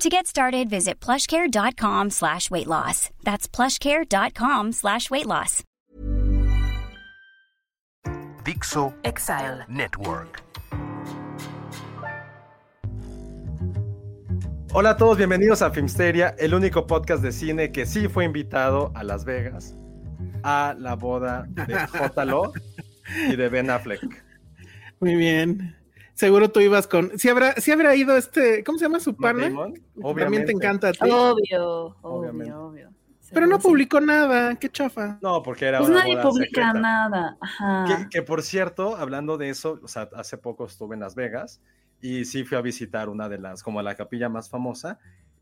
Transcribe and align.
To 0.00 0.10
get 0.10 0.26
started, 0.26 0.68
visit 0.68 1.00
plushcare.com 1.00 2.10
slash 2.10 2.50
weight 2.50 2.66
loss. 2.66 3.08
That's 3.24 3.48
plushcare.com 3.48 4.72
slash 4.72 5.10
weight 5.10 5.24
loss. 5.26 5.62
Dixo 8.44 8.92
Exile. 9.04 9.64
Network. 9.68 10.42
Hola 14.74 14.90
a 14.90 14.96
todos, 14.98 15.16
bienvenidos 15.16 15.62
a 15.62 15.70
Filmsteria, 15.70 16.34
el 16.38 16.52
único 16.52 16.86
podcast 16.86 17.22
de 17.22 17.32
cine 17.32 17.72
que 17.72 17.86
sí 17.86 18.08
fue 18.08 18.26
invitado 18.26 18.92
a 18.94 19.02
Las 19.02 19.24
Vegas 19.24 19.74
a 20.42 20.74
la 20.78 20.94
boda 20.94 21.46
de 21.48 21.74
J. 21.86 22.24
Lo 22.26 22.52
y 23.30 23.34
de 23.34 23.48
Ben 23.48 23.70
Affleck. 23.70 24.22
Muy 25.00 25.14
bien. 25.14 25.74
Seguro 26.16 26.50
tú 26.50 26.60
ibas 26.60 26.86
con. 26.86 27.18
Si 27.18 27.28
habrá, 27.28 27.52
si 27.56 27.70
habrá 27.72 27.94
ido 27.94 28.16
este. 28.16 28.64
¿Cómo 28.64 28.78
se 28.78 28.86
llama 28.86 29.00
su? 29.00 29.12
Damon, 29.12 29.74
También 30.16 30.46
te 30.46 30.52
encanta 30.52 30.88
a 30.88 30.92
ti. 30.92 30.98
Obvio, 31.02 31.94
Obviamente. 32.00 32.52
obvio, 32.52 32.66
obvio. 32.66 32.90
Pero 33.32 33.46
no 33.46 33.58
publicó 33.58 34.00
nada. 34.00 34.54
Qué 34.56 34.70
chafa. 34.70 35.18
No, 35.20 35.42
porque 35.42 35.66
era 35.66 35.78
Pues 35.80 35.90
una 35.90 35.98
nadie 36.00 36.14
boda 36.14 36.22
publica 36.30 36.46
secreta. 36.70 36.72
nada. 36.72 37.36
Ajá. 37.40 37.84
Que, 37.86 38.08
que, 38.08 38.22
por 38.22 38.42
cierto, 38.42 38.96
hablando 38.96 39.36
de 39.36 39.50
eso, 39.50 39.78
o 39.82 39.88
sea, 39.88 40.08
hace 40.14 40.38
poco 40.38 40.64
estuve 40.64 40.94
en 40.94 41.00
Las 41.00 41.14
Vegas 41.14 41.60
y 42.00 42.24
sí 42.24 42.44
fui 42.44 42.56
a 42.56 42.62
visitar 42.62 43.08
una 43.10 43.28
de 43.28 43.36
las, 43.38 43.62
como 43.62 43.82
la 43.82 43.94
capilla 43.94 44.30
más 44.30 44.48
famosa. 44.48 44.98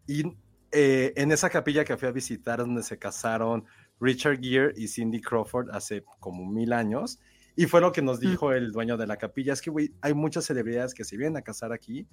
Y 0.08 0.34
eh, 0.72 1.12
en 1.14 1.30
esa 1.30 1.50
capilla 1.50 1.84
que 1.84 1.96
fui 1.96 2.08
a 2.08 2.12
visitar, 2.12 2.58
es 2.58 2.66
donde 2.66 2.82
se 2.82 2.98
casaron 2.98 3.64
Richard 4.00 4.40
Gere 4.40 4.72
y 4.76 4.88
Cindy 4.88 5.20
Crawford 5.20 5.70
hace 5.70 6.02
como 6.18 6.44
mil 6.50 6.72
años. 6.72 7.20
Y 7.56 7.66
fue 7.66 7.80
lo 7.80 7.92
que 7.92 8.02
nos 8.02 8.20
dijo 8.20 8.52
el 8.52 8.72
dueño 8.72 8.96
de 8.96 9.06
la 9.06 9.16
capilla: 9.16 9.52
es 9.52 9.62
que, 9.62 9.70
güey, 9.70 9.92
hay 10.00 10.14
muchas 10.14 10.44
celebridades 10.44 10.94
que 10.94 11.04
se 11.04 11.16
vienen 11.16 11.36
a 11.36 11.42
casar 11.42 11.72
aquí 11.72 12.06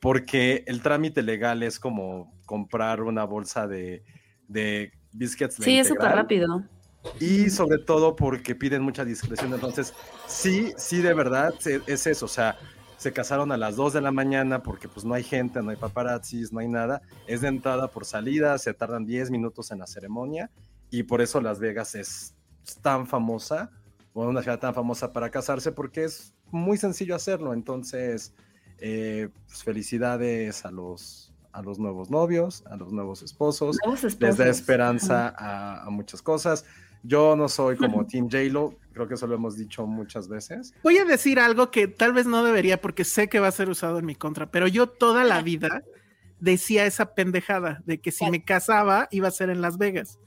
porque 0.00 0.64
el 0.66 0.82
trámite 0.82 1.22
legal 1.22 1.62
es 1.62 1.80
como 1.80 2.32
comprar 2.46 3.02
una 3.02 3.24
bolsa 3.24 3.66
de, 3.66 4.04
de 4.46 4.92
biscuits. 5.12 5.56
Sí, 5.56 5.78
es 5.78 5.88
súper 5.88 6.02
integral 6.02 6.22
rápido. 6.22 6.64
y 7.20 7.50
sobre 7.50 7.78
todo 7.78 8.14
porque 8.14 8.54
piden 8.54 8.82
mucha 8.82 9.04
discreción. 9.04 9.52
Entonces, 9.54 9.94
sí, 10.26 10.72
sí, 10.76 11.00
de 11.00 11.14
verdad 11.14 11.54
es 11.86 12.06
eso. 12.06 12.26
O 12.26 12.28
sea, 12.28 12.56
se 12.96 13.12
casaron 13.12 13.52
a 13.52 13.56
las 13.56 13.76
2 13.76 13.94
de 13.94 14.00
la 14.00 14.12
mañana 14.12 14.62
porque 14.62 14.88
pues 14.88 15.04
no 15.04 15.14
hay 15.14 15.22
gente, 15.22 15.62
no 15.62 15.70
hay 15.70 15.76
paparazzis, 15.76 16.52
no 16.52 16.60
hay 16.60 16.68
nada. 16.68 17.02
Es 17.26 17.40
de 17.40 17.48
entrada 17.48 17.88
por 17.88 18.04
salida, 18.04 18.58
se 18.58 18.74
tardan 18.74 19.06
10 19.06 19.30
minutos 19.30 19.70
en 19.70 19.80
la 19.80 19.86
ceremonia 19.86 20.50
y 20.90 21.02
por 21.02 21.20
eso 21.20 21.40
Las 21.40 21.58
Vegas 21.58 21.94
es 21.94 22.34
tan 22.82 23.06
famosa, 23.06 23.70
o 24.16 24.26
una 24.26 24.42
ciudad 24.42 24.58
tan 24.58 24.72
famosa 24.74 25.12
para 25.12 25.30
casarse 25.30 25.72
porque 25.72 26.04
es 26.04 26.32
muy 26.50 26.78
sencillo 26.78 27.14
hacerlo. 27.14 27.52
Entonces, 27.52 28.32
eh, 28.78 29.28
pues, 29.46 29.62
felicidades 29.62 30.64
a 30.64 30.70
los, 30.70 31.34
a 31.52 31.60
los 31.60 31.78
nuevos 31.78 32.10
novios, 32.10 32.64
a 32.66 32.76
los 32.76 32.92
nuevos 32.92 33.22
esposos 33.22 33.76
Nuevos 33.84 34.18
les 34.18 34.36
da 34.38 34.48
esperanza 34.48 35.34
a, 35.36 35.82
a 35.82 35.90
muchas 35.90 36.22
cosas. 36.22 36.64
Yo 37.02 37.36
no 37.36 37.48
soy 37.50 37.76
como 37.76 38.06
Team 38.06 38.24
J-Lo, 38.30 38.74
creo 38.94 39.06
que 39.06 39.14
eso 39.14 39.26
lo 39.26 39.34
hemos 39.34 39.58
dicho 39.58 39.86
muchas 39.86 40.28
veces. 40.28 40.72
Voy 40.82 40.96
a 40.96 41.04
decir 41.04 41.38
algo 41.38 41.70
que 41.70 41.86
tal 41.86 42.14
vez 42.14 42.26
no 42.26 42.42
debería 42.42 42.80
porque 42.80 43.04
sé 43.04 43.28
que 43.28 43.38
va 43.38 43.48
a 43.48 43.52
ser 43.52 43.68
usado 43.68 43.98
en 43.98 44.06
mi 44.06 44.14
contra, 44.14 44.50
pero 44.50 44.66
yo 44.66 44.88
toda 44.88 45.24
la 45.24 45.42
vida 45.42 45.84
decía 46.40 46.86
esa 46.86 47.14
pendejada 47.14 47.82
de 47.84 48.00
que 48.00 48.12
si 48.12 48.28
me 48.30 48.42
casaba 48.42 49.08
iba 49.10 49.28
a 49.28 49.30
ser 49.30 49.50
en 49.50 49.60
Las 49.60 49.76
Vegas. 49.76 50.18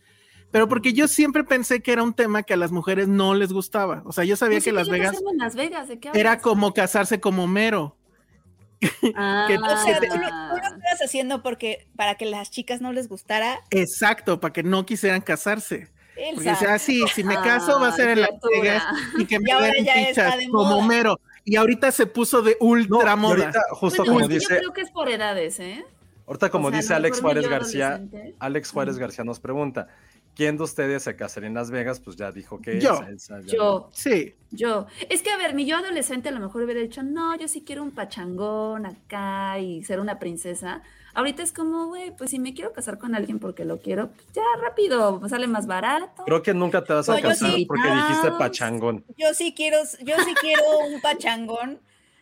Pero 0.51 0.67
porque 0.67 0.93
yo 0.93 1.07
siempre 1.07 1.43
pensé 1.43 1.81
que 1.81 1.91
era 1.91 2.01
un 2.03 2.13
tema 2.13 2.43
que 2.43 2.53
a 2.53 2.57
las 2.57 2.71
mujeres 2.71 3.07
no 3.07 3.35
les 3.35 3.53
gustaba. 3.53 4.01
O 4.05 4.11
sea, 4.11 4.23
yo 4.23 4.35
sabía 4.35 4.55
Pues 4.57 4.63
que 4.65 4.71
Las 4.71 4.89
Vegas 4.89 5.11
casarme 5.11 5.31
en 5.31 5.37
Las 5.37 5.55
Vegas, 5.55 5.87
¿de 5.87 5.99
qué 5.99 6.09
era 6.13 6.39
como 6.39 6.73
casarse 6.73 7.19
como 7.19 7.45
mero. 7.47 7.95
Ah, 9.15 9.45
que- 9.47 9.57
O 9.57 9.77
sea, 9.77 9.99
tú 9.99 10.05
lo, 10.07 10.11
tú 10.13 10.17
lo 10.17 10.57
estabas 10.57 11.01
haciendo 11.05 11.43
porque 11.43 11.88
para 11.95 12.15
que 12.15 12.25
las 12.25 12.49
chicas 12.49 12.81
no 12.81 12.91
les 12.93 13.07
gustara. 13.09 13.61
Exacto, 13.69 14.39
para 14.39 14.53
que 14.53 14.63
no 14.63 14.85
quisieran 14.85 15.21
casarse. 15.21 15.89
Porque 16.35 16.49
decía, 16.49 16.73
ah, 16.73 16.79
sí, 16.79 17.03
si 17.13 17.23
me 17.23 17.35
caso 17.35 17.79
va 17.79 17.89
a 17.89 17.91
ser 17.93 18.09
en 18.09 18.21
Las. 18.21 18.31
Vegas 18.51 18.83
y 19.17 19.25
que 19.25 19.39
me 19.39 19.53
den 19.53 19.85
fichas 20.07 20.35
como 20.51 20.63
moda. 20.77 20.85
mero. 20.88 21.19
Y 21.45 21.55
ahorita 21.55 21.91
se 21.91 22.07
puso 22.07 22.41
de 22.41 22.57
ultra 22.59 23.15
moda. 23.15 23.43
ahorita, 23.45 23.61
justo 23.71 24.03
Bueno, 24.03 24.13
como 24.13 24.19
es 24.25 24.27
que 24.27 24.33
dice, 24.35 24.53
yo 24.55 24.59
creo 24.59 24.73
que 24.73 24.81
es 24.81 24.91
por 24.91 25.09
edades, 25.09 25.59
¿eh? 25.59 25.85
ahorita 26.27 26.49
como 26.49 26.67
o 26.67 26.71
sea, 26.71 26.79
dice 26.79 26.93
Alex 26.93 27.21
Juárez 27.21 27.47
García. 27.47 28.01
Alex 28.39 28.71
Juárez 28.71 28.97
García 28.97 29.23
nos 29.23 29.39
pregunta, 29.39 29.88
¿quién 30.39 30.55
de 30.55 30.63
ustedes 30.63 31.03
se 31.03 31.17
casaría 31.17 31.47
en 31.50 31.53
Las 31.53 31.69
Vegas? 31.69 32.00
Pues 32.00 32.16
ya 32.16 32.31
dijo 32.31 32.61
que 32.61 32.79
Yo. 32.79 33.01
Elsa 33.05 33.41
ya 33.41 33.53
Yo, 33.57 33.89
Sí. 33.91 34.35
yo. 34.51 34.88
Es 35.09 35.22
que, 35.22 35.31
a 35.31 35.38
ver, 35.38 35.53
mi 35.53 35.66
yo 35.66 35.75
adolescente 35.75 36.29
a 36.29 36.31
lo 36.31 36.39
mejor 36.39 36.61
hubiera 36.63 36.79
dicho, 36.79 37.03
no, 37.03 37.35
yo 37.35 37.50
sí 37.50 37.61
quiero 37.66 37.83
un 37.83 37.91
pachangón 37.91 38.85
acá 38.85 39.59
y 39.59 39.83
ser 39.83 40.00
una 40.00 40.17
princesa. 40.17 40.81
Ahorita 41.13 41.44
es 41.44 41.51
como, 41.51 41.88
güey, 41.88 42.16
pues 42.16 42.29
si 42.29 42.39
me 42.39 42.53
quiero 42.53 42.72
casar 42.72 42.97
con 43.00 43.16
alguien 43.16 43.38
porque 43.39 43.66
lo 43.66 43.79
quiero, 43.81 44.11
pues 44.11 44.27
ya 44.33 44.44
rápido, 44.61 45.19
me 45.19 45.27
sale 45.27 45.45
más 45.47 45.67
barato. 45.67 46.23
Creo 46.23 46.41
que 46.41 46.53
nunca 46.53 46.85
te 46.85 46.94
vas 46.94 47.09
a 47.09 47.16
No, 47.16 47.21
casar 47.21 47.51
sí. 47.51 47.66
porque 47.66 47.89
dijiste 47.91 48.31
pachangón. 48.39 49.03
Yo 49.17 49.33
sí 49.33 49.53
quiero, 49.53 49.79
yo 50.06 50.16
sí 50.23 50.33
quiero 50.39 50.63
un 50.88 51.01
pachangón. 51.01 51.81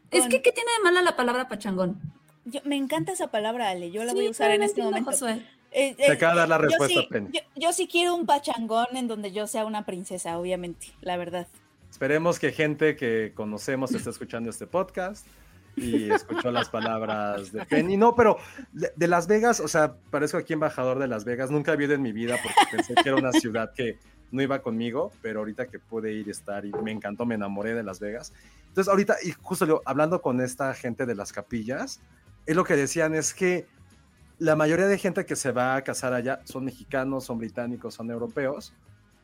Es 0.10 0.26
que, 0.28 0.42
¿qué 0.42 0.52
tiene 0.52 0.72
de 0.78 0.84
mala 0.84 1.04
la 1.04 1.16
palabra 1.16 1.48
pachangón? 1.48 2.02
yo- 2.46 2.62
me 2.64 2.78
encanta 2.78 3.12
esa 3.12 3.28
palabra, 3.30 3.70
Ale. 3.70 3.92
Yo 3.92 4.04
la 4.06 4.14
voy 4.14 4.26
a 4.26 4.30
usar 4.32 4.50
en 4.52 4.64
este 4.64 4.82
momento. 4.82 5.12
Josué. 5.12 5.46
Eh, 5.72 5.96
Te 5.96 6.08
eh, 6.08 6.12
acaba 6.12 6.34
de 6.34 6.40
dar 6.40 6.50
la 6.50 6.58
yo 6.58 6.62
respuesta, 6.64 7.02
sí, 7.02 7.08
Penny. 7.10 7.30
yo, 7.34 7.42
yo 7.56 7.74
sí 7.74 7.88
quiero 7.88 8.16
un 8.16 8.26
pachangón 8.26 8.88
en 8.96 9.08
donde 9.08 9.32
yo 9.32 9.48
sea 9.48 9.66
una 9.66 9.86
princesa, 9.86 10.38
obviamente, 10.38 10.88
la 11.02 11.18
verdad. 11.18 11.48
Esperemos 11.92 12.40
que 12.40 12.52
gente 12.52 12.96
que 12.96 13.32
conocemos 13.36 13.94
esté 13.94 14.10
escuchando 14.10 14.50
este 14.50 14.68
podcast 14.68 15.26
y 15.78 16.12
escuchó 16.12 16.52
las 16.52 16.70
palabras 16.70 17.52
de 17.52 17.66
Penny. 17.66 17.98
No, 17.98 18.16
pero 18.16 18.38
de, 18.74 19.08
Las 19.08 19.28
Vegas, 19.28 19.60
o 19.60 19.68
sea, 19.68 19.96
parezco 20.10 20.38
aquí 20.38 20.54
embajador 20.54 21.00
de 21.00 21.08
Las 21.08 21.24
Vegas. 21.24 21.52
Nunca 21.52 21.72
había 21.72 21.86
ido 21.86 21.96
en 21.96 22.02
mi 22.02 22.12
vida 22.12 22.38
porque 22.42 22.60
pensé 22.76 22.96
que 22.96 23.10
era 23.10 23.18
una 23.18 23.32
ciudad 23.32 23.74
que 23.74 23.98
no 24.32 24.42
iba 24.42 24.62
conmigo, 24.62 25.12
pero 25.22 25.40
ahorita 25.40 25.68
que 25.68 25.80
pude 25.80 26.12
ir 26.12 26.28
y 26.28 26.32
estar 26.32 26.66
y 26.66 26.72
me 26.84 26.92
encantó, 26.92 27.26
me 27.26 27.36
enamoré 27.36 27.74
de 27.74 27.84
Las 27.84 28.00
Vegas. 28.00 28.34
Entonces, 28.68 28.90
ahorita, 28.90 29.18
y 29.24 29.32
justo 29.32 29.66
yo, 29.66 29.82
hablando 29.86 30.22
con 30.22 30.42
esta 30.42 30.74
gente 30.74 31.06
de 31.06 31.16
las 31.16 31.32
capillas, 31.32 32.02
es 32.46 32.56
lo 32.56 32.64
que 32.64 32.76
decían 32.76 33.14
es 33.16 33.34
que 33.34 33.68
la 34.40 34.56
mayoría 34.56 34.88
de 34.88 34.98
gente 34.98 35.26
que 35.26 35.36
se 35.36 35.52
va 35.52 35.76
a 35.76 35.84
casar 35.84 36.14
allá 36.14 36.42
son 36.46 36.66
mexicanos, 36.66 37.26
son 37.26 37.38
británicos, 37.40 37.94
son 37.96 38.12
europeos, 38.12 38.74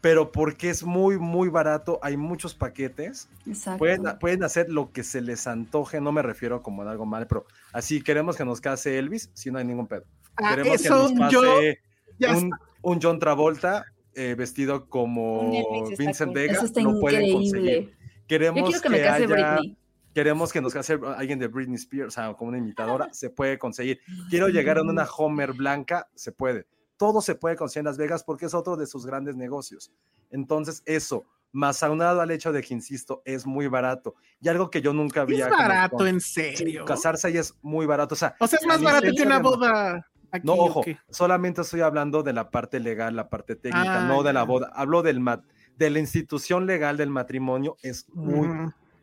pero 0.01 0.31
porque 0.31 0.69
es 0.69 0.83
muy, 0.83 1.17
muy 1.17 1.47
barato, 1.49 1.99
hay 2.01 2.17
muchos 2.17 2.53
paquetes, 2.53 3.29
Exacto. 3.47 3.77
pueden, 3.79 4.03
pueden 4.19 4.43
hacer 4.43 4.69
lo 4.69 4.91
que 4.91 5.03
se 5.03 5.21
les 5.21 5.47
antoje, 5.47 6.01
no 6.01 6.11
me 6.11 6.21
refiero 6.21 6.61
como 6.61 6.83
de 6.83 6.91
algo 6.91 7.05
mal, 7.05 7.25
pero 7.27 7.45
así 7.71 8.01
queremos 8.01 8.35
que 8.35 8.43
nos 8.43 8.59
case 8.59 8.97
Elvis, 8.99 9.29
si 9.33 9.49
no 9.51 9.59
hay 9.59 9.65
ningún 9.65 9.87
pedo. 9.87 10.03
Ah, 10.35 10.55
Queremos 10.55 10.81
que 10.81 10.89
nos 10.89 11.11
yo 11.31 11.41
pase 11.41 11.79
ya 12.19 12.35
un, 12.35 12.51
un 12.81 12.99
John 13.01 13.19
Travolta 13.19 13.85
eh, 14.15 14.35
vestido 14.37 14.87
como 14.89 15.51
Vincent. 15.97 16.33
Vega, 16.33 16.59
lo 16.81 16.99
pueden 16.99 17.31
conseguir. 17.33 17.95
Queremos 18.27 18.59
Yo 18.61 18.65
quiero 18.65 18.81
que 18.81 18.89
me 18.89 19.01
case 19.01 19.23
haya- 19.23 19.27
Britney. 19.57 19.77
Queremos 20.13 20.51
que 20.53 20.61
nos 20.61 20.73
case 20.73 20.99
alguien 21.17 21.39
de 21.39 21.47
Britney 21.47 21.75
Spears, 21.75 22.07
o 22.09 22.11
sea, 22.11 22.33
como 22.33 22.49
una 22.49 22.57
imitadora, 22.57 23.09
se 23.13 23.29
puede 23.29 23.57
conseguir. 23.57 23.99
Quiero 24.29 24.47
llegar 24.47 24.77
en 24.77 24.89
una 24.89 25.05
Homer 25.05 25.53
blanca, 25.53 26.07
se 26.15 26.31
puede. 26.31 26.67
Todo 26.97 27.21
se 27.21 27.35
puede 27.35 27.55
conseguir 27.55 27.79
en 27.81 27.85
Las 27.85 27.97
Vegas 27.97 28.23
porque 28.23 28.45
es 28.45 28.53
otro 28.53 28.75
de 28.77 28.85
sus 28.87 29.05
grandes 29.05 29.35
negocios. 29.35 29.91
Entonces, 30.29 30.83
eso, 30.85 31.25
más 31.51 31.83
aunado 31.83 32.21
al 32.21 32.31
hecho 32.31 32.51
de 32.51 32.61
que, 32.61 32.73
insisto, 32.73 33.21
es 33.25 33.45
muy 33.45 33.67
barato. 33.67 34.15
Y 34.41 34.47
algo 34.49 34.69
que 34.69 34.81
yo 34.81 34.93
nunca 34.93 35.21
había. 35.21 35.45
es 35.45 35.51
barato, 35.51 35.97
con- 35.97 36.07
en 36.07 36.21
serio. 36.21 36.85
Casarse 36.85 37.27
ahí 37.27 37.37
es 37.37 37.55
muy 37.61 37.85
barato. 37.85 38.13
O 38.13 38.17
sea, 38.17 38.35
O 38.39 38.47
sea, 38.47 38.59
es 38.61 38.65
más 38.67 38.81
barato 38.81 39.07
que 39.15 39.23
una 39.23 39.39
boda 39.39 40.07
Aquí, 40.31 40.47
No, 40.47 40.53
ojo, 40.53 40.83
solamente 41.11 41.61
estoy 41.61 41.81
hablando 41.81 42.23
de 42.23 42.33
la 42.33 42.49
parte 42.49 42.79
legal, 42.79 43.15
la 43.15 43.29
parte 43.29 43.55
técnica, 43.55 44.05
Ah, 44.05 44.07
no 44.07 44.23
de 44.23 44.33
la 44.33 44.41
boda. 44.41 44.71
Hablo 44.73 45.03
del 45.03 45.19
mat 45.19 45.43
de 45.77 45.91
la 45.91 45.99
institución 45.99 46.65
legal 46.65 46.97
del 46.97 47.11
matrimonio, 47.11 47.77
es 47.83 48.07
muy. 48.13 48.47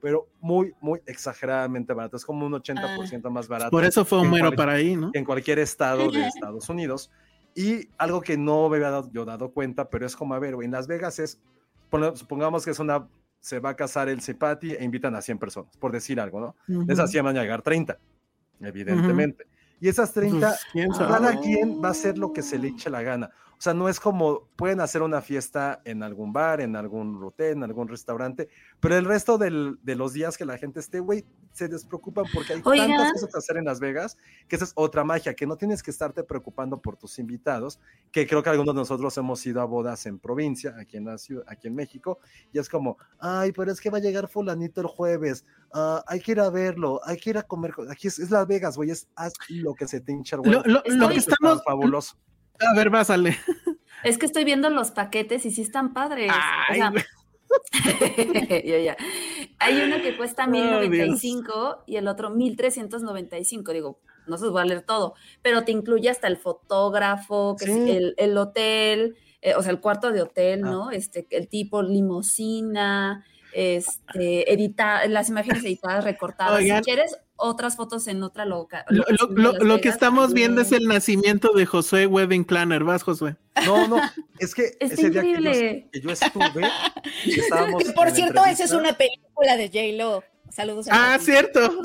Pero 0.00 0.28
muy, 0.40 0.72
muy 0.80 1.00
exageradamente 1.06 1.92
barato. 1.92 2.16
Es 2.16 2.24
como 2.24 2.46
un 2.46 2.52
80% 2.54 3.30
más 3.30 3.48
barato. 3.48 3.70
Por 3.70 3.84
eso 3.84 4.04
fue 4.04 4.18
Homero 4.18 4.46
cual- 4.48 4.56
para 4.56 4.72
ahí, 4.74 4.96
¿no? 4.96 5.10
en 5.12 5.24
cualquier 5.24 5.58
estado 5.58 6.10
de 6.10 6.26
Estados 6.26 6.68
Unidos. 6.68 7.10
Y 7.54 7.88
algo 7.98 8.20
que 8.20 8.36
no 8.36 8.68
me 8.68 8.76
había 8.76 8.90
dado, 8.90 9.10
yo 9.12 9.24
dado 9.24 9.52
cuenta, 9.52 9.90
pero 9.90 10.06
es 10.06 10.14
como, 10.16 10.34
a 10.34 10.38
ver, 10.38 10.54
en 10.62 10.70
Las 10.70 10.86
Vegas 10.86 11.18
es, 11.18 11.40
supongamos 12.14 12.64
que 12.64 12.70
es 12.70 12.78
una, 12.78 13.08
se 13.40 13.58
va 13.58 13.70
a 13.70 13.76
casar 13.76 14.08
el 14.08 14.20
Cipati 14.22 14.72
e 14.72 14.84
invitan 14.84 15.14
a 15.16 15.22
100 15.22 15.38
personas, 15.38 15.76
por 15.78 15.90
decir 15.92 16.20
algo, 16.20 16.40
¿no? 16.40 16.54
Ujú. 16.68 16.90
esas 16.92 17.10
100 17.10 17.24
van 17.24 17.36
a 17.36 17.42
llegar 17.42 17.62
30, 17.62 17.98
evidentemente. 18.60 19.46
Y 19.80 19.88
esas 19.88 20.12
30, 20.12 20.54
Pues, 20.72 20.98
cada 20.98 21.40
quien 21.40 21.82
va 21.82 21.88
a 21.88 21.90
hacer 21.92 22.18
lo 22.18 22.32
que 22.32 22.42
se 22.42 22.58
le 22.58 22.68
eche 22.68 22.90
la 22.90 23.02
gana. 23.02 23.30
O 23.60 23.62
sea, 23.62 23.74
no 23.74 23.90
es 23.90 24.00
como 24.00 24.48
pueden 24.56 24.80
hacer 24.80 25.02
una 25.02 25.20
fiesta 25.20 25.82
en 25.84 26.02
algún 26.02 26.32
bar, 26.32 26.62
en 26.62 26.76
algún 26.76 27.22
hotel, 27.22 27.58
en 27.58 27.62
algún 27.62 27.88
restaurante, 27.88 28.48
pero 28.80 28.96
el 28.96 29.04
resto 29.04 29.36
del- 29.36 29.78
de 29.82 29.96
los 29.96 30.14
días 30.14 30.38
que 30.38 30.46
la 30.46 30.56
gente 30.56 30.80
esté, 30.80 30.98
güey, 31.00 31.26
se 31.52 31.68
despreocupan 31.68 32.24
porque 32.32 32.54
hay 32.54 32.62
tantas 32.62 33.12
cosas 33.12 33.28
que 33.30 33.36
hacer 33.38 33.56
en 33.58 33.66
Las 33.66 33.78
Vegas, 33.78 34.16
que 34.48 34.56
esa 34.56 34.64
es 34.64 34.72
otra 34.76 35.04
magia, 35.04 35.34
que 35.34 35.46
no 35.46 35.58
tienes 35.58 35.82
que 35.82 35.90
estarte 35.90 36.24
preocupando 36.24 36.80
por 36.80 36.96
tus 36.96 37.18
invitados, 37.18 37.78
que 38.10 38.26
creo 38.26 38.42
que 38.42 38.48
algunos 38.48 38.74
de 38.74 38.80
nosotros 38.80 39.14
hemos 39.18 39.44
ido 39.44 39.60
a 39.60 39.66
bodas 39.66 40.06
en 40.06 40.18
provincia, 40.18 40.74
aquí 40.80 40.96
en 40.96 41.04
la 41.04 41.18
ciudad, 41.18 41.44
aquí 41.46 41.68
en 41.68 41.74
México, 41.74 42.18
y 42.54 42.58
es 42.58 42.66
como, 42.70 42.96
ay, 43.18 43.52
pero 43.52 43.70
es 43.70 43.78
que 43.78 43.90
va 43.90 43.98
a 43.98 44.00
llegar 44.00 44.26
fulanito 44.26 44.80
el 44.80 44.86
jueves, 44.86 45.44
ah, 45.74 46.02
hay 46.06 46.20
que 46.20 46.32
ir 46.32 46.40
a 46.40 46.48
verlo, 46.48 46.98
hay 47.04 47.18
que 47.18 47.28
ir 47.28 47.36
a 47.36 47.42
comer, 47.42 47.74
con-". 47.74 47.90
aquí 47.92 48.08
es, 48.08 48.18
es 48.20 48.30
Las 48.30 48.46
Vegas, 48.46 48.78
güey, 48.78 48.90
es 48.90 49.06
haz 49.16 49.34
lo 49.50 49.74
que 49.74 49.86
se 49.86 50.00
te 50.00 50.12
hincha 50.12 50.36
el 50.36 50.50
Lo, 50.50 50.60
huevo. 50.60 50.62
lo- 50.64 50.96
lo 50.96 51.08
que 51.10 51.16
Está 51.16 51.32
estamos. 51.32 51.62
fabuloso. 51.62 52.16
A 52.60 52.74
ver, 52.76 52.90
pásale. 52.90 53.36
Es 54.02 54.16
que 54.16 54.24
estoy 54.24 54.44
viendo 54.44 54.70
los 54.70 54.92
paquetes 54.92 55.44
y 55.44 55.50
sí 55.50 55.60
están 55.60 55.92
padres. 55.92 56.30
O 56.30 56.34
Ay, 56.70 56.78
sea, 56.78 56.90
güey. 56.90 57.04
ya, 58.64 58.78
ya. 58.78 58.96
Hay 59.58 59.78
uno 59.82 60.00
que 60.00 60.16
cuesta 60.16 60.44
Ay, 60.44 60.52
Dios. 60.52 60.80
1095 60.88 61.84
y 61.86 61.96
el 61.96 62.08
otro 62.08 62.30
1395. 62.30 63.72
Digo, 63.72 64.00
no 64.26 64.38
se 64.38 64.44
los 64.44 64.52
voy 64.52 64.62
a 64.62 64.64
leer 64.64 64.82
todo, 64.82 65.14
pero 65.42 65.64
te 65.64 65.72
incluye 65.72 66.08
hasta 66.08 66.28
el 66.28 66.38
fotógrafo, 66.38 67.56
que 67.58 67.64
es 67.66 67.70
el, 67.70 68.14
el 68.16 68.38
hotel, 68.38 69.16
eh, 69.42 69.54
o 69.54 69.62
sea, 69.62 69.70
el 69.70 69.80
cuarto 69.80 70.12
de 70.12 70.22
hotel, 70.22 70.62
Ah. 70.64 70.70
¿no? 70.70 70.90
Este, 70.90 71.26
el 71.30 71.48
tipo 71.48 71.82
limosina, 71.82 73.26
este, 73.52 74.50
edita, 74.52 75.06
las 75.08 75.28
imágenes 75.28 75.62
editadas, 75.64 76.04
recortadas. 76.04 76.58
Oigan. 76.58 76.82
Si 76.82 76.84
quieres 76.84 77.18
otras 77.40 77.76
fotos 77.76 78.06
en 78.06 78.22
otra 78.22 78.44
loca. 78.44 78.84
Lo, 78.88 79.04
lo- 79.30 79.52
lo- 79.52 79.80
que 79.80 79.88
estamos 79.88 80.32
viendo 80.32 80.60
es 80.60 80.72
el 80.72 80.86
nacimiento 80.86 81.52
de 81.52 81.66
Josué 81.66 82.06
Wedding 82.06 82.44
Planner. 82.44 82.84
Vas, 82.84 83.02
Josué. 83.02 83.36
No, 83.66 83.88
no, 83.88 84.00
es 84.38 84.54
que 84.54 84.66
Está 84.78 84.86
ese 84.86 85.10
día 85.10 85.22
que 85.22 85.32
yo, 85.32 85.38
increíble. 85.38 85.88
que 85.92 86.00
yo 86.00 86.10
estuve, 86.10 86.68
estábamos 87.26 87.82
Que 87.84 87.90
por 87.92 88.10
cierto, 88.10 88.44
esa 88.44 88.64
es 88.64 88.72
una 88.72 88.92
película 88.92 89.56
de 89.56 89.66
J-Lo. 89.68 90.22
Saludos 90.50 90.88
a 90.88 91.14
Ah, 91.14 91.18
cierto. 91.18 91.82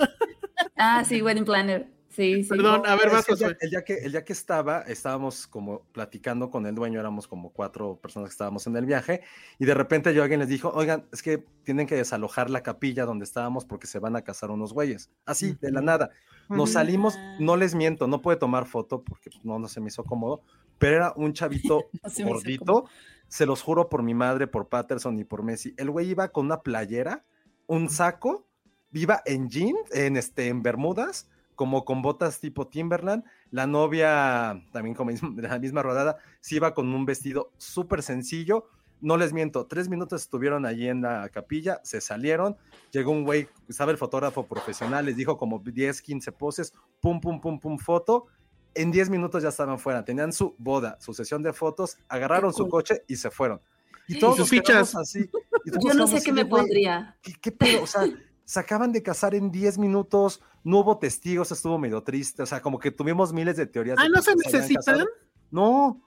Ah, 0.76 1.04
sí, 1.08 1.22
Wedding 1.22 1.46
Planner. 1.46 1.88
Sí, 2.16 2.44
sí. 2.44 2.50
Perdón, 2.50 2.84
a 2.86 2.96
ver, 2.96 3.10
vas, 3.10 3.26
que 3.26 3.34
el, 3.34 3.40
día, 3.40 3.58
el 3.60 3.70
día 3.70 3.84
que, 3.84 3.94
el 3.96 4.12
día 4.12 4.24
que 4.24 4.32
estaba, 4.32 4.82
estábamos 4.82 5.48
como 5.48 5.82
platicando 5.92 6.50
con 6.50 6.66
el 6.66 6.74
dueño, 6.74 7.00
éramos 7.00 7.28
como 7.28 7.52
cuatro 7.52 8.00
personas 8.02 8.30
que 8.30 8.34
estábamos 8.34 8.68
en 8.68 8.78
el 8.78 8.86
viaje, 8.86 9.22
y 9.60 9.66
de 9.66 9.74
repente 9.74 10.14
yo 10.14 10.24
alguien 10.24 10.40
les 10.40 10.48
dijo, 10.48 10.72
oigan, 10.74 11.06
es 11.12 11.22
que 11.22 11.44
tienen 11.64 11.88
que 11.88 11.96
desalojar 11.96 12.50
la 12.50 12.64
capilla 12.64 13.06
donde 13.06 13.26
estábamos 13.26 13.66
porque 13.66 13.88
se 13.88 14.00
van 14.00 14.16
a 14.16 14.22
casar 14.22 14.50
unos 14.50 14.72
güeyes. 14.72 15.10
Así, 15.26 15.58
de 15.60 15.72
la 15.72 15.82
nada. 15.82 16.12
Nos 16.48 16.72
salimos, 16.72 17.18
no 17.40 17.58
les 17.58 17.76
miento, 17.76 18.08
no 18.08 18.22
puede 18.22 18.38
tomar 18.38 18.66
foto 18.66 19.04
porque 19.04 19.32
pues, 19.32 19.44
no, 19.44 19.60
no 19.60 19.68
se 19.68 19.82
me 19.82 19.88
hizo 19.88 20.04
cómodo, 20.04 20.42
pero 20.78 20.96
era 20.96 21.14
un 21.16 21.34
chavito 21.34 21.90
No 22.20 22.28
gordito, 22.28 22.86
se 23.28 23.46
los 23.46 23.62
juro 23.62 23.90
por 23.90 24.04
mi 24.04 24.14
madre, 24.14 24.48
por 24.48 24.70
Patterson 24.70 25.20
y 25.20 25.26
por 25.26 25.44
Messi. 25.44 25.74
El 25.76 25.90
güey 25.90 26.10
iba 26.10 26.30
con 26.30 26.46
una 26.46 26.62
playera, 26.62 27.26
un 27.68 27.90
saco, 27.90 28.48
iba 28.94 29.22
en 29.26 29.50
jeans, 29.50 29.92
en, 29.92 30.16
este, 30.16 30.48
en 30.48 30.62
bermudas, 30.62 31.28
como 31.56 31.86
con 31.86 32.02
botas 32.02 32.40
tipo 32.40 32.68
Timberland. 32.68 33.24
La 33.52 33.68
novia, 33.68 34.62
también 34.72 34.96
como 34.96 35.12
de 35.36 35.42
la 35.48 35.60
misma 35.60 35.82
rodada, 35.82 36.18
sí 36.42 36.56
iba 36.58 36.74
con 36.74 36.94
un 36.94 37.06
vestido 37.06 37.52
súper 37.58 38.04
sencillo. 38.04 38.68
No 39.02 39.18
les 39.18 39.34
miento, 39.34 39.66
tres 39.68 39.90
minutos 39.90 40.22
estuvieron 40.22 40.66
allí 40.66 40.88
en 40.88 41.02
la 41.02 41.28
capilla, 41.30 41.82
se 41.84 42.00
salieron, 42.00 42.56
llegó 42.92 43.12
un 43.12 43.24
güey, 43.26 43.50
estaba 43.68 43.92
el 43.92 43.98
fotógrafo 43.98 44.48
profesional, 44.48 45.06
les 45.06 45.18
dijo 45.18 45.38
como 45.38 45.60
10, 45.60 46.02
15 46.02 46.32
poses, 46.32 46.74
pum, 47.02 47.20
pum, 47.20 47.40
pum, 47.42 47.60
pum, 47.60 47.78
foto. 47.78 48.28
En 48.74 48.92
10 48.92 49.10
minutos 49.10 49.44
ya 49.44 49.50
estaban 49.50 49.80
fuera, 49.80 50.04
tenían 50.04 50.32
su 50.34 50.56
boda, 50.58 50.98
su 51.00 51.14
sesión 51.14 51.44
de 51.44 51.54
fotos, 51.54 51.98
agarraron 52.08 52.54
su 52.54 52.68
coche 52.70 53.04
y 53.08 53.16
se 53.18 53.30
fueron. 53.30 53.62
Y 54.08 54.20
todos 54.20 54.38
sus 54.38 54.52
nos 54.52 54.62
quedamos 54.62 54.90
fichas. 54.90 54.96
así. 54.96 55.30
y 55.66 55.72
todos 55.72 55.84
Yo 55.86 55.94
no 55.94 56.08
sé 56.08 56.22
qué 56.24 56.32
me 56.32 56.44
"Güey, 56.44 56.62
pondría. 56.62 57.18
¿Qué, 57.22 57.34
qué 57.42 57.52
pedo? 57.52 57.84
O 57.84 57.88
sea, 57.88 58.06
se 58.46 58.60
acaban 58.60 58.92
de 58.92 59.04
casar 59.04 59.36
en 59.36 59.52
10 59.52 59.78
minutos, 59.78 60.42
no 60.64 60.80
hubo 60.80 60.98
testigos, 60.98 61.52
estuvo 61.52 61.78
medio 61.78 62.02
triste, 62.04 62.44
o 62.44 62.46
sea, 62.46 62.62
como 62.62 62.80
que 62.80 62.92
tuvimos 62.92 63.34
miles 63.34 63.58
de 63.58 63.66
teorías. 63.66 63.98
Ah, 64.00 64.04
de 64.04 64.10
¿no 64.10 64.22
se 64.22 64.36
necesitan? 64.36 65.06
No, 65.52 66.02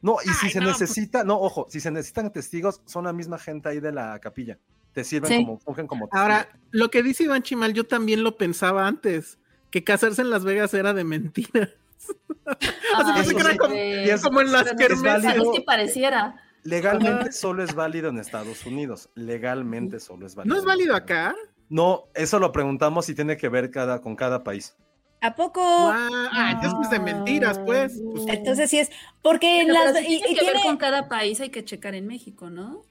no, 0.00 0.16
y 0.24 0.28
si 0.28 0.50
se 0.50 0.60
no, 0.60 0.66
pues- 0.66 0.80
necesita, 0.80 1.24
no, 1.24 1.38
ojo, 1.40 1.66
si 1.68 1.80
se 1.80 1.90
necesitan 1.90 2.32
testigos, 2.32 2.80
son 2.86 3.04
la 3.04 3.12
misma 3.12 3.38
gente 3.38 3.68
ahí 3.68 3.80
de 3.80 3.92
la 3.92 4.18
capilla. 4.20 4.58
Te 4.92 5.04
sirven 5.04 5.28
Sí. 5.30 5.36
como, 5.44 5.58
fungen 5.58 5.86
como 5.86 6.06
testigos. 6.06 6.22
Ahora, 6.22 6.48
lo 6.70 6.90
que 6.90 7.02
dice 7.02 7.24
Iván 7.24 7.42
Chimal, 7.42 7.72
yo 7.74 7.84
también 7.84 8.22
lo 8.24 8.36
pensaba 8.36 8.86
antes, 8.86 9.38
que 9.70 9.84
casarse 9.84 10.22
en 10.22 10.30
Las 10.30 10.44
Vegas 10.44 10.74
era 10.74 10.92
de 10.94 11.04
mentira. 11.04 11.70
Pensé 13.14 13.34
que 13.34 13.40
era 13.40 13.56
como- 13.56 13.74
es- 13.74 14.22
como 14.22 14.40
en 14.40 14.52
las 14.52 14.72
kermeses. 14.74 15.36
es 15.36 15.42
que 15.54 15.60
pareciera. 15.62 16.34
Legalmente 16.64 17.32
solo 17.32 17.62
es 17.62 17.74
válido 17.74 18.08
en 18.10 18.18
Estados 18.18 18.66
Unidos. 18.66 19.08
Legalmente 19.14 20.00
solo 20.00 20.26
es 20.26 20.34
válido. 20.34 20.54
¿No 20.54 20.60
es 20.60 20.66
válido 20.66 20.94
acá? 20.94 21.34
No, 21.70 22.08
eso 22.14 22.38
lo 22.38 22.52
preguntamos 22.52 23.08
y 23.08 23.14
tiene 23.14 23.36
que 23.38 23.48
ver 23.48 23.70
cada, 23.70 24.00
con 24.02 24.16
cada 24.16 24.44
país. 24.44 24.76
¿A 25.22 25.34
poco? 25.34 25.60
Ah, 25.64 26.50
entonces 26.54 26.74
pues 26.78 26.90
de 26.90 26.98
mentiras, 26.98 27.58
pues. 27.60 28.00
Pues, 28.12 28.24
Entonces 28.28 28.68
sí 28.70 28.78
es. 28.78 28.90
Porque 29.22 29.60
en 29.60 29.68
Pero, 29.68 29.84
las. 29.84 29.92
pero 29.92 30.06
y- 30.08 30.20
tiene 30.22 30.52
ver 30.52 30.62
con 30.62 30.76
cada 30.78 31.08
país, 31.08 31.40
hay 31.40 31.50
que 31.50 31.64
checar 31.64 31.94
en 31.94 32.06
México, 32.06 32.50
¿no? 32.50 32.82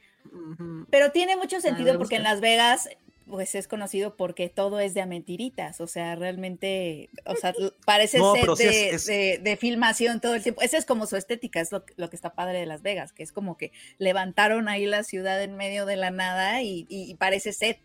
Pero 0.89 1.11
tiene 1.11 1.35
mucho 1.37 1.59
sentido 1.59 1.97
porque 1.97 2.17
en. 2.17 2.23
Las 2.23 2.39
Vegas, 2.39 2.87
pues 3.27 3.55
es 3.55 3.67
conocido 3.67 4.15
porque 4.15 4.47
todo 4.47 4.79
es 4.79 4.93
de 4.93 5.01
a 5.01 5.05
mentiritas. 5.07 5.81
O 5.81 5.87
sea, 5.87 6.15
realmente, 6.15 7.09
o 7.25 7.35
sea, 7.35 7.53
parece 7.85 8.19
No, 8.19 8.35
ser 8.35 8.45
sí 8.57 8.63
de, 8.63 8.89
es- 8.89 8.93
es- 8.93 9.05
de- 9.07 9.39
de 9.43 9.57
filmación 9.57 10.21
todo 10.21 10.35
el 10.35 10.43
tiempo. 10.43 10.61
Esa 10.61 10.77
es 10.77 10.85
como 10.85 11.07
su 11.07 11.15
estética, 11.15 11.59
es 11.61 11.71
lo, 11.71 11.83
que- 11.83 11.95
lo 11.97 12.09
que 12.11 12.15
está 12.15 12.33
padre 12.35 12.59
de 12.59 12.65
Las 12.67 12.83
Vegas, 12.83 13.11
que 13.11 13.23
es 13.23 13.31
como 13.31 13.57
que 13.57 13.71
levantaron 13.97 14.69
ahí 14.69 14.85
la 14.85 15.01
ciudad 15.03 15.41
en 15.41 15.55
medio 15.55 15.87
de 15.87 15.95
la 15.95 16.11
nada 16.11 16.61
y, 16.61 16.85
y- 16.89 17.09
y 17.09 17.15
parece 17.15 17.53
set. 17.53 17.79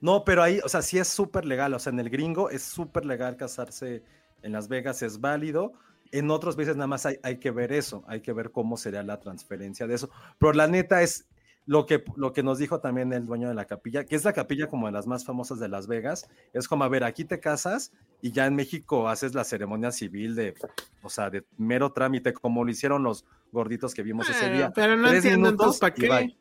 No, 0.00 0.24
pero 0.24 0.42
ahí, 0.42 0.60
o 0.64 0.68
sea, 0.68 0.82
sí 0.82 0.98
es 0.98 1.08
súper 1.08 1.44
legal. 1.44 1.74
O 1.74 1.78
sea, 1.78 1.92
en 1.92 2.00
el 2.00 2.10
gringo 2.10 2.50
es 2.50 2.62
súper 2.62 3.04
legal 3.04 3.36
casarse 3.36 4.02
en 4.42 4.52
Las 4.52 4.68
Vegas, 4.68 5.02
es 5.02 5.20
válido. 5.20 5.72
En 6.12 6.30
otros 6.30 6.56
países 6.56 6.76
nada 6.76 6.86
más 6.88 7.06
hay, 7.06 7.18
hay 7.22 7.38
que 7.38 7.50
ver 7.50 7.72
eso, 7.72 8.02
hay 8.08 8.20
que 8.20 8.32
ver 8.32 8.50
cómo 8.50 8.76
sería 8.76 9.02
la 9.02 9.20
transferencia 9.20 9.86
de 9.86 9.94
eso. 9.94 10.10
Pero 10.38 10.54
la 10.54 10.66
neta 10.66 11.02
es 11.02 11.26
lo 11.66 11.86
que, 11.86 12.02
lo 12.16 12.32
que 12.32 12.42
nos 12.42 12.58
dijo 12.58 12.80
también 12.80 13.12
el 13.12 13.26
dueño 13.26 13.48
de 13.48 13.54
la 13.54 13.66
capilla, 13.66 14.04
que 14.04 14.16
es 14.16 14.24
la 14.24 14.32
capilla 14.32 14.66
como 14.66 14.86
de 14.86 14.92
las 14.92 15.06
más 15.06 15.24
famosas 15.24 15.60
de 15.60 15.68
Las 15.68 15.86
Vegas. 15.86 16.28
Es 16.52 16.66
como, 16.66 16.82
a 16.82 16.88
ver, 16.88 17.04
aquí 17.04 17.24
te 17.24 17.38
casas 17.38 17.92
y 18.20 18.32
ya 18.32 18.46
en 18.46 18.56
México 18.56 19.08
haces 19.08 19.34
la 19.34 19.44
ceremonia 19.44 19.92
civil 19.92 20.34
de, 20.34 20.54
o 21.02 21.10
sea, 21.10 21.30
de 21.30 21.44
mero 21.58 21.92
trámite, 21.92 22.32
como 22.32 22.64
lo 22.64 22.70
hicieron 22.72 23.04
los 23.04 23.24
gorditos 23.52 23.94
que 23.94 24.02
vimos 24.02 24.28
ese 24.28 24.40
Bueno, 24.40 24.56
día. 24.56 24.72
pero 24.74 24.96
no 24.96 25.08
Tres 25.08 25.24
entiendo 25.24 25.48
minutos 25.50 25.80
entonces 25.80 25.80
para 25.80 25.94
qué. 26.26 26.36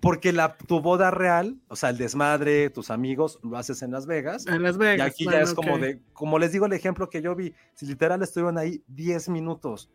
Porque 0.00 0.32
la, 0.32 0.56
tu 0.56 0.80
boda 0.80 1.10
real, 1.10 1.58
o 1.68 1.74
sea, 1.74 1.90
el 1.90 1.98
desmadre, 1.98 2.70
tus 2.70 2.90
amigos, 2.90 3.40
lo 3.42 3.56
haces 3.56 3.82
en 3.82 3.90
Las 3.90 4.06
Vegas. 4.06 4.46
En 4.46 4.62
Las 4.62 4.76
Y 4.76 4.78
Vegas. 4.78 5.08
aquí 5.08 5.24
ya 5.24 5.30
bueno, 5.30 5.44
es 5.44 5.54
como 5.54 5.74
ok. 5.74 5.80
de, 5.80 6.00
como 6.12 6.38
les 6.38 6.52
digo 6.52 6.66
el 6.66 6.72
ejemplo 6.72 7.10
que 7.10 7.20
yo 7.20 7.34
vi, 7.34 7.54
si 7.74 7.86
literal 7.86 8.22
estuvieron 8.22 8.58
ahí 8.58 8.82
10 8.86 9.28
minutos. 9.30 9.90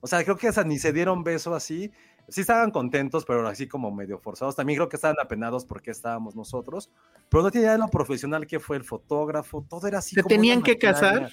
O 0.00 0.06
sea, 0.06 0.22
creo 0.24 0.36
que 0.36 0.48
hasta 0.48 0.62
ni 0.62 0.78
se 0.78 0.92
dieron 0.92 1.24
beso 1.24 1.54
así. 1.54 1.90
Sí 2.28 2.40
estaban 2.40 2.70
contentos, 2.70 3.24
pero 3.24 3.46
así 3.48 3.66
como 3.68 3.90
medio 3.90 4.18
forzados. 4.18 4.56
También 4.56 4.76
creo 4.78 4.88
que 4.88 4.96
estaban 4.96 5.16
apenados 5.22 5.64
porque 5.64 5.90
estábamos 5.90 6.34
nosotros. 6.34 6.90
Pero 7.28 7.42
no 7.42 7.50
tenía 7.50 7.78
lo 7.78 7.88
profesional 7.88 8.46
que 8.46 8.60
fue 8.60 8.76
el 8.76 8.84
fotógrafo. 8.84 9.64
Todo 9.68 9.86
era 9.86 9.98
así. 9.98 10.16
¿Se 10.16 10.22
como 10.22 10.34
tenían 10.34 10.62
que 10.62 10.76
casar? 10.76 11.30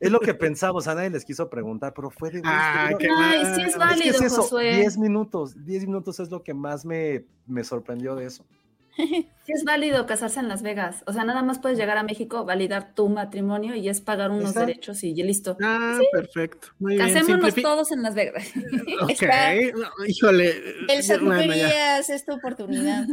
Es 0.00 0.10
lo 0.10 0.20
que 0.20 0.34
pensamos. 0.34 0.86
A 0.88 0.94
nadie 0.94 1.10
les 1.10 1.24
quiso 1.24 1.48
preguntar, 1.48 1.92
pero 1.94 2.10
fue 2.10 2.30
de. 2.30 2.42
Ay, 2.44 2.92
estuvieron- 2.92 2.98
qué 2.98 3.08
Ay, 3.24 3.42
mal. 3.42 3.54
sí 3.56 3.60
es 3.62 3.66
es 3.68 3.72
que 3.74 3.78
válido, 3.78 4.14
es 4.16 4.22
eso, 4.22 4.42
Josué. 4.42 4.76
10 4.76 4.98
minutos, 4.98 5.64
10 5.64 5.86
minutos 5.86 6.20
es 6.20 6.30
lo 6.30 6.42
que 6.42 6.52
más 6.54 6.84
me, 6.84 7.24
me 7.46 7.64
sorprendió 7.64 8.14
de 8.14 8.26
eso. 8.26 8.44
Sí 9.46 9.52
es 9.52 9.62
válido 9.62 10.06
casarse 10.06 10.40
en 10.40 10.48
Las 10.48 10.62
Vegas. 10.62 11.04
O 11.06 11.12
sea, 11.12 11.22
nada 11.22 11.40
más 11.42 11.60
puedes 11.60 11.78
llegar 11.78 11.98
a 11.98 12.02
México, 12.02 12.44
validar 12.44 12.94
tu 12.96 13.08
matrimonio 13.08 13.76
y 13.76 13.88
es 13.88 14.00
pagar 14.00 14.32
unos 14.32 14.48
está. 14.48 14.60
derechos 14.66 15.04
y 15.04 15.14
listo. 15.22 15.56
Ah, 15.62 16.00
perfecto. 16.10 16.68
Muy 16.80 16.96
bien. 16.96 17.06
Casémonos 17.14 17.54
simplifi- 17.54 17.62
todos 17.62 17.92
en 17.92 18.02
Las 18.02 18.14
Vegas. 18.16 18.44
Ok, 19.02 19.10
Está- 19.10 19.54
no, 19.54 19.88
híjole. 20.08 20.52
El. 20.88 21.52
Díaz 21.52 22.10
es 22.10 22.24
tu 22.24 22.32
oportunidad. 22.34 23.06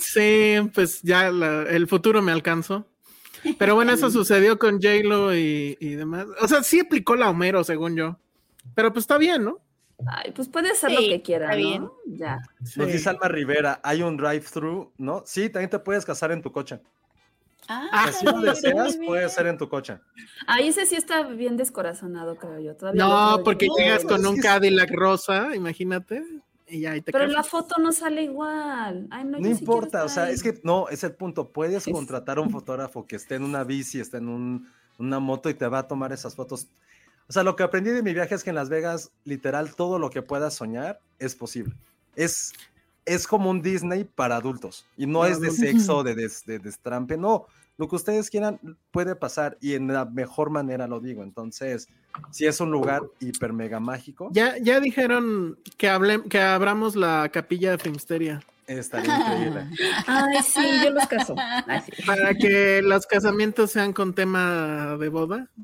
Sí, 0.00 0.56
pues 0.74 1.02
ya 1.02 1.30
la- 1.30 1.62
el 1.64 1.86
futuro 1.86 2.20
me 2.20 2.32
alcanzó. 2.32 2.88
Pero 3.58 3.74
bueno, 3.74 3.92
eso 3.92 4.10
sucedió 4.10 4.58
con 4.58 4.80
J-Lo 4.80 5.34
y, 5.34 5.76
y 5.80 5.94
demás. 5.94 6.26
O 6.40 6.48
sea, 6.48 6.62
sí 6.62 6.80
aplicó 6.80 7.16
la 7.16 7.30
Homero, 7.30 7.64
según 7.64 7.96
yo. 7.96 8.18
Pero 8.74 8.92
pues 8.92 9.04
está 9.04 9.18
bien, 9.18 9.44
¿no? 9.44 9.60
Ay, 10.06 10.32
pues 10.32 10.48
puede 10.48 10.70
hacer 10.72 10.90
Sí, 10.90 10.96
lo 10.96 11.00
que 11.02 11.22
quiera, 11.22 11.46
está 11.46 11.56
¿no? 11.56 11.62
bien. 11.66 11.88
Ya. 12.18 12.38
Nos 12.76 12.88
dice 12.88 13.08
Alma 13.08 13.28
Rivera, 13.28 13.80
hay 13.82 14.02
un 14.02 14.16
drive-thru, 14.16 14.92
¿no? 14.98 15.22
Sí, 15.24 15.48
también 15.48 15.70
te 15.70 15.78
puedes 15.78 16.04
casar 16.04 16.32
en 16.32 16.42
tu 16.42 16.52
coche. 16.52 16.80
Ah, 17.68 18.10
Si 18.12 18.24
lo 18.24 18.40
deseas, 18.40 18.96
puede 19.04 19.28
ser 19.28 19.46
en 19.46 19.58
tu 19.58 19.68
coche. 19.68 19.98
Ahí 20.46 20.68
ese 20.68 20.86
sí 20.86 20.94
está 20.94 21.22
bien 21.22 21.56
descorazonado, 21.56 22.36
creo 22.36 22.60
yo. 22.60 22.76
Todavía 22.76 23.02
No, 23.04 23.42
porque 23.42 23.68
llegas 23.76 24.04
con 24.04 24.24
un 24.24 24.36
Cadillac 24.38 24.90
rosa, 24.92 25.54
imagínate, 25.56 26.22
y 26.68 26.80
ya 26.80 26.92
ahí 26.92 27.00
te 27.00 27.12
Pero 27.12 27.26
la 27.26 27.42
foto 27.44 27.76
no 27.80 27.92
sale 27.92 28.22
igual. 28.24 29.06
Ay, 29.10 29.24
no, 29.24 29.38
No 29.38 29.48
importa, 29.48 30.04
o 30.04 30.08
sea, 30.08 30.24
ahí. 30.24 30.34
es 30.34 30.42
que 30.42 30.60
no, 30.64 30.88
es 30.88 31.04
el 31.04 31.12
punto. 31.14 31.48
Puedes 31.50 31.86
Es- 31.86 31.92
contratar 31.92 32.38
a 32.38 32.40
un 32.40 32.50
fotógrafo 32.64 33.06
que 33.06 33.16
esté 33.16 33.36
en 33.36 33.44
una 33.44 33.64
bici, 33.64 34.00
esté 34.00 34.18
en 34.18 34.28
un- 34.28 34.68
una 34.98 35.18
moto 35.20 35.48
y 35.50 35.54
te 35.54 35.66
va 35.68 35.80
a 35.80 35.88
tomar 35.88 36.12
esas 36.12 36.34
fotos. 36.34 36.66
O 37.28 37.32
sea, 37.32 37.42
lo 37.42 37.56
que 37.56 37.62
aprendí 37.64 37.90
de 37.90 38.02
mi 38.02 38.14
viaje 38.14 38.34
es 38.34 38.42
que 38.44 38.50
en 38.50 38.56
Las 38.56 38.68
Vegas, 38.68 39.10
literal, 39.24 39.74
todo 39.74 39.98
lo 39.98 40.10
que 40.10 40.22
puedas 40.22 40.54
soñar 40.54 41.00
es 41.18 41.34
posible. 41.34 41.74
Es, 42.14 42.52
es 43.04 43.26
como 43.26 43.50
un 43.50 43.62
Disney 43.62 44.04
para 44.04 44.36
adultos. 44.36 44.86
Y 44.96 45.06
no 45.06 45.24
es 45.26 45.40
de 45.40 45.50
sexo, 45.50 46.02
de, 46.04 46.14
des- 46.14 46.44
de 46.46 46.58
destrampe, 46.58 47.16
no. 47.16 47.46
Lo 47.78 47.88
que 47.88 47.96
ustedes 47.96 48.30
quieran 48.30 48.58
puede 48.90 49.16
pasar 49.16 49.58
y 49.60 49.74
en 49.74 49.88
la 49.88 50.04
mejor 50.06 50.50
manera 50.50 50.86
lo 50.86 51.00
digo. 51.00 51.22
Entonces, 51.22 51.88
si 52.30 52.46
es 52.46 52.60
un 52.60 52.70
lugar 52.70 53.02
hiper 53.20 53.52
mega 53.52 53.80
mágico, 53.80 54.28
Ya, 54.32 54.56
ya 54.58 54.80
dijeron 54.80 55.58
que 55.76 55.88
hable, 55.88 56.22
que 56.28 56.40
abramos 56.40 56.96
la 56.96 57.28
capilla 57.32 57.72
de 57.72 57.78
Filmsteria 57.78 58.42
estaría 58.66 59.16
increíble. 59.18 59.66
Ay, 60.06 60.42
sí, 60.42 60.60
yo 60.82 60.90
los 60.90 61.06
caso. 61.06 61.34
Ay, 61.38 61.80
sí. 61.84 62.02
para 62.04 62.34
que 62.34 62.80
los 62.82 63.06
casamientos 63.06 63.70
sean 63.70 63.92
con 63.92 64.14
tema 64.14 64.96
de 64.98 65.08
boda. 65.08 65.48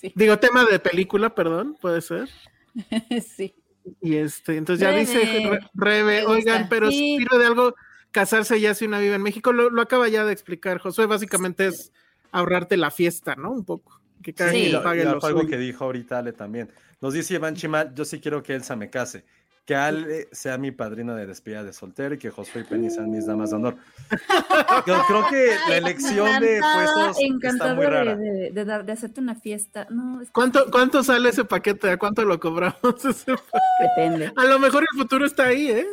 Sí, 0.00 0.12
Digo, 0.16 0.36
tema 0.38 0.64
de 0.64 0.78
película, 0.80 1.32
perdón, 1.34 1.76
puede 1.80 2.00
ser. 2.00 2.28
sí. 3.36 3.54
Y 4.00 4.16
este, 4.16 4.56
entonces 4.56 4.80
ya 4.80 4.88
Rebe. 4.90 5.00
dice 5.00 5.48
Re- 5.48 5.68
Rebe, 5.74 6.26
oigan, 6.26 6.68
pero 6.68 6.90
Sí. 6.90 7.16
sirve 7.18 7.38
de 7.38 7.46
algo 7.46 7.74
casarse 8.14 8.60
ya 8.60 8.72
si 8.74 8.86
una 8.86 9.00
vive 9.00 9.16
en 9.16 9.22
México. 9.22 9.52
Lo, 9.52 9.68
lo 9.70 9.82
acaba 9.82 10.08
ya 10.08 10.24
de 10.24 10.32
explicar 10.32 10.78
Josué, 10.78 11.06
básicamente 11.06 11.66
es 11.66 11.92
ahorrarte 12.30 12.76
la 12.76 12.90
fiesta, 12.92 13.34
¿no? 13.34 13.50
Un 13.50 13.64
poco. 13.64 14.00
Que 14.22 14.32
cada 14.32 14.52
Sí. 14.52 14.56
Y 14.56 14.60
quien 14.62 14.72
lo- 14.74 14.82
pague 14.84 15.04
lo 15.04 15.10
algo 15.24 15.46
que 15.46 15.58
dijo 15.58 15.84
ahorita 15.84 16.18
Ale 16.18 16.32
también. 16.32 16.70
Nos 17.00 17.12
dice 17.12 17.34
Iván 17.34 17.56
Chimal, 17.56 17.92
yo 17.94 18.04
sí 18.04 18.20
quiero 18.20 18.42
que 18.42 18.54
Elsa 18.54 18.76
me 18.76 18.88
case. 18.88 19.24
Que 19.66 19.74
Ale 19.74 20.28
sea 20.30 20.58
mi 20.58 20.70
padrino 20.72 21.14
de 21.16 21.26
despedida 21.26 21.64
de 21.64 21.72
soltero 21.72 22.14
y 22.14 22.18
que 22.18 22.30
Josué 22.30 22.60
y 22.60 22.64
Penny 22.64 22.90
sean 22.90 23.10
mis 23.10 23.26
damas 23.26 23.48
de 23.50 23.56
honor. 23.56 23.76
Yo 24.86 25.02
creo 25.08 25.26
que 25.30 25.56
la 25.68 25.76
elección 25.78 26.38
de 26.40 26.60
puestos 26.60 27.16
está 27.42 27.74
muy 27.74 27.84
de- 27.86 27.90
rara. 27.90 28.14
De, 28.16 28.50
de 28.52 28.64
dar- 28.66 28.84
de 28.84 28.92
hacerte 28.92 29.20
una 29.20 29.34
fiesta. 29.34 29.86
No, 29.90 30.20
es 30.20 30.28
que 30.28 30.32
¿Cuánto, 30.32 30.70
¿Cuánto 30.70 31.02
sale 31.02 31.30
ese 31.30 31.44
paquete? 31.46 31.90
¿A 31.90 31.96
cuánto 31.96 32.24
lo 32.26 32.38
cobramos? 32.38 32.76
Depende. 33.80 34.32
A 34.36 34.44
lo 34.44 34.58
mejor 34.58 34.82
el 34.92 34.98
futuro 34.98 35.24
está 35.24 35.46
ahí, 35.46 35.70
¿eh? 35.70 35.86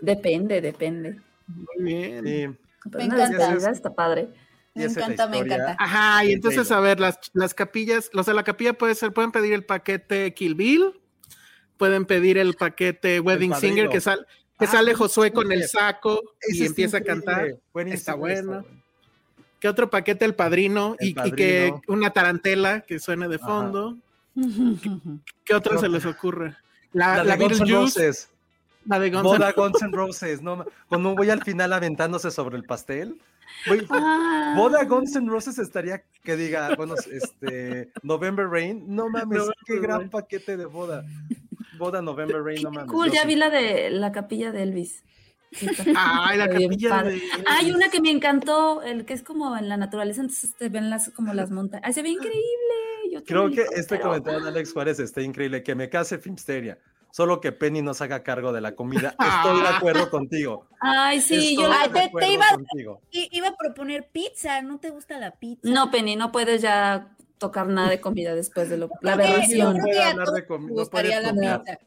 Depende, 0.00 0.60
depende. 0.60 1.20
Muy 1.46 1.66
bien. 1.84 2.24
Sí, 2.24 2.88
Me 2.90 3.04
encanta. 3.04 3.28
despedida 3.28 3.70
está 3.70 3.94
padre. 3.94 4.28
Me 4.74 4.84
es 4.84 4.96
encanta, 4.96 5.26
me 5.28 5.38
encanta. 5.38 5.76
Ajá, 5.78 6.24
y 6.24 6.32
entonces, 6.32 6.70
a 6.70 6.80
ver, 6.80 6.98
las, 6.98 7.18
las 7.34 7.52
capillas, 7.52 8.10
o 8.14 8.22
sea, 8.22 8.32
la 8.32 8.42
capilla 8.42 8.72
puede 8.72 8.94
ser, 8.94 9.12
pueden 9.12 9.30
pedir 9.30 9.52
el 9.52 9.64
paquete 9.66 10.32
Kill 10.32 10.54
Bill, 10.54 10.98
pueden 11.76 12.06
pedir 12.06 12.38
el 12.38 12.54
paquete 12.54 13.20
Wedding. 13.20 13.54
Singer, 13.54 13.88
que, 13.90 14.00
sal, 14.00 14.26
que 14.58 14.64
Ah, 14.64 14.68
sale 14.68 14.94
Josué 14.94 15.32
con 15.32 15.52
el 15.52 15.68
saco 15.68 16.22
y 16.48 16.64
empieza 16.64 16.98
a 16.98 17.00
cantar. 17.02 17.56
Buenísimo, 17.74 17.98
Está 17.98 18.14
bueno. 18.14 18.46
bueno. 18.62 18.66
¿Qué 19.60 19.68
otro 19.68 19.90
paquete 19.90 20.24
el 20.24 20.34
padrino? 20.34 20.96
El 20.98 21.08
y, 21.08 21.14
y 21.24 21.32
que 21.32 21.72
una 21.86 22.10
tarantela 22.10 22.80
que 22.80 22.98
suene 22.98 23.28
de 23.28 23.36
Ajá. 23.36 23.46
fondo. 23.46 23.98
¿Qué 25.44 25.54
otra 25.54 25.72
Creo 25.76 25.80
se 25.82 25.88
les 25.88 26.06
ocurre? 26.06 26.56
La, 26.92 27.18
La, 27.18 27.24
la 27.24 27.36
Beetlejuice. 27.36 28.28
La 28.86 28.98
de 28.98 29.10
Guns 29.10 29.24
N' 29.24 29.30
Boda 29.38 29.52
Guns 29.52 29.82
N' 29.82 29.92
Roses. 29.92 30.42
No, 30.42 30.56
ma- 30.56 30.66
cuando 30.88 31.14
voy 31.14 31.30
al 31.30 31.42
final 31.42 31.72
aventándose 31.72 32.30
sobre 32.30 32.56
el 32.56 32.64
pastel. 32.64 33.20
Güey, 33.66 33.86
Ah. 33.90 34.54
Boda 34.56 34.84
Guns 34.84 35.14
N' 35.16 35.28
Roses 35.30 35.58
estaría 35.58 36.02
que 36.24 36.36
diga, 36.36 36.74
bueno, 36.76 36.94
este, 37.10 37.90
November 38.02 38.48
Rain, 38.48 38.84
no 38.88 39.08
mames, 39.08 39.38
November 39.38 39.54
qué 39.66 39.78
gran 39.80 39.98
Rain. 40.00 40.10
paquete 40.10 40.56
de 40.56 40.64
boda. 40.66 41.04
Boda 41.78 42.00
November 42.02 42.42
Rain, 42.42 42.62
no 42.62 42.70
mames. 42.70 42.90
Cool, 42.90 43.10
ya 43.10 43.22
sí. 43.22 43.28
vi 43.28 43.36
la 43.36 43.50
de 43.50 43.90
la 43.90 44.10
capilla 44.12 44.52
de 44.52 44.62
Elvis. 44.62 45.02
Ay, 45.96 46.38
la 46.38 46.48
capilla 46.48 47.02
de 47.02 47.20
Hay 47.46 47.66
Elvis. 47.66 47.74
una 47.76 47.90
que 47.90 48.00
me 48.00 48.10
encantó, 48.10 48.82
el 48.82 49.04
que 49.04 49.12
es 49.14 49.22
como 49.22 49.56
en 49.56 49.68
la 49.68 49.76
naturaleza, 49.76 50.22
entonces 50.22 50.54
te 50.56 50.68
ven 50.70 50.88
las 50.90 51.10
como 51.10 51.34
las 51.34 51.50
montañas. 51.50 51.84
Ay, 51.86 51.92
se 51.92 52.02
ve 52.02 52.08
increíble. 52.08 52.40
Yo 53.12 53.22
Creo 53.24 53.50
que 53.50 53.62
este 53.74 53.96
pero- 53.96 54.04
comentario 54.08 54.40
de 54.40 54.48
Alex 54.48 54.72
Juárez 54.72 54.98
está 54.98 55.20
increíble, 55.20 55.62
que 55.62 55.74
me 55.74 55.90
case 55.90 56.18
Filmsteria. 56.18 56.78
Solo 57.12 57.42
que 57.42 57.52
Penny 57.52 57.82
no 57.82 57.92
se 57.92 58.04
haga 58.04 58.22
cargo 58.22 58.52
de 58.54 58.62
la 58.62 58.74
comida. 58.74 59.14
Estoy 59.20 59.60
de 59.60 59.68
acuerdo 59.68 60.08
contigo. 60.10 60.66
Ay, 60.80 61.20
sí, 61.20 61.34
Estoy 61.50 61.56
yo 61.64 61.70
de 61.70 61.88
te- 61.90 62.10
te 62.18 62.32
iba- 62.32 63.48
a 63.48 63.56
proponer 63.56 64.08
pizza, 64.10 64.62
¿no 64.62 64.80
te 64.80 64.88
gusta 64.88 65.18
la 65.18 65.32
pizza? 65.32 65.60
No, 65.68 65.90
Penny, 65.90 66.16
no 66.16 66.32
puedes 66.32 66.62
ya 66.62 67.14
tocar 67.36 67.66
nada 67.66 67.90
de 67.90 68.00
comida 68.00 68.34
después 68.34 68.70
de 68.70 68.78
lo, 68.78 68.88
la 69.02 69.12
aberración. 69.12 69.72
creo 69.74 69.84
puede 69.84 70.02
hablar 70.02 70.28
de 70.28 70.46
comi- 70.46 70.60
nos 70.60 70.68
no 70.70 70.74
gustaría 70.76 71.20
puede 71.20 71.22
la 71.22 71.28
comer. 71.34 71.60
pizza. 71.60 71.78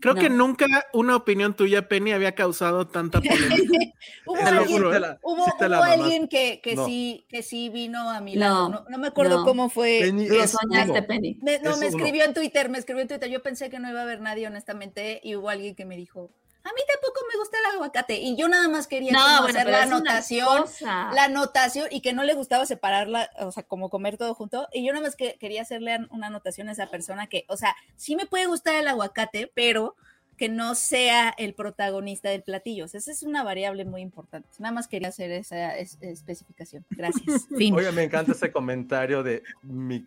Creo 0.00 0.14
que 0.14 0.28
nunca 0.28 0.66
una 0.92 1.16
opinión 1.16 1.54
tuya, 1.54 1.88
Penny, 1.88 2.12
había 2.12 2.34
causado 2.34 2.86
tanta 2.86 3.20
polémica. 3.20 3.78
Hubo 4.26 4.36
Te 4.36 4.42
lo 4.52 4.60
alguien, 4.60 4.76
juro, 4.78 4.90
te 4.92 5.00
la- 5.00 5.18
hubo, 5.22 5.44
sí 5.46 5.50
te 5.58 5.68
la 5.68 5.76
hubo 5.78 5.84
mamaste. 5.84 6.02
alguien 6.02 6.28
que, 6.28 6.60
que 6.62 6.74
No. 6.76 6.86
sí, 6.86 7.26
que 7.28 7.42
sí 7.42 7.68
vino 7.70 8.10
a 8.10 8.20
mi 8.20 8.34
lado. 8.36 8.68
No, 8.68 8.84
no 8.88 8.98
me 8.98 9.06
acuerdo 9.08 9.38
no. 9.38 9.44
cómo 9.44 9.68
fue. 9.70 10.00
Penny 10.02 10.28
Lo 10.28 10.46
soñaste, 10.46 10.90
uno. 10.92 11.06
Penny. 11.06 11.38
Me- 11.42 11.58
no, 11.60 11.70
Es 11.70 11.78
me 11.78 11.86
uno. 11.88 11.96
escribió 11.96 12.24
en 12.24 12.34
Twitter, 12.34 12.68
me 12.68 12.78
escribió 12.78 13.02
en 13.02 13.08
Twitter. 13.08 13.30
Yo 13.30 13.42
pensé 13.42 13.70
que 13.70 13.78
no 13.80 13.88
iba 13.88 14.00
a 14.00 14.02
haber 14.02 14.20
nadie, 14.20 14.46
honestamente, 14.46 15.20
y 15.24 15.34
hubo 15.36 15.48
alguien 15.48 15.74
que 15.74 15.84
me 15.86 15.96
dijo, 15.96 16.30
a 16.68 16.72
mí 16.72 16.80
tampoco 16.92 17.20
me 17.32 17.38
gusta 17.38 17.58
el 17.58 17.74
aguacate. 17.76 18.18
Y 18.20 18.36
yo 18.36 18.48
nada 18.48 18.68
más 18.68 18.86
quería 18.86 19.12
como 19.12 19.24
No, 19.24 19.42
bueno, 19.42 19.58
hacer 19.58 19.70
la 19.70 19.82
anotación, 19.82 20.64
la 20.80 21.24
anotación, 21.24 21.86
y 21.90 22.00
que 22.00 22.12
no 22.12 22.24
le 22.24 22.34
gustaba 22.34 22.66
separarla, 22.66 23.30
o 23.40 23.52
sea, 23.52 23.62
como 23.62 23.90
comer 23.90 24.16
todo 24.18 24.34
junto. 24.34 24.68
Y 24.72 24.84
yo 24.86 24.92
nada 24.92 25.04
más 25.06 25.16
que 25.16 25.36
quería 25.38 25.62
hacerle 25.62 25.98
una 26.10 26.26
anotación 26.28 26.68
a 26.68 26.72
esa 26.72 26.88
persona 26.88 27.26
que, 27.28 27.44
o 27.48 27.56
sea, 27.56 27.74
sí 27.96 28.16
me 28.16 28.26
puede 28.26 28.46
gustar 28.46 28.74
el 28.74 28.88
aguacate, 28.88 29.50
pero 29.54 29.96
que 30.36 30.48
no 30.50 30.74
sea 30.74 31.34
el 31.38 31.54
protagonista 31.54 32.28
del 32.28 32.42
platillo. 32.42 32.84
O 32.84 32.88
sea, 32.88 32.98
esa 32.98 33.10
es 33.10 33.22
una 33.22 33.42
variable 33.42 33.86
muy 33.86 34.02
importante. 34.02 34.48
Nada 34.58 34.72
más 34.74 34.86
quería 34.86 35.08
hacer 35.08 35.30
esa 35.30 35.76
es- 35.78 35.96
especificación. 36.02 36.84
Gracias. 36.90 37.46
Fin. 37.56 37.74
Oye, 37.74 37.90
me 37.92 38.02
encanta 38.02 38.32
ese 38.32 38.52
comentario 38.52 39.22
de 39.22 39.42
mi 39.62 40.04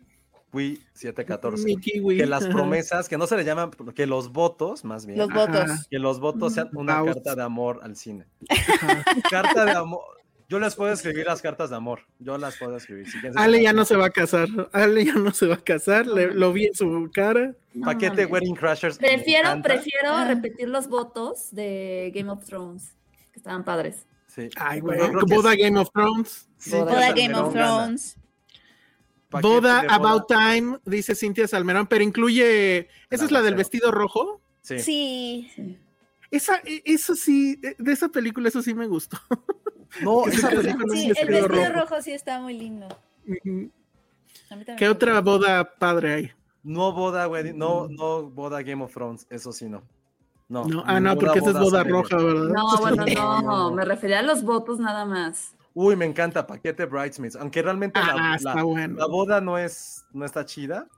Wii 0.52 0.80
714. 0.94 1.64
Mi 1.64 1.76
kiwi. 1.76 2.16
Que 2.16 2.26
las 2.26 2.46
promesas, 2.46 3.08
que 3.08 3.16
no 3.16 3.26
se 3.26 3.36
le 3.36 3.44
llaman, 3.44 3.70
que 3.94 4.06
los 4.06 4.32
votos, 4.32 4.84
más 4.84 5.06
bien, 5.06 5.18
Los 5.18 5.32
votos. 5.32 5.86
que 5.88 5.98
los 5.98 6.18
votos 6.20 6.54
sean 6.54 6.70
una 6.74 7.00
Vows. 7.02 7.14
carta 7.14 7.36
de 7.36 7.42
amor 7.42 7.80
al 7.82 7.94
cine. 7.96 8.26
Carta 9.30 9.64
de 9.64 9.70
amor. 9.76 10.02
Yo 10.48 10.58
les 10.58 10.74
puedo 10.74 10.92
escribir 10.92 11.26
las 11.26 11.40
cartas 11.40 11.70
de 11.70 11.76
amor. 11.76 12.00
Yo 12.18 12.36
las 12.36 12.56
puedo 12.56 12.76
escribir. 12.76 13.08
Si 13.08 13.18
Ale 13.36 13.62
ya 13.62 13.72
no 13.72 13.84
se 13.84 13.94
va 13.94 14.06
a 14.06 14.10
casar. 14.10 14.48
Ale 14.72 15.04
ya 15.04 15.14
no 15.14 15.30
se 15.32 15.46
va 15.46 15.54
a 15.54 15.60
casar. 15.62 16.08
le- 16.08 16.34
lo 16.34 16.52
vi 16.52 16.66
en 16.66 16.74
su 16.74 17.08
cara. 17.14 17.54
No 17.72 17.84
Paquete. 17.86 18.26
Wedding 18.26 18.56
Crashers. 18.56 18.98
Prefiero, 18.98 19.62
prefiero 19.62 20.08
Ah. 20.08 20.24
repetir 20.26 20.68
los 20.68 20.88
votos 20.88 21.52
de 21.52 22.10
Game 22.12 22.28
of 22.30 22.44
Thrones, 22.44 22.96
que 23.32 23.38
estaban 23.38 23.62
padres. 23.64 24.06
Sí. 24.26 24.48
Ay, 24.56 24.80
güey. 24.80 24.98
Boda. 25.28 25.54
Game 25.54 25.78
of 25.78 25.88
Thrones. 25.92 26.48
Sí, 26.58 26.72
Boda 26.72 27.12
Game 27.12 27.34
of 27.34 27.54
gana. 27.54 27.66
Thrones. 27.84 28.16
Boda 29.30 29.84
About 29.88 30.26
Time, 30.28 30.78
dice 30.84 31.14
Cintia 31.14 31.46
Salmerón, 31.48 31.86
pero 31.86 32.02
incluye. 32.04 32.88
¿Esa 33.10 33.24
es 33.24 33.30
la 33.30 33.42
del 33.42 33.54
vestido 33.54 33.90
rojo? 33.90 34.40
Sí. 34.62 34.78
Sí. 34.80 35.50
Sí. 35.54 35.78
Esa, 36.30 36.56
e- 36.64 36.82
eso 36.84 37.14
sí, 37.14 37.56
de 37.56 37.74
de 37.78 37.92
esa 37.92 38.08
película, 38.08 38.48
eso 38.48 38.62
sí 38.62 38.74
me 38.74 38.86
gustó. 38.86 39.18
No, 40.02 40.24
esa 40.26 40.48
película- 40.50 40.94
Sí, 40.94 41.06
el 41.16 41.28
vestido 41.28 41.48
rojo. 41.48 41.72
rojo 41.80 42.02
sí 42.02 42.12
está 42.12 42.40
muy 42.40 42.54
lindo. 42.56 42.86
¿Qué 44.78 44.88
otra 44.88 45.20
boda 45.20 45.64
padre 45.78 46.14
hay? 46.14 46.32
no 46.62 46.92
boda 46.92 47.26
wedding, 47.26 47.56
no, 47.56 47.88
no 47.88 48.22
boda 48.30 48.62
Game 48.62 48.84
of 48.84 48.92
Thrones, 48.92 49.26
eso 49.30 49.50
sí 49.52 49.66
no. 49.68 49.82
No, 50.48 50.64
No, 50.66 50.82
ah, 50.86 51.00
no, 51.00 51.14
boda, 51.14 51.26
porque 51.26 51.38
esa 51.38 51.50
es 51.50 51.58
boda 51.58 51.82
roja, 51.84 52.16
¿verdad? 52.16 52.48
No, 52.54 52.76
bueno, 52.78 53.04
No, 53.04 53.04
no, 53.42 53.68
no. 53.70 53.70
me 53.74 53.84
refería 53.84 54.18
a 54.18 54.22
los 54.22 54.42
votos 54.44 54.78
nada 54.78 55.04
más. 55.04 55.54
Uy, 55.74 55.94
me 55.96 56.04
encanta 56.04 56.46
paquete 56.46 56.84
Bridesmaids, 56.86 57.36
aunque 57.36 57.62
realmente 57.62 58.00
la, 58.00 58.12
Ah, 58.12 58.28
la- 58.30 58.36
está 58.36 58.62
bueno. 58.62 58.96
la 58.96 59.06
boda 59.06 59.40
no 59.40 59.56
es 59.58 60.04
no 60.12 60.24
está 60.24 60.44
chida, 60.44 60.88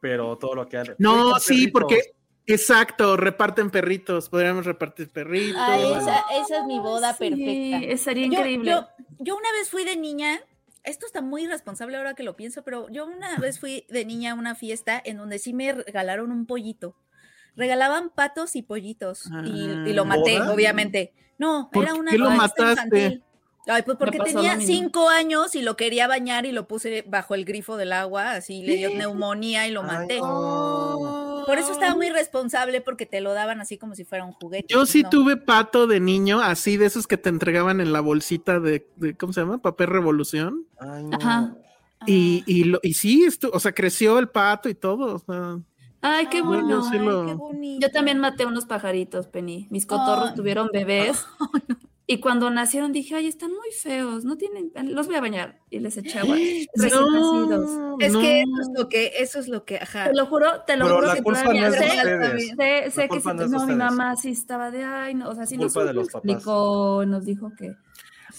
pero 0.00 0.36
todo 0.38 0.54
lo 0.54 0.68
que 0.68 0.78
hay. 0.78 0.88
No, 0.98 1.38
sí, 1.38 1.54
perritos. 1.68 1.72
porque. 1.72 2.00
Exacto, 2.44 3.16
reparten 3.16 3.70
perritos. 3.70 4.28
Podríamos 4.28 4.66
repartir 4.66 5.08
perritos. 5.10 5.60
Ay, 5.64 5.92
esa, 5.92 6.24
esa 6.42 6.58
es 6.58 6.64
mi 6.66 6.80
boda 6.80 7.12
Sí, 7.14 7.30
perfecta. 7.30 7.96
sería 7.98 8.26
Yo- 8.26 8.32
increíble. 8.32 8.70
Yo, 8.72 8.86
yo 9.20 9.36
una 9.36 9.50
vez 9.52 9.70
fui 9.70 9.84
de 9.84 9.96
niña, 9.96 10.40
esto 10.82 11.06
está 11.06 11.22
muy 11.22 11.44
irresponsable 11.44 11.96
ahora 11.96 12.14
que 12.14 12.24
lo 12.24 12.34
pienso, 12.34 12.64
pero 12.64 12.88
yo 12.90 13.06
una 13.06 13.36
vez 13.38 13.60
fui 13.60 13.86
de 13.90 14.04
niña 14.04 14.32
a 14.32 14.34
una 14.34 14.56
fiesta 14.56 15.00
en 15.04 15.18
donde 15.18 15.38
sí 15.38 15.52
me 15.52 15.72
regalaron 15.72 16.32
un 16.32 16.46
pollito. 16.46 16.96
Regalaban 17.54 18.10
patos 18.10 18.56
y 18.56 18.62
pollitos 18.62 19.30
y, 19.44 19.68
y 19.88 19.92
lo 19.92 20.04
maté, 20.04 20.38
¿Boda? 20.40 20.52
obviamente. 20.52 21.12
No, 21.38 21.70
¿Por 21.72 21.84
era 21.84 21.94
una 21.94 22.10
qué 22.10 22.18
lo 22.18 22.26
fiesta 22.30 22.42
mataste? 22.64 22.72
infantil. 23.04 23.24
Ay, 23.66 23.82
pues 23.82 23.96
porque 23.96 24.18
tenía 24.18 24.58
cinco 24.60 25.08
años 25.08 25.54
y 25.54 25.62
lo 25.62 25.76
quería 25.76 26.08
bañar 26.08 26.46
y 26.46 26.52
lo 26.52 26.66
puse 26.66 27.04
bajo 27.06 27.34
el 27.36 27.44
grifo 27.44 27.76
del 27.76 27.92
agua, 27.92 28.32
así 28.32 28.62
le 28.62 28.76
dio 28.76 28.90
neumonía 28.90 29.68
y 29.68 29.70
lo 29.70 29.82
Ay, 29.82 29.86
maté. 29.86 30.18
Por 30.18 31.58
eso 31.58 31.72
estaba 31.72 31.94
muy 31.94 32.10
responsable 32.10 32.80
porque 32.80 33.06
te 33.06 33.20
lo 33.20 33.32
daban 33.34 33.60
así 33.60 33.78
como 33.78 33.94
si 33.94 34.04
fuera 34.04 34.24
un 34.24 34.32
juguete. 34.32 34.66
Yo 34.68 34.78
pues 34.80 34.90
sí 34.90 35.02
no. 35.02 35.10
tuve 35.10 35.36
pato 35.36 35.86
de 35.86 36.00
niño, 36.00 36.40
así 36.40 36.76
de 36.76 36.86
esos 36.86 37.06
que 37.06 37.16
te 37.16 37.28
entregaban 37.28 37.80
en 37.80 37.92
la 37.92 38.00
bolsita 38.00 38.58
de, 38.60 38.86
de- 38.96 39.14
¿cómo 39.16 39.32
se 39.32 39.40
llama? 39.40 39.58
Papel 39.58 39.88
Revolución. 39.88 40.66
Ay, 40.80 41.04
no. 41.04 41.16
Ajá. 41.20 41.54
Y, 42.06 42.42
y, 42.46 42.64
lo, 42.64 42.80
y 42.82 42.94
sí, 42.94 43.22
esto, 43.24 43.48
o 43.52 43.60
sea, 43.60 43.72
creció 43.72 44.18
el 44.18 44.28
pato 44.28 44.68
y 44.68 44.74
todo. 44.74 45.14
o 45.14 45.18
sea, 45.20 45.58
Ay, 46.00 46.26
qué 46.26 46.42
bueno. 46.42 46.68
yo 46.68 46.82
sí 46.82 46.96
Ay, 46.98 47.04
lo- 47.06 47.26
qué 47.26 47.34
bonito. 47.34 47.86
Yo 47.86 47.92
también 47.92 48.18
maté 48.18 48.44
unos 48.44 48.64
pajaritos, 48.64 49.28
Penny. 49.28 49.68
Mis 49.70 49.86
cotorros 49.86 50.34
tuvieron 50.34 50.68
bebés. 50.72 51.24
Y 52.06 52.18
cuando 52.18 52.50
nacieron 52.50 52.92
dije, 52.92 53.14
ay, 53.14 53.28
están 53.28 53.50
muy 53.50 53.70
feos, 53.80 54.24
no 54.24 54.36
tienen, 54.36 54.72
los 54.92 55.06
voy 55.06 55.14
a 55.16 55.20
bañar. 55.20 55.60
Y 55.70 55.78
les 55.78 55.96
eché 55.96 56.18
agua. 56.18 56.34
Recién 56.74 57.00
nacidos. 57.12 57.70
no, 57.70 57.96
Es 58.00 58.12
no. 58.12 58.20
que 58.20 58.40
eso 58.42 58.60
es 58.60 58.68
lo 58.76 58.88
que, 58.88 59.12
eso 59.18 59.38
es 59.38 59.48
lo 59.48 59.64
que, 59.64 59.76
ajá. 59.78 60.06
Te 60.10 60.14
lo 60.16 60.26
juro, 60.26 60.62
te 60.66 60.76
lo 60.76 60.84
Pero 60.86 60.96
juro 60.96 61.06
la 61.06 61.14
que 61.14 61.22
culpa 61.22 61.40
todavía 61.42 61.68
no 61.68 61.74
es 61.74 61.80
sé, 61.80 61.88
sé, 61.88 62.90
sé 62.90 63.08
que 63.08 63.20
sí, 63.20 63.28
no 63.28 63.34
no, 63.46 63.66
mi 63.66 63.74
mamá 63.76 64.16
sí 64.16 64.30
estaba 64.30 64.70
de, 64.72 64.82
ay, 64.84 65.14
no, 65.14 65.28
o 65.30 65.34
sea, 65.34 65.46
sí 65.46 65.56
nos 65.56 65.72
Culpa 65.72 65.86
de 65.86 65.94
los 65.94 66.08
papás. 66.08 66.28
explicó, 66.30 67.04
nos 67.06 67.24
dijo 67.24 67.52
que... 67.56 67.72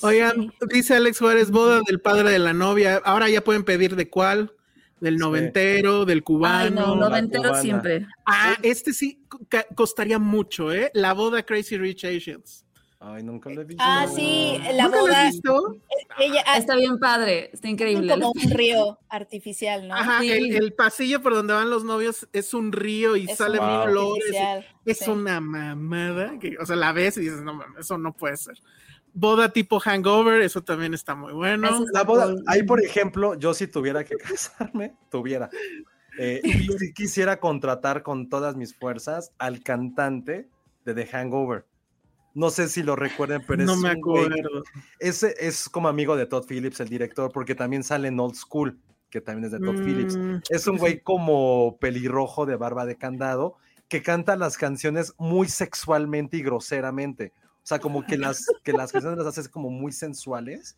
Oigan, 0.02 0.42
Sí. 0.60 0.68
dice 0.70 0.96
Alex 0.96 1.20
Juárez, 1.20 1.50
boda 1.52 1.80
del 1.88 2.02
padre 2.02 2.32
de 2.32 2.40
la 2.40 2.52
novia. 2.54 3.00
Ahora 3.06 3.30
ya 3.30 3.42
pueden 3.44 3.64
pedir 3.64 3.96
de 3.96 4.10
cuál, 4.10 4.52
del 5.00 5.14
Sí. 5.16 5.20
noventero, 5.20 6.04
del 6.04 6.18
Ay, 6.18 6.22
cubano. 6.24 6.88
no, 6.88 6.96
la 6.98 7.10
noventero 7.10 7.56
siempre. 7.56 8.08
Ah, 8.26 8.58
este 8.62 8.92
sí 8.92 9.24
costaría 9.76 10.20
mucho, 10.20 10.74
¿eh? 10.74 10.92
La 10.94 11.14
boda 11.14 11.44
Crazy 11.44 11.78
Rich 11.78 12.04
Asians. 12.06 12.66
Ay, 13.06 13.22
nunca 13.22 13.50
lo 13.50 13.62
he 13.62 13.66
visto. 13.66 13.84
Ah, 13.86 14.08
sí, 14.08 14.58
la 14.76 14.86
¿Nunca 14.86 14.98
lo 14.98 15.04
has 15.08 15.10
boda. 15.12 15.24
visto? 15.26 15.78
Ella 16.20 16.44
ah, 16.48 16.58
Está 16.58 16.76
bien 16.78 17.00
padre, 17.00 17.50
está 17.52 17.68
increíble. 17.68 18.08
como 18.14 18.32
un 18.32 18.50
río 18.52 18.98
artificial, 19.10 19.90
¿no? 19.90 19.96
Ajá, 19.96 20.22
Sí. 20.22 20.32
el, 20.32 20.56
el 20.56 20.74
pasillo 20.74 21.22
por 21.22 21.34
donde 21.34 21.54
van 21.54 21.70
los 21.70 21.84
novios 21.84 22.28
es 22.32 22.54
un 22.54 22.72
río 22.72 23.18
y 23.18 23.26
Es 23.30 23.38
salen 23.38 23.60
río 23.62 23.84
flores. 23.92 24.24
y- 24.86 24.90
Es 24.90 25.00
sí. 25.00 25.10
una 25.12 25.42
mamada. 25.42 26.40
Que, 26.40 26.56
o 26.58 26.66
sea, 26.66 26.78
la 26.78 26.94
ves 26.94 27.18
y 27.18 27.22
dices, 27.22 27.42
no 27.42 27.54
mames, 27.56 27.80
eso 27.80 27.98
no 27.98 28.14
puede 28.14 28.38
ser. 28.38 28.56
Boda 29.14 29.50
tipo 29.50 29.80
hangover, 29.80 30.42
eso 30.42 30.64
también 30.64 30.94
está 30.94 31.14
muy 31.14 31.34
bueno. 31.34 31.86
La 31.92 32.04
boda, 32.04 32.26
Cool. 32.32 32.44
ahí 32.48 32.64
por 32.64 32.82
ejemplo, 32.82 33.36
yo 33.36 33.54
si 33.54 33.68
tuviera 33.68 34.04
que 34.06 34.16
casarme, 34.18 34.94
tuviera. 35.12 35.50
eh, 36.20 36.40
y 36.44 36.68
si 36.78 36.94
quisiera 36.94 37.40
contratar 37.40 38.02
con 38.02 38.30
todas 38.30 38.56
mis 38.56 38.74
fuerzas 38.76 39.34
al 39.40 39.62
cantante 39.62 40.48
de 40.86 40.94
The 40.94 41.06
Hangover. 41.08 41.66
No 42.34 42.50
sé 42.50 42.68
si 42.68 42.82
lo 42.82 42.96
recuerden, 42.96 43.44
pero 43.48 43.64
no 43.64 43.74
es 43.74 43.80
me 43.80 43.90
acuerdo. 43.90 44.64
ese 45.00 45.36
es 45.40 45.70
como 45.70 45.88
amigo 45.88 46.16
de 46.16 46.26
Todd 46.26 46.46
Phillips, 46.48 46.80
el 46.80 46.90
director, 46.90 47.32
porque 47.32 47.54
también 47.56 47.84
sale 47.84 48.08
en 48.08 48.20
Old 48.20 48.36
School, 48.36 48.80
que 49.10 49.22
también 49.22 49.46
es 49.46 49.52
de 49.52 49.60
Todd 49.60 49.84
Phillips. 49.84 50.18
Mm, 50.18 50.42
Es 50.50 50.66
un 50.66 50.78
güey 50.78 51.02
como 51.02 51.78
pelirrojo 51.80 52.46
de 52.46 52.56
barba 52.56 52.86
de 52.86 52.96
candado 52.96 53.56
que 53.88 54.02
canta 54.02 54.36
las 54.36 54.58
canciones 54.58 55.14
muy 55.20 55.48
sexualmente 55.48 56.38
y 56.38 56.42
groseramente. 56.42 57.32
O 57.58 57.66
sea, 57.68 57.78
como 57.80 58.04
que 58.06 58.18
las, 58.18 58.48
que 58.64 58.74
las 58.74 58.92
canciones 58.92 59.24
las 59.24 59.38
hace 59.38 59.50
como 59.50 59.70
muy 59.70 59.92
sensuales, 59.92 60.76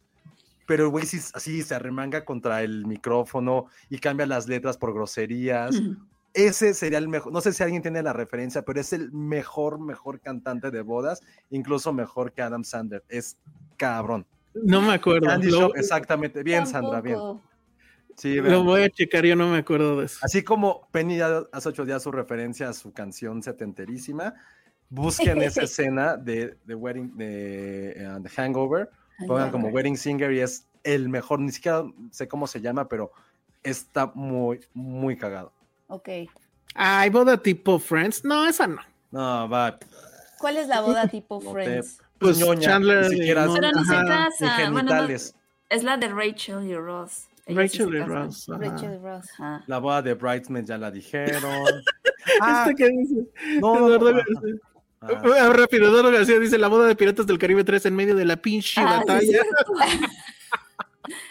pero 0.68 0.84
el 0.84 0.90
güey 0.90 1.06
sí, 1.06 1.20
así 1.34 1.64
se 1.64 1.76
arremanga 1.76 2.26
contra 2.26 2.62
el 2.64 2.86
micrófono 2.86 3.68
y 3.90 4.00
cambia 4.00 4.26
las 4.26 4.48
letras 4.48 4.78
por 4.78 4.94
groserías. 4.94 5.76
Ese 6.36 6.74
sería 6.74 6.98
el 6.98 7.08
mejor, 7.08 7.32
no 7.32 7.40
sé 7.40 7.54
si 7.54 7.64
alguien 7.64 7.82
tiene 7.82 8.04
la 8.04 8.12
referencia, 8.12 8.62
pero 8.64 8.82
es 8.82 8.92
el 8.92 9.10
mejor, 9.14 9.80
mejor 9.80 10.20
cantante 10.20 10.70
de 10.70 10.82
bodas, 10.82 11.24
incluso 11.50 11.94
mejor 11.94 12.34
que 12.34 12.42
Adam 12.42 12.66
Sandler. 12.66 13.04
Es 13.08 13.38
cabrón. 13.78 14.26
No 14.54 14.82
me 14.82 14.94
acuerdo. 14.94 15.28
Candy 15.28 15.50
Lo, 15.50 15.60
Shop, 15.62 15.78
exactamente. 15.78 16.44
Bien, 16.44 16.68
Sandra, 16.68 17.00
bien. 17.00 17.18
Sí, 18.18 18.36
lo 18.36 18.64
voy 18.64 18.84
a 18.84 18.90
checar, 18.90 19.26
yo 19.26 19.36
no 19.36 19.50
me 19.50 19.60
acuerdo 19.60 20.00
de 20.00 20.06
eso. 20.06 20.20
Así 20.22 20.44
como 20.44 20.88
Penny 20.92 21.18
ya 21.18 21.44
hace 21.54 21.70
ocho 21.70 21.86
días 21.86 22.04
su 22.04 22.12
referencia 22.12 22.70
a 22.70 22.74
su 22.74 22.92
canción 22.92 23.42
setenterísima, 23.42 24.34
busquen 24.90 25.42
esa 25.42 25.64
escena 25.64 26.18
de, 26.18 26.58
de 26.66 26.76
Wedding, 26.76 27.16
de 27.18 27.92
eh, 27.92 28.20
The 28.24 28.30
Hangover, 28.30 28.90
pongan 29.28 29.52
como 29.52 29.70
Wedding 29.70 29.98
Singer 29.98 30.32
y 30.32 30.40
es 30.40 30.68
el 30.84 31.10
mejor, 31.10 31.40
ni 31.40 31.52
siquiera 31.52 31.84
sé 32.12 32.28
cómo 32.28 32.48
se 32.48 32.62
llama, 32.62 32.88
pero 32.88 33.12
está 33.64 34.12
muy, 34.16 34.62
muy 34.74 35.18
cagado. 35.18 35.52
Ok. 35.88 36.10
Ay, 36.74 37.10
boda 37.10 37.38
tipo 37.38 37.80
Friends. 37.80 38.24
No, 38.26 38.48
esa 38.48 38.68
no. 38.68 38.82
No, 39.12 39.48
va. 39.50 39.78
¿Cuál 40.40 40.58
es 40.58 40.68
la 40.68 40.82
boda 40.82 41.08
tipo 41.08 41.40
No 41.42 41.48
te- 41.48 41.54
Friends? 41.54 42.00
Pues 42.18 42.38
ñoña, 42.38 42.62
Chandler 42.62 43.10
ni 43.10 43.18
siquiera 43.18 43.46
Pero 43.54 43.72
ni 43.72 43.86
se 43.86 43.94
casa. 43.94 44.56
Bueno, 44.72 44.72
no, 44.72 44.78
genitales. 44.90 45.36
es 45.70 45.84
la 45.84 45.98
de 45.98 46.08
Rachel 46.08 46.64
y 46.64 46.76
Ross. 46.76 47.28
Ellos 47.46 47.72
sí 47.72 47.78
Rachel 47.80 47.90
se 47.92 47.98
y. 47.98 48.02
Ross. 48.02 48.50
ajá. 48.50 48.60
Rachel 48.60 49.02
Ross. 49.02 49.26
Ajá. 49.34 49.64
La 49.68 49.78
boda 49.80 50.02
de 50.02 50.14
Bridesmaid 50.16 50.66
ya 50.66 50.78
la 50.78 50.92
dijeron. 50.92 51.44
Ah, 52.42 52.66
Este 52.68 52.84
que 52.84 52.90
dice. 52.90 53.16
no, 53.62 53.88
no, 53.88 53.98
no, 54.00 54.20
ah, 55.02 55.08
Ah, 55.40 55.50
rápido, 55.54 55.88
Eduardo 55.88 56.10
García 56.12 56.40
dice 56.40 56.58
la 56.58 56.68
boda 56.70 56.88
de 56.88 56.96
Piratas 56.96 57.28
del 57.28 57.38
Caribe 57.38 57.64
3 57.64 57.86
en 57.86 57.96
medio 57.96 58.16
de 58.16 58.26
la 58.26 58.36
pinche 58.38 58.82
Ah, 58.82 59.04
sí, 59.06 59.08
batalla. 59.08 59.44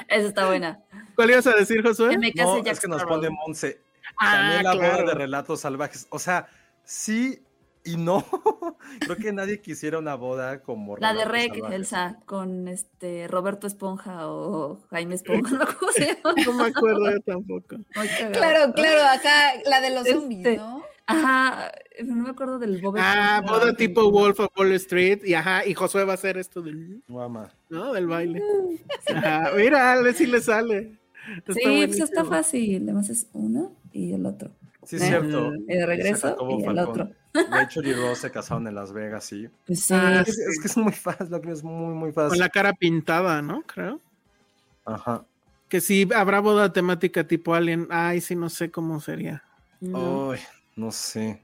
Esa 0.08 0.28
está 0.28 0.46
buena. 0.46 0.78
¿Cuál 1.16 1.30
ibas 1.30 1.46
a 1.48 1.56
decir, 1.56 1.82
Josué? 1.82 2.12
En 2.14 2.20
mi 2.20 2.32
casa 2.32 2.44
no, 2.50 2.62
Jack 2.62 2.74
es 2.74 2.80
que 2.80 2.86
nos 2.88 3.00
Sparrow. 3.02 3.20
pone 3.20 3.30
Monse. 3.30 3.80
Ah, 4.18 4.32
También 4.60 4.62
la 4.64 4.74
boda 4.74 5.02
de 5.04 5.14
relatos 5.14 5.60
salvajes. 5.60 6.06
O 6.10 6.18
sea, 6.18 6.46
sí 6.84 7.40
y 7.84 7.96
no. 7.96 8.24
Creo 9.00 9.16
que 9.16 9.32
nadie 9.32 9.60
quisiera 9.60 9.98
una 9.98 10.14
boda 10.14 10.62
como 10.62 10.96
La 10.96 11.12
de 11.12 11.24
Rec, 11.24 11.52
Salvajes. 11.52 11.76
Elsa, 11.76 12.18
con 12.26 12.68
este 12.68 13.28
Roberto 13.28 13.66
Esponja 13.66 14.28
o 14.28 14.80
Jaime 14.90 15.14
Esponja, 15.16 15.50
no 15.58 15.66
cómo 15.78 15.92
se 15.92 16.06
llama. 16.06 16.34
No 16.46 16.52
me 16.54 16.64
acuerdo 16.64 17.10
yo 17.10 17.20
tampoco. 17.20 17.76
Claro, 18.32 18.72
claro, 18.72 19.00
acá 19.12 19.54
la 19.66 19.80
de 19.80 19.90
los 19.90 20.06
Este, 20.06 20.12
zombies, 20.18 20.56
¿no? 20.56 20.82
Ajá, 21.06 21.70
no 22.02 22.14
me 22.14 22.30
acuerdo 22.30 22.58
del 22.58 22.80
Bob 22.80 22.96
Ah, 22.98 23.40
Esponja. 23.44 23.58
boda 23.66 23.76
tipo 23.76 24.10
Wolf 24.10 24.40
of 24.40 24.48
Wall 24.56 24.72
Street. 24.72 25.20
Y 25.24 25.34
ajá, 25.34 25.66
y 25.66 25.74
Josué 25.74 26.04
va 26.04 26.12
a 26.12 26.14
hacer 26.14 26.38
esto 26.38 26.62
del, 26.62 27.02
Guama. 27.06 27.52
¿no? 27.68 27.92
del 27.92 28.06
baile. 28.06 28.40
Ajá, 29.14 29.50
mira, 29.54 29.92
a 29.92 30.00
ver 30.00 30.14
si 30.14 30.26
le 30.26 30.40
sale. 30.40 30.96
Está 31.36 31.52
Sí, 31.52 31.60
pues 31.62 31.76
buenísimo. 31.76 32.04
está 32.06 32.24
fácil. 32.24 32.82
Además 32.84 33.10
es 33.10 33.26
uno 33.34 33.72
y 33.94 34.12
el 34.12 34.26
otro. 34.26 34.50
Sí, 34.84 34.96
es 34.96 35.02
Eh, 35.02 35.06
cierto. 35.06 35.54
Y 35.54 35.74
de 35.74 35.86
regreso 35.86 36.36
y 36.50 36.54
el 36.60 36.64
Falcón. 36.66 36.78
otro. 36.90 37.10
Rachel 37.50 37.86
y 37.86 37.94
Ross 37.94 38.18
se 38.18 38.30
casaron 38.30 38.66
en 38.68 38.74
Las 38.74 38.92
Vegas, 38.92 39.24
sí. 39.24 39.48
Pues 39.66 39.80
sí. 39.80 39.94
Ah, 39.94 40.22
Es, 40.26 40.38
es 40.38 40.60
que 40.60 40.66
es 40.68 40.76
muy 40.76 40.92
fácil, 40.92 41.28
lo 41.30 41.40
que 41.40 41.50
es 41.52 41.64
muy, 41.64 41.94
muy 41.94 42.12
Con 42.12 42.24
fácil. 42.24 42.38
la 42.40 42.48
cara 42.50 42.74
pintada, 42.74 43.40
¿no? 43.40 43.62
Creo. 43.62 43.98
Ajá. 44.84 45.24
Que 45.68 45.80
si 45.80 46.06
habrá 46.14 46.40
boda 46.40 46.72
temática 46.72 47.26
tipo 47.26 47.54
Alien. 47.54 47.88
Ay, 47.90 48.20
sí, 48.20 48.36
no 48.36 48.50
sé 48.50 48.70
cómo 48.70 49.00
sería. 49.00 49.42
no. 49.80 50.32
Ay, 50.32 50.40
no 50.76 50.90
sé. 50.90 51.42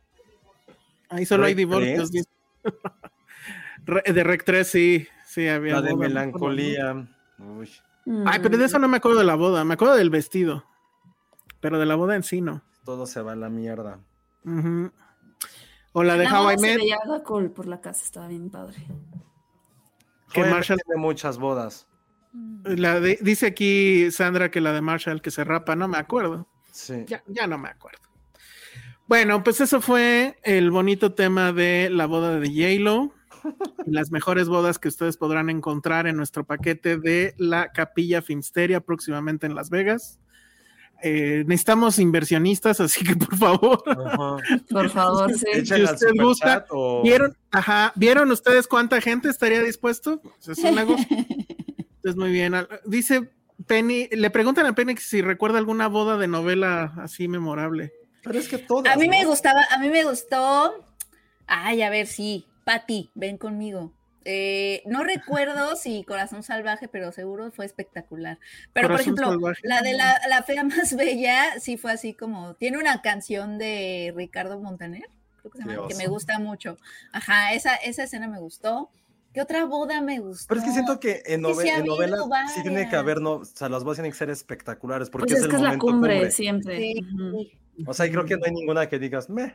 Ahí 1.09 1.25
solo 1.25 1.45
hay 1.45 1.53
¿Rec 1.55 1.59
divorcios. 1.59 2.11
3? 2.11 2.13
dice. 2.13 2.29
Re- 3.87 4.13
de 4.13 4.25
Rec 4.25 4.45
3, 4.45 4.69
sí. 4.69 5.09
Sí, 5.27 5.49
había. 5.49 5.75
La 5.75 5.83
de 5.83 5.93
boda, 5.93 6.09
¿no? 6.09 6.09
melancolía. 6.15 7.09
Uy, 7.39 7.71
Ay, 8.27 8.39
pero 8.43 8.59
de 8.59 8.65
eso 8.67 8.79
no 8.79 8.89
me 8.89 8.97
acuerdo 8.99 9.19
de 9.19 9.25
la 9.25 9.35
boda. 9.35 9.65
Me 9.65 9.75
acuerdo 9.75 9.95
del 9.97 10.11
vestido. 10.11 10.65
Pero 11.61 11.79
de 11.79 11.87
la 11.87 11.95
boda 11.95 12.17
en 12.17 12.23
sí 12.23 12.41
no. 12.41 12.63
todo 12.85 13.07
se 13.07 13.21
va 13.23 13.33
a 13.33 13.37
la 13.37 13.49
mierda. 13.51 14.01
O 15.93 16.03
la 16.03 16.17
de 16.17 16.25
La 16.25 16.41
How 16.43 16.53
I 16.53 16.59
se 16.59 16.67
Met. 16.67 16.77
veía 16.79 16.99
cool 17.25 17.51
por 17.51 17.67
la 17.67 17.81
casa, 17.81 18.05
estaba 18.05 18.29
bien 18.29 18.51
padre. 18.51 18.77
Que 20.33 20.43
Marshall- 20.45 20.79
tiene 20.85 21.01
muchas 21.01 21.39
bodas. 21.39 21.87
La 22.65 23.01
de- 23.01 23.19
dice 23.21 23.47
aquí 23.47 24.11
Sandra 24.13 24.51
que 24.51 24.61
la 24.61 24.73
de 24.73 24.81
Marshall 24.81 25.21
que 25.21 25.31
se 25.33 25.43
rapa, 25.45 25.75
no 25.77 25.89
me 25.89 25.99
acuerdo. 25.99 26.47
Sí. 26.71 27.05
Ya, 27.09 27.23
ya 27.27 27.47
no 27.49 27.59
me 27.59 27.69
acuerdo. 27.69 27.99
Bueno, 29.09 29.43
pues 29.43 29.61
eso 29.61 29.81
fue 29.81 30.39
el 30.45 30.71
bonito 30.71 31.13
tema 31.15 31.53
de 31.53 31.91
la 31.91 32.07
boda 32.07 32.39
de 32.39 32.47
J-Lo. 32.49 33.13
Las 33.87 34.13
mejores 34.13 34.49
bodas 34.49 34.79
que 34.79 34.87
ustedes 34.87 35.17
podrán 35.17 35.51
encontrar 35.51 36.07
en 36.07 36.17
nuestro 36.17 36.45
paquete 36.45 36.97
de 36.99 37.35
la 37.37 37.73
Capilla 37.73 38.23
Finsteria 38.23 38.81
próximamente 38.81 39.47
en 39.47 39.57
Las 39.57 39.69
Vegas. 39.71 40.21
Eh, 41.03 41.45
necesitamos 41.47 41.99
inversionistas, 41.99 42.81
así 42.81 43.05
que 43.05 43.17
por 43.17 43.37
favor, 43.37 43.83
Ajá. 43.87 44.37
Por 44.69 44.91
favor, 44.91 45.33
sí. 45.35 45.73
Al 45.73 45.85
usted 45.85 46.11
gusta, 46.21 46.67
o- 46.71 47.03
¿vieron? 47.03 47.37
Ajá, 47.51 47.93
¿vieron 47.97 48.31
ustedes 48.31 48.67
cuánta 48.67 49.01
gente 49.01 49.29
estaría 49.29 49.63
dispuesto? 49.63 50.21
Pues 50.21 50.59
es. 50.59 50.65
Entonces, 50.65 51.01
muy 52.17 52.31
bien. 52.33 52.55
Dice 52.85 53.31
Penny, 53.67 54.09
le 54.11 54.31
preguntan 54.31 54.67
a 54.67 54.75
Penny 54.75 54.97
si 54.97 55.23
recuerda 55.23 55.59
alguna 55.59 55.89
boda 55.89 56.17
de 56.17 56.29
novela 56.29 56.93
así 56.99 57.29
memorable. 57.29 57.93
Pero 58.23 58.39
es 58.39 58.49
que 58.49 58.59
todas. 58.59 58.95
A 58.95 58.99
mí 58.99 59.09
me 59.09 59.25
gustaba, 59.25 59.61
a 59.71 59.79
mí 59.79 59.89
me 59.89 60.05
gustó. 60.05 60.75
Ay, 61.47 61.83
a 61.83 61.91
ver, 61.91 62.07
sí. 62.07 62.47
Patti, 62.65 63.11
ven 63.15 63.39
conmigo. 63.39 63.93
Eh, 64.33 64.83
no 64.87 65.03
recuerdo 65.03 65.75
si 65.75 66.05
Corazón 66.05 66.45
Salvaje, 66.45 66.87
pero 66.87 67.11
seguro 67.11 67.51
fue 67.51 67.65
espectacular. 67.67 68.39
Pero, 68.73 68.87
Corazón 68.89 69.15
por 69.17 69.25
ejemplo, 69.25 69.49
Salvaje. 69.49 69.61
la 69.65 69.83
de 69.83 69.95
la, 69.95 70.21
la 70.29 70.43
fea 70.45 70.63
más 70.63 70.95
bella, 70.97 71.59
sí 71.59 71.77
fue 71.77 71.91
así 71.91 72.15
como. 72.15 72.55
Tiene 72.55 72.79
una 72.79 73.03
canción 73.03 73.59
de 73.59 74.13
Ricardo 74.17 74.61
Montaner, 74.61 75.03
creo 75.41 75.51
que 75.53 75.59
se 75.59 75.69
llama, 75.69 75.89
que 75.89 75.95
me 75.97 76.07
gusta 76.07 76.39
mucho. 76.39 76.79
Ajá, 77.13 77.53
esa, 77.55 77.75
esa 77.75 78.05
escena 78.05 78.29
me 78.29 78.39
gustó. 78.39 78.89
¿Qué 79.35 79.41
otra 79.41 79.65
boda 79.65 80.01
me 80.01 80.19
gustó? 80.21 80.47
Pero 80.49 80.61
es 80.61 80.67
que 80.67 80.73
siento 80.73 80.99
que 81.01 81.23
en, 81.27 81.43
nove- 81.43 81.63
sí 81.63 81.69
en 81.69 81.85
novelas 81.87 82.21
sí 82.55 82.63
tiene 82.63 82.89
que 82.89 82.97
haber, 82.97 83.21
no, 83.21 83.33
o 83.35 83.45
sea, 83.45 83.69
las 83.69 83.83
bodas 83.85 83.97
tienen 83.99 84.13
que 84.13 84.19
ser 84.19 84.31
espectaculares 84.31 85.09
porque 85.11 85.27
Pues 85.27 85.33
es, 85.35 85.39
es 85.39 85.45
el 85.45 85.51
que 85.51 85.57
es 85.57 85.63
la 85.63 85.79
cumbre, 85.79 86.15
cumbre. 86.15 86.31
siempre. 86.31 86.77
Sí, 86.79 87.01
Ujú. 87.15 87.39
sí. 87.77 87.85
O 87.87 87.95
sea, 87.95 88.07
y 88.07 88.11
creo 88.11 88.25
que 88.25 88.37
no 88.37 88.45
hay 88.45 88.53
ninguna 88.53 88.89
que 88.89 88.99
digas, 88.99 89.29
meh. 89.31 89.55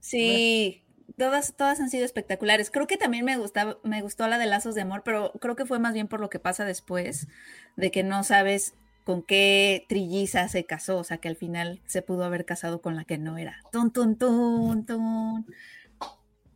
Sí, 0.00 0.82
todas, 1.16 1.54
todas 1.56 1.80
han 1.80 1.90
sido 1.90 2.04
espectaculares. 2.04 2.70
Creo 2.70 2.86
que 2.86 2.96
también 2.96 3.24
me 3.24 3.36
gustaba, 3.36 3.78
me 3.82 4.02
gustó 4.02 4.26
la 4.28 4.38
de 4.38 4.46
Lazos 4.46 4.74
de 4.74 4.82
Amor, 4.82 5.02
pero 5.04 5.32
creo 5.40 5.56
que 5.56 5.66
fue 5.66 5.78
más 5.78 5.94
bien 5.94 6.08
por 6.08 6.20
lo 6.20 6.30
que 6.30 6.38
pasa 6.38 6.64
después, 6.64 7.28
de 7.76 7.90
que 7.90 8.02
no 8.02 8.24
sabes 8.24 8.74
con 9.04 9.22
qué 9.22 9.84
trilliza 9.88 10.48
se 10.48 10.64
casó, 10.64 10.98
o 10.98 11.04
sea 11.04 11.18
que 11.18 11.28
al 11.28 11.36
final 11.36 11.80
se 11.86 12.02
pudo 12.02 12.24
haber 12.24 12.44
casado 12.44 12.80
con 12.80 12.96
la 12.96 13.04
que 13.04 13.18
no 13.18 13.38
era. 13.38 13.60
Tun, 13.72 13.90
tun, 13.90 14.16
tun, 14.16 14.86
tun. 14.86 15.46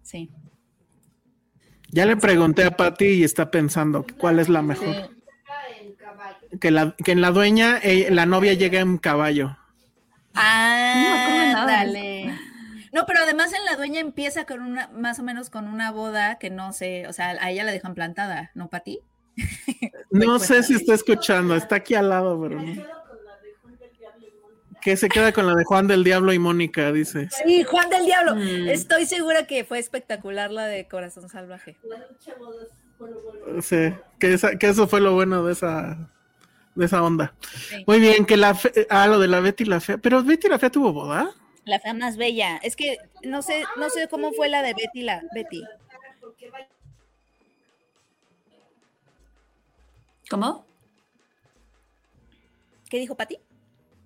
Sí. 0.03 0.31
Ya 1.91 2.07
le 2.07 2.17
pregunté 2.17 2.65
a 2.65 2.71
Patty 2.71 3.07
y 3.07 3.25
está 3.25 3.51
pensando 3.51 4.07
cuál 4.19 4.39
es 4.39 4.49
la 4.49 4.63
mejor. 4.63 5.11
Que, 6.61 6.71
la, 6.71 6.95
que 6.97 7.13
en 7.13 7.21
la 7.21 7.31
dueña 7.31 7.79
eh, 7.83 8.09
la 8.11 8.27
novia 8.27 8.55
llega 8.55 8.81
en 8.81 8.99
caballo. 8.99 9.57
de 10.35 10.41
dale. 10.43 12.16
No, 12.97 13.05
pero 13.07 13.21
además 13.21 13.53
en 13.53 13.65
la 13.67 13.77
dueña 13.77 14.01
empieza 14.01 14.47
con 14.47 14.61
una, 14.63 14.89
más 14.89 15.19
o 15.19 15.23
menos 15.23 15.51
con 15.51 15.69
una 15.69 15.91
boda 15.93 16.39
que 16.39 16.49
no 16.49 16.73
sé, 16.73 17.07
o 17.07 17.13
sea, 17.13 17.31
a 17.41 17.51
ella 17.51 17.63
la 17.65 17.73
dejan 17.73 17.95
plantada, 17.95 18.51
¿no, 18.55 18.69
Pati? 18.69 19.01
No 20.11 20.39
sé 20.39 20.63
si 20.63 20.75
está 20.75 20.95
escuchando, 20.95 21.55
está 21.55 21.77
aquí 21.77 21.95
al 21.95 22.09
lado, 22.09 22.41
pero 22.41 22.59
no. 22.61 22.73
Que 24.81 24.97
se 24.97 25.09
queda 25.09 25.33
con 25.33 25.47
la 25.47 25.55
de 25.55 25.65
Juan 25.65 25.89
del 25.89 26.05
Diablo 26.05 26.33
y 26.33 26.39
Mónica, 26.39 26.91
dice. 26.93 27.29
Sí, 27.45 27.65
Juan 27.65 27.91
del 27.91 28.05
Diablo. 28.07 28.37
Mm. 28.37 28.69
Estoy 28.69 29.05
segura 29.05 29.47
que 29.47 29.65
fue 29.65 29.79
espectacular 29.79 30.51
la 30.53 30.65
de 30.67 30.87
Corazón 30.89 31.29
Salvaje. 31.29 31.77
Sí, 33.63 33.93
que, 34.19 34.33
esa- 34.35 34.57
que 34.57 34.69
eso 34.69 34.87
fue 34.87 35.01
lo 35.01 35.13
bueno 35.15 35.45
de 35.45 35.53
esa, 35.53 36.09
de 36.77 36.85
esa 36.87 37.03
onda. 37.03 37.35
Sí. 37.69 37.85
Muy 37.87 37.99
bien, 38.01 38.25
que 38.25 38.37
la 38.37 38.55
fe- 38.55 38.87
ah, 38.89 39.07
lo 39.09 39.19
de 39.19 39.27
la 39.29 39.41
Betty 39.41 39.65
la 39.65 39.81
Fea. 39.81 39.99
Pero 39.99 40.23
Betty 40.23 40.49
la 40.49 40.59
Fea 40.59 40.71
tuvo 40.71 40.93
boda. 40.93 41.31
La 41.67 41.79
fea 41.81 41.93
más 41.95 42.17
bella. 42.17 42.57
Es 42.63 42.77
que 42.77 42.97
no 43.25 43.43
sé, 43.43 43.65
no 43.77 43.91
sé 43.91 44.09
cómo 44.09 44.33
fue 44.33 44.49
la 44.49 44.63
de 44.63 44.73
Betty 44.73 45.03
la 45.03 45.23
Betty. 45.35 45.63
¿Cómo? 50.31 50.65
¿Qué 52.89 52.99
dijo 53.01 53.17
Pati? 53.17 53.39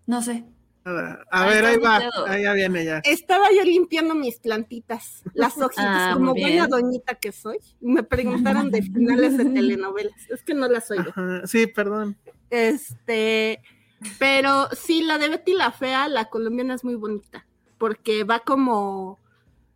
No 0.06 0.22
sé. 0.22 0.44
Nada. 0.84 1.22
A 1.30 1.46
ver, 1.46 1.64
ahí 1.66 1.76
va. 1.76 2.00
Ahí 2.26 2.42
ya 2.42 2.54
viene 2.54 2.84
ya. 2.84 2.98
Estaba 3.04 3.48
yo 3.54 3.62
limpiando 3.62 4.14
mis 4.14 4.38
plantitas, 4.38 5.22
las 5.34 5.56
hojitas, 5.60 5.84
Ah, 5.86 6.10
como 6.14 6.32
buena 6.34 6.66
doñita 6.66 7.14
que 7.14 7.30
soy. 7.32 7.58
Me 7.80 8.02
preguntaron 8.02 8.70
de 8.70 8.82
finales 8.82 9.36
de 9.36 9.44
telenovelas. 9.44 10.30
Es 10.30 10.42
que 10.42 10.54
no 10.54 10.66
las 10.68 10.90
oigo. 10.90 11.10
Ajá, 11.10 11.46
Sí, 11.46 11.66
perdón. 11.66 12.16
Este, 12.48 13.60
pero 14.18 14.68
sí, 14.72 15.02
la 15.02 15.18
de 15.18 15.28
Betty 15.28 15.52
la 15.52 15.70
Fea, 15.72 16.08
la 16.08 16.30
colombiana 16.30 16.74
es 16.74 16.84
muy 16.84 16.94
bonita, 16.94 17.46
porque 17.80 18.24
va 18.24 18.40
como, 18.40 19.18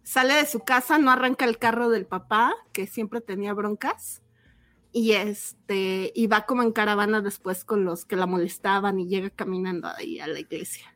sale 0.02 0.34
de 0.34 0.44
su 0.46 0.60
casa, 0.60 0.98
no 0.98 1.10
arranca 1.10 1.46
el 1.46 1.56
carro 1.56 1.88
del 1.88 2.04
papá, 2.04 2.54
que 2.72 2.86
siempre 2.86 3.22
tenía 3.22 3.54
broncas, 3.54 4.20
y 4.92 5.12
este, 5.12 6.12
y 6.14 6.26
va 6.26 6.44
como 6.44 6.62
en 6.62 6.70
caravana 6.70 7.22
después 7.22 7.64
con 7.64 7.86
los 7.86 8.04
que 8.04 8.16
la 8.16 8.26
molestaban 8.26 9.00
y 9.00 9.08
llega 9.08 9.30
caminando 9.30 9.88
ahí 9.88 10.20
a 10.20 10.26
la 10.26 10.38
iglesia. 10.38 10.94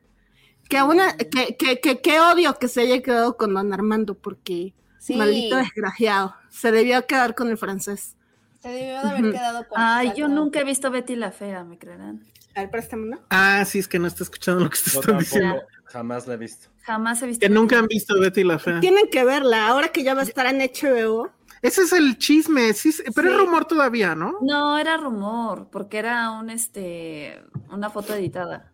Que 0.69 0.83
una, 0.83 1.17
que, 1.17 1.57
que, 1.57 1.81
que, 1.81 1.99
qué 1.99 2.19
odio 2.19 2.53
que 2.59 2.67
se 2.67 2.81
haya 2.81 3.01
quedado 3.01 3.37
con 3.37 3.55
don 3.55 3.73
Armando, 3.73 4.13
porque 4.13 4.75
Sí. 4.99 5.15
maldito 5.15 5.55
desgraciado, 5.55 6.35
se 6.49 6.71
debió 6.71 7.07
quedar 7.07 7.33
con 7.33 7.49
el 7.49 7.57
francés. 7.57 8.17
Se 8.61 8.69
debió 8.69 9.01
de 9.01 9.09
haber 9.09 9.31
quedado 9.31 9.67
con. 9.67 9.81
Ay, 9.81 10.13
yo 10.15 10.27
nunca 10.27 10.59
he 10.59 10.63
visto 10.63 10.91
Betty 10.91 11.15
la 11.15 11.31
Fea, 11.31 11.63
¿me 11.63 11.79
creerán? 11.79 12.21
A 12.55 12.61
ver, 12.61 12.69
préstame 12.71 13.03
una. 13.07 13.19
Ah, 13.29 13.63
sí, 13.65 13.79
es 13.79 13.87
que 13.87 13.99
no 13.99 14.07
está 14.07 14.23
escuchando 14.23 14.63
lo 14.63 14.69
que 14.69 14.77
te 14.77 14.83
están 14.89 15.01
tampoco, 15.01 15.19
diciendo. 15.19 15.61
jamás 15.85 16.27
la 16.27 16.33
he 16.33 16.37
visto. 16.37 16.69
Jamás 16.81 17.21
he 17.21 17.27
visto. 17.27 17.41
Que 17.41 17.49
nunca 17.49 17.77
han 17.79 17.87
visto 17.87 18.19
Betty 18.19 18.43
la 18.43 18.57
Fea. 18.59 18.79
Tienen 18.79 19.07
que 19.11 19.23
verla, 19.23 19.67
ahora 19.67 19.89
que 19.89 20.03
ya 20.03 20.13
va 20.13 20.21
a 20.21 20.23
estar 20.23 20.45
en 20.47 20.59
HBO. 20.59 21.31
Ese 21.61 21.81
es 21.83 21.91
el 21.93 22.17
chisme, 22.17 22.73
sí, 22.73 22.93
pero 23.13 23.29
es 23.31 23.37
rumor 23.37 23.65
todavía, 23.65 24.15
¿no? 24.15 24.37
No, 24.41 24.77
era 24.77 24.95
rumor, 24.97 25.69
porque 25.69 25.97
era 25.99 26.31
un 26.31 26.49
este 26.49 27.41
una 27.69 27.89
foto 27.89 28.13
editada. 28.15 28.71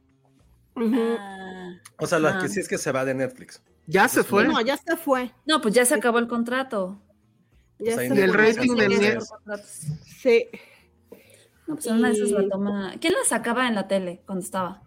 Ah, 0.77 1.71
O 1.99 2.05
sea, 2.07 2.19
la 2.19 2.37
Ah. 2.37 2.41
que 2.41 2.49
sí 2.49 2.59
es 2.59 2.67
que 2.67 2.77
se 2.77 2.91
va 2.91 3.03
de 3.05 3.13
Netflix. 3.13 3.61
Ya 3.87 4.07
se 4.07 4.23
fue. 4.23 4.47
No, 4.47 4.59
ya 4.61 4.77
se 4.77 4.97
fue. 4.97 5.31
No, 5.45 5.61
pues 5.61 5.73
ya 5.73 5.85
se 5.85 5.95
acabó 5.95 6.19
el 6.19 6.27
contrato. 6.27 7.01
Ya 7.79 7.95
Pues 7.95 7.97
ahí 7.97 8.07
se 8.09 8.23
el 8.23 8.33
rating 8.33 8.73
Sí, 8.73 8.75
del 8.79 8.93
sí, 8.93 8.99
net. 8.99 9.17
por 9.19 9.27
contratos. 9.27 9.67
Sí. 10.21 10.45
No, 11.67 11.75
pues 11.75 11.87
una 11.87 12.09
de 12.09 12.15
esas 12.15 12.31
la 12.31 12.47
toma. 12.49 12.95
¿Quién 12.99 13.13
la 13.13 13.23
sacaba 13.25 13.67
en 13.67 13.75
la 13.75 13.87
tele 13.87 14.21
cuando 14.25 14.43
estaba? 14.43 14.83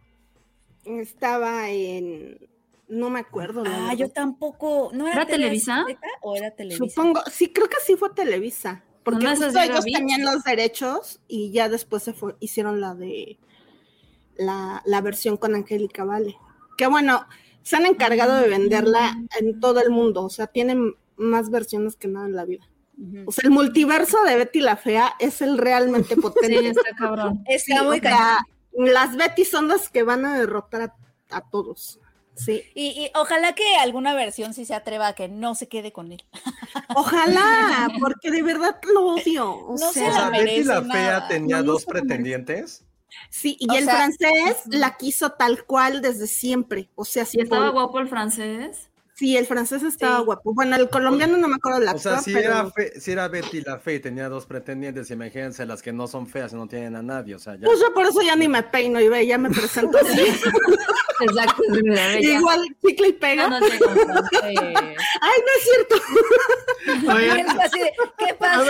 Estaba 0.84 1.70
en. 1.70 2.48
No 2.88 3.10
me 3.10 3.20
acuerdo. 3.20 3.64
Ah, 3.66 3.94
yo 3.94 4.08
tampoco. 4.10 4.90
¿No 4.94 5.06
era, 5.06 5.16
¿Era 5.16 5.26
TV 5.26 5.38
Televisa? 5.38 5.84
¿O 6.22 6.36
era 6.36 6.50
Televisa? 6.52 6.84
Supongo, 6.86 7.20
sí, 7.30 7.52
creo 7.52 7.68
que 7.68 7.76
sí 7.84 7.96
fue 7.96 8.10
Televisa. 8.10 8.84
Porque 9.02 9.26
justo 9.26 9.48
llega 9.48 9.64
ellos 9.64 9.84
tenían 9.84 10.24
los 10.24 10.44
derechos 10.44 11.20
y 11.28 11.50
ya 11.50 11.68
después 11.68 12.02
se 12.02 12.12
fue, 12.12 12.36
hicieron 12.40 12.80
la 12.80 12.94
de 12.94 13.38
la, 14.36 14.82
la 14.84 15.00
versión 15.00 15.36
con 15.36 15.54
Angélica 15.54 16.04
Vale. 16.04 16.36
Que 16.76 16.86
bueno, 16.86 17.26
se 17.62 17.76
han 17.76 17.86
encargado 17.86 18.36
de 18.36 18.48
venderla 18.48 19.16
en 19.38 19.60
todo 19.60 19.80
el 19.80 19.90
mundo. 19.90 20.24
O 20.24 20.30
sea, 20.30 20.46
tienen 20.46 20.94
más 21.16 21.50
versiones 21.50 21.96
que 21.96 22.08
nada 22.08 22.26
en 22.26 22.36
la 22.36 22.44
vida. 22.44 22.68
O 23.26 23.32
sea, 23.32 23.42
el 23.44 23.50
multiverso 23.50 24.22
de 24.24 24.36
Betty 24.36 24.60
la 24.60 24.76
Fea 24.76 25.14
es 25.20 25.40
el 25.42 25.56
realmente 25.58 26.14
Sí, 26.16 26.20
potente. 26.20 26.68
está 26.68 26.90
cabrón. 26.96 27.44
Está 27.46 27.78
Sí, 27.78 27.84
muy 27.84 28.00
cañón. 28.00 28.38
las 28.72 29.16
Betty 29.16 29.44
son 29.44 29.68
las 29.68 29.88
que 29.88 30.02
van 30.02 30.24
a 30.26 30.38
derrotar 30.38 30.82
a, 30.82 31.36
a 31.36 31.40
todos. 31.50 32.00
Sí. 32.34 32.62
Y, 32.74 32.86
y 32.90 33.10
ojalá 33.16 33.52
que 33.54 33.64
alguna 33.80 34.14
versión 34.14 34.54
sí 34.54 34.64
se 34.64 34.72
atreva 34.74 35.08
a 35.08 35.12
que 35.14 35.28
no 35.28 35.54
se 35.56 35.66
quede 35.68 35.92
con 35.92 36.12
él. 36.12 36.24
Ojalá, 36.94 37.88
porque 38.00 38.30
de 38.30 38.42
verdad 38.42 38.78
lo 38.94 39.06
odio. 39.14 39.50
O 39.52 39.76
No 39.76 39.88
O 39.88 39.92
se 39.92 40.00
sea, 40.00 40.30
la 40.30 40.38
Betty 40.38 40.62
la 40.64 40.80
nada. 40.80 40.92
Fea 40.92 41.28
tenía 41.28 41.56
No, 41.58 41.64
dos 41.64 41.84
pretendientes. 41.84 42.84
sí, 43.30 43.56
y 43.58 43.68
o 43.70 43.74
el 43.74 43.84
sea, 43.84 43.94
francés 43.96 44.62
la 44.66 44.96
quiso 44.96 45.30
tal 45.32 45.64
cual 45.64 46.00
desde 46.00 46.26
siempre. 46.28 46.90
O 46.94 47.04
sea, 47.04 47.24
¿Y 47.24 47.26
sí, 47.26 47.40
estaba 47.40 47.70
guapo 47.70 47.98
el 47.98 48.08
francés? 48.08 48.87
Sí, 49.18 49.36
el 49.36 49.46
francés 49.46 49.82
estaba 49.82 50.18
Sí. 50.18 50.24
guapo. 50.24 50.54
Bueno, 50.54 50.76
el 50.76 50.88
colombiano 50.88 51.36
no 51.36 51.48
me 51.48 51.56
acuerdo 51.56 51.80
la 51.80 51.92
O 51.92 51.98
sea, 51.98 52.20
si, 52.20 52.32
pero 52.32 52.50
era 52.52 52.70
fe- 52.70 53.00
si 53.00 53.10
era 53.12 53.26
Betty 53.28 53.60
la 53.62 53.78
Fea 53.78 53.94
y 53.94 54.00
tenía 54.00 54.28
dos 54.28 54.46
pretendientes, 54.46 55.10
imagínense 55.10 55.66
las 55.66 55.82
que 55.82 55.92
no 55.92 56.06
son 56.06 56.26
feas 56.28 56.52
y 56.52 56.56
no 56.56 56.68
tienen 56.68 56.94
a 56.96 57.02
nadie. 57.02 57.34
O 57.34 57.38
sea, 57.38 57.56
ya. 57.56 57.66
pues 57.66 57.80
yo 57.80 57.92
por 57.92 58.06
eso 58.06 58.22
ya 58.22 58.36
ni 58.36 58.46
me 58.48 58.62
peino 58.62 59.00
y 59.00 59.08
ve, 59.08 59.26
ya 59.26 59.36
me 59.38 59.50
presento 59.50 59.98
así. 59.98 60.20
Exacto. 61.20 61.62
Igual 62.20 62.60
chicle 62.86 63.08
y 63.08 63.12
pega. 63.14 63.48
No 63.48 63.58
tengo 63.58 63.90
francés. 63.90 64.30
Ay, 64.42 64.56
no 64.56 65.52
es 65.56 65.64
cierto. 65.64 65.96
Así 67.60 67.78
de, 67.80 67.92
¿Qué 68.18 68.34
pasó? 68.34 68.62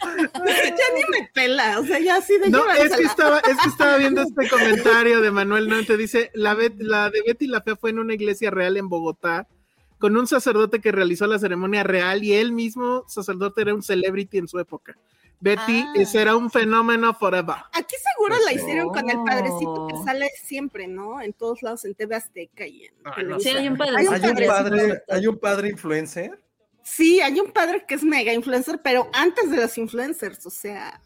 ya 0.34 0.84
ni 0.94 1.02
me 1.20 1.28
pela. 1.32 1.78
O 1.80 1.84
sea, 1.84 1.98
ya 1.98 2.16
así 2.16 2.38
de 2.38 2.48
No, 2.50 2.68
es 2.72 2.94
que 2.96 3.02
estaba, 3.02 3.38
es 3.40 3.56
que 3.62 3.68
estaba 3.68 3.96
viendo 3.98 4.22
este 4.22 4.48
comentario 4.48 5.20
de 5.20 5.30
Manuel 5.30 5.68
Nante. 5.68 5.96
Dice, 5.96 6.30
la, 6.34 6.54
Bet- 6.54 6.80
la 6.80 7.10
de 7.10 7.22
Betty 7.26 7.46
la 7.46 7.60
Fea 7.60 7.76
fue 7.76 7.90
en 7.90 7.98
una 7.98 8.14
iglesia 8.14 8.50
real 8.50 8.76
en 8.76 8.88
Bogotá, 8.88 9.46
con 9.98 10.16
un 10.16 10.26
sacerdote 10.26 10.80
que 10.80 10.92
realizó 10.92 11.26
la 11.26 11.38
ceremonia 11.38 11.82
real 11.82 12.24
y 12.24 12.32
él 12.34 12.52
mismo, 12.52 13.04
sacerdote, 13.08 13.60
era 13.62 13.74
un 13.74 13.82
celebrity 13.82 14.38
en 14.38 14.48
su 14.48 14.58
época. 14.58 14.96
Betty 15.42 15.84
Ah. 15.86 15.92
ese 15.96 16.20
era 16.20 16.36
un 16.36 16.50
fenómeno 16.50 17.14
forever. 17.14 17.56
Aquí 17.72 17.96
seguro 18.12 18.34
Pues 18.36 18.44
la 18.44 18.52
hicieron 18.52 18.88
con 18.90 19.08
el 19.08 19.16
padrecito 19.24 19.86
que 19.88 19.94
sale 20.04 20.28
siempre, 20.42 20.86
¿no? 20.86 21.20
En 21.22 21.32
todos 21.32 21.62
lados, 21.62 21.82
en 21.86 21.94
TV 21.94 22.14
Azteca 22.14 22.66
y 22.66 22.84
en 22.84 22.94
Ah, 23.04 23.22
no. 23.22 23.40
Sí, 23.40 23.48
hay 23.48 23.66
un 23.68 23.76
padre. 23.78 23.96
Hay 23.98 24.06
un 24.06 24.14
Hay 24.14 24.20
un 24.20 24.26
padre- 24.34 24.46
padre, 24.46 25.02
hay 25.08 25.26
un 25.26 25.38
padre 25.38 25.68
influencer. 25.70 26.38
Sí, 26.92 27.20
hay 27.20 27.38
un 27.40 27.52
padre 27.52 27.84
que 27.86 27.94
es 27.94 28.02
mega 28.02 28.32
influencer, 28.32 28.80
pero 28.82 29.08
antes 29.12 29.50
de 29.50 29.56
los 29.58 29.78
influencers, 29.78 30.44
o 30.46 30.50
sea, 30.50 31.00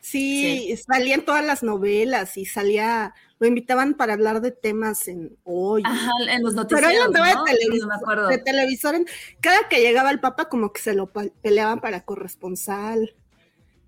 sí, 0.00 0.74
salía 0.86 1.14
en 1.16 1.24
todas 1.24 1.44
las 1.44 1.62
novelas 1.62 2.36
y 2.36 2.44
salía, 2.46 3.12
lo 3.38 3.46
invitaban 3.46 3.94
para 3.94 4.12
hablar 4.14 4.40
de 4.40 4.52
temas 4.52 5.08
en 5.08 5.36
hoy. 5.44 5.82
Ajá, 5.84 6.10
en 6.30 6.42
los 6.42 6.54
pero 6.54 6.62
noticieros, 6.62 6.92
él 6.92 7.02
andaba 7.02 7.34
¿no? 7.34 7.44
de, 7.44 7.52
televisor, 7.52 7.88
me 7.88 7.94
acuerdo. 7.94 8.28
de 8.28 8.38
televisor, 8.38 8.94
en- 8.94 9.06
cada 9.40 9.68
que 9.68 9.80
llegaba 9.80 10.10
el 10.10 10.20
papa 10.20 10.48
como 10.48 10.72
que 10.72 10.80
se 10.80 10.94
lo 10.94 11.06
peleaban 11.42 11.80
para 11.80 12.04
corresponsal. 12.04 13.14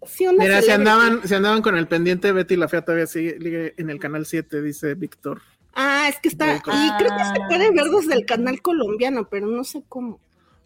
Sí, 0.07 0.27
una 0.27 0.43
Mira, 0.45 0.61
si 0.61 0.67
celebrity. 0.69 0.73
andaban, 0.91 1.29
si 1.29 1.35
andaban 1.35 1.63
con 1.63 1.77
el 1.77 1.87
pendiente, 1.89 2.33
Betty 2.33 2.57
la 2.57 2.69
Fea 2.69 2.83
todavía 2.85 3.07
sigue 3.07 3.75
en 3.77 3.91
el 3.91 3.99
canal 3.99 4.27
7, 4.27 4.61
dice 4.63 4.95
Víctor. 4.95 5.43
Ah, 5.75 6.09
es 6.09 6.19
que 6.21 6.29
está, 6.29 6.57
y 6.57 6.61
Ah. 6.67 6.97
creo 6.99 7.11
que 7.17 7.25
se 7.25 7.47
puede 7.49 7.71
ver 7.71 7.85
desde 7.91 8.15
el 8.15 8.27
canal 8.27 8.61
colombiano, 8.61 9.29
pero 9.29 9.47
no 9.47 9.63
sé 9.65 9.83
cómo. 9.89 10.19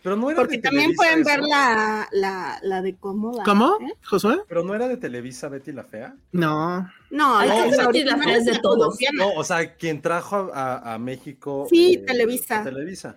Pero 0.03 0.17
no 0.17 0.31
era 0.31 0.41
Porque 0.41 0.57
de 0.57 0.63
también 0.63 0.95
Televisa 0.97 1.03
pueden 1.03 1.21
eso. 1.21 1.31
ver 1.31 1.41
la, 1.49 2.09
la, 2.13 2.59
la 2.63 2.83
de 2.83 2.97
cómoda. 2.97 3.45
¿Cómo, 3.45 3.77
¿eh? 3.81 3.93
Josué? 4.05 4.41
Pero 4.49 4.65
no 4.65 4.75
era 4.75 4.89
de 4.89 4.97
Televisa 4.97 5.49
Betty 5.49 5.71
la 5.73 5.85
Fea. 5.85 6.17
No. 6.33 6.89
No, 7.11 7.39
Betty 7.39 8.03
la 8.05 8.17
Fea 8.19 8.37
es 8.37 8.45
de 8.47 8.59
todos. 8.59 8.97
No, 9.15 9.31
o 9.35 9.45
sea, 9.45 9.75
quien 9.77 10.03
trajo 10.03 10.51
a, 10.53 10.75
a- 10.79 10.95
a 10.95 10.99
México. 10.99 11.67
Sí, 11.71 11.95
eh, 11.95 12.05
Televisa. 12.07 12.65
Televisa. 12.65 13.17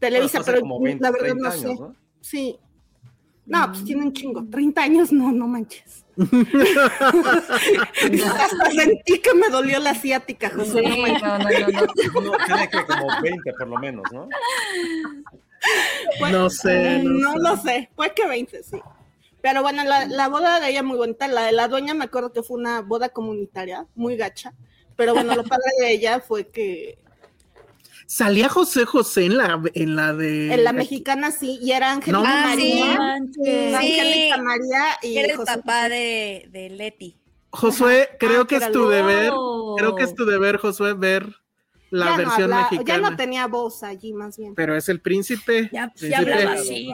Televisa, 0.00 0.40
pero 0.44 0.60
como 0.60 0.80
20, 0.80 1.02
la 1.02 1.10
verdad 1.10 1.26
30 1.36 1.48
no 1.48 1.52
sé. 1.52 1.76
Sí. 2.20 2.58
No, 3.46 3.68
pues 3.68 3.84
tiene 3.84 4.02
un 4.02 4.12
chingo. 4.12 4.44
30 4.50 4.82
años, 4.82 5.12
no, 5.12 5.30
no 5.30 5.46
manches. 5.46 6.04
Hasta 7.46 8.70
sentí 8.74 9.18
que 9.20 9.34
me 9.34 9.48
dolió 9.48 9.78
la 9.80 9.90
asiática, 9.90 10.50
Sí, 10.50 10.56
José. 10.56 10.82
no 10.82 10.96
manches. 10.96 11.22
no, 11.22 11.38
no, 11.38 11.44
no, 11.44 12.20
no. 12.20 12.20
No, 12.32 12.44
tiene 12.46 12.68
que 12.68 12.84
como 12.86 13.06
20 13.22 13.52
por 13.52 13.68
lo 13.68 13.78
menos, 13.78 14.04
¿no? 14.12 14.28
Pues, 16.18 16.32
No 16.32 16.50
sé, 16.50 16.96
eh, 16.96 17.02
no 17.04 17.32
no 17.32 17.32
sé. 17.32 17.38
lo 17.40 17.56
sé. 17.56 17.90
Puede 17.96 18.12
que 18.14 18.26
20, 18.26 18.62
sí. 18.62 18.78
Pero 19.42 19.62
bueno, 19.62 19.84
la, 19.84 20.06
la 20.06 20.28
boda 20.28 20.60
de 20.60 20.70
ella 20.70 20.82
muy 20.82 20.96
bonita. 20.96 21.28
La 21.28 21.42
de 21.46 21.52
la 21.52 21.68
dueña 21.68 21.94
me 21.94 22.04
acuerdo 22.04 22.32
que 22.32 22.42
fue 22.42 22.58
una 22.58 22.80
boda 22.82 23.08
comunitaria, 23.10 23.86
muy 23.94 24.16
gacha. 24.16 24.52
Pero 24.96 25.14
bueno, 25.14 25.34
lo 25.34 25.44
padre 25.44 25.70
de 25.80 25.92
ella 25.92 26.20
fue 26.20 26.48
que 26.48 26.98
Salía 28.08 28.48
José 28.48 28.84
José 28.86 29.26
en 29.26 29.36
la, 29.36 29.60
en 29.74 29.96
la 29.96 30.14
de. 30.14 30.54
en 30.54 30.62
la 30.64 30.72
mexicana 30.72 31.32
sí, 31.32 31.58
y 31.60 31.72
era 31.72 31.90
Angélica 31.92 32.18
No, 32.22 32.24
Ah, 32.26 32.54
sí. 32.56 32.80
María. 33.72 34.36
María 34.38 34.84
y 35.02 35.18
era 35.18 35.32
el 35.32 35.36
José 35.36 35.56
papá 35.56 35.88
de, 35.88 36.48
de 36.50 36.70
Leti. 36.70 37.16
Josué, 37.50 38.10
creo 38.20 38.42
Ah, 38.42 38.46
que 38.46 38.56
es 38.56 38.70
tu 38.70 38.88
deber. 38.88 39.32
Creo 39.76 39.96
que 39.96 40.04
es 40.04 40.14
tu 40.14 40.24
deber, 40.24 40.58
Josué, 40.58 40.94
ver 40.94 41.34
la 41.96 42.06
ya 42.06 42.10
no 42.12 42.16
versión 42.18 42.52
habla- 42.52 42.68
mexicana. 42.70 43.02
Ya 43.04 43.10
no 43.10 43.16
tenía 43.16 43.46
voz 43.46 43.82
allí, 43.82 44.12
más 44.12 44.36
bien. 44.36 44.54
Pero 44.54 44.76
es 44.76 44.88
el 44.88 45.00
príncipe. 45.00 45.68
Ya- 45.72 45.88
príncipe. 45.88 46.10
ya 46.10 46.18
hablaba 46.18 46.52
así. 46.52 46.92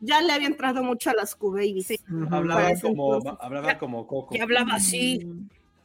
Ya 0.00 0.20
le 0.22 0.32
había 0.32 0.46
entrado 0.46 0.82
mucho 0.82 1.10
a 1.10 1.14
las 1.14 1.34
Q-Babies. 1.34 2.02
Hablaba 2.30 2.70
como, 2.80 3.16
entonces. 3.16 3.38
hablaba 3.44 3.78
como 3.78 4.06
Coco. 4.06 4.34
Que 4.34 4.40
hablaba 4.40 4.74
así. 4.74 5.26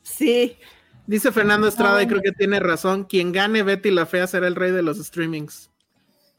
Sí. 0.03 0.57
Dice 1.07 1.31
Fernando 1.31 1.67
Estrada, 1.67 2.01
y 2.01 2.07
creo 2.07 2.21
que 2.21 2.31
tiene 2.31 2.59
razón. 2.59 3.03
Quien 3.03 3.31
gane 3.31 3.61
Betty 3.63 3.91
la 3.91 4.05
Fea 4.05 4.25
será 4.27 4.47
el 4.47 4.55
rey 4.55 4.71
de 4.71 4.81
los 4.81 4.97
streamings. 4.97 5.69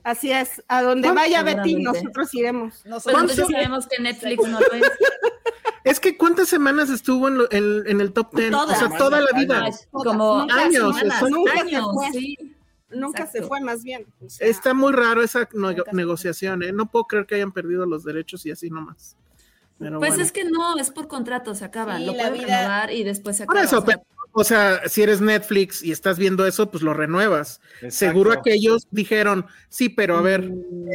Así 0.02 0.32
es. 0.32 0.62
A 0.68 0.82
donde 0.82 1.10
vaya 1.10 1.42
Betty, 1.42 1.76
nosotros 1.82 2.32
iremos. 2.34 2.74
Pues 2.74 2.86
Nosotros 2.86 3.20
entonces 3.22 3.46
sabemos 3.50 3.86
que 3.86 4.02
Netflix 4.02 4.48
no 4.48 4.58
lo 4.60 4.72
es. 4.72 4.82
Es 5.86 6.00
que 6.00 6.16
¿cuántas 6.18 6.48
semanas 6.48 6.90
estuvo 6.90 7.28
en, 7.28 7.38
lo- 7.38 7.50
en- 7.52 7.84
en 7.86 8.00
el 8.00 8.12
top 8.12 8.34
10? 8.34 8.50
Todas. 8.50 8.82
O 8.82 8.88
sea, 8.88 8.98
toda 8.98 9.20
la 9.20 9.38
vida. 9.38 9.64
Como 9.90 10.40
Nunca 10.40 10.54
años, 10.62 10.96
semanas, 10.98 11.22
nunca 11.30 11.52
años, 11.60 11.86
se 11.86 11.92
fue. 11.94 12.12
sí. 12.20 12.36
Nunca 12.90 13.22
Exacto. 13.24 13.38
se 13.42 13.48
fue 13.48 13.60
más 13.60 13.82
bien. 13.82 14.06
O 14.24 14.28
sea, 14.28 14.46
Está 14.48 14.74
muy 14.74 14.92
raro 14.92 15.22
esa 15.22 15.48
no- 15.54 15.72
negociación, 15.92 16.62
¿eh? 16.62 16.72
No 16.72 16.86
puedo 16.90 17.04
creer 17.04 17.26
que 17.26 17.34
hayan 17.36 17.52
perdido 17.52 17.84
los 17.86 18.04
derechos 18.04 18.44
y 18.46 18.50
así 18.50 18.68
nomás. 18.70 19.16
Pero 19.78 19.98
Pues 19.98 20.10
bueno. 20.12 20.24
es 20.24 20.32
que 20.32 20.44
no, 20.44 20.78
es 20.78 20.90
por 20.90 21.06
contrato, 21.06 21.54
se 21.54 21.64
acaban. 21.64 21.98
Sí, 21.98 22.06
lo 22.06 22.12
la 22.14 22.28
pueden 22.28 22.44
vida- 22.44 22.58
renovar 22.62 22.92
y 22.92 23.04
después 23.04 23.36
se 23.36 23.44
Por 23.46 23.56
acaba. 23.56 23.66
eso, 23.66 23.78
o 23.78 23.84
sea, 23.84 23.96
pero, 23.98 24.06
o 24.32 24.44
sea, 24.44 24.88
si 24.88 25.02
eres 25.02 25.20
Netflix 25.20 25.82
y 25.82 25.92
estás 25.92 26.18
viendo 26.18 26.46
eso, 26.46 26.70
pues 26.70 26.82
lo 26.82 26.94
renuevas. 26.94 27.60
Exacto. 27.82 27.90
Seguro 27.96 28.32
aquellos 28.32 28.86
dijeron, 28.90 29.46
sí, 29.68 29.88
pero 29.88 30.16
a 30.16 30.22
ver, 30.22 30.50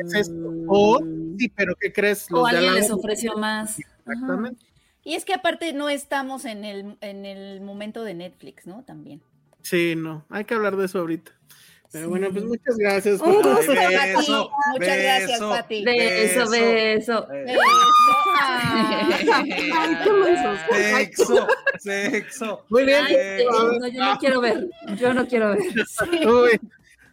es 0.05 0.13
esto. 0.15 0.33
O, 0.67 0.99
sí, 1.37 1.49
pero 1.55 1.75
¿qué 1.79 1.93
crees? 1.93 2.29
Los 2.31 2.41
o 2.41 2.45
alguien 2.45 2.73
les 2.73 2.89
ofreció 2.91 3.37
más. 3.37 3.77
Ajá. 4.05 4.51
Y 5.03 5.15
es 5.15 5.25
que 5.25 5.33
aparte 5.33 5.73
no 5.73 5.89
estamos 5.89 6.45
en 6.45 6.63
el, 6.63 6.97
en 7.01 7.25
el 7.25 7.61
momento 7.61 8.03
de 8.03 8.13
Netflix, 8.13 8.67
¿no? 8.67 8.83
También. 8.83 9.21
Sí, 9.61 9.95
no, 9.95 10.25
hay 10.29 10.45
que 10.45 10.53
hablar 10.53 10.75
de 10.75 10.85
eso 10.85 10.99
ahorita. 10.99 11.31
Pero 11.91 12.05
Sí. 12.05 12.09
bueno, 12.09 12.29
pues 12.31 12.45
muchas 12.45 12.77
gracias. 12.77 13.19
Un 13.19 13.33
gusto, 13.33 13.49
Pati. 13.67 14.31
Muchas 14.77 14.97
gracias, 14.97 15.39
Pati. 15.41 15.83
Beso, 15.83 16.49
beso. 16.49 17.27
Beso. 17.27 17.61
Ay, 18.41 19.97
qué 20.03 20.11
mensos. 20.11 20.59
Sexo, 20.71 21.47
sexo. 21.79 22.65
Muy 22.69 22.85
bien. 22.85 23.03
Ay, 23.05 23.45
no, 23.45 23.87
yo 23.87 24.05
no 24.05 24.17
quiero 24.19 24.41
ver. 24.41 24.69
Yo 24.97 25.13
no 25.13 25.27
quiero 25.27 25.49
ver. 25.49 25.59
Uy, 26.27 26.59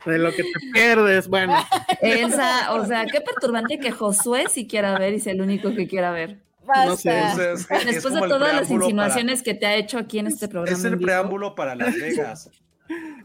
de 0.06 0.18
lo 0.18 0.30
que 0.30 0.42
te 0.44 0.50
pierdes. 0.72 1.28
Bueno, 1.28 1.56
Elsa, 2.00 2.72
o 2.74 2.86
sea, 2.86 3.06
qué 3.06 3.20
perturbante 3.20 3.78
que 3.78 3.90
Josué 3.90 4.46
sí 4.48 4.66
quiera 4.66 4.98
ver 4.98 5.14
y 5.14 5.20
sea 5.20 5.32
el 5.32 5.40
único 5.42 5.74
que 5.74 5.88
quiera 5.88 6.12
ver. 6.12 6.38
No 6.86 6.96
sé, 6.96 7.10
Basta. 7.10 7.52
Es- 7.52 7.60
es- 7.60 7.70
es 7.70 7.84
Después 7.86 8.14
de 8.14 8.20
todas 8.20 8.54
las 8.54 8.70
insinuaciones 8.70 9.42
que 9.42 9.54
te 9.54 9.66
ha 9.66 9.74
hecho 9.76 9.98
aquí 9.98 10.18
en 10.18 10.26
este 10.28 10.48
programa. 10.48 10.76
Es 10.76 10.84
el 10.84 10.98
preámbulo 10.98 11.54
para 11.54 11.74
Las 11.74 11.94
Vegas. 11.94 12.50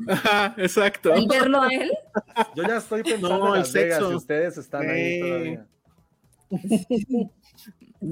ajá, 0.08 0.54
exacto. 0.58 1.16
¿Y 1.16 1.28
verlo 1.28 1.62
a 1.62 1.68
él? 1.70 1.92
Yo 2.56 2.64
ya 2.64 2.78
estoy 2.78 3.04
pensando 3.04 3.30
No, 3.38 3.48
en 3.48 3.54
el 3.54 3.60
Las 3.60 3.74
Vegas 3.74 3.98
sexo. 4.00 4.12
y 4.12 4.16
ustedes 4.16 4.58
están 4.58 4.90
ahí 4.90 5.20
todavía. 5.20 5.66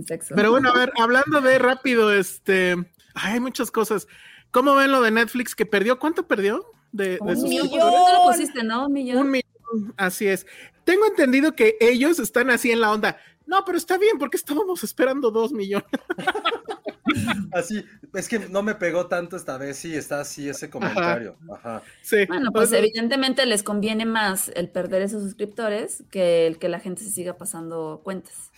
Sexo. 0.08 0.36
Pero 0.36 0.52
bueno, 0.52 0.70
a 0.70 0.78
ver, 0.78 0.92
hablando 0.98 1.42
de 1.42 1.60
rápido, 1.60 2.14
este, 2.14 2.76
ay, 3.14 3.34
hay 3.34 3.40
muchas 3.42 3.72
cosas. 3.72 4.08
¿Cómo 4.52 4.74
ven 4.76 4.92
lo 4.92 5.02
de 5.02 5.12
Netflix 5.12 5.54
que 5.54 5.66
perdió? 5.66 6.00
¿Cuánto 6.00 6.28
perdió 6.28 6.66
de, 6.94 7.12
de 7.12 7.18
un 7.20 7.36
sus 7.36 7.50
millón. 7.50 7.70
lo 7.80 8.24
pusiste, 8.32 8.64
¿no? 8.64 8.88
Un 8.88 8.94
millón. 8.94 9.18
Un 9.18 9.32
millón, 9.32 9.94
así 9.98 10.28
es. 10.28 10.46
Tengo 10.86 11.06
entendido 11.08 11.56
que 11.56 11.76
ellos 11.82 12.20
están 12.20 12.50
así 12.50 12.72
en 12.72 12.80
la 12.82 12.92
onda. 12.92 13.18
No, 13.52 13.66
pero 13.66 13.78
está 13.78 13.98
bien, 13.98 14.18
porque 14.18 14.38
estábamos 14.38 14.82
esperando 14.82 15.30
dos 15.30 15.52
millones. 15.52 15.90
Así, 17.52 17.84
es 18.14 18.30
que 18.30 18.40
no 18.40 18.64
me 18.64 18.76
pegó 18.76 19.08
tanto 19.08 19.36
esta 19.36 19.58
vez 19.58 19.84
y 19.84 19.94
está 19.94 20.22
así 20.22 20.48
ese 20.48 20.70
comentario. 20.70 21.36
Ajá. 21.54 21.84
Sí. 22.02 22.26
Bueno, 22.28 22.52
pues 22.54 22.72
evidentemente 22.72 23.46
les 23.46 23.64
conviene 23.64 24.06
más 24.06 24.50
el 24.56 24.70
perder 24.70 25.02
esos 25.02 25.22
suscriptores 25.24 26.04
que 26.10 26.48
el 26.48 26.60
que 26.60 26.70
la 26.70 26.80
gente 26.80 27.04
se 27.04 27.12
siga 27.12 27.38
pasando 27.38 28.00
cuentas. 28.06 28.52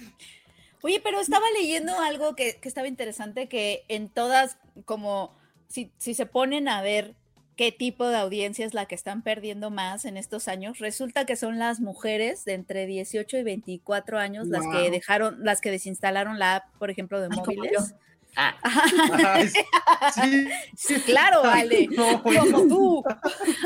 Oye, 0.84 1.01
pero 1.03 1.19
estaba 1.19 1.45
leyendo 1.60 1.97
algo 1.99 2.36
que, 2.36 2.60
que 2.62 2.67
estaba 2.67 2.88
interesante, 2.88 3.49
que 3.49 3.86
en 3.88 4.10
todas, 4.10 4.60
como 4.86 5.36
si, 5.67 5.91
si 5.97 6.13
se 6.13 6.27
ponen 6.27 6.67
a 6.67 6.84
ver 6.84 7.15
qué 7.56 7.72
tipo 7.72 8.08
de 8.08 8.18
audiencia 8.18 8.66
es 8.66 8.74
la 8.74 8.86
que 8.86 8.96
están 8.96 9.22
perdiendo 9.22 9.70
más 9.70 10.06
en 10.06 10.18
estos 10.18 10.48
años, 10.48 10.80
resulta 10.80 11.26
que 11.26 11.36
son 11.36 11.60
las 11.60 11.80
mujeres 11.80 12.46
de 12.46 12.54
entre 12.54 12.86
18 12.86 13.38
y 13.38 13.44
24 13.44 14.20
años 14.20 14.48
las 14.48 14.66
que 14.68 14.89
dejaron, 14.89 15.44
las 15.44 15.62
que 15.62 15.72
desinstalaron 15.72 16.39
la 16.39 16.56
app, 16.58 16.66
por 16.80 16.89
ejemplo, 16.89 17.20
de 17.20 17.30
Ay, 17.32 17.38
móviles. 17.38 17.96
Ah, 18.36 18.56
Ay, 18.63 19.48
sí, 19.48 20.48
Sí, 20.76 20.96
claro, 21.02 21.44
Ale, 21.44 21.88
No, 21.96 22.24
como 22.24 22.68
tú. 22.68 23.04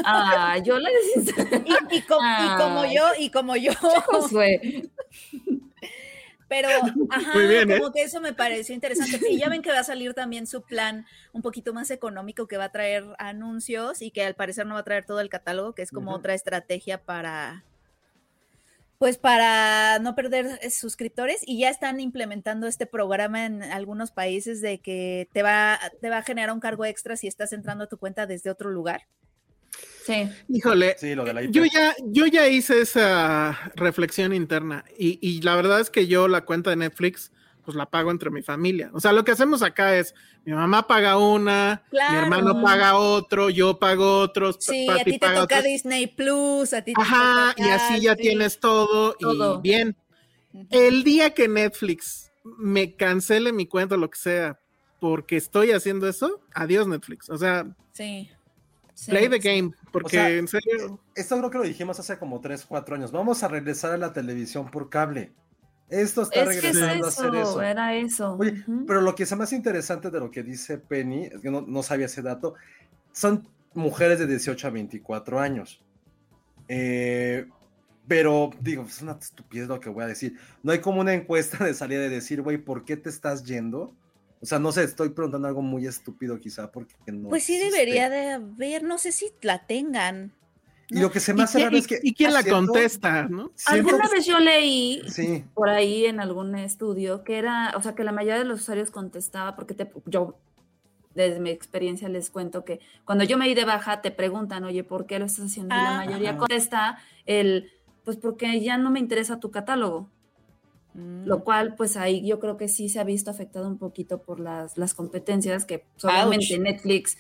ah, 0.04 0.58
yo 0.64 0.78
la 0.78 0.90
desinstalé. 0.90 1.64
Y, 1.66 1.96
y 1.96 1.98
y 1.98 2.02
como 2.02 2.86
yo, 2.86 3.04
y 3.18 3.30
como 3.30 3.56
yo. 3.56 3.72
Josué. 3.76 4.90
Pero, 6.48 6.70
ajá, 7.10 7.34
Muy 7.34 7.48
bien, 7.48 7.72
¿eh? 7.72 7.80
como 7.80 7.92
que 7.92 8.04
eso 8.04 8.22
me 8.22 8.34
pareció 8.34 8.74
interesante. 8.74 9.20
Y 9.30 9.38
ya 9.38 9.50
ven 9.50 9.62
que 9.62 9.72
va 9.72 9.80
a 9.80 9.84
salir 9.84 10.14
también 10.14 10.48
su 10.48 10.62
plan 10.62 11.06
un 11.34 11.42
poquito 11.42 11.74
más 11.74 11.92
económico 11.92 12.48
que 12.48 12.58
va 12.58 12.66
a 12.66 12.72
traer 12.72 13.06
anuncios 13.20 14.02
y 14.02 14.12
que 14.12 14.24
al 14.24 14.36
parecer 14.36 14.66
no 14.66 14.76
va 14.76 14.82
a 14.82 14.86
traer 14.86 15.06
todo 15.06 15.20
el 15.20 15.30
catálogo, 15.30 15.74
que 15.74 15.82
es 15.82 15.92
como 15.92 16.14
otra 16.14 16.34
estrategia 16.34 17.04
para, 17.04 17.64
pues 18.98 19.18
para 19.18 20.00
no 20.00 20.16
perder 20.16 20.60
suscriptores 20.72 21.42
y 21.46 21.60
ya 21.60 21.70
están 21.70 22.00
implementando 22.00 22.68
este 22.68 22.86
programa 22.86 23.46
en 23.46 23.62
algunos 23.64 24.12
países 24.12 24.62
de 24.62 24.80
que 24.80 25.30
te 25.34 25.44
va, 25.44 25.80
te 26.02 26.10
va 26.10 26.18
a 26.18 26.24
generar 26.24 26.54
un 26.54 26.60
cargo 26.60 26.86
extra 26.86 27.16
si 27.16 27.28
estás 27.28 27.54
entrando 27.54 27.84
a 27.84 27.88
tu 27.88 27.98
cuenta 27.98 28.26
desde 28.26 28.50
otro 28.50 28.72
lugar. 28.72 29.04
Sí. 30.08 30.30
Híjole, 30.50 30.96
sí, 30.98 31.14
lo 31.16 31.24
de 31.26 31.34
la 31.34 31.44
IP. 31.44 31.52
yo 31.52 31.64
ya, 31.66 31.94
yo 32.06 32.26
ya 32.26 32.48
hice 32.48 32.82
esa 32.82 33.72
reflexión 33.76 34.34
interna 34.34 34.86
y, 34.98 35.20
y 35.22 35.42
la 35.42 35.56
verdad 35.56 35.80
es 35.82 35.90
que 35.90 36.08
yo 36.08 36.28
la 36.28 36.42
cuenta 36.46 36.70
de 36.72 36.78
Netflix 36.78 37.32
pues 37.66 37.76
la 37.76 37.86
pago 37.86 38.12
entre 38.12 38.30
mi 38.30 38.42
familia. 38.42 38.90
O 38.94 39.02
sea, 39.02 39.12
lo 39.12 39.26
que 39.26 39.32
hacemos 39.34 39.62
acá 39.62 39.98
es 39.98 40.16
mi 40.46 40.54
mamá 40.54 40.88
paga 40.88 41.18
una, 41.18 41.84
Claro. 41.90 42.14
mi 42.14 42.18
hermano 42.20 42.62
paga 42.64 42.96
otro, 42.96 43.50
yo 43.50 43.78
pago 43.78 44.20
otros, 44.22 44.56
Sí, 44.62 44.88
a 44.90 45.04
ti 45.04 45.12
te 45.14 45.20
paga 45.20 45.42
toca 45.42 45.56
otros. 45.58 45.64
Disney 45.66 46.08
Plus, 46.08 46.72
a 46.72 46.82
ti 46.82 46.94
te 46.94 47.02
Ajá, 47.02 47.54
toca 47.58 47.68
y 47.68 47.72
así 47.72 48.00
ya 48.02 48.16
tienes 48.16 48.62
todo, 48.62 49.14
Todo. 49.20 49.58
y 49.58 49.62
bien. 49.62 49.98
El 50.72 51.04
día 51.04 51.32
que 51.34 51.50
Netflix 51.50 52.32
me 52.58 52.96
cancele 52.96 53.52
mi 53.52 53.68
cuenta 53.68 53.96
o 53.96 53.98
lo 53.98 54.10
que 54.10 54.18
sea, 54.18 54.58
porque 55.02 55.36
estoy 55.36 55.72
haciendo 55.72 56.08
eso, 56.08 56.40
adiós 56.54 56.88
Netflix. 56.88 57.30
O 57.30 57.38
sea, 57.38 57.68
Sí. 57.92 58.30
Sí. 58.98 59.12
play 59.12 59.30
the 59.30 59.38
game, 59.40 59.72
porque 59.92 60.18
sea, 60.18 60.30
en 60.30 60.48
serio. 60.48 61.00
Esto 61.16 61.38
creo 61.38 61.52
que 61.52 61.58
lo 61.60 61.64
dijimos 61.64 62.00
hace 62.00 62.18
como 62.18 62.42
3, 62.42 62.66
4 62.68 62.96
años. 62.96 63.12
Vamos 63.12 63.44
a 63.44 63.48
regresar 63.48 63.92
a 63.94 63.98
la 63.98 64.12
televisión 64.12 64.72
por 64.72 64.90
cable. 64.90 65.32
Esto 65.90 66.24
está 66.24 66.42
Es 66.44 66.60
que 66.60 66.68
es 66.70 66.76
regresando 66.76 67.06
a 67.06 67.10
hacer 67.10 67.36
eso. 67.36 67.62
era 67.62 67.96
eso. 67.96 68.36
Oye, 68.38 68.62
Ujú. 68.68 68.86
pero 68.88 69.02
lo 69.02 69.16
que 69.16 69.24
es 69.24 69.38
más 69.38 69.54
interesante 69.54 70.10
de 70.10 70.20
lo 70.20 70.32
que 70.32 70.44
dice 70.44 70.78
Penny, 70.80 71.26
es 71.28 71.40
que 71.42 71.50
no, 71.52 71.62
no 71.62 71.84
sabía 71.84 72.08
ese 72.08 72.22
dato, 72.22 72.56
son 73.14 73.48
mujeres 73.74 74.20
de 74.20 74.28
18 74.28 74.68
a 74.68 74.72
24 74.72 75.40
años. 75.40 75.82
Eh, 76.68 77.48
pero 78.08 78.50
digo, 78.60 78.84
es 78.84 79.02
una 79.02 79.14
estupidez 79.14 79.68
lo 79.68 79.80
que 79.80 79.90
voy 79.90 80.04
a 80.04 80.08
decir. 80.08 80.38
No 80.64 80.72
hay 80.72 80.80
como 80.80 81.02
una 81.02 81.14
encuesta 81.14 81.64
de 81.64 81.74
salida 81.74 82.02
de 82.02 82.10
decir, 82.10 82.42
güey, 82.42 82.58
¿por 82.58 82.84
qué 82.84 82.98
te 82.98 83.10
estás 83.10 83.44
yendo? 83.44 83.94
O 84.42 84.46
sea, 84.46 84.60
no 84.60 84.72
sé, 84.72 84.84
estoy 84.84 85.10
preguntando 85.10 85.48
algo 85.48 85.62
muy 85.62 85.88
estúpido 85.88 86.40
quizá 86.40 86.72
porque 86.72 86.94
no 87.12 87.30
Pues 87.30 87.44
sí 87.44 87.56
existe. 87.56 87.76
debería 87.78 88.10
de 88.10 88.32
haber, 88.34 88.84
no 88.84 88.98
sé 88.98 89.12
si 89.12 89.32
la 89.42 89.66
tengan. 89.66 90.32
Y 90.90 91.00
lo 91.00 91.12
que 91.12 91.20
se 91.20 91.32
¿Y, 91.32 91.36
me 91.36 91.44
hace 91.44 91.60
raro 91.60 91.76
es 91.78 91.86
que... 91.88 92.00
y 92.02 92.14
quién 92.14 92.34
la 92.34 92.44
contesta, 92.44 93.28
no? 93.28 93.52
Alguna 93.66 94.08
vez 94.10 94.26
yo 94.26 94.40
leí 94.40 95.02
Sí, 95.10 95.44
por 95.54 95.70
ahí 95.70 96.06
en 96.06 96.20
algún 96.22 96.56
estudio 96.56 97.24
que 97.24 97.38
era, 97.38 97.74
o 97.76 97.82
sea, 97.82 97.94
que 97.94 98.04
la 98.06 98.12
mayoría 98.14 98.38
de 98.40 98.46
los 98.46 98.62
usuarios 98.62 98.90
contestaba, 98.92 99.56
porque 99.56 99.74
te, 99.74 99.92
yo 100.06 100.38
desde 101.14 101.40
mi 101.40 101.50
experiencia 101.50 102.08
les 102.08 102.30
cuento 102.30 102.64
que 102.64 102.80
cuando 103.04 103.24
yo 103.26 103.38
me 103.38 103.48
di 103.48 103.56
de 103.56 103.66
baja 103.66 104.02
te 104.02 104.12
preguntan, 104.12 104.64
oye, 104.64 104.84
¿por 104.84 105.08
qué 105.08 105.18
lo 105.20 105.26
estás 105.26 105.48
haciendo? 105.48 105.76
Y 105.76 105.78
la 105.80 105.94
Ah. 106.00 106.06
mayoría 106.06 106.30
Ajá. 106.30 106.40
contesta 106.40 107.00
el, 107.26 107.72
pues 108.06 108.18
porque 108.18 108.62
ya 108.62 108.78
no 108.78 108.92
me 108.92 109.00
interesa 109.00 109.40
tu 109.40 109.50
catálogo. 109.52 110.10
Mm. 110.98 111.26
lo 111.28 111.44
cual 111.44 111.76
pues 111.76 111.96
ahí 111.96 112.26
yo 112.28 112.40
creo 112.40 112.58
que 112.58 112.68
sí 112.68 112.90
se 112.90 113.00
ha 113.00 113.04
visto 113.04 113.30
afectado 113.30 113.68
un 113.68 113.78
poquito 113.78 114.24
por 114.24 114.40
las, 114.40 114.78
las 114.80 114.96
competencias 114.96 115.64
que 115.64 115.86
Ouch. 116.04 116.58
Netflix 116.60 117.16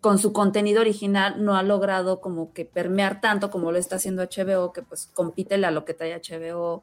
con 0.00 0.18
su 0.18 0.32
contenido 0.32 0.80
original 0.80 1.44
no 1.44 1.56
ha 1.56 1.62
logrado 1.62 2.20
como 2.20 2.52
que 2.52 2.64
permear 2.64 3.20
tanto 3.20 3.50
como 3.50 3.70
lo 3.70 3.78
está 3.78 3.96
haciendo 3.96 4.22
HBO, 4.24 4.72
que 4.72 4.82
pues 4.82 5.06
compítele 5.14 5.64
a 5.66 5.70
lo 5.70 5.84
que 5.84 5.94
trae 5.94 6.12
HBO 6.20 6.82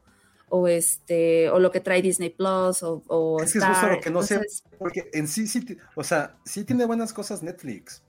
o 0.49 0.67
este 0.69 1.49
o 1.49 1.59
lo 1.59 1.69
que 1.71 1.81
trae 1.81 2.01
Disney 2.01 2.29
Plus 2.29 2.81
o, 2.83 3.03
o 3.07 3.41
Es 3.43 3.51
que 3.51 3.57
es 3.57 3.63
Star. 3.65 3.73
justo 3.73 3.95
lo 3.95 4.01
que 4.01 4.09
no 4.11 4.23
sé, 4.23 4.35
Entonces, 4.35 4.63
porque 4.79 5.09
en 5.13 5.27
sí, 5.27 5.45
o 5.95 6.03
sea, 6.05 6.37
sí 6.45 6.63
tiene 6.63 6.85
buenas 6.85 7.11
cosas 7.11 7.43
Netflix. 7.43 8.03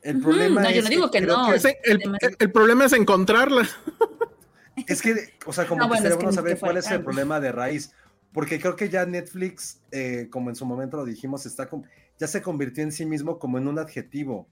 El 0.00 0.20
problema 0.22 0.62
no, 0.62 0.68
es 0.68 0.76
yo 0.76 0.82
no 0.82 0.88
digo 0.88 1.10
que 1.10 1.20
no. 1.20 1.52
Ese- 1.52 1.78
el, 1.84 2.00
el- 2.20 2.36
el 2.38 2.52
problema 2.52 2.86
es 2.86 2.92
encontrarla. 2.94 3.68
Es 4.86 5.00
que, 5.00 5.32
o 5.46 5.52
sea, 5.52 5.66
como 5.66 5.82
Ah, 5.82 5.84
que 5.84 5.88
bueno, 5.88 6.02
sería 6.02 6.18
que 6.18 6.24
bueno 6.24 6.32
saber 6.32 6.54
que 6.54 6.60
cuál 6.60 6.76
es 6.76 6.90
el 6.90 7.02
problema 7.02 7.40
de 7.40 7.52
raíz, 7.52 7.92
porque 8.32 8.60
creo 8.60 8.76
que 8.76 8.88
ya 8.88 9.06
Netflix, 9.06 9.80
eh, 9.90 10.28
como 10.30 10.50
en 10.50 10.56
su 10.56 10.66
momento 10.66 10.98
lo 10.98 11.04
dijimos, 11.04 11.46
está 11.46 11.68
ya 12.18 12.26
se 12.26 12.42
convirtió 12.42 12.82
en 12.82 12.92
sí 12.92 13.06
mismo 13.06 13.38
como 13.38 13.58
en 13.58 13.68
un 13.68 13.78
adjetivo. 13.78 14.48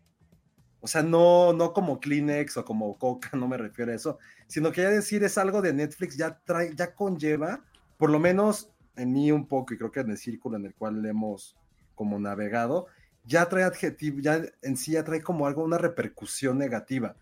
O 0.81 0.87
sea, 0.87 1.03
no, 1.03 1.53
no 1.53 1.73
como 1.73 1.99
Kleenex 1.99 2.59
o 2.59 2.65
como 2.65 2.99
Coca, 2.99 3.31
no 3.37 3.49
me 3.49 3.57
refiero 3.57 3.93
a 3.93 3.95
eso, 3.95 4.19
sino 4.47 4.73
que 4.73 4.83
ya 4.83 4.91
decir 4.91 5.25
es 5.25 5.39
algo 5.39 5.63
de 5.63 5.73
Netflix 5.73 6.17
ya 6.17 6.41
trae, 6.45 6.75
ya 6.75 6.95
conlleva, 6.95 7.65
por 7.97 8.11
lo 8.11 8.19
menos 8.19 8.71
en 8.97 9.13
mí 9.13 9.33
un 9.33 9.47
poco, 9.47 9.75
y 9.75 9.79
creo 9.79 9.91
que 9.91 10.01
en 10.01 10.11
el 10.11 10.19
círculo 10.19 10.57
en 10.57 10.67
el 10.67 10.75
cual 10.75 11.05
hemos 11.07 11.57
como 11.95 12.19
navegado, 12.19 12.87
ya 13.25 13.49
trae 13.49 13.65
adjetivo, 13.65 14.21
ya 14.21 14.43
en 14.63 14.77
sí 14.77 14.93
ya 14.93 15.05
trae 15.05 15.23
como 15.23 15.47
algo, 15.47 15.65
una 15.65 15.79
repercusión 15.79 16.59
negativa. 16.59 17.17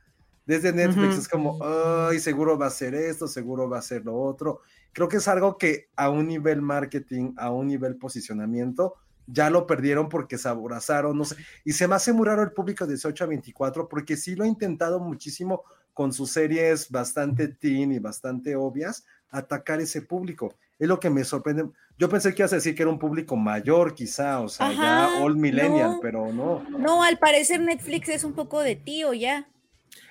Desde 0.44 0.72
Netflix 0.72 1.18
es 1.18 1.28
como, 1.28 1.58
ay, 1.62 2.18
seguro 2.18 2.58
va 2.58 2.66
a 2.66 2.70
ser 2.70 2.94
esto, 2.94 3.28
seguro 3.28 3.68
va 3.68 3.78
a 3.78 3.82
ser 3.82 4.04
lo 4.04 4.14
otro. 4.20 4.60
Creo 4.92 5.08
que 5.08 5.18
es 5.18 5.28
algo 5.28 5.56
que 5.56 5.88
a 5.96 6.10
un 6.10 6.26
nivel 6.26 6.62
marketing, 6.62 7.32
a 7.36 7.50
un 7.50 7.68
nivel 7.68 7.96
posicionamiento, 7.96 8.96
ya 9.26 9.50
lo 9.50 9.66
perdieron 9.66 10.08
porque 10.08 10.38
se 10.38 10.48
abrazaron, 10.48 11.16
no 11.16 11.24
sé. 11.24 11.36
Y 11.64 11.72
se 11.72 11.86
me 11.86 11.94
hace 11.94 12.12
muy 12.12 12.26
raro 12.26 12.42
el 12.42 12.52
público 12.52 12.86
de 12.86 12.94
18 12.94 13.24
a 13.24 13.26
24 13.28 13.88
porque 13.88 14.16
sí 14.16 14.34
lo 14.34 14.44
ha 14.44 14.48
intentado 14.48 14.98
muchísimo 14.98 15.62
con 15.94 16.12
sus 16.12 16.30
series 16.30 16.90
bastante 16.90 17.48
teen 17.48 17.92
y 17.92 17.98
bastante 17.98 18.56
obvias, 18.56 19.04
atacar 19.30 19.80
ese 19.80 20.02
público. 20.02 20.54
Es 20.78 20.88
lo 20.88 20.98
que 20.98 21.10
me 21.10 21.24
sorprende. 21.24 21.66
Yo 21.98 22.08
pensé 22.08 22.34
que 22.34 22.42
ibas 22.42 22.52
a 22.52 22.56
decir 22.56 22.74
que 22.74 22.82
era 22.82 22.90
un 22.90 22.98
público 22.98 23.36
mayor, 23.36 23.94
quizá, 23.94 24.40
o 24.40 24.48
sea, 24.48 24.72
ya 24.72 25.22
all 25.22 25.36
millennial, 25.36 25.92
no. 25.92 26.00
pero 26.00 26.32
no. 26.32 26.64
No, 26.70 27.02
al 27.02 27.18
parecer 27.18 27.60
Netflix 27.60 28.08
es 28.08 28.24
un 28.24 28.32
poco 28.32 28.60
de 28.60 28.76
tío 28.76 29.12
ya. 29.12 29.46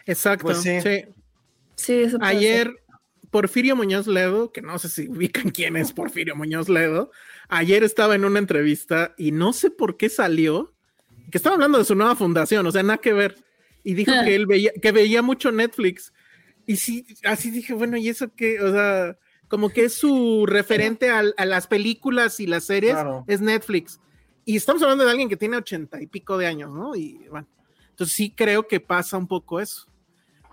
Exacto. 0.06 0.46
Pues 0.46 0.62
sí. 0.62 0.82
sí. 0.82 1.06
sí, 1.76 1.94
eso 1.94 2.20
puede 2.20 2.32
Ayer, 2.32 2.67
ser. 2.67 2.84
Porfirio 3.30 3.76
Muñoz 3.76 4.08
Ledo, 4.08 4.52
que 4.52 4.62
no 4.62 4.78
sé 4.78 4.89
si 4.89 5.08
ubican 5.10 5.50
quién 5.52 5.78
es 5.78 5.94
Porfirio 5.94 6.36
Muñoz 6.36 6.70
Ledo, 6.70 7.12
ayer 7.48 7.84
estaba 7.84 8.15
en 8.15 8.26
una 8.26 8.39
entrevista 8.39 9.13
y 9.17 9.32
no 9.32 9.54
sé 9.54 9.72
por 9.72 9.98
qué 9.98 10.10
salió, 10.10 10.74
que 11.32 11.38
estaba 11.38 11.56
hablando 11.56 11.78
de 11.78 11.86
su 11.86 11.96
nueva 11.96 12.15
fundación, 12.15 12.65
o 12.67 12.72
sea, 12.72 12.84
nada 12.84 12.98
que 12.98 13.13
ver, 13.13 13.38
y 13.84 13.94
dijo 13.94 14.12
que 14.24 14.36
él 14.36 14.46
veía, 14.46 14.72
que 14.82 14.91
veía 14.91 15.22
mucho 15.22 15.52
Netflix. 15.52 16.13
Y 16.67 16.76
sí, 16.76 17.06
así 17.24 17.50
dije, 17.50 17.74
bueno, 17.74 17.98
¿y 17.98 18.10
eso 18.10 18.34
qué? 18.36 18.62
O 18.62 18.72
sea, 18.72 19.17
como 19.48 19.70
que 19.70 19.86
es 19.86 19.94
su 19.94 20.46
referente 20.46 21.10
a, 21.10 21.24
las 21.46 21.67
películas 21.67 22.39
y 22.39 22.48
las 22.48 22.65
series, 22.65 22.94
Claro. 22.94 23.26
es 23.28 23.41
Netflix. 23.41 24.00
Y 24.46 24.56
estamos 24.56 24.82
hablando 24.82 25.04
de 25.04 25.12
alguien 25.12 25.30
que 25.30 25.38
tiene 25.38 25.58
ochenta 25.58 26.02
y 26.02 26.08
pico 26.08 26.38
de 26.38 26.48
años, 26.48 26.74
¿no? 26.74 26.96
Y 26.96 27.28
bueno, 27.30 27.48
entonces 28.02 28.16
sí 28.16 28.34
creo 28.36 28.68
que 28.68 28.80
pasa 28.80 29.18
un 29.18 29.28
poco 29.28 29.60
eso 29.60 29.88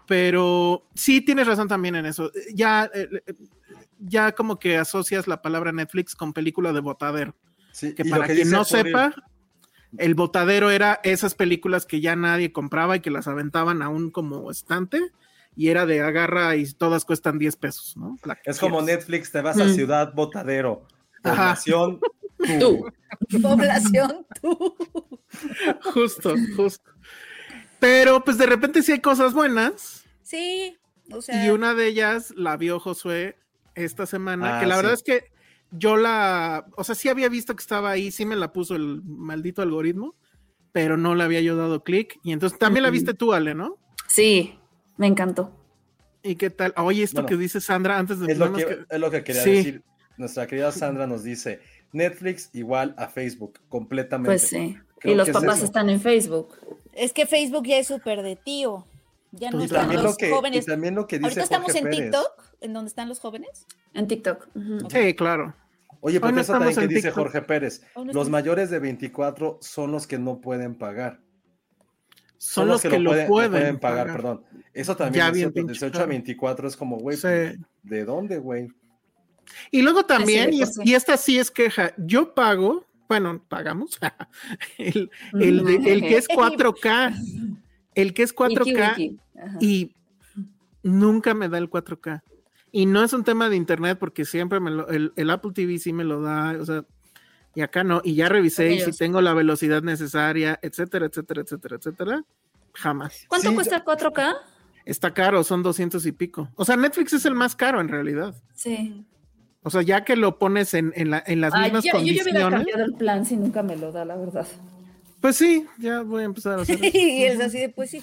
pero 0.09 0.89
sí 0.95 1.21
tienes 1.21 1.47
razón 1.47 1.69
también 1.69 1.95
en 1.95 2.07
eso. 2.07 2.33
Ya, 2.55 2.91
eh, 2.95 3.09
eh, 3.27 3.35
ya 3.99 4.33
como 4.33 4.59
que 4.59 4.79
asocias 4.79 5.29
la 5.29 5.43
palabra 5.43 5.71
Netflix 5.71 6.17
con 6.17 6.33
película 6.33 6.73
de 6.73 6.81
botadero. 6.81 7.37
Sí, 7.73 7.95
Que 7.95 8.07
para 8.07 8.27
que 8.27 8.37
quien 8.37 8.51
no 8.51 8.65
sepa, 8.65 9.15
el 9.99 10.15
botadero 10.15 10.71
era 10.71 10.99
esas 11.05 11.35
películas 11.35 11.85
que 11.85 12.01
ya 12.01 12.17
nadie 12.17 12.53
compraba 12.53 12.97
y 12.97 13.01
que 13.01 13.11
las 13.11 13.29
aventaban 13.29 13.83
aún 13.83 14.11
como 14.11 14.51
estante 14.51 14.99
y 15.55 15.69
era 15.69 15.85
de 15.85 16.01
agarra 16.01 16.57
y 16.57 16.73
todas 16.73 17.05
cuestan 17.05 17.39
10 17.39 17.57
pesos, 17.57 17.95
¿no? 17.99 18.17
Es 18.45 18.59
como. 18.59 18.81
Netflix, 18.81 19.31
te 19.31 19.43
vas 19.43 19.61
a 19.61 19.67
Mm. 19.67 19.75
Ciudad 19.75 20.15
Botadero, 20.15 20.87
Ajá. 21.23 21.35
población, 21.35 22.01
Tú. 22.61 22.87
Población, 23.43 24.27
tú. 24.41 24.75
Justo, 25.93 26.35
justo. 26.57 26.91
Pero 27.81 28.25
pues 28.25 28.39
de 28.39 28.47
repente 28.47 28.83
sí 28.83 28.93
hay 28.93 29.01
cosas 29.01 29.35
buenas 29.35 30.05
Sí, 30.23 30.77
o 31.13 31.23
sea. 31.23 31.45
y 31.47 31.51
una 31.51 31.75
de 31.75 31.87
ellas 31.87 32.33
la 32.37 32.57
vio 32.57 32.81
Josué 32.81 33.37
esta 33.75 34.07
semana, 34.07 34.57
Ah, 34.57 34.61
que 34.61 34.67
la 34.67 34.75
sí. 34.75 34.79
verdad 34.79 34.95
es 34.95 35.03
que 35.03 35.31
yo 35.71 35.97
la, 35.97 36.67
o 36.77 36.85
sea, 36.85 36.95
sí 36.95 37.09
había 37.09 37.29
visto 37.29 37.55
que 37.55 37.61
estaba 37.63 37.91
ahí, 37.91 38.11
sí 38.11 38.25
me 38.27 38.37
la 38.37 38.53
puso 38.53 38.75
el 38.75 39.03
maldito 39.05 39.63
algoritmo, 39.63 40.17
pero 40.73 40.97
no 40.97 41.15
le 41.15 41.23
había 41.25 41.41
yo 41.41 41.57
dado 41.57 41.85
clic. 41.85 42.19
Y 42.25 42.33
entonces 42.33 42.59
también 42.59 42.83
la 42.83 42.91
viste 42.91 43.15
tú, 43.15 43.33
Ale, 43.33 43.55
¿no? 43.55 43.77
Sí, 44.09 44.59
me 44.97 45.07
encantó. 45.07 45.55
¿Y 46.23 46.37
qué 46.37 46.51
tal? 46.51 46.75
Oye, 46.77 47.03
esto 47.05 47.17
Bueno, 47.23 47.29
que 47.29 47.37
dice 47.37 47.61
Sandra 47.61 47.99
antes 47.99 48.19
de 48.19 48.33
Es 48.33 48.39
lo 48.39 48.53
que, 48.53 48.79
es 48.91 48.99
lo 49.01 49.11
que 49.11 49.23
quería 49.23 49.43
Sí. 49.43 49.51
decir. 49.53 49.83
Nuestra 50.17 50.47
querida 50.49 50.73
Sandra 50.73 51.07
nos 51.07 51.23
dice, 51.23 51.61
Netflix 51.93 52.51
igual 52.53 52.95
a 52.99 53.07
Facebook, 53.09 53.61
completamente. 53.69 54.31
Pues 54.31 54.43
sí. 54.43 54.77
Creo 55.01 55.15
y 55.15 55.17
los 55.17 55.25
que 55.27 55.31
es 55.33 55.37
papás 55.37 55.63
están 55.63 55.91
en 55.91 56.01
Facebook. 56.01 56.49
Es 56.93 57.13
que 57.13 57.27
Facebook 57.27 57.67
ya 57.67 57.79
es 57.79 57.87
súper 57.87 58.23
de 58.23 58.37
tío. 58.37 58.87
Ya 59.33 59.51
no 59.51 59.61
Y 59.61 59.65
están 59.65 59.81
también, 59.83 60.03
los 60.03 60.13
lo 60.13 60.17
que, 60.17 60.29
y 60.29 60.33
jóvenes. 60.33 60.67
también 60.67 60.95
lo 60.95 61.07
que 61.07 61.19
dice 61.19 61.27
Ahorita 61.29 61.43
estamos 61.43 61.67
Jorge 61.67 61.79
en 61.79 61.85
Pérez. 61.85 62.01
TikTok, 62.01 62.45
en 62.63 62.73
donde 62.73 62.89
están 62.89 63.09
los 63.09 63.21
jóvenes. 63.21 63.67
En 63.95 64.07
TikTok. 64.09 64.49
Sí, 64.91 65.15
claro. 65.15 65.55
Oye, 66.01 66.19
porque 66.21 66.35
no 66.37 66.41
eso 66.41 66.53
también 66.53 66.75
que 66.75 66.87
dice 66.89 67.09
TikTok. 67.09 67.15
Jorge 67.15 67.43
Pérez. 67.43 67.83
Los 68.13 68.31
mayores 68.31 68.71
de 68.71 68.79
24 68.79 69.59
son 69.61 69.93
los 69.93 70.07
que 70.07 70.19
no 70.19 70.41
pueden 70.41 70.77
pagar. 70.77 71.21
Son, 72.39 72.69
los 72.69 72.81
que, 72.83 72.99
lo 73.01 73.11
pueden, 73.11 73.27
pueden 73.29 73.79
pagar, 73.81 74.07
pagar. 74.07 74.17
perdón. 74.17 74.45
Eso 74.73 74.97
también 74.97 75.25
Ya 75.25 75.27
es 75.29 75.33
bien 75.35 75.53
cierto, 75.53 75.55
pinche 75.55 75.73
18 75.73 75.89
a 75.89 76.01
caro. 76.01 76.09
24 76.09 76.69
es 76.69 76.77
como, 76.77 76.97
güey, 76.99 77.17
Sí. 77.17 77.29
¿de 77.83 78.05
dónde, 78.05 78.39
güey? 78.39 78.69
Y 79.73 79.83
luego 79.83 80.05
también, 80.07 80.51
y 80.53 80.95
esta 80.95 81.17
sí 81.17 81.39
es 81.39 81.51
queja, 81.51 81.93
yo 81.97 82.35
pago, 82.35 82.87
bueno, 83.09 83.43
pagamos, 83.49 83.99
el, 84.79 85.11
el 85.33 86.01
que 86.01 86.17
es 86.17 86.29
4K, 86.29 87.59
el 87.95 88.15
que 88.15 88.23
es 88.23 88.35
4K 88.35 88.65
Wiki, 88.65 88.73
wiki. 88.73 89.21
Ajá. 89.41 89.59
y 89.61 89.95
nunca 90.83 91.35
me 91.35 91.49
da 91.49 91.59
el 91.59 91.71
4K. 91.71 92.23
Y 92.71 92.87
no 92.87 93.03
es 93.03 93.13
un 93.15 93.25
tema 93.25 93.49
de 93.49 93.57
internet 93.57 93.99
porque 93.99 94.25
siempre 94.25 94.61
me 94.61 94.71
lo, 94.71 94.89
el, 94.89 95.13
el 95.17 95.31
Apple 95.31 95.53
TV 95.55 95.79
sí 95.79 95.93
me 95.93 96.05
lo 96.05 96.21
da, 96.21 96.57
o 96.61 96.65
sea, 96.67 96.85
y 97.55 97.63
acá 97.63 97.83
no, 97.83 98.01
y 98.05 98.15
ya 98.15 98.29
revisé 98.29 98.73
y 98.73 98.81
si 98.81 98.93
tengo 98.93 99.21
la 99.21 99.33
velocidad 99.33 99.83
necesaria, 99.83 100.59
etcétera, 100.63 101.07
etcétera, 101.07 101.41
etcétera, 101.43 101.77
etcétera, 101.77 102.25
jamás. 102.75 103.25
¿Cuánto 103.27 103.49
Sí, 103.49 103.55
cuesta 103.55 103.77
el 103.77 103.85
4K? 103.85 104.37
Está 104.85 105.13
caro, 105.13 105.43
son 105.45 105.63
200 105.63 106.05
y 106.07 106.13
pico. 106.13 106.51
O 106.57 106.65
sea, 106.65 106.77
Netflix 106.77 107.15
es 107.15 107.25
el 107.25 107.35
más 107.35 107.57
caro 107.57 107.81
en 107.81 107.89
realidad. 107.89 108.35
Sí. 108.55 109.05
O 109.69 109.71
sea, 109.71 109.83
ya 109.83 110.05
que 110.05 110.17
lo 110.17 110.39
pones 110.39 110.75
en, 110.75 110.93
en, 110.97 111.11
la- 111.11 111.23
en 111.27 111.41
las 111.41 111.55
Ay, 111.55 111.65
mismas 111.65 111.85
ya- 111.85 111.93
yo 111.93 111.99
ya 111.99 112.03
hubiera 112.05 112.23
condiciones, 112.25 112.59
cambiado 112.59 112.85
el 112.85 112.95
plan 112.95 113.25
si 113.27 113.37
nunca 113.37 113.63
me 113.63 113.77
lo 113.77 113.93
da, 113.93 114.05
la 114.05 114.17
verdad. 114.17 114.47
pues 115.21 115.37
sí, 115.37 115.67
ya 115.79 116.03
voy 116.03 116.23
a 116.23 116.25
empezar 116.27 116.59
a 116.59 116.63
hacer 116.63 116.77
eso. 116.83 116.97
y 116.99 117.25
es 117.25 117.41
así 117.41 117.59
de, 117.61 117.69
pues 117.69 117.91
sí. 117.91 118.03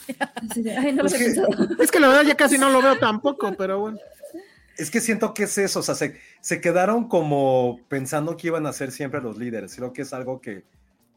Ay, 0.77 0.93
no 0.93 1.03
lo 1.03 1.09
que-. 1.09 1.35
Es 1.83 1.91
que 1.91 1.99
la 1.99 2.07
verdad 2.07 2.23
ya 2.23 2.35
casi 2.35 2.57
no 2.57 2.69
lo 2.69 2.81
veo 2.81 2.97
tampoco, 2.97 3.53
pero 3.57 3.79
bueno. 3.79 3.97
Es 4.77 4.91
que 4.91 4.99
siento 4.99 5.33
que 5.33 5.43
es 5.43 5.57
eso, 5.57 5.79
o 5.79 5.83
sea, 5.83 5.95
se, 5.95 6.19
se 6.41 6.59
quedaron 6.59 7.07
como 7.07 7.79
pensando 7.87 8.35
que 8.35 8.47
iban 8.47 8.65
a 8.65 8.73
ser 8.73 8.91
siempre 8.91 9.21
los 9.21 9.37
líderes. 9.37 9.73
Creo 9.75 9.93
que 9.93 10.01
es 10.01 10.11
algo 10.13 10.41
que, 10.41 10.63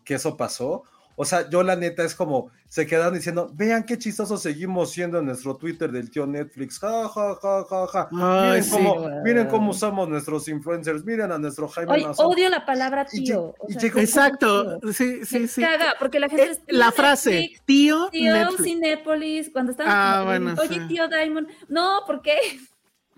que 0.05 0.15
eso 0.15 0.37
pasó. 0.37 0.85
O 1.21 1.25
sea, 1.25 1.51
yo 1.51 1.65
la 1.65 1.75
neta 1.75 2.05
es 2.05 2.15
como, 2.15 2.53
se 2.69 2.87
quedaron 2.87 3.13
diciendo, 3.15 3.51
vean 3.53 3.83
qué 3.83 3.99
chistosos 3.99 4.41
seguimos 4.41 4.93
siendo 4.93 5.19
en 5.19 5.25
nuestro 5.27 5.57
Twitter 5.57 5.91
del 5.91 6.11
tío 6.13 6.29
Netflix. 6.29 6.79
Ja, 6.79 7.09
ja, 7.09 7.35
ja, 7.43 7.65
ja, 7.69 7.87
ja. 7.89 8.09
Ay, 8.13 8.49
miren, 8.61 8.65
sí. 8.65 8.71
cómo, 8.71 9.11
miren 9.25 9.47
cómo 9.49 9.71
usamos 9.73 10.09
nuestros 10.09 10.47
influencers. 10.47 11.05
Miren 11.05 11.33
a 11.33 11.39
nuestro 11.39 11.67
Jaime 11.67 11.93
Oye, 11.95 12.05
Maussan". 12.05 12.27
odio 12.27 12.49
la 12.49 12.65
palabra 12.65 13.05
tío. 13.05 13.53
lle- 13.53 13.55
y 13.69 13.77
o 13.77 13.81
sea, 13.81 13.81
llegó- 13.81 13.93
¿cómo 13.95 14.05
Exacto, 14.05 14.79
tío? 14.79 14.93
sí, 14.93 15.25
sí, 15.25 15.49
sí. 15.49 15.61
caga, 15.61 15.95
porque 15.99 16.21
la 16.21 16.29
gente 16.29 16.45
Eh, 16.45 16.51
es 16.53 16.61
la 16.69 16.93
frase, 16.93 17.31
Netflix, 17.33 17.63
tío, 17.65 18.09
Tío 18.11 18.33
Netflix. 18.35 18.63
Cinépolis, 18.65 19.51
cuando 19.51 19.73
están 19.73 19.87
Ah, 19.91 20.13
como, 20.19 20.27
bueno, 20.27 20.55
oye, 20.61 20.75
sí. 20.75 20.87
tío 20.87 21.09
Diamond, 21.09 21.49
no, 21.69 22.03
¿por 22.07 22.23
qué? 22.23 22.37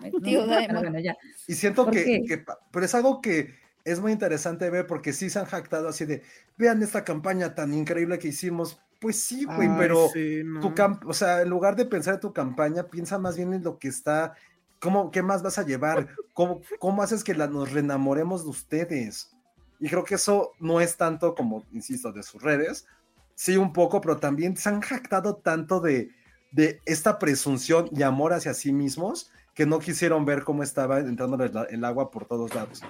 Tío 0.24 0.40
No, 0.46 0.58
Diamond. 0.58 0.78
Bueno, 0.80 1.00
ya. 1.00 1.14
Y 1.46 1.54
siento 1.54 1.84
¿Por 1.84 1.92
que, 1.92 2.44
pero 2.72 2.86
es 2.86 2.94
algo 2.94 3.20
que 3.20 3.54
es 3.90 4.00
muy 4.00 4.12
interesante 4.12 4.68
ver 4.70 4.86
porque 4.86 5.12
sí 5.12 5.30
se 5.30 5.38
han 5.38 5.46
jactado 5.46 5.88
así 5.88 6.04
de, 6.04 6.22
vean 6.56 6.82
esta 6.82 7.04
campaña 7.04 7.54
tan 7.54 7.74
increíble 7.74 8.18
que 8.18 8.28
hicimos. 8.28 8.80
Pues 9.00 9.22
sí, 9.22 9.44
güey, 9.44 9.68
Ay, 9.68 9.74
pero 9.78 10.08
sí, 10.12 10.42
no. 10.44 10.60
tu 10.60 10.74
camp 10.74 11.06
o 11.06 11.14
sea, 11.14 11.40
en 11.40 11.48
lugar 11.48 11.74
de 11.74 11.86
pensar 11.86 12.14
en 12.14 12.20
tu 12.20 12.32
campaña, 12.32 12.84
piensa 12.84 13.18
más 13.18 13.36
bien 13.36 13.54
en 13.54 13.64
lo 13.64 13.78
que 13.78 13.88
está, 13.88 14.34
cómo, 14.78 15.10
qué 15.10 15.22
más 15.22 15.42
vas 15.42 15.58
a 15.58 15.64
llevar, 15.64 16.08
cómo, 16.34 16.60
cómo 16.78 17.02
haces 17.02 17.24
que 17.24 17.34
la, 17.34 17.46
nos 17.46 17.72
reenamoremos 17.72 18.44
de 18.44 18.50
ustedes. 18.50 19.30
Y 19.78 19.88
creo 19.88 20.04
que 20.04 20.16
eso 20.16 20.52
no 20.60 20.80
es 20.80 20.96
tanto 20.98 21.34
como, 21.34 21.64
insisto, 21.72 22.12
de 22.12 22.22
sus 22.22 22.42
redes, 22.42 22.86
sí 23.34 23.56
un 23.56 23.72
poco, 23.72 24.02
pero 24.02 24.18
también 24.18 24.56
se 24.58 24.68
han 24.68 24.82
jactado 24.82 25.36
tanto 25.36 25.80
de, 25.80 26.10
de 26.52 26.80
esta 26.84 27.18
presunción 27.18 27.88
y 27.92 28.02
amor 28.02 28.34
hacia 28.34 28.52
sí 28.52 28.72
mismos 28.72 29.30
que 29.54 29.66
no 29.66 29.78
quisieron 29.78 30.24
ver 30.24 30.44
cómo 30.44 30.62
estaba 30.62 31.00
entrando 31.00 31.42
el, 31.42 31.52
el 31.70 31.84
agua 31.84 32.10
por 32.10 32.26
todos 32.26 32.54
lados. 32.54 32.82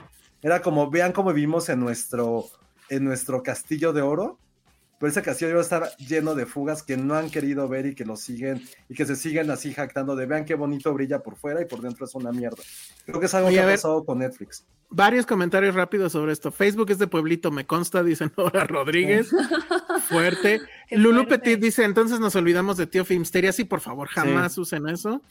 Era 0.42 0.62
como, 0.62 0.90
vean 0.90 1.12
cómo 1.12 1.32
vivimos 1.32 1.68
en 1.68 1.80
nuestro, 1.80 2.46
en 2.88 3.04
nuestro 3.04 3.42
castillo 3.42 3.92
de 3.92 4.02
oro, 4.02 4.38
pero 4.98 5.10
ese 5.10 5.22
castillo 5.22 5.48
de 5.48 5.54
oro 5.54 5.62
está 5.62 5.96
lleno 5.96 6.34
de 6.34 6.46
fugas 6.46 6.82
que 6.82 6.96
no 6.96 7.14
han 7.14 7.30
querido 7.30 7.68
ver 7.68 7.86
y 7.86 7.94
que 7.94 8.04
lo 8.04 8.16
siguen, 8.16 8.62
y 8.88 8.94
que 8.94 9.06
se 9.06 9.16
siguen 9.16 9.50
así 9.50 9.72
jactando 9.72 10.14
de 10.16 10.26
vean 10.26 10.44
qué 10.44 10.54
bonito 10.54 10.92
brilla 10.92 11.22
por 11.22 11.36
fuera 11.36 11.62
y 11.62 11.64
por 11.64 11.80
dentro 11.80 12.04
es 12.04 12.14
una 12.14 12.32
mierda. 12.32 12.62
Creo 13.06 13.20
que 13.20 13.26
es 13.26 13.34
algo 13.34 13.48
Oye, 13.48 13.56
que 13.56 13.62
ha 13.62 13.66
ver. 13.66 13.76
pasado 13.76 14.04
con 14.04 14.18
Netflix. 14.18 14.64
Varios 14.90 15.24
comentarios 15.24 15.74
rápidos 15.74 16.12
sobre 16.12 16.32
esto. 16.32 16.50
Facebook 16.50 16.90
es 16.90 16.98
de 16.98 17.06
pueblito, 17.06 17.50
me 17.50 17.66
consta, 17.66 18.02
dice 18.02 18.30
Nora 18.36 18.64
Rodríguez. 18.64 19.30
Fuerte. 20.08 20.60
Lulu. 20.90 21.28
Petit 21.28 21.60
dice, 21.60 21.84
entonces 21.84 22.18
nos 22.18 22.34
olvidamos 22.34 22.76
de 22.76 22.86
Tío 22.86 23.04
Filmsteria. 23.04 23.52
Sí, 23.52 23.64
por 23.64 23.80
favor, 23.80 24.08
jamás 24.08 24.58
usen 24.58 24.88
eso. 24.88 25.22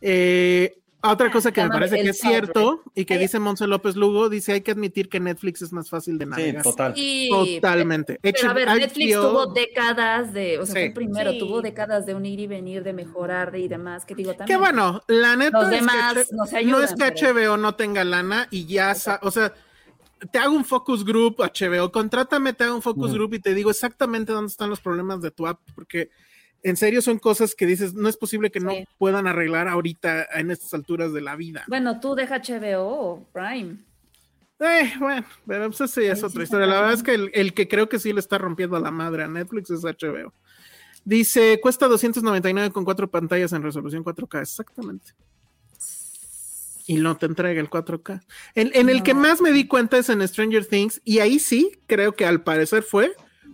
Eh, 0.00 0.81
otra 1.10 1.30
cosa 1.32 1.50
que 1.52 1.62
me 1.62 1.68
parece 1.68 2.00
que 2.00 2.10
es 2.10 2.18
cierto 2.20 2.82
y 2.94 3.04
que 3.04 3.18
dice 3.18 3.38
Monse 3.40 3.66
López 3.66 3.96
Lugo, 3.96 4.28
dice, 4.28 4.52
hay 4.52 4.60
que 4.60 4.70
admitir 4.70 5.08
que 5.08 5.18
Netflix 5.18 5.60
es 5.62 5.72
más 5.72 5.90
fácil 5.90 6.16
de 6.18 6.24
Sí, 6.26 6.30
navegar. 6.30 6.62
total. 6.62 6.92
Y, 6.96 7.28
Totalmente. 7.60 8.18
Pero 8.22 8.50
a 8.50 8.52
ver, 8.52 8.68
HBO 8.68 8.74
Netflix 8.76 9.14
tuvo 9.14 9.46
décadas 9.46 10.32
de, 10.32 10.58
o 10.58 10.66
sea, 10.66 10.74
Sí. 10.74 10.80
fue 10.88 10.94
primero, 10.94 11.32
Sí. 11.32 11.38
tuvo 11.38 11.60
décadas 11.62 12.06
de 12.06 12.14
un 12.14 12.24
ir 12.24 12.38
y 12.40 12.46
venir, 12.46 12.82
de 12.84 12.92
mejorar 12.92 13.54
y 13.56 13.66
demás, 13.68 14.04
que 14.04 14.14
digo 14.14 14.30
Que 14.32 14.38
también. 14.38 14.60
bueno, 14.60 15.02
la 15.08 15.34
neta 15.36 15.58
Los 15.62 15.72
es 15.72 15.80
demás 15.80 16.14
que 16.14 16.20
H- 16.20 16.28
no 16.32 16.46
se 16.46 16.52
no 16.52 16.58
ayudan, 16.58 16.84
es 16.84 16.90
que 16.90 16.96
pero- 17.12 17.32
HBO 17.32 17.56
no 17.56 17.74
tenga 17.74 18.04
lana 18.04 18.46
y 18.50 18.66
ya, 18.66 18.94
sa- 18.94 19.18
o 19.22 19.30
sea, 19.30 19.52
te 20.30 20.38
hago 20.38 20.54
un 20.54 20.64
focus 20.64 21.04
group 21.04 21.40
HBO, 21.40 21.90
contrátame, 21.90 22.52
te 22.52 22.62
hago 22.62 22.76
un 22.76 22.82
focus 22.82 23.12
group 23.12 23.34
y 23.34 23.40
te 23.40 23.54
digo 23.54 23.70
exactamente 23.72 24.32
dónde 24.32 24.50
están 24.52 24.70
los 24.70 24.80
problemas 24.80 25.20
de 25.20 25.32
tu 25.32 25.48
app, 25.48 25.58
porque 25.74 26.10
en 26.62 26.76
serio 26.76 27.02
son 27.02 27.18
cosas 27.18 27.54
que 27.54 27.66
dices, 27.66 27.94
no 27.94 28.08
es 28.08 28.16
posible 28.16 28.50
que 28.50 28.60
no 28.60 28.70
Sí. 28.70 28.84
puedan 28.98 29.26
arreglar 29.26 29.68
ahorita 29.68 30.26
en 30.34 30.50
estas 30.50 30.72
alturas 30.74 31.12
de 31.12 31.20
la 31.20 31.36
vida. 31.36 31.64
Bueno, 31.68 31.98
tú 32.00 32.14
deja 32.14 32.36
HBO 32.40 32.82
o 32.84 33.26
Prime. 33.32 33.76
Eh, 34.60 34.92
bueno, 35.00 35.26
pero 35.46 35.66
pues 35.70 35.80
eso 35.80 36.00
ya 36.00 36.12
es 36.12 36.20
sí 36.20 36.24
otra 36.24 36.44
historia. 36.44 36.66
La 36.68 36.76
verdad 36.76 36.92
es 36.94 37.02
que 37.02 37.14
el, 37.14 37.30
el 37.34 37.52
que 37.52 37.66
creo 37.66 37.88
que 37.88 37.98
sí 37.98 38.12
le 38.12 38.20
está 38.20 38.38
rompiendo 38.38 38.76
a 38.76 38.80
la 38.80 38.92
madre 38.92 39.24
a 39.24 39.28
Netflix 39.28 39.70
es 39.70 39.82
HBO. 39.82 40.32
Dice, 41.04 41.58
cuesta 41.60 41.88
299 41.88 42.70
con 42.70 42.84
cuatro 42.84 43.10
pantallas 43.10 43.52
en 43.52 43.62
resolución 43.64 44.04
4K, 44.04 44.40
exactamente. 44.42 45.12
Y 46.86 46.96
no 46.96 47.16
te 47.16 47.26
entrega 47.26 47.60
el 47.60 47.70
4K. 47.70 48.22
En, 48.54 48.70
en 48.74 48.88
el 48.88 49.02
que 49.02 49.14
más 49.14 49.40
me 49.40 49.50
di 49.52 49.66
cuenta 49.66 49.98
es 49.98 50.08
en 50.08 50.26
Stranger 50.26 50.64
Things, 50.66 51.00
y 51.04 51.18
ahí 51.20 51.38
sí 51.38 51.80
creo 51.86 52.12
que 52.12 52.24
al 52.26 52.42
parecer 52.42 52.82
fue 52.84 53.12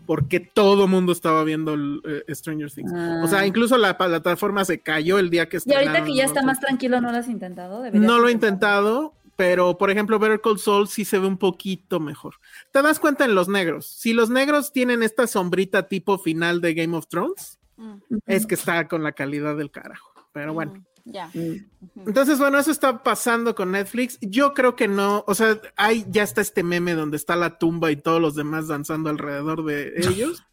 porque 0.09 0.40
todo 0.40 0.88
mundo 0.88 1.12
estaba 1.12 1.44
viendo 1.44 1.74
eh, 2.02 2.24
Stranger 2.34 2.72
Things. 2.72 2.90
O 3.22 3.28
sea, 3.28 3.40
Ah. 3.40 3.46
incluso 3.46 3.76
la 3.76 3.98
plataforma 3.98 4.64
se 4.64 4.80
cayó 4.80 5.18
el 5.18 5.28
día 5.28 5.50
que 5.50 5.59
Y 5.62 5.74
ahorita 5.74 6.02
que 6.02 6.14
ya 6.14 6.24
está 6.24 6.42
más 6.42 6.59
tranquilo, 6.61 6.98
¿no 7.02 7.12
lo 7.12 7.18
has 7.18 7.28
intentado? 7.28 7.82
Deberías 7.82 8.11
no 8.11 8.18
lo 8.18 8.28
he 8.28 8.32
intentado, 8.32 9.12
pero 9.36 9.76
por 9.76 9.90
ejemplo, 9.90 10.18
Better 10.18 10.40
Call 10.40 10.59
Saul 10.59 10.88
sí 10.88 11.04
se 11.04 11.18
ve 11.18 11.26
un 11.26 11.36
poquito 11.36 12.00
mejor. 12.00 12.36
Te 12.72 12.80
das 12.80 12.98
cuenta 12.98 13.26
en 13.26 13.34
los 13.34 13.48
negros. 13.48 13.84
Si 13.86 14.14
los 14.14 14.30
negros 14.30 14.72
tienen 14.72 15.02
esta 15.02 15.26
sombrita 15.26 15.88
tipo 15.88 16.16
final 16.18 16.62
de 16.62 16.72
Game 16.72 16.96
of 16.96 17.06
Thrones, 17.06 17.59
Mm, 17.76 17.98
es 18.26 18.44
que 18.46 18.54
está 18.56 18.88
con 18.88 19.04
la 19.04 19.12
calidad 19.12 19.56
del 19.56 19.70
carajo. 19.70 20.11
Pero 20.32 20.52
bueno. 20.54 20.72
mm, 20.72 20.84
Ya. 21.11 21.30
Mm. 21.32 21.64
Entonces, 22.06 22.38
bueno, 22.38 22.59
eso 22.59 22.70
está 22.70 23.02
pasando 23.02 23.54
con 23.54 23.72
Netflix. 23.72 24.18
Yo 24.20 24.52
creo 24.52 24.76
que 24.76 24.88
no, 24.88 25.24
o 25.26 25.34
sea, 25.34 25.59
hay, 25.76 26.04
ya 26.09 26.22
está 26.22 26.40
este 26.42 26.62
meme 26.62 26.94
donde 26.94 27.16
está 27.16 27.34
la 27.34 27.59
tumba 27.59 27.90
y 27.90 27.96
todos 27.96 28.20
los 28.20 28.34
demás 28.34 28.68
danzando 28.68 29.09
alrededor 29.11 29.64
de 29.64 29.92
ellos. 29.96 30.44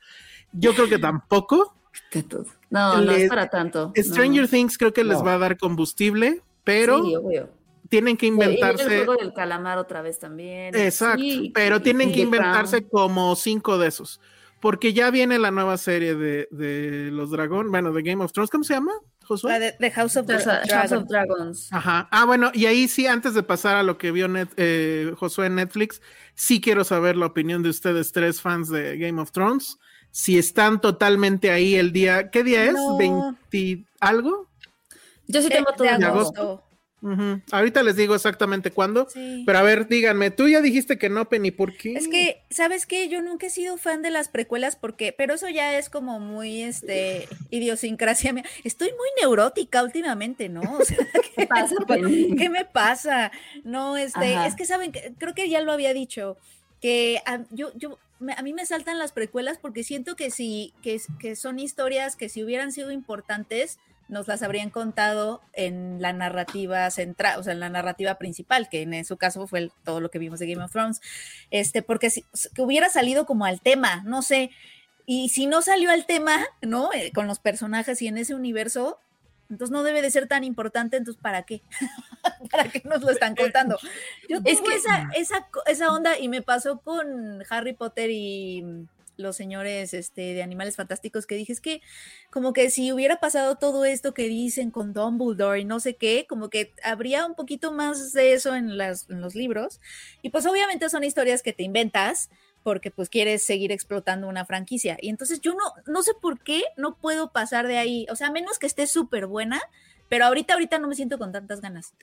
Yo 0.53 0.73
creo 0.73 0.87
que 0.87 0.97
tampoco. 0.99 1.75
No, 2.69 3.01
no 3.01 3.11
es 3.11 3.27
para 3.29 3.49
tanto. 3.49 3.91
Stranger 3.97 4.43
no. 4.43 4.47
Things 4.49 4.77
creo 4.77 4.93
que 4.93 5.03
les 5.03 5.17
No. 5.17 5.23
va 5.25 5.33
a 5.33 5.37
dar 5.37 5.57
combustible, 5.57 6.41
pero 6.63 7.03
Sí, 7.03 7.15
obvio. 7.15 7.49
tienen 7.89 8.15
que 8.17 8.27
Y 8.27 8.31
viene 8.31 8.45
inventarse. 8.55 8.83
el 8.99 9.05
juego 9.05 9.21
del 9.21 9.33
calamar 9.33 9.77
otra 9.77 10.01
vez 10.01 10.19
también. 10.19 10.73
Exacto, 10.75 11.19
Sí, 11.21 11.51
pero 11.53 11.81
tienen 11.81 12.11
que 12.13 12.21
inventarse 12.21 12.87
como 12.87 13.35
cinco 13.35 13.77
de 13.77 13.87
esos. 13.87 14.21
Porque 14.61 14.93
ya 14.93 15.11
viene 15.11 15.37
la 15.37 15.51
nueva 15.51 15.77
serie 15.77 16.15
de, 16.15 16.47
de 16.51 17.09
los 17.11 17.29
dragones, 17.31 17.69
bueno, 17.69 17.91
de 17.91 18.01
Game 18.01 18.23
of 18.23 18.31
Thrones, 18.31 18.49
¿cómo 18.49 18.63
se 18.63 18.73
llama, 18.73 18.93
Josué? 19.25 19.51
La 19.51 19.59
de, 19.59 19.75
de 19.79 19.91
House 19.91 20.15
of 20.17 20.25
The 20.25 20.37
Dra- 20.37 20.61
House 20.69 20.91
of 20.91 21.05
Dragons. 21.07 21.67
Ajá. 21.71 22.07
Ah, 22.11 22.25
bueno, 22.25 22.51
y 22.53 22.65
ahí 22.67 22.87
sí, 22.87 23.07
antes 23.07 23.33
de 23.33 23.43
pasar 23.43 23.75
a 23.75 23.83
lo 23.83 23.97
que 23.97 24.11
vio 24.11 24.27
Net- 24.27 24.53
eh, 24.57 25.13
Josué 25.17 25.47
en 25.47 25.55
Netflix, 25.55 26.01
sí 26.35 26.61
quiero 26.61 26.83
saber 26.83 27.17
la 27.17 27.25
opinión 27.25 27.63
de 27.63 27.69
ustedes 27.69 28.11
tres 28.11 28.41
fans 28.41 28.69
de 28.69 28.97
Game 28.97 29.21
of 29.21 29.31
Thrones. 29.31 29.77
Si 30.11 30.37
están 30.37 30.79
totalmente 30.79 31.51
ahí 31.51 31.75
el 31.75 31.91
día, 31.91 32.29
¿qué 32.29 32.43
día 32.43 32.63
es? 32.65 32.73
No. 32.73 32.97
¿20 32.97 33.85
algo? 33.99 34.47
Yo 35.27 35.41
sí 35.41 35.49
De- 35.49 35.55
tengo 35.55 35.71
todo 35.75 35.87
de 35.87 36.05
agosto. 36.05 36.63
Ahorita 37.51 37.83
les 37.83 37.95
digo 37.95 38.15
exactamente 38.15 38.71
cuándo. 38.71 39.07
Sí. 39.09 39.43
Pero 39.45 39.57
a 39.59 39.61
ver, 39.61 39.87
díganme, 39.87 40.31
tú 40.31 40.47
ya 40.47 40.61
dijiste 40.61 40.97
que 40.97 41.09
no, 41.09 41.29
Penny, 41.29 41.51
¿por 41.51 41.75
qué? 41.77 41.93
Es 41.93 42.07
que, 42.07 42.41
¿sabes 42.49 42.85
qué? 42.85 43.07
Yo 43.09 43.21
nunca 43.21 43.47
he 43.47 43.49
sido 43.49 43.77
fan 43.77 44.01
de 44.01 44.09
las 44.11 44.27
precuelas 44.29 44.75
porque, 44.75 45.13
pero 45.13 45.35
eso 45.35 45.47
ya 45.49 45.77
es 45.77 45.89
como 45.89 46.19
muy, 46.19 46.61
este, 46.63 47.27
idiosincrasia 47.51 48.33
mía. 48.33 48.43
Estoy 48.63 48.89
muy 48.89 49.07
neurótica 49.21 49.83
últimamente, 49.83 50.49
¿no? 50.49 50.61
O 50.79 50.83
sea, 50.85 50.97
¿qué, 51.35 51.47
pasa, 51.47 51.75
Penny? 51.87 52.35
¿qué 52.37 52.49
me 52.49 52.65
pasa? 52.65 53.31
No, 53.63 53.97
este, 53.97 54.35
Ajá. 54.35 54.47
es 54.47 54.55
que 54.55 54.65
saben, 54.65 54.91
que- 54.91 55.13
creo 55.17 55.33
que 55.33 55.49
ya 55.49 55.61
lo 55.61 55.71
había 55.71 55.93
dicho, 55.93 56.37
que 56.81 57.19
a, 57.25 57.43
yo, 57.51 57.71
yo, 57.75 57.97
me- 58.19 58.33
a 58.33 58.41
mí 58.41 58.53
me 58.53 58.65
saltan 58.65 58.97
las 58.99 59.11
precuelas 59.11 59.57
porque 59.57 59.83
siento 59.83 60.15
que 60.15 60.31
sí, 60.31 60.73
que, 60.81 60.95
es- 60.95 61.07
que 61.19 61.35
son 61.35 61.59
historias 61.59 62.15
que 62.15 62.29
si 62.29 62.43
hubieran 62.43 62.71
sido 62.71 62.91
importantes, 62.91 63.79
nos 64.07 64.27
las 64.27 64.43
habrían 64.43 64.69
contado 64.69 65.41
en 65.53 66.01
la 66.01 66.13
narrativa 66.13 66.89
central, 66.91 67.39
o 67.39 67.43
sea, 67.43 67.53
en 67.53 67.59
la 67.59 67.69
narrativa 67.69 68.15
principal, 68.15 68.69
que 68.69 68.81
en 68.83 69.03
su 69.05 69.17
caso 69.17 69.47
fue 69.47 69.59
el- 69.59 69.71
todo 69.83 69.99
lo 70.01 70.11
que 70.11 70.19
vimos 70.19 70.39
de 70.39 70.47
Game 70.47 70.63
of 70.63 70.71
Thrones, 70.71 71.01
este, 71.51 71.81
porque 71.81 72.09
si, 72.09 72.23
que 72.53 72.61
hubiera 72.61 72.89
salido 72.89 73.25
como 73.25 73.45
al 73.45 73.61
tema, 73.61 74.03
no 74.05 74.21
sé, 74.21 74.51
y 75.07 75.29
si 75.29 75.47
no 75.47 75.61
salió 75.61 75.91
al 75.91 76.05
tema, 76.05 76.45
¿no? 76.61 76.91
Eh, 76.93 77.11
con 77.13 77.27
los 77.27 77.39
personajes 77.39 78.01
y 78.01 78.07
en 78.07 78.17
ese 78.17 78.35
universo, 78.35 78.99
entonces 79.49 79.71
no 79.71 79.83
debe 79.83 80.01
de 80.01 80.09
ser 80.09 80.27
tan 80.27 80.43
importante, 80.43 80.97
entonces 80.97 81.21
¿para 81.21 81.43
qué? 81.43 81.61
¿Para 82.51 82.69
qué 82.69 82.81
nos 82.85 83.01
lo 83.01 83.11
están 83.11 83.35
contando? 83.35 83.77
Yo 84.29 84.37
Es 84.43 84.59
tuve 84.59 84.69
que- 84.71 84.75
esa, 84.77 85.09
esa, 85.15 85.47
esa 85.67 85.91
onda 85.91 86.17
y 86.17 86.27
me 86.29 86.41
pasó 86.41 86.79
con 86.81 87.43
Harry 87.49 87.73
Potter 87.73 88.09
y 88.11 88.63
los 89.17 89.35
señores 89.35 89.93
este, 89.93 90.33
de 90.33 90.43
Animales 90.43 90.75
Fantásticos 90.75 91.25
que 91.25 91.35
dije, 91.35 91.53
es 91.53 91.61
que 91.61 91.81
como 92.29 92.53
que 92.53 92.69
si 92.69 92.91
hubiera 92.91 93.19
pasado 93.19 93.55
todo 93.55 93.85
esto 93.85 94.13
que 94.13 94.27
dicen 94.27 94.71
con 94.71 94.93
Dumbledore 94.93 95.59
y 95.59 95.65
no 95.65 95.79
sé 95.79 95.95
qué, 95.95 96.25
como 96.27 96.49
que 96.49 96.73
habría 96.83 97.25
un 97.25 97.35
poquito 97.35 97.71
más 97.71 98.13
de 98.13 98.33
eso 98.33 98.55
en, 98.55 98.77
las, 98.77 99.09
en 99.09 99.21
los 99.21 99.35
libros. 99.35 99.79
Y 100.21 100.29
pues 100.29 100.45
obviamente 100.45 100.89
son 100.89 101.03
historias 101.03 101.43
que 101.43 101.53
te 101.53 101.63
inventas 101.63 102.29
porque 102.63 102.89
pues 102.89 103.09
quieres 103.09 103.43
seguir 103.43 103.71
explotando 103.71 104.27
una 104.27 104.43
franquicia. 104.43 104.97
Y 104.99 105.09
entonces 105.09 105.39
yo 105.39 105.53
no, 105.53 105.63
no 105.85 106.01
sé 106.01 106.13
por 106.19 106.39
qué 106.39 106.63
no 106.77 106.97
puedo 106.97 107.31
pasar 107.31 107.67
de 107.67 107.77
ahí, 107.77 108.07
o 108.09 108.15
sea, 108.15 108.31
menos 108.31 108.57
que 108.57 108.65
esté 108.65 108.87
súper 108.87 109.27
buena, 109.27 109.61
pero 110.09 110.25
ahorita, 110.25 110.55
ahorita 110.55 110.79
no 110.79 110.87
me 110.87 110.95
siento 110.95 111.19
con 111.19 111.31
tantas 111.31 111.61
ganas. 111.61 111.93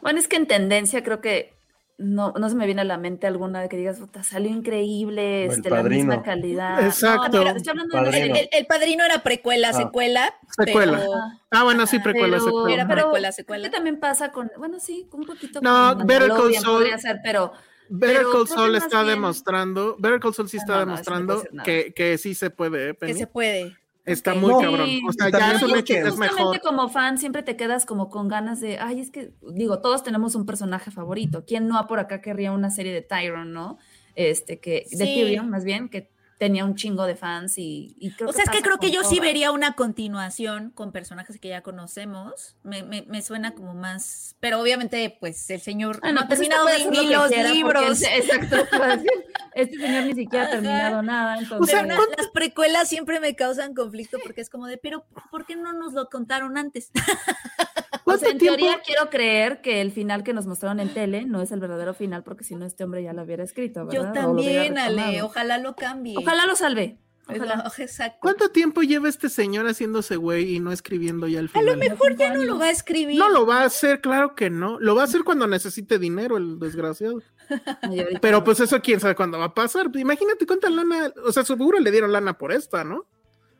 Bueno, 0.00 0.18
es 0.18 0.26
que 0.26 0.36
en 0.36 0.46
tendencia 0.46 1.02
creo 1.02 1.20
que 1.20 1.57
no, 1.98 2.32
no 2.38 2.48
se 2.48 2.54
me 2.54 2.64
viene 2.66 2.82
a 2.82 2.84
la 2.84 2.96
mente 2.96 3.26
alguna 3.26 3.60
de 3.60 3.68
que 3.68 3.76
digas, 3.76 3.98
puta, 3.98 4.22
salió 4.22 4.50
increíble, 4.50 5.46
El 5.46 5.50
este, 5.50 5.68
la 5.70 5.82
misma 5.82 6.22
calidad. 6.22 6.84
Exacto. 6.86 7.28
No, 7.32 7.38
mira, 7.40 7.50
estoy 7.56 7.70
hablando 7.70 7.96
de 7.96 8.00
una 8.02 8.10
Padrino. 8.12 8.34
El, 8.36 8.40
el- 8.42 8.48
el 8.52 8.66
padrino 8.66 9.04
era 9.04 9.22
precuela, 9.22 9.70
Ah. 9.70 9.72
secuela, 9.72 10.34
Secuela. 10.56 10.98
pero 10.98 11.12
Ah, 11.50 11.64
bueno, 11.64 11.86
sí, 11.86 11.98
precuela, 11.98 12.36
pero- 12.38 12.44
secuela. 12.44 12.74
era 12.74 12.86
precuela, 12.88 13.28
¿Qué 13.28 13.32
secuela. 13.34 13.70
también 13.70 13.98
pasa 14.00 14.30
con, 14.30 14.50
bueno, 14.58 14.78
sí, 14.78 15.08
un 15.12 15.26
poquito 15.26 15.60
No, 15.60 15.96
Better 16.06 16.28
Call 16.28 16.54
Saul- 16.54 16.64
podría 16.78 16.98
ser, 16.98 17.18
pero 17.24 17.52
Better 17.88 18.26
Call 18.32 18.46
Saul 18.48 18.74
está 18.76 19.02
bien- 19.02 19.14
demostrando, 19.16 19.96
Better 19.98 20.20
Call 20.20 20.34
Saul 20.34 20.48
sí 20.48 20.58
Ah, 20.58 20.60
está 20.60 20.72
no, 20.72 20.86
no, 20.86 20.94
eso 20.94 21.10
no 21.10 21.16
demostrando 21.18 21.62
que, 21.64 21.92
que 21.96 22.16
sí 22.18 22.34
se 22.34 22.50
puede, 22.50 22.90
¿eh, 22.90 22.96
que 23.00 23.14
se 23.14 23.26
puede. 23.26 23.76
Está 24.08 24.34
muy 24.34 24.52
No, 24.52 24.60
cabrón. 24.60 24.88
O 25.06 25.12
sea, 25.12 25.26
ya 25.30 25.38
también 25.38 25.56
es 25.56 25.62
un 25.62 25.68
porque 25.68 25.80
hecho 25.80 25.94
que 25.94 26.00
es 26.00 26.10
justamente 26.10 26.42
mejor. 26.44 26.60
como 26.60 26.88
fan 26.88 27.18
siempre 27.18 27.42
te 27.42 27.56
quedas 27.56 27.86
como 27.86 28.08
con 28.10 28.28
ganas 28.28 28.60
de, 28.60 28.78
ay, 28.78 29.00
es 29.00 29.10
que, 29.10 29.32
digo, 29.52 29.80
todos 29.80 30.02
tenemos 30.02 30.34
un 30.34 30.46
personaje 30.46 30.90
favorito. 30.90 31.44
¿Quién 31.46 31.68
no 31.68 31.86
por 31.86 32.00
acá 32.00 32.20
querría 32.20 32.52
una 32.52 32.70
serie 32.70 32.92
de 32.92 33.02
Tyron, 33.02 33.52
no? 33.52 33.78
Este, 34.14 34.58
que, 34.58 34.84
de. 34.90 35.04
Tyrion, 35.04 35.48
más 35.48 35.64
bien, 35.64 35.88
que 35.88 36.10
tenía 36.38 36.64
un 36.64 36.76
chingo 36.76 37.04
de 37.04 37.16
fans 37.16 37.58
y, 37.58 37.96
y 37.98 38.12
creo 38.12 38.30
O 38.30 38.32
sea, 38.32 38.44
es 38.44 38.50
que 38.50 38.62
creo 38.62 38.78
que 38.78 38.90
yo 38.92 39.02
sí 39.02 39.18
vería 39.18 39.50
una 39.50 39.72
continuación 39.74 40.70
con 40.70 40.92
personajes 40.92 41.38
que 41.40 41.48
ya 41.48 41.62
conocemos. 41.62 42.56
Me, 42.62 42.84
me, 42.84 43.02
me 43.02 43.22
suena 43.22 43.54
como 43.54 43.74
más. 43.74 44.36
Pero 44.38 44.60
obviamente, 44.60 45.16
pues 45.20 45.50
el 45.50 45.60
señor 45.60 45.98
Ah, 46.02 46.12
no 46.12 46.20
ha 46.20 46.26
pues 46.28 46.38
terminado 46.38 46.68
ni, 46.68 46.96
que 47.08 47.12
los 47.12 47.22
porque 47.28 47.48
libros. 47.52 48.02
él- 48.02 48.08
exacto, 48.22 48.56
este 49.54 49.76
señor 49.78 50.04
ni 50.04 50.14
siquiera 50.14 50.46
ha 50.46 50.50
terminado 50.50 51.02
nada, 51.02 51.36
O 51.36 51.40
entonces... 51.40 51.70
sea, 51.70 51.84
¿cuánto- 51.84 52.06
na- 52.10 52.14
las 52.18 52.28
precuelas 52.28 52.88
siempre 52.88 53.18
me 53.18 53.34
causan 53.34 53.74
conflicto 53.74 54.18
porque 54.22 54.40
es 54.40 54.48
como 54.48 54.66
de, 54.68 54.78
pero 54.78 55.04
¿por 55.32 55.44
qué 55.44 55.56
no 55.56 55.72
nos 55.72 55.92
lo 55.92 56.08
contaron 56.08 56.56
antes? 56.56 56.92
O 58.08 58.10
¿Cuánto 58.12 58.24
sea, 58.24 58.32
en 58.32 58.38
tiempo? 58.38 58.56
teoría 58.56 58.80
quiero 58.84 59.10
creer 59.10 59.60
que 59.60 59.80
el 59.80 59.92
final 59.92 60.22
que 60.24 60.32
nos 60.32 60.46
mostraron 60.46 60.80
en 60.80 60.94
tele 60.94 61.24
no 61.26 61.42
es 61.42 61.52
el 61.52 61.60
verdadero 61.60 61.92
final, 61.94 62.22
porque 62.22 62.42
si 62.44 62.54
no 62.54 62.64
este 62.64 62.84
hombre 62.84 63.02
ya 63.02 63.12
lo 63.12 63.22
hubiera 63.22 63.44
escrito, 63.44 63.88
Yo 63.90 64.02
¿verdad? 64.02 64.24
O 64.24 64.28
lo 64.28 64.40
hubiera 64.40 64.64
también, 64.64 64.78
Ale. 64.78 65.22
Ojalá 65.22 65.58
lo 65.58 65.76
cambie. 65.76 66.14
Ojalá 66.16 66.46
lo 66.46 66.56
salve. 66.56 66.98
Ojalá, 67.28 67.70
exacto. 67.76 68.18
¿Cuánto 68.22 68.48
tiempo 68.48 68.80
lleva 68.82 69.06
este 69.06 69.28
señor 69.28 69.66
haciéndose 69.66 70.16
güey 70.16 70.54
y 70.54 70.60
no 70.60 70.72
escribiendo 70.72 71.26
ya 71.26 71.40
el 71.40 71.46
A 71.46 71.48
final? 71.50 71.66
lo 71.66 71.76
mejor 71.76 72.16
ya 72.16 72.32
no 72.32 72.42
lo 72.42 72.58
va 72.58 72.66
a 72.66 72.70
escribir. 72.70 73.18
No 73.18 73.28
lo 73.28 73.44
va 73.44 73.60
a 73.60 73.64
hacer, 73.64 74.00
claro 74.00 74.34
que 74.34 74.48
no. 74.48 74.80
Lo 74.80 74.94
va 74.94 75.02
a 75.02 75.04
hacer 75.04 75.24
cuando 75.24 75.46
necesite 75.46 75.98
dinero, 75.98 76.38
el 76.38 76.58
desgraciado. 76.58 77.20
Pero 78.22 78.44
pues 78.44 78.60
eso 78.60 78.80
quién 78.80 79.00
sabe 79.00 79.14
cuándo 79.14 79.38
va 79.38 79.46
a 79.46 79.54
pasar. 79.54 79.90
Imagínate 79.94 80.46
cuánta 80.46 80.70
lana, 80.70 81.12
o 81.22 81.30
sea, 81.30 81.44
seguro 81.44 81.78
le 81.78 81.90
dieron 81.90 82.12
lana 82.12 82.38
por 82.38 82.50
esta, 82.52 82.82
¿no? 82.84 83.06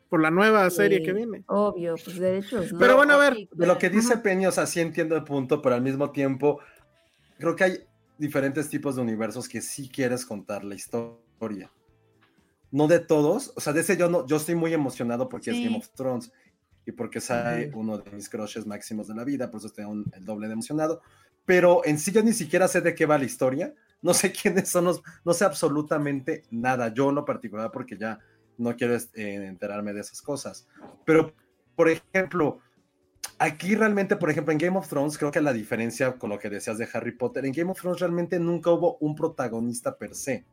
Por 0.09 0.23
la 0.23 0.31
nueva 0.31 0.69
serie 0.71 0.99
Sí, 0.99 1.05
que 1.05 1.13
viene. 1.13 1.45
Obvio, 1.47 1.95
pues 2.03 2.19
derechos. 2.19 2.73
¿no? 2.73 2.79
Pero 2.79 2.97
bueno, 2.97 3.15
a 3.15 3.19
ver, 3.19 3.49
De 3.53 3.67
lo 3.67 3.77
que 3.79 3.91
dice 3.91 4.17
Penny, 4.19 4.47
o 4.47 4.53
sea, 4.53 4.67
sí 4.67 4.81
entiendo 4.81 5.17
el 5.17 5.25
punto, 5.25 5.61
pero 5.61 5.75
al 5.75 5.83
mismo 5.83 6.11
tiempo, 6.13 6.61
creo 7.39 7.55
que 7.55 7.65
hay 7.65 7.79
diferentes 8.17 8.69
tipos 8.69 8.97
de 8.97 9.03
universos 9.03 9.49
que 9.49 9.61
sí 9.61 9.89
quieres 9.89 10.25
contar 10.25 10.65
la 10.65 10.75
historia. 10.75 11.71
No 12.71 12.87
de 12.87 12.99
todos, 13.01 13.53
o 13.57 13.61
sea, 13.61 13.73
de 13.73 13.81
ese 13.81 13.97
yo 13.97 14.09
no, 14.11 14.27
yo 14.27 14.37
estoy 14.37 14.55
muy 14.55 14.75
emocionado 14.75 15.29
porque 15.29 15.53
Sí. 15.53 15.59
es 15.59 15.65
Game 15.65 15.77
of 15.79 15.89
Thrones 15.91 16.33
y 16.85 16.93
porque 16.93 17.21
sale 17.21 17.71
uno 17.75 17.99
de 17.99 18.11
mis 18.13 18.29
crushes 18.29 18.67
máximos 18.67 19.09
de 19.09 19.15
la 19.15 19.25
vida, 19.25 19.51
por 19.51 19.59
eso 19.59 19.69
estoy 19.69 19.85
aún 19.85 20.05
el 20.15 20.25
doble 20.25 20.47
de 20.49 20.55
emocionado. 20.55 21.01
Pero 21.45 21.83
en 21.85 21.99
sí 21.99 22.13
yo 22.13 22.23
ni 22.23 22.33
siquiera 22.33 22.67
sé 22.69 22.81
de 22.81 22.95
qué 22.95 23.07
va 23.07 23.19
la 23.19 23.25
historia, 23.25 23.75
no 24.03 24.13
sé 24.15 24.33
quiénes 24.43 24.69
son 24.69 24.85
los, 24.87 25.03
no 25.25 25.33
sé 25.35 25.45
absolutamente 25.45 26.43
nada, 26.51 26.93
yo 26.93 27.09
en 27.11 27.15
lo 27.15 27.25
particular, 27.25 27.71
porque 27.71 27.97
ya 27.97 28.19
no 28.59 28.77
quiero 28.77 28.95
eh, 28.97 29.01
enterarme 29.47 29.93
de 29.95 30.01
esas 30.01 30.21
cosas. 30.21 30.67
Pero, 31.07 31.33
por 31.75 31.89
ejemplo, 31.89 32.59
aquí 33.39 33.75
realmente, 33.75 34.17
por 34.17 34.31
ejemplo, 34.31 34.53
en 34.53 34.59
Game 34.59 34.77
of 34.79 34.89
Thrones, 34.89 35.17
creo 35.17 35.31
que 35.31 35.41
la 35.41 35.53
diferencia 35.53 36.13
con 36.19 36.31
lo 36.31 36.39
que 36.39 36.51
decías 36.51 36.77
de 36.79 36.89
Harry 36.93 37.13
Potter, 37.13 37.47
en 37.47 37.53
Game 37.53 37.71
of 37.71 37.81
Thrones 37.81 38.01
realmente 38.01 38.39
nunca 38.39 38.71
hubo 38.71 38.99
un 38.99 39.15
protagonista 39.15 39.97
per 39.97 40.15
se. 40.15 40.45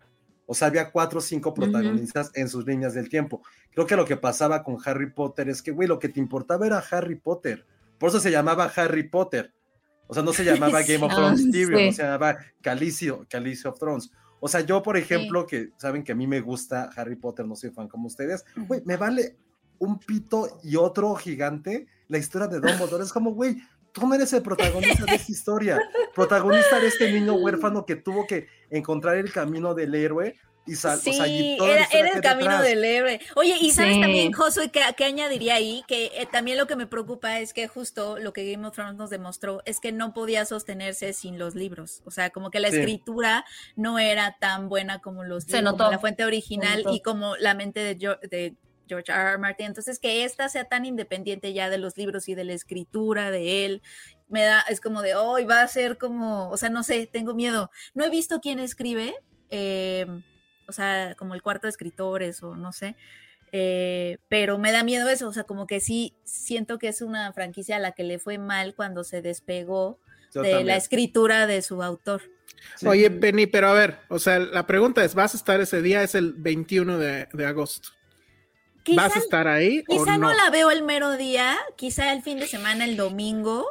O 0.48 0.54
sea, 0.54 0.68
había 0.68 0.92
cuatro 0.92 1.18
o 1.20 1.22
cinco 1.22 1.54
protagonistas 1.56 2.32
en 2.36 2.48
sus 2.50 2.66
líneas 2.68 2.94
del 2.94 3.10
tiempo. 3.10 3.42
Creo 3.74 3.88
que 3.88 3.96
lo 3.96 4.06
que 4.06 4.16
pasaba 4.16 4.64
con 4.64 4.78
Harry 4.86 5.12
Potter 5.12 5.50
es 5.50 5.62
que, 5.64 5.72
güey, 5.72 5.88
lo 5.88 5.98
que 5.98 6.10
te 6.10 6.20
importaba 6.20 6.68
era 6.68 6.78
Harry 6.92 7.16
Potter. 7.16 7.66
Por 7.98 8.10
eso 8.10 8.20
se 8.20 8.30
llamaba 8.30 8.72
Harry 8.76 9.10
Potter. 9.10 9.52
O 10.06 10.14
sea, 10.14 10.22
no 10.22 10.34
se 10.34 10.44
llamaba 10.46 10.84
Game 10.88 11.04
of. 11.04 11.12
Thrones 11.14 11.42
Ah, 11.48 11.52
Tyrion, 11.52 11.80
sí. 11.80 11.86
no 11.88 11.92
se 11.94 12.04
llamaba 12.04 12.38
Calicio, 12.62 13.26
Calicio 13.28 13.72
of 13.72 13.80
Thrones. 13.80 14.12
O 14.46 14.48
sea, 14.48 14.62
yo, 14.62 14.84
por 14.84 14.96
ejemplo, 14.96 15.48
que 15.48 15.72
saben 15.76 16.04
que 16.04 16.12
a 16.12 16.16
mí 16.16 16.28
me 16.28 16.40
gusta 16.40 16.92
Harry 16.96 17.16
Potter, 17.16 17.48
no 17.48 17.56
soy 17.56 17.72
fan 17.72 17.88
como 17.88 18.06
ustedes, 18.06 18.46
güey, 18.56 18.80
me 18.86 18.96
vale 18.96 19.38
un 19.80 19.98
pito 19.98 20.60
y 20.64 20.76
otro 20.76 21.16
gigante 21.16 21.88
la 22.10 22.20
historia 22.20 22.48
de 22.48 22.60
Dumbledore. 22.60 23.04
Es 23.04 23.12
como, 23.12 23.32
güey, 23.34 23.58
tú 23.92 24.06
no 24.06 24.14
eres 24.14 24.32
el 24.34 24.44
protagonista 24.44 25.04
de 25.04 25.16
esta 25.16 25.32
historia. 25.32 25.80
Protagonista 26.14 26.80
de 26.80 26.86
este 26.86 27.12
niño 27.12 27.34
huérfano 27.34 27.88
que 27.88 27.96
tuvo 27.96 28.28
que 28.28 28.46
encontrar 28.70 29.18
el 29.18 29.34
camino 29.34 29.74
del 29.74 29.96
héroe 29.96 30.36
y 30.68 30.76
sal, 30.76 31.00
Sí, 31.00 31.12
o 31.12 31.14
sea, 31.14 31.28
y 31.28 31.58
era, 31.62 31.86
el 31.86 32.22
camino 32.22 32.50
detrás. 32.52 32.64
del 32.64 32.84
héroe. 32.84 33.20
Oye, 33.36 33.56
y 33.62 33.72
sabes 33.72 33.96
Sí. 33.96 34.02
también, 34.02 34.32
Josué, 34.34 34.72
que, 34.72 34.82
que 34.98 35.06
añadiría 35.06 35.56
ahí, 35.56 35.84
que 35.88 36.08
eh, 36.16 36.28
también 36.32 36.58
lo 36.58 36.66
que 36.68 36.76
me 36.76 36.88
preocupa 36.88 37.40
es 37.40 37.54
que 37.54 37.68
justo 37.68 38.18
lo 38.18 38.34
que 38.34 38.52
Game 38.52 38.66
of 38.68 38.74
Thrones 38.74 38.96
nos 38.96 39.10
demostró 39.10 39.62
es 39.66 39.80
que 39.80 39.92
no 39.92 40.14
podía 40.14 40.46
sostenerse 40.46 41.14
sin 41.14 41.38
los 41.38 41.54
libros. 41.56 42.02
O 42.06 42.12
sea, 42.12 42.32
como 42.32 42.50
que 42.50 42.60
la 42.60 42.72
Sí. 42.72 42.78
escritura 42.78 43.46
no 43.76 44.00
era 44.00 44.38
tan 44.40 44.68
buena 44.70 45.00
como 45.00 45.24
los 45.24 45.44
Se 45.44 45.58
libros, 45.58 45.76
como 45.78 45.92
la 45.92 46.00
fuente 46.00 46.26
original 46.26 46.84
y 46.92 47.02
como 47.02 47.36
la 47.38 47.54
mente 47.54 47.80
de, 47.82 47.98
Geo- 47.98 48.20
de 48.28 48.56
George 48.88 49.12
R. 49.12 49.22
R. 49.32 49.38
Martin. 49.38 49.66
Entonces, 49.68 50.00
que 50.00 50.24
esta 50.26 50.48
sea 50.50 50.66
tan 50.66 50.86
independiente 50.86 51.54
ya 51.54 51.70
de 51.70 51.78
los 51.78 51.98
libros 51.98 52.28
y 52.30 52.36
de 52.36 52.44
la 52.44 52.54
escritura 52.54 53.32
de 53.32 53.66
él, 53.66 53.82
me 54.30 54.44
da, 54.44 54.62
es 54.70 54.82
como 54.82 55.02
de, 55.04 55.16
hoy 55.16 55.46
va 55.46 55.62
a 55.62 55.68
ser 55.68 55.98
como, 55.98 56.50
o 56.50 56.58
sea, 56.58 56.70
no 56.70 56.82
sé, 56.84 57.08
tengo 57.12 57.34
miedo. 57.36 57.70
No 57.94 58.04
he 58.04 58.10
visto 58.10 58.40
quién 58.42 58.60
escribe, 58.60 59.16
eh, 59.50 60.06
o 60.68 60.72
sea, 60.72 61.16
como 61.18 61.34
el 61.34 61.42
cuarto 61.42 61.68
de 61.68 61.72
escritores 61.72 62.44
o 62.44 62.56
no 62.56 62.72
sé, 62.72 62.96
eh, 63.52 64.18
pero 64.28 64.58
me 64.58 64.72
da 64.72 64.84
miedo 64.84 65.08
eso, 65.10 65.28
o 65.28 65.34
sea, 65.34 65.44
como 65.44 65.68
que 65.68 65.80
sí 65.80 66.14
siento 66.24 66.78
que 66.78 66.88
es 66.88 67.02
una 67.02 67.32
franquicia 67.34 67.78
a 67.78 67.80
la 67.80 67.94
que 67.94 68.04
le 68.04 68.20
fue 68.20 68.38
mal 68.38 68.76
cuando 68.76 69.04
se 69.04 69.22
despegó 69.22 70.00
Yo 70.34 70.42
de 70.42 70.64
la 70.64 70.76
escritura 70.76 71.48
de 71.48 71.62
su 71.62 71.82
autor. 71.82 72.22
Sí. 72.76 72.88
Oye, 72.88 73.10
Penny, 73.12 73.48
pero 73.48 73.68
a 73.68 73.74
ver, 73.74 74.00
o 74.10 74.20
sea, 74.20 74.40
la 74.40 74.66
pregunta 74.66 75.04
es, 75.06 75.16
¿vas 75.16 75.34
a 75.36 75.38
estar 75.38 75.62
ese 75.62 75.82
día? 75.82 76.04
Es 76.04 76.16
el 76.16 76.34
21 76.34 76.98
de, 76.98 77.28
de 77.32 77.46
agosto. 77.46 77.90
Quizá, 78.84 79.04
¿Vas 79.04 79.16
a 79.16 79.20
estar 79.20 79.48
ahí 79.48 79.84
o 79.88 80.04
quizá 80.04 80.18
no? 80.18 80.28
no 80.28 80.34
la 80.34 80.50
veo 80.52 80.70
el 80.70 80.84
mero 80.84 81.18
día, 81.18 81.58
quizá 81.76 82.14
el 82.14 82.22
fin 82.22 82.40
de 82.40 82.48
semana, 82.48 82.86
el 82.86 82.98
domingo. 82.98 83.66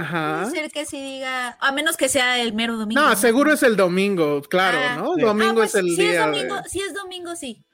Ajá. 0.00 0.42
Puede 0.42 0.50
ser 0.62 0.70
que 0.70 0.84
sí 0.86 1.00
diga, 1.00 1.56
a 1.60 1.72
menos 1.72 1.96
que 1.96 2.08
sea 2.08 2.40
el 2.40 2.52
mero 2.54 2.76
domingo. 2.76 3.00
No, 3.00 3.16
seguro 3.16 3.52
es 3.52 3.62
el 3.62 3.76
domingo, 3.76 4.42
claro, 4.42 4.78
Ah. 4.80 4.96
¿no? 4.96 5.14
Sí. 5.14 5.22
Domingo 5.22 5.50
Ah, 5.50 5.54
pues, 5.54 5.74
es 5.74 5.80
el 5.80 5.90
si 5.90 5.96
día. 5.96 6.20
Es 6.20 6.26
domingo, 6.26 6.62
de- 6.62 6.68
Si 6.68 6.80
es 6.80 6.94
domingo, 6.94 7.36
sí. 7.36 7.64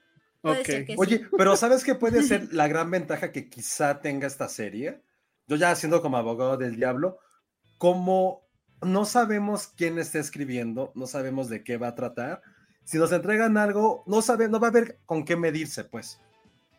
Puede 0.40 0.60
Ok. 0.60 0.66
ser 0.66 0.84
que 0.86 0.92
sí. 0.92 0.98
Oye, 0.98 1.26
pero 1.36 1.56
¿sabes 1.56 1.84
qué 1.84 1.94
puede 1.94 2.22
ser 2.22 2.48
la 2.52 2.68
gran 2.68 2.90
ventaja 2.90 3.32
que 3.32 3.48
quizá 3.48 4.00
tenga 4.00 4.26
esta 4.26 4.48
serie? 4.48 5.02
Yo 5.46 5.56
ya 5.56 5.74
siendo 5.74 6.00
como 6.02 6.16
abogado 6.16 6.56
del 6.56 6.76
diablo, 6.76 7.18
como 7.78 8.48
no 8.80 9.04
sabemos 9.04 9.68
quién 9.76 9.98
está 9.98 10.18
escribiendo, 10.18 10.92
no 10.94 11.06
sabemos 11.06 11.48
de 11.48 11.62
qué 11.62 11.76
va 11.76 11.88
a 11.88 11.94
tratar, 11.94 12.42
si 12.84 12.98
nos 12.98 13.12
entregan 13.12 13.56
algo, 13.56 14.02
no 14.06 14.22
sabe, 14.22 14.48
no 14.48 14.58
va 14.58 14.68
a 14.68 14.70
haber 14.70 14.98
con 15.06 15.24
qué 15.24 15.36
medirse, 15.36 15.84
pues. 15.84 16.20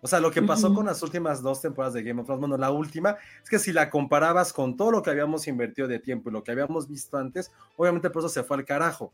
O 0.03 0.07
sea, 0.07 0.19
lo 0.19 0.31
que 0.31 0.41
pasó 0.41 0.73
con 0.73 0.85
las 0.85 1.01
últimas 1.01 1.41
dos 1.41 1.61
temporadas 1.61 1.93
de 1.93 2.03
Game 2.03 2.19
of 2.19 2.25
Thrones, 2.27 2.41
bueno, 2.41 2.57
la 2.57 2.71
última, 2.71 3.15
es 3.41 3.49
que 3.49 3.57
si 3.57 3.71
la 3.71 3.89
comparabas 3.89 4.51
con 4.51 4.75
todo 4.75 4.91
lo 4.91 5.01
que 5.01 5.09
habíamos 5.09 5.47
invertido 5.47 5.87
de 5.87 5.97
tiempo 5.97 6.29
y 6.29 6.33
lo 6.33 6.43
que 6.43 6.51
habíamos 6.51 6.89
visto 6.89 7.17
antes, 7.17 7.51
obviamente 7.77 8.09
por 8.09 8.19
eso 8.21 8.27
se 8.27 8.43
fue 8.43 8.57
al 8.57 8.65
carajo. 8.65 9.13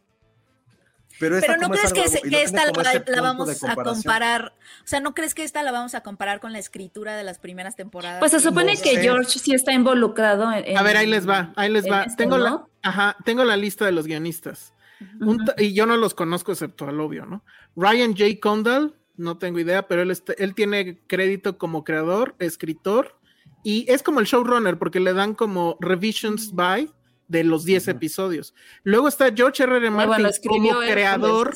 Pero, 1.20 1.38
esta 1.38 1.54
Pero 1.56 1.68
no 1.68 1.70
crees 1.70 1.94
que, 1.94 2.02
algo- 2.02 2.30
no 2.32 2.38
esta 2.38 3.12
la, 3.12 3.22
vamos 3.22 3.64
a 3.64 3.76
comparar, 3.76 4.54
o 4.84 4.88
sea, 4.88 5.00
no 5.00 5.14
crees 5.14 5.36
que 5.36 5.44
esta 5.44 5.62
la 5.64 5.72
vamos 5.72 5.94
a 5.94 6.02
comparar 6.02 6.40
con 6.40 6.54
la 6.54 6.60
escritura 6.60 7.16
de 7.18 7.24
las 7.24 7.40
primeras 7.40 7.76
temporadas. 7.76 8.20
Pues 8.20 8.32
se 8.32 8.40
supone 8.40 8.74
No 8.76 8.82
que 8.82 8.96
sé. 8.96 9.02
George 9.02 9.38
sí 9.40 9.54
está 9.54 9.74
involucrado 9.74 10.52
en. 10.52 10.78
A 10.78 10.82
ver, 10.82 10.98
ahí 10.98 11.08
les 11.08 11.28
va, 11.28 11.52
ahí 11.56 11.72
les 11.72 11.86
va. 11.86 12.06
tengo 12.16 12.38
la, 12.38 12.64
ajá, 12.82 13.16
tengo 13.26 13.44
la 13.44 13.58
lista 13.58 13.86
de 13.86 13.92
los 13.92 14.06
guionistas. 14.08 14.74
Un 15.22 15.46
y 15.58 15.74
yo 15.74 15.86
no 15.86 15.98
los 15.98 16.14
conozco 16.14 16.52
excepto 16.52 16.88
al 16.88 17.00
obvio, 17.00 17.26
¿no? 17.26 17.44
Ryan 17.76 18.12
J. 18.18 18.40
Condal, 18.42 18.96
no 19.20 19.38
tengo 19.38 19.60
idea, 19.60 19.88
pero 19.88 20.02
él, 20.02 20.12
está- 20.12 20.34
él 20.38 20.56
tiene 20.56 21.00
crédito 21.08 21.58
como 21.58 21.84
creador, 21.84 22.36
escritor, 22.40 23.16
y 23.64 23.86
es 23.92 24.02
como 24.04 24.20
el 24.22 24.26
showrunner, 24.26 24.78
porque 24.80 25.00
le 25.00 25.14
dan 25.14 25.36
como 25.36 25.78
revisions 25.82 26.54
by 26.54 26.90
de 27.28 27.44
los 27.44 27.66
10 27.66 27.90
episodios. 27.90 28.56
Luego 28.84 29.08
está 29.08 29.32
George 29.36 29.62
R. 29.64 29.78
R. 29.78 29.90
Martin 29.92 30.24
bueno, 30.24 30.30
como 30.48 30.82
él, 30.82 30.92
creador. 30.92 31.56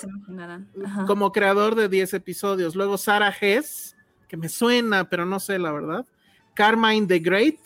Ajá. 0.86 1.06
como 1.06 1.32
creador 1.32 1.76
de 1.76 1.90
10 1.90 2.14
episodios. 2.14 2.76
Luego 2.76 2.98
Sarah 2.98 3.34
Hess, 3.40 3.96
que 4.28 4.38
me 4.38 4.50
suena, 4.50 5.10
pero 5.10 5.26
no 5.26 5.40
sé 5.40 5.58
la 5.58 5.72
verdad. 5.72 6.06
Carmine 6.54 7.08
the 7.08 7.20
Great, 7.20 7.58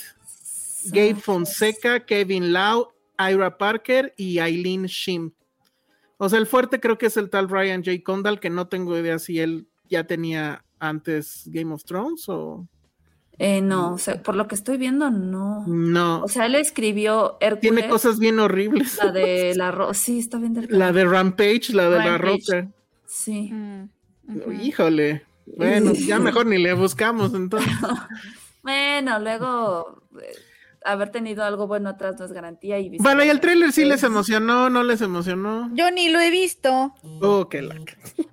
Gabe 0.85 1.15
Fonseca, 1.15 2.05
Kevin 2.05 2.53
Lau, 2.53 2.93
Ira 3.19 3.57
Parker 3.57 4.13
y 4.15 4.39
Eileen 4.39 4.85
Shim. 4.85 5.31
O 6.17 6.29
sea, 6.29 6.39
el 6.39 6.47
fuerte 6.47 6.79
creo 6.79 6.97
que 6.97 7.07
es 7.07 7.17
el 7.17 7.29
tal 7.29 7.49
Ryan 7.49 7.83
J. 7.83 7.97
Condal, 8.03 8.39
que 8.39 8.49
no 8.49 8.67
tengo 8.67 8.97
idea 8.97 9.19
si 9.19 9.39
él 9.39 9.67
ya 9.89 10.03
tenía 10.05 10.63
antes 10.79 11.43
Game 11.47 11.73
of 11.73 11.83
Thrones 11.83 12.25
o 12.29 12.67
Eh, 13.39 13.61
no, 13.61 13.93
o 13.93 13.97
sea, 13.99 14.21
por 14.23 14.35
lo 14.35 14.47
que 14.47 14.55
estoy 14.55 14.77
viendo, 14.77 15.11
no. 15.11 15.63
no. 15.67 16.23
O 16.23 16.27
sea, 16.27 16.45
él 16.47 16.55
escribió 16.55 17.38
Hércules. 17.39 17.61
Tiene 17.61 17.88
cosas 17.89 18.17
bien 18.19 18.39
horribles. 18.39 18.97
La 19.03 19.11
de 19.11 19.53
la 19.55 19.71
ro 19.71 19.93
Sí, 19.93 20.19
está 20.19 20.38
bien 20.39 20.53
del 20.55 20.67
La 20.69 20.91
de 20.91 21.05
Rampage, 21.05 21.71
la 21.73 21.89
de 21.89 21.97
la 21.99 22.17
roca. 22.17 22.67
Sí. 23.05 23.51
Mm. 23.51 23.89
Híjole. 24.61 25.23
Bueno, 25.55 25.93
ya 25.93 26.19
mejor 26.19 26.45
ni 26.47 26.57
le 26.57 26.73
buscamos 26.73 27.33
entonces. 27.33 27.71
Bueno, 28.63 29.17
luego 29.19 30.01
eh, 30.21 30.35
haber 30.83 31.09
tenido 31.09 31.43
algo 31.45 31.67
bueno 31.67 31.88
atrás 31.89 32.15
no 32.19 32.25
es 32.25 32.33
garantía. 32.33 32.79
Y 32.79 32.97
Bueno, 32.97 33.23
y 33.23 33.29
el 33.29 33.39
tráiler 33.39 33.71
sí 33.71 33.85
les 33.85 34.03
emocionó, 34.03 34.69
no 34.69 34.83
les 34.83 34.99
emocionó. 35.01 35.69
Yo 35.73 35.89
ni 35.91 36.09
lo 36.09 36.19
he 36.19 36.29
visto. 36.29 36.93
Oh, 37.21 37.47
qué 37.47 37.61
la- 37.61 37.75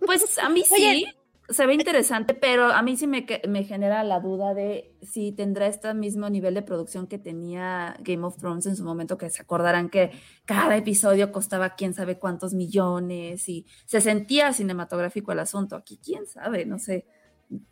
Pues 0.04 0.36
a 0.38 0.48
mí 0.48 0.64
sí, 0.64 1.06
se 1.48 1.66
ve 1.66 1.74
interesante, 1.74 2.34
pero 2.34 2.66
a 2.66 2.80
mí 2.82 2.96
sí 2.96 3.06
me, 3.06 3.26
me 3.48 3.64
genera 3.64 4.02
la 4.02 4.20
duda 4.20 4.54
de 4.54 4.94
si 5.02 5.32
tendrá 5.32 5.66
este 5.66 5.92
mismo 5.92 6.30
nivel 6.30 6.54
de 6.54 6.62
producción 6.62 7.06
que 7.06 7.18
tenía 7.18 7.96
Game 8.00 8.24
of 8.24 8.36
Thrones 8.38 8.66
en 8.66 8.76
su 8.76 8.84
momento, 8.84 9.18
que 9.18 9.28
se 9.28 9.42
acordarán 9.42 9.90
que 9.90 10.10
cada 10.46 10.76
episodio 10.76 11.32
costaba 11.32 11.74
quién 11.74 11.92
sabe 11.92 12.18
cuántos 12.18 12.54
millones 12.54 13.48
y 13.48 13.66
se 13.84 14.00
sentía 14.00 14.52
cinematográfico 14.52 15.32
el 15.32 15.40
asunto. 15.40 15.76
Aquí 15.76 16.00
quién 16.02 16.26
sabe, 16.26 16.64
no 16.64 16.78
sé. 16.78 17.06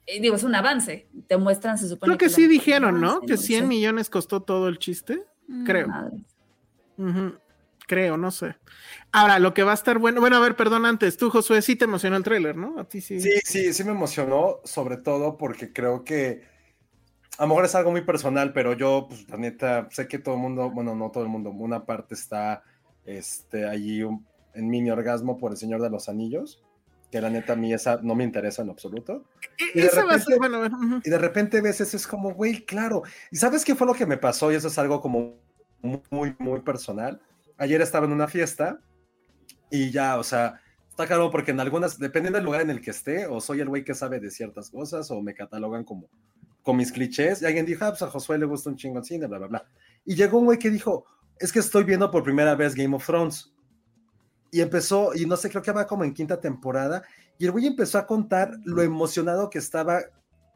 Eh, 0.07 0.21
digo, 0.21 0.37
es 0.37 0.45
un 0.45 0.55
avance. 0.55 1.09
Te 1.27 1.39
muestran, 1.39 1.79
se 1.79 1.89
supone 1.89 2.17
Creo 2.17 2.19
que 2.19 2.35
sí 2.35 2.47
dijeron, 2.47 3.01
¿no? 3.01 3.21
Que 3.21 3.37
100 3.37 3.61
sé. 3.63 3.67
millones 3.67 4.11
costó 4.11 4.43
todo 4.43 4.69
el 4.69 4.79
chiste. 4.79 5.25
Creo. 5.65 5.89
Ujú. 6.99 7.35
Creo, 7.87 8.17
no 8.17 8.31
sé. 8.31 8.57
Ahora, 9.11 9.39
lo 9.39 9.55
que 9.55 9.63
va 9.65 9.73
a 9.73 9.75
estar 9.75 9.99
bueno. 9.99 10.21
Bueno, 10.21 10.37
a 10.37 10.41
ver, 10.41 10.57
perdón, 10.57 10.87
antes, 10.87 11.17
tú, 11.17 11.31
Josué, 11.31 11.63
sí 11.63 11.77
te 11.77 11.85
emocionó 11.85 12.17
el 12.17 12.23
tráiler, 12.23 12.57
¿no? 12.57 12.79
A 12.79 12.85
ti 12.85 13.01
sí. 13.01 13.21
Sí, 13.21 13.31
sí, 13.45 13.75
sí 13.75 13.85
me 13.85 13.91
emocionó, 13.91 14.61
sobre 14.65 14.97
todo 14.97 15.37
porque 15.37 15.73
creo 15.73 16.05
que 16.05 16.43
a 17.39 17.43
lo 17.43 17.49
mejor 17.49 17.65
es 17.65 17.75
algo 17.75 17.91
muy 17.91 18.03
personal, 18.03 18.53
pero 18.53 18.75
yo, 18.75 19.07
pues 19.09 19.29
la 19.29 19.37
neta, 19.37 19.89
sé 19.91 20.07
que 20.07 20.19
todo 20.19 20.35
el 20.37 20.41
mundo, 20.41 20.71
bueno, 20.71 20.95
no 20.95 21.11
todo 21.11 21.25
el 21.25 21.29
mundo, 21.31 21.51
una 21.51 21.85
parte 21.85 22.15
está 22.15 22.63
este, 23.05 23.67
allí 23.67 24.03
un- 24.03 24.25
en 24.55 24.69
mini 24.69 24.91
orgasmo 24.91 25.39
por 25.39 25.51
el 25.51 25.57
Señor 25.57 25.81
de 25.83 25.91
los 25.91 26.09
Anillos. 26.09 26.63
que 27.11 27.21
la 27.21 27.29
neta 27.29 27.53
a 27.53 27.57
mí 27.57 27.71
esa 27.75 27.99
no 28.03 28.15
me 28.15 28.25
interesa 28.25 28.63
en 28.63 28.71
absoluto. 28.71 29.25
E- 29.59 29.79
Y 29.79 29.81
de 29.83 29.89
a 29.89 29.91
ser, 29.91 30.05
repente- 30.07 30.37
bueno. 30.39 31.01
Y 31.05 31.11
de 31.11 31.19
repente 31.19 31.61
ves 31.61 31.79
eso, 31.83 31.95
es 31.99 32.07
como, 32.07 32.33
güey, 32.33 32.65
claro. 32.65 33.03
¿Y 33.31 33.37
sabes 33.37 33.67
qué 33.67 33.75
fue 33.75 33.87
lo 33.87 33.93
que 33.93 34.07
me 34.07 34.17
pasó? 34.17 34.51
Y 34.51 34.55
eso 34.55 34.69
es 34.69 34.79
algo 34.79 35.03
como 35.03 35.35
muy, 36.11 36.35
muy 36.39 36.61
personal. 36.61 37.21
Ayer 37.59 37.81
estaba 37.81 38.07
en 38.07 38.13
una 38.13 38.29
fiesta 38.29 38.81
y 39.71 39.91
ya, 39.91 40.19
o 40.19 40.23
sea, 40.23 40.61
está 40.91 41.07
claro 41.07 41.31
porque 41.31 41.53
en 41.53 41.61
algunas, 41.61 41.99
dependiendo 41.99 42.39
del 42.39 42.45
lugar 42.45 42.61
en 42.61 42.71
el 42.71 42.81
que 42.81 42.91
esté, 42.91 43.27
o 43.27 43.41
soy 43.41 43.61
el 43.61 43.69
güey 43.69 43.85
que 43.85 43.95
sabe 43.95 44.21
de 44.21 44.31
ciertas 44.31 44.71
cosas, 44.71 45.11
o 45.11 45.23
me 45.23 45.35
catalogan 45.35 45.85
como 45.85 46.09
con 46.63 46.77
mis 46.77 46.93
clichés, 46.93 47.43
y 47.43 47.47
alguien 47.47 47.67
dijo, 47.67 47.85
ah, 47.85 47.91
pues 47.91 48.03
a 48.03 48.09
Josué 48.09 48.39
le 48.39 48.47
gusta 48.47 48.71
un 48.71 48.77
chingo 48.77 48.99
el 48.99 49.05
cine, 49.05 49.27
bla, 49.27 49.39
bla, 49.39 49.47
bla. 49.49 49.67
Y 50.05 50.15
llegó 50.15 50.39
un 50.39 50.45
güey 50.45 50.59
que 50.59 50.71
dijo, 50.71 51.07
es 51.39 51.53
que 51.53 51.59
estoy 51.59 51.85
viendo 51.85 52.11
por 52.11 52.23
primera 52.23 52.55
vez 52.55 52.75
Game 52.75 52.95
of 52.95 53.05
Thrones. 53.05 53.53
Y 54.51 54.61
empezó, 54.61 55.15
y 55.15 55.25
no 55.25 55.37
sé, 55.37 55.49
creo 55.49 55.63
que 55.63 55.73
va 55.73 55.87
como 55.87 56.05
en 56.05 56.13
quinta 56.13 56.39
temporada, 56.39 57.03
y 57.39 57.47
el 57.47 57.53
güey 57.53 57.67
empezó 57.67 57.99
a 57.99 58.07
contar 58.07 58.53
lo 58.65 58.83
emocionado 58.83 59.49
que 59.49 59.59
estaba, 59.59 60.03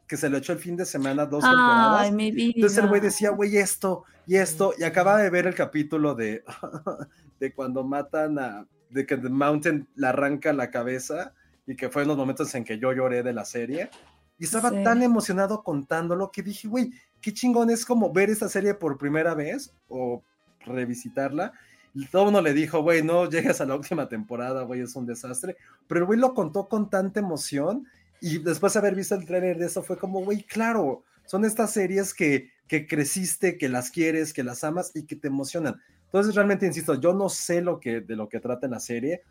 que 0.06 0.16
se 0.16 0.28
lo 0.28 0.36
echó 0.38 0.52
el 0.52 0.58
fin 0.58 0.76
de 0.76 0.84
semana, 0.86 1.26
dos 1.26 1.42
temporadas. 1.42 2.00
Ay, 2.02 2.12
mi 2.12 2.30
vida. 2.30 2.52
Entonces 2.56 2.78
el 2.78 2.88
güey 2.88 3.00
decía, 3.00 3.30
güey, 3.30 3.56
esto 3.56 4.04
y 4.26 4.36
esto, 4.36 4.72
y 4.78 4.84
acaba 4.84 5.16
de 5.18 5.30
ver 5.30 5.46
el 5.46 5.54
capítulo 5.54 6.14
de, 6.14 6.44
de 7.40 7.52
cuando 7.54 7.84
matan 7.84 8.38
a, 8.38 8.66
de 8.90 9.04
que 9.06 9.16
The 9.16 9.28
Mountain 9.28 9.88
le 9.94 10.06
arranca 10.06 10.52
la 10.52 10.70
cabeza, 10.70 11.32
y 11.66 11.74
que 11.74 11.88
fue 11.88 12.02
en 12.02 12.08
los 12.08 12.16
momentos 12.16 12.54
en 12.54 12.64
que 12.64 12.78
yo 12.78 12.92
lloré 12.92 13.22
de 13.22 13.32
la 13.32 13.44
serie, 13.44 13.90
y 14.38 14.44
estaba 14.44 14.70
Sí. 14.70 14.84
tan 14.84 15.02
emocionado 15.02 15.62
contándolo 15.64 16.30
que 16.30 16.42
dije, 16.42 16.68
güey, 16.68 16.92
qué 17.20 17.32
chingón 17.32 17.70
es 17.70 17.84
como 17.84 18.12
ver 18.12 18.30
esta 18.30 18.48
serie 18.48 18.74
por 18.74 18.98
primera 18.98 19.34
vez, 19.34 19.72
o 19.88 20.22
revisitarla, 20.64 21.52
y 21.94 22.06
todo 22.06 22.24
uno 22.28 22.40
le 22.42 22.52
dijo, 22.52 22.82
güey, 22.82 23.02
no 23.02 23.28
llegas 23.28 23.60
a 23.60 23.66
la 23.66 23.74
última 23.74 24.08
temporada, 24.08 24.62
güey, 24.62 24.80
es 24.82 24.94
un 24.96 25.06
desastre, 25.06 25.56
pero 25.88 26.00
el 26.00 26.06
güey 26.06 26.18
lo 26.18 26.34
contó 26.34 26.68
con 26.68 26.90
tanta 26.90 27.20
emoción, 27.20 27.86
y 28.20 28.38
después 28.38 28.72
de 28.72 28.78
haber 28.78 28.94
visto 28.94 29.14
el 29.14 29.24
tráiler 29.26 29.58
de 29.58 29.66
eso 29.66 29.82
fue 29.82 29.96
como, 29.98 30.24
güey, 30.24 30.42
claro, 30.42 31.04
son 31.26 31.44
estas 31.44 31.72
series 31.72 32.14
que, 32.14 32.50
que 32.68 32.86
creciste, 32.86 33.58
que 33.58 33.68
las 33.68 33.90
quieres, 33.90 34.32
que 34.32 34.44
las 34.44 34.64
amas 34.64 34.92
y 34.94 35.04
que 35.06 35.16
te 35.16 35.28
emocionan. 35.28 35.80
Entonces, 36.04 36.34
realmente, 36.34 36.66
insisto, 36.66 36.94
yo 37.00 37.12
no 37.14 37.28
sé 37.28 37.60
lo 37.60 37.80
que, 37.80 38.00
de 38.00 38.16
lo 38.16 38.28
que 38.28 38.40
trata 38.40 38.68
la 38.68 38.80
serie, 38.80 39.22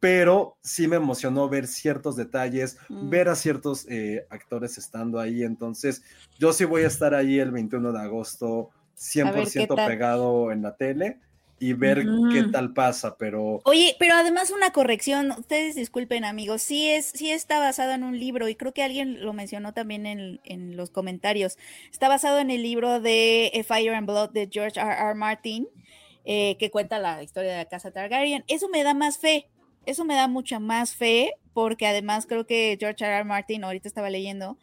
pero 0.00 0.58
sí 0.62 0.86
me 0.88 0.96
emocionó 0.96 1.48
ver 1.48 1.66
ciertos 1.66 2.16
detalles, 2.16 2.76
Mm. 2.88 3.08
ver 3.08 3.28
a 3.28 3.34
ciertos 3.36 3.86
eh, 3.88 4.26
actores 4.28 4.76
estando 4.76 5.18
ahí. 5.18 5.42
Entonces, 5.42 6.02
yo 6.38 6.52
sí 6.52 6.64
voy 6.64 6.82
a 6.82 6.88
estar 6.88 7.14
ahí 7.14 7.38
el 7.38 7.52
21 7.52 7.92
de 7.92 8.00
agosto, 8.00 8.70
A 8.70 9.30
ver 9.32 9.44
qué 9.44 9.66
100% 9.66 9.74
tal. 9.76 9.88
pegado 9.90 10.52
en 10.52 10.62
la 10.62 10.76
tele 10.76 11.20
y 11.58 11.72
ver 11.72 12.04
qué 12.32 12.44
tal 12.50 12.72
pasa, 12.72 13.16
pero 13.16 13.60
Oye, 13.64 13.96
pero 13.98 14.14
además 14.14 14.50
una 14.50 14.72
corrección, 14.72 15.30
ustedes 15.30 15.76
disculpen 15.76 16.24
amigos, 16.24 16.62
sí 16.62 16.88
es, 16.88 17.06
sí 17.06 17.30
está 17.30 17.58
basado 17.58 17.92
en 17.92 18.02
un 18.02 18.18
libro 18.18 18.48
y 18.48 18.56
creo 18.56 18.74
que 18.74 18.82
alguien 18.82 19.24
lo 19.24 19.32
mencionó 19.32 19.72
también 19.72 20.06
en, 20.06 20.40
en 20.44 20.76
los 20.76 20.90
comentarios. 20.90 21.56
Está 21.92 22.08
basado 22.08 22.38
en 22.38 22.50
el 22.50 22.62
libro 22.62 23.00
de 23.00 23.52
A 23.58 23.62
Fire 23.62 23.94
and 23.94 24.06
Blood 24.06 24.30
de 24.30 24.48
George 24.50 24.80
R. 24.80 24.92
R. 24.92 25.14
Martin, 25.14 25.68
eh, 26.24 26.56
que 26.58 26.70
cuenta 26.70 26.98
la 26.98 27.22
historia 27.22 27.52
de 27.52 27.58
la 27.58 27.64
casa 27.66 27.92
Targaryen. 27.92 28.44
Eso 28.48 28.68
me 28.68 28.82
da 28.82 28.92
más 28.92 29.18
fe, 29.18 29.48
eso 29.86 30.04
me 30.04 30.16
da 30.16 30.26
mucha 30.26 30.58
más 30.58 30.96
fe, 30.96 31.34
porque 31.52 31.86
además 31.86 32.26
creo 32.26 32.46
que 32.46 32.76
George 32.80 33.04
R. 33.04 33.14
R. 33.14 33.24
Martin, 33.24 33.64
ahorita 33.64 33.86
estaba 33.86 34.10
leyendo, 34.10 34.58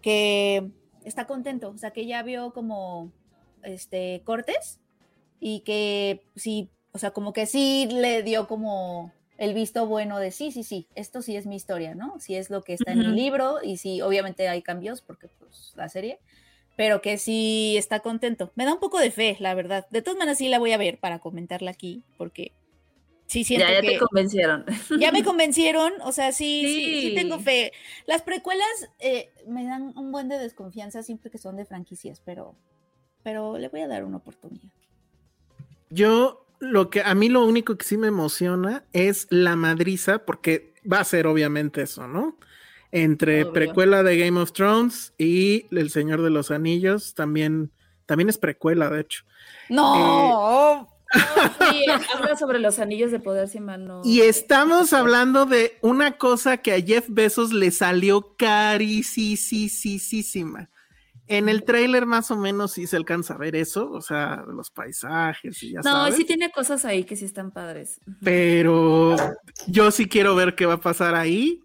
que 0.00 0.70
está 1.04 1.26
contento, 1.26 1.68
o 1.70 1.78
sea, 1.78 1.90
que 1.90 2.06
ya 2.06 2.22
vio 2.22 2.52
como 2.52 3.12
este 3.62 4.22
cortes 4.24 4.80
y 5.40 5.60
que 5.60 6.22
sí, 6.36 6.70
o 6.92 6.98
sea, 6.98 7.10
como 7.12 7.32
que 7.32 7.46
sí 7.46 7.88
le 7.90 8.22
dio 8.22 8.46
como 8.46 9.12
el 9.38 9.54
visto 9.54 9.86
bueno 9.86 10.18
de 10.18 10.30
sí, 10.32 10.52
sí, 10.52 10.62
sí, 10.64 10.86
esto 10.94 11.22
sí 11.22 11.34
es 11.36 11.46
mi 11.46 11.56
historia, 11.56 11.94
¿no? 11.94 12.20
Sí 12.20 12.34
es 12.36 12.50
lo 12.50 12.62
que 12.62 12.74
está 12.74 12.92
en 12.92 12.98
mi 12.98 13.06
libro 13.08 13.58
y 13.62 13.78
sí, 13.78 14.02
obviamente 14.02 14.48
hay 14.48 14.62
cambios 14.62 15.00
porque 15.02 15.28
pues 15.38 15.72
la 15.76 15.88
serie, 15.88 16.18
pero 16.76 17.00
que 17.02 17.16
sí 17.18 17.74
está 17.78 18.00
contento. 18.00 18.52
Me 18.54 18.64
da 18.66 18.74
un 18.74 18.80
poco 18.80 18.98
de 18.98 19.10
fe, 19.10 19.36
la 19.40 19.54
verdad. 19.54 19.86
De 19.90 20.02
todas 20.02 20.18
maneras 20.18 20.38
sí 20.38 20.48
la 20.48 20.58
voy 20.58 20.72
a 20.72 20.78
ver 20.78 20.98
para 20.98 21.18
comentarla 21.20 21.70
aquí 21.70 22.04
porque 22.18 22.52
sí 23.26 23.44
siento 23.44 23.66
Ya, 23.66 23.74
ya 23.74 23.80
que 23.80 23.92
te 23.92 23.98
convencieron. 23.98 24.64
ya 24.98 25.12
me 25.12 25.22
convencieron, 25.24 25.92
o 26.02 26.12
sea, 26.12 26.32
sí, 26.32 26.62
sí, 26.66 27.00
sí 27.00 27.08
Sí. 27.10 27.14
tengo 27.14 27.38
fe. 27.38 27.72
Las 28.06 28.22
precuelas 28.22 28.66
eh, 28.98 29.30
me 29.46 29.64
dan 29.64 29.96
un 29.96 30.12
buen 30.12 30.28
de 30.28 30.38
desconfianza 30.38 31.02
siempre 31.02 31.30
que 31.30 31.38
son 31.38 31.56
de 31.56 31.64
franquicias, 31.64 32.20
pero, 32.20 32.56
pero 33.22 33.56
le 33.58 33.68
voy 33.68 33.80
a 33.82 33.88
dar 33.88 34.04
una 34.04 34.18
oportunidad. 34.18 34.70
Yo, 35.90 36.46
lo 36.58 36.90
que 36.90 37.02
a 37.02 37.14
mí 37.14 37.28
lo 37.28 37.44
único 37.44 37.76
que 37.76 37.84
sí 37.84 37.96
me 37.96 38.08
emociona 38.08 38.84
es 38.92 39.26
la 39.30 39.56
madriza, 39.56 40.24
porque 40.24 40.72
va 40.90 41.00
a 41.00 41.04
ser 41.04 41.26
obviamente 41.26 41.82
eso, 41.82 42.08
¿no? 42.08 42.38
Entre 42.92 43.42
Obvio. 43.42 43.52
precuela 43.52 44.02
de 44.02 44.18
Game 44.18 44.40
of 44.40 44.52
Thrones 44.52 45.12
y 45.18 45.66
El 45.70 45.90
Señor 45.90 46.22
de 46.22 46.30
los 46.30 46.50
Anillos, 46.50 47.14
también, 47.14 47.70
también 48.06 48.28
es 48.28 48.38
precuela, 48.38 48.88
de 48.88 49.00
hecho. 49.00 49.24
No, 49.68 50.88
Sí, 51.12 51.86
habla 52.14 52.36
sobre 52.36 52.60
los 52.60 52.78
anillos 52.78 53.10
de 53.10 53.18
poder, 53.20 53.48
si 53.48 53.60
mal 53.60 53.86
no. 53.86 54.02
Y 54.04 54.20
estamos 54.20 54.92
hablando 54.92 55.46
de 55.46 55.78
una 55.80 56.18
cosa 56.18 56.58
que 56.58 56.72
a 56.72 56.80
Jeff 56.80 57.06
Bezos 57.08 57.52
le 57.52 57.70
salió 57.70 58.36
carísima. 58.36 59.10
En 61.30 61.48
el 61.48 61.62
tráiler 61.64 62.06
más 62.06 62.30
o 62.30 62.36
menos 62.36 62.72
sí 62.72 62.86
se 62.86 62.96
alcanza 62.96 63.34
a 63.34 63.38
ver 63.38 63.54
eso, 63.56 63.90
o 63.90 64.00
sea, 64.02 64.44
los 64.48 64.70
paisajes 64.70 65.62
y 65.62 65.72
ya 65.72 65.78
No, 65.80 65.90
sabes. 65.92 66.16
sí 66.16 66.24
tiene 66.24 66.50
cosas 66.50 66.84
ahí 66.84 67.04
que 67.04 67.14
sí 67.16 67.24
están 67.24 67.50
padres. 67.52 68.00
pero 68.22 69.16
yo 69.68 69.90
sí 69.90 70.06
quiero 70.08 70.34
ver 70.34 70.54
qué 70.56 70.66
va 70.66 70.74
a 70.74 70.80
pasar 70.80 71.14
ahí. 71.14 71.62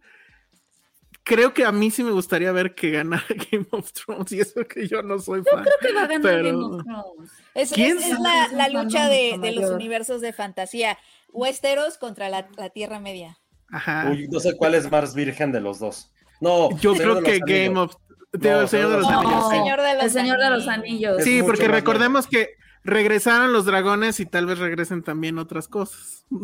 Creo 1.24 1.56
que 1.56 1.66
a 1.66 1.72
mí 1.72 1.90
sí 1.90 2.04
me 2.04 2.12
gustaría 2.12 2.52
ver 2.52 2.76
que 2.76 2.92
ganara 2.92 3.24
Game 3.52 3.66
of 3.72 3.92
Thrones 3.92 4.32
y 4.32 4.40
eso 4.42 4.64
que 4.68 4.88
yo 4.88 5.02
no 5.02 5.18
soy 5.18 5.42
fan. 5.44 5.64
Creo 5.64 5.76
que 5.82 5.94
va 5.94 6.04
a 6.04 6.08
ganar 6.08 6.22
Pero- 6.22 6.44
Game 6.44 6.76
of 6.76 6.84
Thrones. 6.84 7.32
es, 7.56 7.72
¿Quién 7.72 7.98
es- 7.98 8.06
es 8.06 8.10
sabe? 8.18 8.56
la, 8.56 8.70
lucha 8.70 9.10
de, 9.10 9.52
los 9.56 9.72
universos 9.72 10.22
de 10.22 10.32
fantasía. 10.34 10.98
Westeros 11.34 11.98
contra 11.98 12.30
la, 12.30 12.48
la 12.58 12.70
Tierra 12.70 13.00
Media. 13.00 13.40
Ajá. 13.70 14.10
uy, 14.12 14.28
no 14.28 14.40
sé 14.40 14.56
cuál 14.56 14.76
es 14.76 14.90
más 14.92 15.16
virgen 15.16 15.52
de 15.52 15.60
los 15.62 15.80
dos. 15.80 16.12
No, 16.40 16.70
yo 16.78 16.94
creo 16.94 17.24
que 17.24 17.40
Game 17.40 17.80
of 17.80 17.96
Digo, 18.38 18.62
el 18.62 18.68
Señor 18.70 18.90
de 18.92 18.98
los 18.98 19.10
No, 19.10 19.20
Anillos. 19.20 19.36
el 19.36 19.50
sí. 19.52 19.58
Señor 19.58 19.82
de 19.82 19.94
los 19.96 20.04
El 20.04 20.12
Señor 20.12 20.40
de 20.40 20.50
los 20.50 20.68
Anillos. 20.68 20.90
Anillos. 20.90 21.18
Es 21.20 21.24
Sí, 21.26 21.34
mucho 21.36 21.46
porque 21.48 21.68
recordemos 21.68 22.28
que 22.28 22.50
regresaron 22.86 23.52
los 23.52 23.66
dragones 23.66 24.20
y 24.22 24.26
tal 24.26 24.46
vez 24.46 24.60
regresen 24.60 25.04
también 25.04 25.38
otras 25.40 25.68
cosas. 25.68 26.26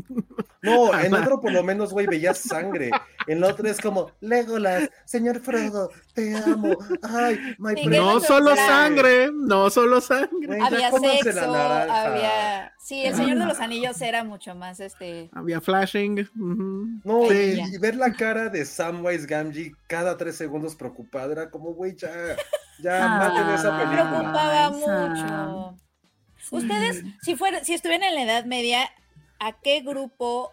No, 0.64 0.94
en 0.96 1.12
otro 1.16 1.42
por 1.42 1.52
lo 1.52 1.64
menos, 1.64 1.92
güey, 1.92 2.06
veías 2.06 2.38
sangre. 2.38 2.92
En 3.26 3.42
la 3.42 3.48
otro 3.48 3.68
es 3.68 3.82
como, 3.82 4.12
Legolas, 4.20 4.92
señor 5.06 5.40
Frodo, 5.40 5.90
te 6.14 6.36
amo. 6.38 6.78
Ay, 7.02 7.40
my 7.58 7.74
No 7.88 8.20
solo 8.20 8.56
sangre, 8.56 9.32
no 9.34 9.72
solo 9.72 10.00
sangre. 10.02 10.60
Había 10.62 10.92
sexo, 10.92 11.56
había... 11.56 12.72
Sí, 12.78 13.04
el 13.04 13.16
Señor 13.16 13.40
de 13.40 13.46
los 13.46 13.60
Anillos 13.60 14.00
era 14.04 14.24
mucho 14.24 14.54
más 14.54 14.80
este... 14.80 15.32
Había 15.34 15.62
flashing. 15.62 16.30
No, 16.36 17.28
Sí. 17.28 17.60
y, 17.60 17.76
y 17.76 17.78
ver 17.80 17.96
la 17.96 18.14
cara 18.14 18.50
de 18.50 18.64
Samwise 18.64 19.26
Gamgee 19.26 19.72
cada 19.88 20.16
tres 20.16 20.36
segundos 20.36 20.76
preocupada 20.76 21.32
era 21.32 21.50
como, 21.50 21.74
güey, 21.74 21.96
ya, 21.96 22.12
ya 22.84 23.04
Ah. 23.04 23.18
maten 23.18 23.50
esa 23.56 23.72
Me 23.78 23.84
película. 23.84 24.10
preocupaba 24.10 24.68
Ay, 24.68 25.76
Ustedes, 26.50 27.04
si 27.22 27.36
fuera, 27.36 27.64
si 27.64 27.74
estuvieran 27.74 28.08
en 28.10 28.16
la 28.16 28.24
Edad 28.24 28.46
Media, 28.46 28.90
¿a 29.40 29.60
qué 29.62 29.82
grupo 29.82 30.52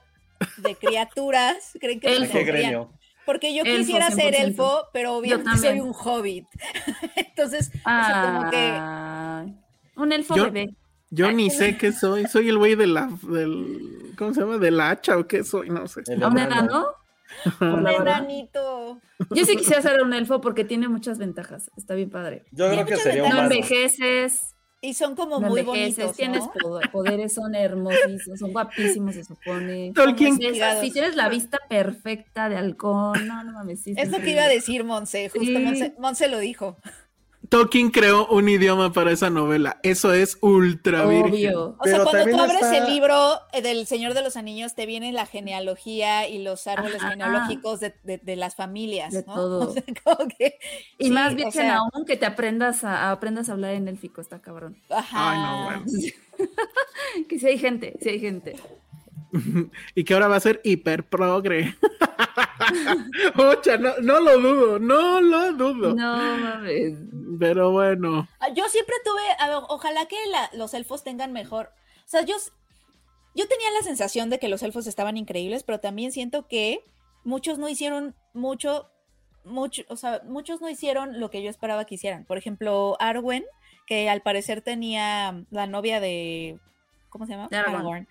de 0.58 0.74
criaturas 0.76 1.72
creen 1.80 2.00
que 2.00 2.14
Elfo. 2.14 2.92
Porque 3.26 3.54
yo 3.54 3.62
Elfo, 3.62 3.76
quisiera 3.78 4.10
ser 4.10 4.34
100%. 4.34 4.40
elfo, 4.40 4.82
pero 4.92 5.14
obviamente 5.14 5.56
soy 5.58 5.80
un 5.80 5.92
hobbit. 5.92 6.46
Entonces, 7.16 7.70
o 7.74 7.78
sea, 7.88 8.22
como 8.38 8.50
que 8.50 8.56
Ay, 8.56 9.54
Un 9.96 10.12
elfo 10.12 10.34
Yo- 10.36 10.44
bebé. 10.44 10.74
Yo 11.10 11.32
ni 11.32 11.48
sé 11.50 11.78
qué 11.78 11.90
soy. 11.92 12.26
Soy 12.26 12.50
el 12.50 12.58
güey 12.58 12.74
de 12.74 12.86
la, 12.86 13.08
del, 13.22 14.12
¿cómo 14.18 14.34
se 14.34 14.40
llama? 14.40 14.58
¿Del 14.58 14.78
hacha 14.78 15.16
o 15.16 15.26
qué 15.26 15.42
soy? 15.42 15.70
No 15.70 15.86
sé. 15.88 16.02
El 16.06 16.22
¿A 16.22 16.28
un 16.28 16.38
enano. 16.38 16.86
un 17.62 17.82
la 17.82 17.94
enanito. 17.94 19.00
Yo 19.30 19.44
sí 19.46 19.56
quisiera 19.56 19.80
ser 19.80 20.02
un 20.02 20.12
elfo 20.12 20.42
porque 20.42 20.64
tiene 20.64 20.86
muchas 20.88 21.16
ventajas. 21.16 21.70
Está 21.78 21.94
bien 21.94 22.10
padre. 22.10 22.44
Yo 22.52 22.68
creo 22.70 22.84
que 22.84 22.96
sería 22.96 23.24
un 23.24 23.30
No 23.30 23.42
envejeces, 23.44 24.54
Y 24.80 24.94
son 24.94 25.16
como 25.16 25.40
no 25.40 25.48
muy 25.48 25.60
envejeces, 25.60 25.96
bonitos, 25.96 26.16
tienes 26.16 26.44
poderes, 26.92 27.34
son 27.34 27.56
hermosísimos, 27.56 28.38
son 28.38 28.52
guapísimos, 28.52 29.14
se 29.14 29.24
supone. 29.24 29.92
Tolkien. 29.92 30.38
Si 30.80 30.92
tienes 30.92 31.16
la 31.16 31.28
vista 31.28 31.58
perfecta 31.68 32.48
de 32.48 32.56
halcón, 32.56 33.26
no, 33.26 33.42
no 33.42 33.52
mames. 33.52 33.82
sí, 33.82 33.94
Es 33.96 34.10
lo 34.10 34.18
que 34.18 34.30
iba 34.30 34.42
a 34.42 34.48
decir 34.48 34.84
Monse, 34.84 35.30
justo 35.30 35.44
Sí. 35.44 35.58
Monse, 35.58 35.94
Monse 35.98 36.28
lo 36.28 36.38
dijo. 36.38 36.76
Tolkien 37.48 37.90
creó 37.90 38.26
un 38.26 38.48
idioma 38.48 38.92
para 38.92 39.10
esa 39.12 39.30
novela. 39.30 39.80
Eso 39.82 40.12
es 40.12 40.36
ultra 40.42 41.06
virgen. 41.06 41.32
Obvio. 41.32 41.76
O 41.78 41.84
sea, 41.84 41.92
Pero 41.98 42.04
cuando 42.04 42.30
tú 42.30 42.40
abres 42.40 42.62
está- 42.62 42.76
el 42.78 42.92
libro 42.92 43.40
eh, 43.52 43.62
del 43.62 43.86
Señor 43.86 44.14
de 44.14 44.22
los 44.22 44.36
Anillos, 44.36 44.74
te 44.74 44.84
viene 44.86 45.12
la 45.12 45.24
genealogía 45.26 46.28
y 46.28 46.42
los 46.42 46.66
árboles 46.66 46.96
Ajá. 47.00 47.10
genealógicos 47.10 47.80
de, 47.80 47.94
de- 48.04 48.18
de 48.18 48.36
las 48.36 48.54
familias, 48.54 49.12
De 49.12 49.24
¿no? 49.26 49.34
todo. 49.34 49.58
O 49.70 49.72
sea, 49.72 49.82
como 50.04 50.28
que- 50.36 50.58
Y 50.98 51.06
sí, 51.06 51.10
más 51.10 51.32
o 51.32 51.36
virgen 51.36 51.52
sea, 51.52 51.76
aún 51.78 52.04
que 52.04 52.16
te 52.16 52.26
aprendas 52.26 52.84
a, 52.84 53.08
a- 53.08 53.12
aprendas 53.12 53.48
a 53.48 53.52
hablar 53.52 53.72
en 53.74 53.88
élfico, 53.88 54.20
está 54.20 54.40
cabrón. 54.40 54.76
Ajá. 54.90 55.30
Ay, 55.30 55.38
no, 55.38 55.64
bueno. 55.64 55.84
Que 57.28 57.38
si 57.38 57.46
hay 57.46 57.58
gente, 57.58 57.96
si 58.02 58.08
hay 58.10 58.20
gente. 58.20 58.56
Y 59.94 60.04
que 60.04 60.14
ahora 60.14 60.28
va 60.28 60.36
a 60.36 60.40
ser 60.40 60.60
hiper 60.64 61.04
progre. 61.04 61.76
Ocha, 63.36 63.76
no, 63.78 63.92
no 64.02 64.20
lo 64.20 64.38
dudo, 64.40 64.78
no 64.78 65.20
lo 65.20 65.52
dudo. 65.52 65.94
No 65.94 66.16
mames. 66.16 66.94
Pero 67.38 67.70
bueno. 67.72 68.28
Ah, 68.40 68.48
Yo 68.54 68.68
siempre 68.68 68.94
tuve, 69.04 69.22
a 69.38 69.48
ver, 69.48 69.58
ojalá 69.68 70.06
que 70.06 70.16
la- 70.30 70.50
los 70.54 70.74
elfos 70.74 71.04
tengan 71.04 71.32
mejor. 71.32 71.70
O 72.04 72.08
sea, 72.08 72.22
yo, 72.22 72.34
yo 73.34 73.46
tenía 73.48 73.70
la 73.72 73.82
sensación 73.82 74.30
de 74.30 74.38
que 74.38 74.48
los 74.48 74.62
elfos 74.62 74.86
estaban 74.86 75.16
increíbles, 75.16 75.62
pero 75.62 75.78
también 75.80 76.10
siento 76.12 76.46
que 76.48 76.84
muchos 77.24 77.58
no 77.58 77.68
hicieron 77.68 78.14
mucho, 78.32 78.90
mucho, 79.44 79.82
o 79.88 79.96
sea, 79.96 80.20
muchos 80.24 80.60
no 80.60 80.68
hicieron 80.68 81.20
lo 81.20 81.30
que 81.30 81.42
yo 81.42 81.50
esperaba 81.50 81.84
que 81.84 81.94
hicieran. 81.96 82.24
Por 82.24 82.38
ejemplo, 82.38 82.96
Arwen, 83.00 83.44
que 83.86 84.08
al 84.08 84.22
parecer 84.22 84.62
tenía 84.62 85.44
la 85.50 85.66
novia 85.66 86.00
de, 86.00 86.58
¿cómo 87.10 87.26
se 87.26 87.32
llama? 87.32 87.48
Aragorn. 87.74 88.08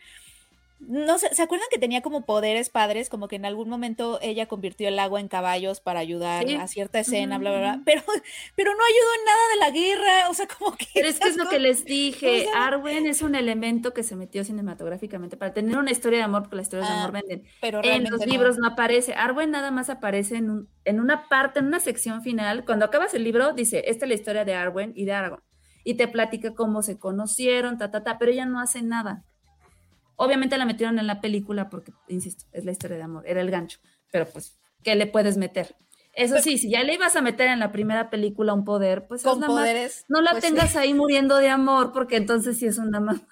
No 0.79 1.17
sé, 1.17 1.33
¿se 1.33 1.41
acuerdan 1.41 1.67
que 1.71 1.79
tenía 1.79 2.01
como 2.01 2.23
poderes 2.25 2.69
padres? 2.69 3.09
Como 3.09 3.27
que 3.27 3.35
en 3.35 3.45
algún 3.45 3.67
momento 3.67 4.19
ella 4.21 4.45
convirtió 4.45 4.87
el 4.87 4.99
agua 4.99 5.19
en 5.19 5.27
caballos 5.27 5.79
para 5.79 5.99
ayudar 5.99 6.47
Sí. 6.47 6.53
a 6.53 6.67
cierta 6.67 6.99
escena, 6.99 7.39
bla, 7.39 7.49
bla, 7.49 7.59
bla. 7.59 7.81
Pero, 7.83 8.03
pero 8.55 8.71
no 8.75 8.79
ayudó 8.83 9.13
en 9.19 9.25
nada 9.25 9.39
de 9.53 9.59
la 9.59 9.71
guerra. 9.71 10.29
O 10.29 10.33
sea, 10.35 10.47
como 10.47 10.77
que. 10.77 10.85
Pero 10.93 11.07
es 11.07 11.19
que 11.19 11.29
es 11.29 11.35
lo 11.37 11.49
que 11.49 11.57
les 11.59 11.83
dije. 11.83 12.41
o 12.47 12.51
sea- 12.51 12.67
Arwen 12.67 13.07
es 13.07 13.23
un 13.23 13.33
elemento 13.33 13.93
que 13.93 14.03
se 14.03 14.15
metió 14.15 14.43
cinematográficamente 14.43 15.35
para 15.35 15.53
tener 15.53 15.75
una 15.77 15.89
historia 15.91 16.19
de 16.19 16.25
amor, 16.25 16.43
porque 16.43 16.57
las 16.57 16.65
historias 16.67 16.87
de 16.89 16.93
Ah, 16.95 16.99
amor 16.99 17.11
venden. 17.13 17.43
Pero 17.59 17.81
En 17.83 18.03
los 18.09 18.19
no. 18.19 18.25
libros 18.27 18.57
no 18.59 18.67
aparece. 18.67 19.13
Arwen 19.15 19.49
nada 19.51 19.71
más 19.71 19.89
aparece 19.89 20.35
en, 20.37 20.49
un- 20.51 20.69
en 20.85 20.99
una 20.99 21.27
parte, 21.27 21.59
en 21.59 21.65
una 21.65 21.79
sección 21.79 22.21
final. 22.21 22.65
Cuando 22.65 22.85
acabas 22.85 23.13
el 23.15 23.23
libro, 23.23 23.53
dice, 23.53 23.83
esta 23.87 24.05
es 24.05 24.09
la 24.09 24.15
historia 24.15 24.45
de 24.45 24.53
Arwen 24.53 24.93
y 24.95 25.05
de 25.05 25.13
Aragorn. 25.13 25.43
Y 25.83 25.95
te 25.95 26.07
platica 26.07 26.53
cómo 26.53 26.81
se 26.83 26.99
conocieron, 26.99 27.77
ta, 27.79 27.89
ta, 27.89 28.03
ta, 28.03 28.19
pero 28.19 28.31
ella 28.31 28.45
no 28.45 28.59
hace 28.59 28.83
nada. 28.83 29.23
Obviamente 30.17 30.57
la 30.57 30.65
metieron 30.65 30.99
en 30.99 31.07
la 31.07 31.21
película 31.21 31.69
porque, 31.69 31.93
insisto, 32.09 32.45
es 32.51 32.65
la 32.65 32.71
historia 32.71 32.97
de 32.97 33.03
amor, 33.03 33.23
era 33.25 33.39
el 33.39 33.49
gancho. 33.51 33.79
Pero 34.11 34.25
pues, 34.27 34.57
¿qué 34.83 34.95
le 34.95 35.07
puedes 35.07 35.37
meter? 35.37 35.75
Eso 36.13 36.39
sí, 36.39 36.57
si 36.57 36.71
ya 36.71 36.83
le 36.83 36.95
ibas 36.95 37.15
a 37.15 37.21
meter 37.21 37.47
en 37.49 37.59
la 37.59 37.71
primera 37.71 38.09
película 38.09 38.51
un 38.55 38.65
poder, 38.65 39.05
pues 39.07 39.21
Con 39.21 39.39
nada 39.39 39.53
más- 39.53 39.61
poderes. 39.61 40.05
no 40.07 40.19
la 40.21 40.31
pues, 40.31 40.43
sí. 40.43 40.49
tengas 40.49 40.75
ahí 40.75 40.95
muriendo 40.95 41.37
de 41.37 41.49
amor, 41.49 41.91
porque 41.93 42.15
entonces 42.15 42.57
sí 42.57 42.65
es 42.65 42.79
una 42.79 42.99
mamada. 42.99 43.27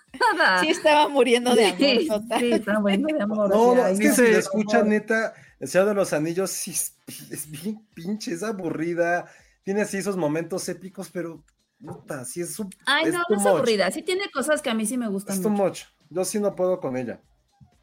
Sí, 0.62 0.68
estaba 0.70 1.08
muriendo 1.10 1.56
de 1.56 1.66
amor, 1.66 1.80
Sí, 1.80 2.08
total. 2.08 2.40
sí, 2.40 2.52
estaba 2.52 2.80
muriendo 2.80 3.08
de 3.16 3.24
amor. 3.24 3.50
No, 3.50 3.62
o 3.70 3.74
sea, 3.74 3.84
no, 3.86 3.88
es 3.90 4.00
que 4.00 4.08
no- 4.10 4.14
si 4.16 4.22
lo 4.22 4.38
escuchan, 4.38 4.90
neta, 4.90 5.34
El 5.60 5.68
Señor 5.68 5.88
de 5.88 5.94
los 5.96 6.14
Anillos 6.14 6.52
sí 6.52 6.72
es, 6.72 6.96
es 7.32 7.50
bien 7.50 7.88
pinche, 7.96 8.34
es 8.34 8.44
aburrida. 8.44 9.26
Tiene 9.64 9.82
así 9.82 9.98
esos 9.98 10.16
momentos 10.18 10.70
épicos, 10.70 11.10
pero 11.12 11.44
puta, 11.84 12.24
sí 12.26 12.42
es 12.42 12.60
un. 12.60 12.70
Ay, 12.86 13.06
es 13.08 13.14
no, 13.14 13.24
no 13.30 13.36
es 13.38 13.42
much. 13.42 13.48
aburrida. 13.52 13.90
Sí 13.90 14.04
tiene 14.04 14.30
cosas 14.32 14.62
que 14.62 14.70
a 14.70 14.74
mí 14.76 14.86
sí 14.86 14.98
me 14.98 15.08
gustan 15.08 15.38
Es 15.38 15.42
too 15.42 15.50
mucho. 15.50 15.64
much. 15.64 15.80
Yo 16.16 16.24
sí 16.26 16.40
no 16.40 16.56
puedo 16.56 16.80
con 16.80 16.96
ella. 16.98 17.20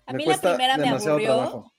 A 0.07 0.12
Me 0.12 0.18
mí 0.18 0.24
la 0.24 0.30
cuesta 0.30 0.55
primera 0.55 0.76
me 0.78 0.85
demasiado 0.85 1.12
aburrió, 1.16 1.35
trabajo. 1.35 1.72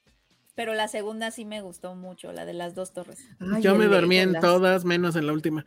pero 0.56 0.74
la 0.76 0.88
segunda 0.88 1.32
sí 1.32 1.45
me 1.45 1.62
gustó 1.62 1.95
mucho, 1.95 2.32
la 2.32 2.45
de 2.45 2.54
las 2.54 2.76
dos 2.76 2.93
torres. 2.93 3.20
Ay, 3.39 3.62
Yo 3.64 3.76
me 3.76 3.88
dormí 3.88 4.18
en 4.18 4.39
todas, 4.39 4.86
menos 4.86 5.16
en 5.16 5.26
la 5.28 5.34
última. 5.34 5.66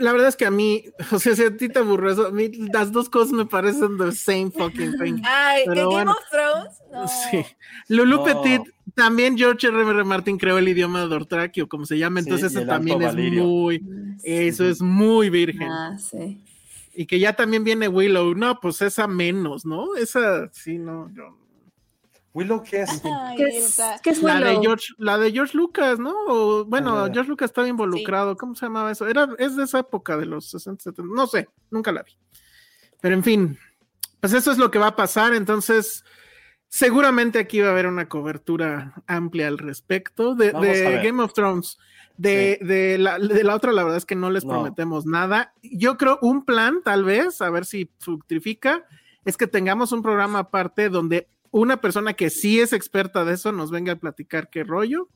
La 0.00 0.12
verdad 0.12 0.28
es 0.28 0.36
que 0.36 0.46
a 0.46 0.50
mí, 0.50 0.84
o 1.12 1.18
sea, 1.18 1.36
si 1.36 1.44
a 1.44 1.54
ti 1.54 1.68
te 1.68 1.80
aburre 1.80 2.12
eso, 2.12 2.26
a 2.28 2.30
mí 2.30 2.48
las 2.72 2.90
dos 2.90 3.10
cosas 3.10 3.32
me 3.34 3.44
parecen 3.44 3.98
the 3.98 4.12
same 4.12 4.50
fucking 4.50 4.98
thing. 4.98 5.20
Ay, 5.24 5.64
que 5.64 5.68
Pero 5.70 5.82
Game 5.90 5.92
bueno. 5.92 6.12
of 6.12 6.18
Thrones. 6.30 6.78
No. 6.90 7.06
Sí. 7.06 7.44
Lulu 7.88 8.16
No. 8.16 8.24
Petit, 8.24 8.62
también 8.94 9.36
George 9.36 9.66
R. 9.68 9.78
R. 9.82 10.04
Martin 10.04 10.38
creó 10.38 10.56
el 10.56 10.68
idioma 10.68 11.02
de 11.02 11.08
Dortraki 11.08 11.60
o 11.60 11.68
como 11.68 11.84
se 11.84 11.98
llama, 11.98 12.20
entonces 12.20 12.50
eso 12.56 12.64
también 12.66 13.02
es 13.02 13.14
muy, 13.14 13.84
eso 14.24 14.64
es 14.64 14.80
muy 14.80 15.28
virgen. 15.28 15.68
Ah, 15.70 15.98
sí. 15.98 16.42
Y 17.00 17.06
que 17.06 17.20
ya 17.20 17.32
también 17.34 17.62
viene 17.62 17.86
Willow, 17.86 18.34
no, 18.34 18.58
pues 18.58 18.82
esa 18.82 19.06
menos, 19.06 19.64
¿no? 19.64 19.94
Esa, 19.94 20.50
sí, 20.52 20.78
no, 20.78 21.08
yo- 21.14 21.38
Willow, 22.34 22.60
¿qué 22.64 22.82
es? 22.82 22.90
Ay, 23.04 23.36
¿Qué 23.36 23.44
es, 23.56 23.80
qué 24.02 24.10
es 24.10 24.20
La 24.20 24.40
de 24.40 24.48
Willow? 24.50 24.62
George, 24.62 24.94
la 24.98 25.16
de 25.16 25.30
George 25.30 25.56
Lucas, 25.56 26.00
¿no? 26.00 26.12
O, 26.26 26.64
bueno, 26.64 26.96
Ah. 26.98 27.08
George 27.12 27.28
Lucas 27.30 27.50
estaba 27.50 27.68
involucrado, 27.68 28.36
¿cómo 28.36 28.56
se 28.56 28.66
llamaba 28.66 28.90
eso? 28.90 29.06
Era, 29.06 29.28
es 29.38 29.54
de 29.54 29.62
esa 29.62 29.78
época 29.78 30.16
de 30.16 30.26
los 30.26 30.50
60, 30.50 30.82
70, 30.82 31.14
no 31.14 31.28
sé, 31.28 31.48
nunca 31.70 31.92
la 31.92 32.02
vi. 32.02 32.18
Pero 33.00 33.14
en 33.14 33.22
fin, 33.22 33.56
pues 34.18 34.32
eso 34.32 34.50
es 34.50 34.58
lo 34.58 34.72
que 34.72 34.80
va 34.80 34.88
a 34.88 34.96
pasar, 34.96 35.34
entonces 35.34 36.04
seguramente 36.68 37.38
aquí 37.38 37.60
va 37.60 37.68
a 37.68 37.70
haber 37.72 37.86
una 37.86 38.08
cobertura 38.08 38.94
amplia 39.06 39.48
al 39.48 39.58
respecto 39.58 40.34
de. 40.34 40.52
Game 41.02 41.22
of 41.22 41.32
Thrones. 41.32 41.78
De, 42.16 42.58
de, 42.62 42.98
la, 42.98 43.16
de 43.18 43.44
la 43.44 43.54
otra, 43.54 43.70
la 43.70 43.84
verdad 43.84 43.98
es 43.98 44.04
que 44.04 44.16
no 44.16 44.28
les 44.30 44.44
No. 44.44 44.50
prometemos 44.50 45.06
nada. 45.06 45.52
Yo 45.62 45.96
creo 45.96 46.18
un 46.20 46.44
plan, 46.44 46.82
tal 46.82 47.04
vez, 47.04 47.40
a 47.40 47.48
ver 47.48 47.64
si 47.64 47.90
fructifica, 48.00 48.84
es 49.24 49.36
que 49.36 49.46
tengamos 49.46 49.92
un 49.92 50.02
programa 50.02 50.40
aparte 50.40 50.88
donde 50.88 51.28
una 51.52 51.80
persona 51.80 52.14
que 52.14 52.28
sí 52.30 52.58
es 52.60 52.72
experta 52.72 53.24
de 53.24 53.34
eso 53.34 53.52
nos 53.52 53.70
venga 53.70 53.92
a 53.92 53.96
platicar 53.96 54.50
qué 54.50 54.64
rollo. 54.64 55.08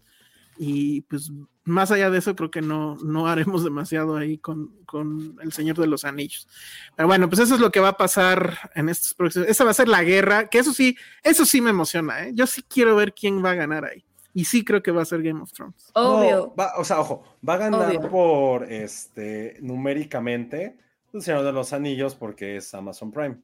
Y 0.65 1.01
pues 1.03 1.33
más 1.65 1.91
allá 1.91 2.09
de 2.09 2.19
eso, 2.19 2.37
creo 2.37 2.51
que 2.53 2.63
no, 2.63 2.95
no 3.03 3.27
haremos 3.27 3.65
demasiado 3.65 4.15
ahí 4.17 4.39
con, 4.39 4.71
con 4.87 5.37
El 5.43 5.53
Señor 5.53 5.77
de 5.77 5.89
los 5.89 6.05
Anillos. 6.05 6.47
Pero 6.95 7.09
bueno, 7.09 7.29
pues 7.29 7.41
eso 7.41 7.55
es 7.57 7.61
lo 7.61 7.73
que 7.73 7.81
va 7.81 7.89
a 7.89 7.97
pasar 7.97 8.71
en 8.77 8.89
estos 8.89 9.13
próximos. 9.15 9.49
Esa 9.49 9.65
va 9.65 9.73
a 9.73 9.75
ser 9.75 9.89
la 9.89 10.05
guerra, 10.05 10.49
que 10.49 10.59
eso 10.61 10.73
sí, 10.73 10.97
eso 11.25 11.45
sí 11.45 11.61
me 11.61 11.71
emociona, 11.71 12.27
¿eh? 12.27 12.31
Yo 12.35 12.47
sí 12.47 12.63
quiero 12.63 12.95
ver 12.95 13.13
quién 13.13 13.45
va 13.45 13.51
a 13.51 13.55
ganar 13.55 13.85
ahí. 13.87 14.05
Y 14.35 14.45
sí 14.45 14.65
creo 14.65 14.83
que 14.85 14.93
va 14.93 15.03
a 15.03 15.05
ser 15.05 15.21
Game 15.23 15.41
of 15.43 15.51
Thrones. 15.53 15.91
Obvio. 15.95 16.37
No, 16.37 16.55
va- 16.55 16.73
o 16.79 16.85
sea, 16.85 17.01
ojo, 17.01 17.25
va 17.47 17.55
a 17.55 17.59
ganar 17.59 17.89
Obvio. 17.89 18.09
por 18.09 18.65
este 18.73 19.57
numéricamente 19.61 20.79
El 21.13 21.23
Señor 21.23 21.43
de 21.45 21.53
los 21.53 21.73
Anillos 21.73 22.15
porque 22.15 22.57
es 22.57 22.73
Amazon 22.73 23.11
Prime. 23.11 23.37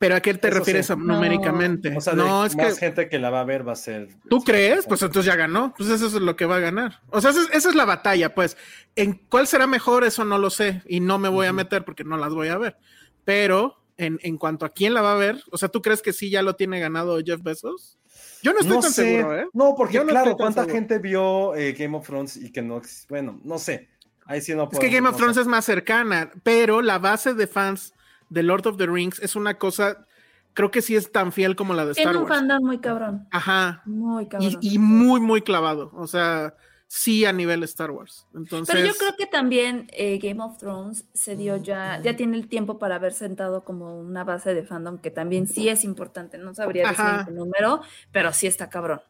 Pero 0.00 0.16
¿a 0.16 0.20
qué 0.20 0.32
te 0.34 0.48
Eso 0.48 0.58
refieres 0.58 0.86
sí. 0.86 0.92
a- 0.94 0.96
No. 0.96 1.14
numéricamente? 1.14 1.94
O 1.96 2.00
sea, 2.00 2.14
no, 2.14 2.44
es 2.46 2.56
más 2.56 2.74
que 2.74 2.86
gente 2.86 3.08
que 3.10 3.18
la 3.18 3.28
va 3.30 3.40
a 3.40 3.44
ver 3.44 3.68
va 3.68 3.72
a 3.72 3.76
ser. 3.76 4.08
¿Tú 4.30 4.42
crees? 4.42 4.86
Pues 4.86 5.02
entonces 5.02 5.26
ya 5.30 5.36
ganó. 5.36 5.74
Pues 5.76 5.90
eso 5.90 6.06
es 6.06 6.14
lo 6.14 6.36
que 6.36 6.46
va 6.46 6.56
a 6.56 6.60
ganar. 6.60 7.00
O 7.10 7.20
sea, 7.20 7.30
esa 7.30 7.42
es, 7.42 7.48
esa 7.52 7.68
es 7.68 7.74
la 7.74 7.84
batalla, 7.84 8.34
pues. 8.34 8.56
¿En 8.96 9.12
cuál 9.28 9.46
será 9.46 9.66
mejor? 9.66 10.02
Eso 10.04 10.24
no 10.24 10.38
lo 10.38 10.48
sé. 10.48 10.82
Y 10.88 11.00
no 11.00 11.18
me 11.18 11.28
voy 11.28 11.46
a 11.46 11.52
meter 11.52 11.84
porque 11.84 12.02
no 12.02 12.16
las 12.16 12.32
voy 12.32 12.48
a 12.48 12.56
ver. 12.56 12.78
Pero 13.24 13.76
en, 13.98 14.18
en 14.22 14.38
cuanto 14.38 14.64
a 14.64 14.70
quién 14.70 14.94
la 14.94 15.02
va 15.02 15.12
a 15.12 15.16
ver, 15.16 15.42
o 15.50 15.58
sea, 15.58 15.68
¿tú 15.68 15.82
crees 15.82 16.00
que 16.00 16.12
sí 16.14 16.30
ya 16.30 16.40
lo 16.42 16.56
tiene 16.56 16.80
ganado 16.80 17.18
Jeff 17.22 17.42
Bezos? 17.42 17.98
Yo 18.42 18.54
no 18.54 18.60
estoy 18.60 18.76
no 18.76 18.80
tan 18.82 18.92
sé. 18.92 19.02
seguro, 19.18 19.38
¿eh? 19.38 19.46
No, 19.52 19.74
porque 19.76 19.94
Yo 19.96 20.04
no 20.04 20.08
claro, 20.10 20.34
¿cuánta 20.34 20.62
seguro. 20.62 20.74
gente 20.74 20.98
vio 20.98 21.54
eh, 21.54 21.72
Game 21.78 21.94
of 21.94 22.06
Thrones 22.06 22.36
y 22.38 22.50
que 22.50 22.62
no 22.62 22.80
Bueno, 23.10 23.38
no 23.44 23.58
sé. 23.58 23.90
Ahí 24.24 24.40
sí 24.40 24.54
no 24.54 24.62
Es 24.62 24.68
puedo. 24.70 24.80
que 24.80 24.88
Game 24.88 25.06
of 25.06 25.12
no 25.12 25.18
Thrones 25.18 25.34
sé. 25.36 25.42
es 25.42 25.46
más 25.46 25.64
cercana, 25.66 26.30
pero 26.42 26.80
la 26.80 26.98
base 26.98 27.34
de 27.34 27.46
fans 27.46 27.92
de 28.30 28.42
Lord 28.42 28.66
of 28.66 28.78
the 28.78 28.86
Rings 28.86 29.18
es 29.20 29.36
una 29.36 29.58
cosa, 29.58 30.06
creo 30.54 30.70
que 30.70 30.80
sí 30.80 30.96
es 30.96 31.12
tan 31.12 31.32
fiel 31.32 31.56
como 31.56 31.74
la 31.74 31.84
de 31.84 31.94
Tiene 31.94 32.10
Star 32.10 32.22
un 32.22 32.28
Wars. 32.28 32.38
fandom 32.40 32.64
muy 32.64 32.78
cabrón. 32.78 33.28
Ajá. 33.30 33.82
Muy 33.84 34.26
cabrón. 34.28 34.56
y 34.62 34.78
muy, 34.78 35.20
muy 35.20 35.42
clavado. 35.42 35.90
O 35.94 36.06
sea, 36.06 36.54
sí 36.86 37.24
a 37.24 37.32
nivel 37.32 37.62
Star 37.64 37.90
Wars. 37.90 38.26
Entonces, 38.34 38.74
Pero 38.74 38.86
yo 38.86 38.94
creo 38.96 39.14
que 39.16 39.26
también 39.26 39.86
eh, 39.92 40.18
Game 40.18 40.42
of 40.42 40.58
Thrones 40.58 41.04
se 41.12 41.36
dio 41.36 41.56
ya, 41.56 42.00
ya 42.02 42.16
tiene 42.16 42.36
el 42.36 42.48
tiempo 42.48 42.78
para 42.78 42.96
haber 42.96 43.12
sentado 43.12 43.62
como 43.62 44.00
una 44.00 44.24
base 44.24 44.54
de 44.54 44.64
fandom 44.64 44.98
que 44.98 45.10
también 45.10 45.46
sí 45.46 45.68
es 45.68 45.84
importante. 45.84 46.38
No 46.38 46.54
sabría 46.54 46.88
decir 46.88 47.00
Ajá. 47.00 47.20
en 47.20 47.26
qué 47.26 47.32
número, 47.32 47.82
pero 48.10 48.32
sí 48.32 48.46
está 48.46 48.68
cabrón. 48.68 49.00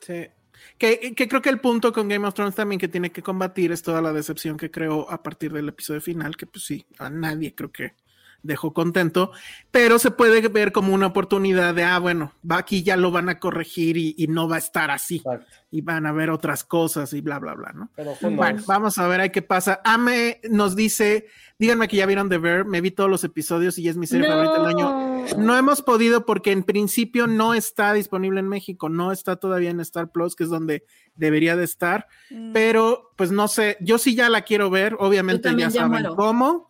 Sí. 0.00 0.26
Que, 0.76 1.14
que 1.14 1.28
creo 1.28 1.42
que 1.42 1.50
el 1.50 1.60
punto 1.60 1.92
con 1.92 2.08
Game 2.08 2.26
of 2.26 2.34
Thrones 2.34 2.54
también 2.54 2.80
que 2.80 2.88
tiene 2.88 3.10
que 3.10 3.22
combatir 3.22 3.72
es 3.72 3.82
toda 3.82 4.00
la 4.00 4.12
decepción 4.12 4.56
que 4.56 4.70
creó 4.70 5.10
a 5.10 5.22
partir 5.22 5.52
del 5.52 5.68
episodio 5.68 6.00
final, 6.00 6.36
que 6.36 6.46
pues 6.46 6.64
sí, 6.64 6.86
a 6.98 7.10
nadie 7.10 7.54
creo 7.54 7.70
que 7.72 7.94
dejó 8.42 8.72
contento, 8.72 9.32
pero 9.70 9.98
se 9.98 10.10
puede 10.10 10.46
ver 10.48 10.72
como 10.72 10.94
una 10.94 11.06
oportunidad 11.06 11.74
de, 11.74 11.82
ah, 11.84 11.98
bueno, 11.98 12.32
va 12.48 12.58
aquí 12.58 12.82
ya 12.82 12.96
lo 12.96 13.10
van 13.10 13.28
a 13.28 13.38
corregir 13.40 13.96
y, 13.96 14.14
y 14.16 14.28
no 14.28 14.48
va 14.48 14.56
a 14.56 14.60
estar 14.60 14.90
así, 14.90 15.16
Exacto. 15.16 15.46
y 15.70 15.80
van 15.82 16.06
a 16.06 16.12
ver 16.12 16.30
otras 16.30 16.62
cosas 16.64 17.12
y 17.12 17.20
bla, 17.20 17.38
bla, 17.40 17.54
bla, 17.54 17.72
¿no? 17.74 17.90
Pero 17.96 18.12
Bueno, 18.30 18.62
vamos 18.66 18.96
a 18.98 19.08
ver 19.08 19.20
ahí 19.20 19.30
qué 19.30 19.42
pasa. 19.42 19.80
Ame 19.84 20.40
nos 20.48 20.76
dice, 20.76 21.26
díganme 21.58 21.88
que 21.88 21.96
ya 21.96 22.06
vieron 22.06 22.28
The 22.28 22.38
Bear, 22.38 22.64
me 22.64 22.80
vi 22.80 22.90
todos 22.92 23.10
los 23.10 23.24
episodios 23.24 23.76
y 23.78 23.88
es 23.88 23.96
mi 23.96 24.06
serie 24.06 24.28
favorita 24.28 24.54
del 24.62 24.66
año. 24.66 25.26
No 25.36 25.56
hemos 25.56 25.82
podido 25.82 26.24
porque 26.24 26.52
en 26.52 26.62
principio 26.62 27.26
no 27.26 27.54
está 27.54 27.92
disponible 27.92 28.38
en 28.40 28.48
México, 28.48 28.88
no 28.88 29.10
está 29.12 29.36
todavía 29.36 29.70
en 29.70 29.80
Star 29.80 30.10
Plus, 30.12 30.36
que 30.36 30.44
es 30.44 30.50
donde 30.50 30.84
debería 31.16 31.56
de 31.56 31.64
estar, 31.64 32.06
Mm. 32.30 32.52
pero 32.52 33.10
pues 33.16 33.32
no 33.32 33.48
sé, 33.48 33.76
yo 33.80 33.98
sí 33.98 34.14
ya 34.14 34.28
la 34.28 34.42
quiero 34.42 34.70
ver, 34.70 34.94
obviamente 35.00 35.52
ya 35.56 35.70
saben 35.70 35.90
muero. 35.90 36.14
cómo. 36.14 36.67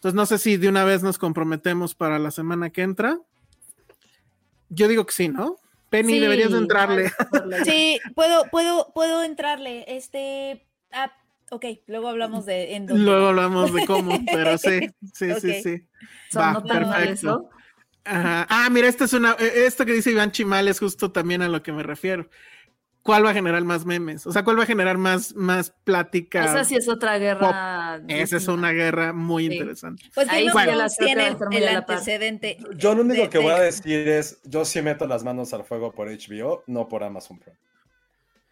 Entonces 0.00 0.14
no 0.14 0.24
sé 0.24 0.38
si 0.38 0.56
de 0.56 0.66
una 0.66 0.84
vez 0.84 1.02
nos 1.02 1.18
comprometemos 1.18 1.94
para 1.94 2.18
la 2.18 2.30
semana 2.30 2.70
que 2.70 2.80
entra. 2.80 3.18
Yo 4.70 4.88
digo 4.88 5.04
que 5.04 5.12
sí, 5.12 5.28
¿no? 5.28 5.58
Penny, 5.90 6.14
Sí, 6.14 6.20
deberías 6.20 6.52
de 6.52 6.56
entrarle. 6.56 7.12
Sí, 7.66 8.00
puedo, 8.14 8.44
puedo, 8.50 8.92
puedo 8.94 9.22
entrarle. 9.22 9.84
Este. 9.88 10.66
Ah, 10.90 11.12
ok, 11.50 11.66
luego 11.86 12.08
hablamos 12.08 12.46
de. 12.46 12.76
En 12.76 12.86
dónde. 12.86 13.04
Luego 13.04 13.26
hablamos 13.26 13.74
de 13.74 13.84
cómo, 13.84 14.18
pero 14.24 14.56
sí, 14.56 14.88
sí, 15.12 15.34
sí, 15.38 15.62
sí. 15.62 15.86
Va, 16.34 16.62
perfecto. 16.64 17.50
Ajá. 18.02 18.46
Ah, 18.48 18.70
mira, 18.70 18.88
esta 18.88 19.04
es 19.04 19.12
una, 19.12 19.32
eh, 19.38 19.66
esto 19.66 19.84
que 19.84 19.92
dice 19.92 20.12
Iván 20.12 20.32
Chimal 20.32 20.66
es 20.66 20.78
justo 20.78 21.12
también 21.12 21.42
a 21.42 21.48
lo 21.50 21.62
que 21.62 21.72
me 21.72 21.82
refiero. 21.82 22.30
¿Cuál 23.02 23.24
va 23.24 23.30
a 23.30 23.32
generar 23.34 23.64
más 23.64 23.86
memes? 23.86 24.26
O 24.26 24.32
sea, 24.32 24.44
¿cuál 24.44 24.58
va 24.58 24.64
a 24.64 24.66
generar 24.66 24.98
más, 24.98 25.34
más 25.34 25.70
plática? 25.84 26.44
Esa 26.44 26.64
sí 26.64 26.76
es 26.76 26.86
otra 26.88 27.18
guerra. 27.18 28.00
Esa 28.08 28.36
es 28.36 28.46
una 28.46 28.72
guerra 28.72 29.12
muy 29.14 29.46
Sí. 29.46 29.54
interesante. 29.54 30.04
Pues 30.14 30.28
Ahí 30.28 30.46
Game 30.46 30.52
sí 30.52 30.58
of 30.58 30.66
ya 30.66 30.76
la 30.76 30.88
tiene 30.90 31.58
el 31.58 31.68
antecedente. 31.76 32.58
Yo 32.76 32.94
lo 32.94 33.00
único 33.00 33.22
de- 33.22 33.30
que 33.30 33.38
voy 33.38 33.52
a 33.52 33.58
de- 33.58 33.64
decir 33.66 34.06
es: 34.06 34.40
yo 34.44 34.64
sí 34.66 34.82
meto 34.82 35.06
las 35.06 35.24
manos 35.24 35.54
al 35.54 35.64
fuego 35.64 35.92
por 35.92 36.08
HBO, 36.08 36.62
no 36.66 36.88
por 36.88 37.02
Amazon 37.02 37.38
Prime. 37.38 37.56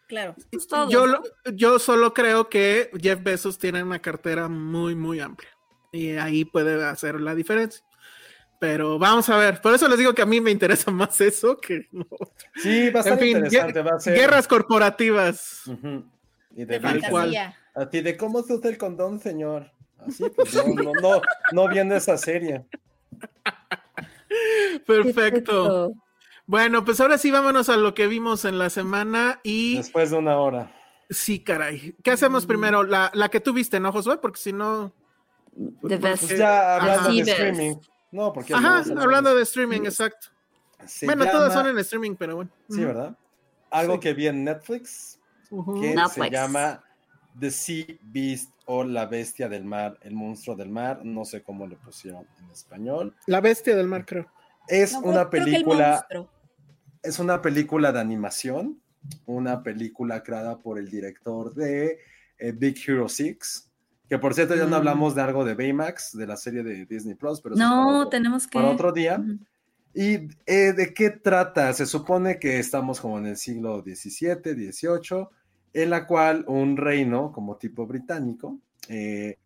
Claro. 0.08 0.34
Es 0.50 0.66
todo. 0.66 0.88
Yo, 0.88 1.06
lo- 1.06 1.22
yo 1.54 1.78
solo 1.78 2.14
creo 2.14 2.48
que 2.48 2.90
Jeff 2.98 3.22
Bezos 3.22 3.58
tiene 3.58 3.82
una 3.82 3.98
cartera 3.98 4.48
muy, 4.48 4.94
muy 4.94 5.20
amplia. 5.20 5.50
Y 5.92 6.12
ahí 6.16 6.46
puede 6.46 6.82
hacer 6.84 7.20
la 7.20 7.34
diferencia. 7.34 7.84
Pero 8.58 8.98
vamos 8.98 9.28
a 9.28 9.36
ver. 9.36 9.60
Por 9.60 9.72
eso 9.74 9.88
les 9.88 9.98
digo 9.98 10.14
que 10.14 10.22
a 10.22 10.26
mí 10.26 10.40
me 10.40 10.50
interesa 10.50 10.90
más 10.90 11.20
eso 11.20 11.56
que 11.58 11.86
no. 11.92 12.06
Sí, 12.56 12.90
va 12.90 13.00
a 13.00 13.16
fin, 13.16 13.36
interesante. 13.36 13.82
Va 13.82 13.92
a 13.96 14.00
ser. 14.00 14.14
guerras 14.14 14.48
corporativas. 14.48 15.62
Ujú. 15.66 16.04
Y 16.56 16.64
de 16.64 16.66
De 16.66 16.80
Tal 16.80 16.92
Britney. 16.94 17.10
cual. 17.10 17.24
fantasía. 17.34 17.56
A 17.74 17.88
ti, 17.88 18.00
¿de 18.00 18.16
cómo 18.16 18.42
se 18.42 18.54
usa 18.54 18.70
el 18.70 18.78
condón, 18.78 19.20
señor? 19.20 19.70
Así, 20.04 20.24
pues 20.34 20.54
no, 20.54 20.64
no, 20.74 20.92
no, 21.00 21.22
no 21.52 21.68
viendo 21.68 21.94
esa 21.94 22.16
serie. 22.18 22.64
Perfecto. 24.86 25.92
Bueno, 26.46 26.84
pues 26.84 27.00
ahora 27.00 27.18
sí 27.18 27.30
vámonos 27.30 27.68
a 27.68 27.76
lo 27.76 27.94
que 27.94 28.06
vimos 28.06 28.44
en 28.44 28.58
la 28.58 28.70
semana 28.70 29.40
y 29.42 29.76
Después 29.76 30.10
de 30.10 30.16
una 30.16 30.36
hora. 30.38 30.72
sí, 31.10 31.40
caray. 31.44 31.94
¿Qué 32.02 32.10
hacemos 32.12 32.46
primero? 32.46 32.82
La, 32.84 33.10
la 33.14 33.28
que 33.28 33.40
tú 33.40 33.52
viste, 33.52 33.80
¿no, 33.80 33.92
Josué? 33.92 34.18
Porque 34.18 34.40
si 34.40 34.52
no... 34.52 34.92
The 35.86 35.96
best. 35.96 36.26
Pues 36.26 36.38
ya 36.38 36.76
hablando 36.76 37.00
Ajá. 37.00 37.10
de 37.10 37.16
ves. 37.22 37.28
streaming. 37.28 37.74
No, 38.10 38.32
porque. 38.32 38.54
Ajá, 38.54 38.82
hablando 39.00 39.34
de 39.34 39.42
streaming, 39.42 39.82
exacto. 39.82 40.28
Se 40.86 41.06
bueno, 41.06 41.24
todas 41.26 41.50
llama- 41.50 41.62
son 41.62 41.70
en 41.70 41.78
streaming, 41.78 42.14
pero 42.16 42.36
bueno. 42.36 42.50
Sí, 42.70 42.84
¿verdad? 42.84 43.16
Algo 43.70 43.94
Sí. 43.94 44.00
que 44.00 44.14
vi 44.14 44.26
en 44.28 44.44
Netflix 44.44 45.18
que 45.50 45.88
se 45.90 45.94
Netflix. 45.94 46.30
llama 46.30 46.84
The 47.38 47.50
Sea 47.50 47.86
Beast 48.02 48.50
o 48.66 48.84
La 48.84 49.06
Bestia 49.06 49.48
del 49.48 49.64
Mar, 49.64 49.98
el 50.02 50.14
monstruo 50.14 50.56
del 50.56 50.70
mar. 50.70 51.00
No 51.04 51.24
sé 51.24 51.42
cómo 51.42 51.66
le 51.66 51.76
pusieron 51.76 52.26
en 52.38 52.50
español. 52.50 53.14
La 53.26 53.40
bestia 53.40 53.74
del 53.76 53.86
mar, 53.86 54.04
creo. 54.06 54.26
Es 54.68 54.92
No, 54.92 55.00
una 55.00 55.28
película. 55.30 56.06
Es 57.02 57.18
una 57.18 57.40
película 57.40 57.92
de 57.92 58.00
animación, 58.00 58.80
una 59.26 59.62
película 59.62 60.22
creada 60.22 60.58
por 60.58 60.78
el 60.78 60.90
director 60.90 61.54
de 61.54 61.98
eh, 62.38 62.52
Big 62.52 62.76
Hero 62.86 63.08
6, 63.08 63.67
que 64.08 64.18
por 64.18 64.34
cierto 64.34 64.54
ya 64.56 64.64
no 64.64 64.70
Mm. 64.70 64.74
hablamos 64.74 65.14
de 65.14 65.22
algo 65.22 65.44
de 65.44 65.54
Baymax, 65.54 66.16
de 66.16 66.26
la 66.26 66.36
serie 66.36 66.62
de 66.62 66.86
Disney 66.86 67.14
Plus, 67.14 67.40
pero 67.40 67.56
No, 67.56 67.98
otro- 68.00 68.08
tenemos 68.10 68.46
que. 68.46 68.58
para 68.58 68.70
otro 68.70 68.92
día. 68.92 69.22
¿Y 69.94 70.28
eh, 70.46 70.72
de 70.74 70.92
qué 70.94 71.10
trata? 71.10 71.72
Se 71.72 71.86
supone 71.86 72.38
que 72.38 72.58
estamos 72.58 73.00
como 73.00 73.18
en 73.18 73.26
el 73.26 73.36
siglo 73.36 73.82
XVII, 73.82 74.54
XVIII, 74.54 75.28
en 75.72 75.90
la 75.90 76.06
cual 76.06 76.44
un 76.48 76.76
reino 76.76 77.32
como 77.32 77.56
tipo 77.56 77.86
británico 77.86 78.58
eh, 78.88 79.36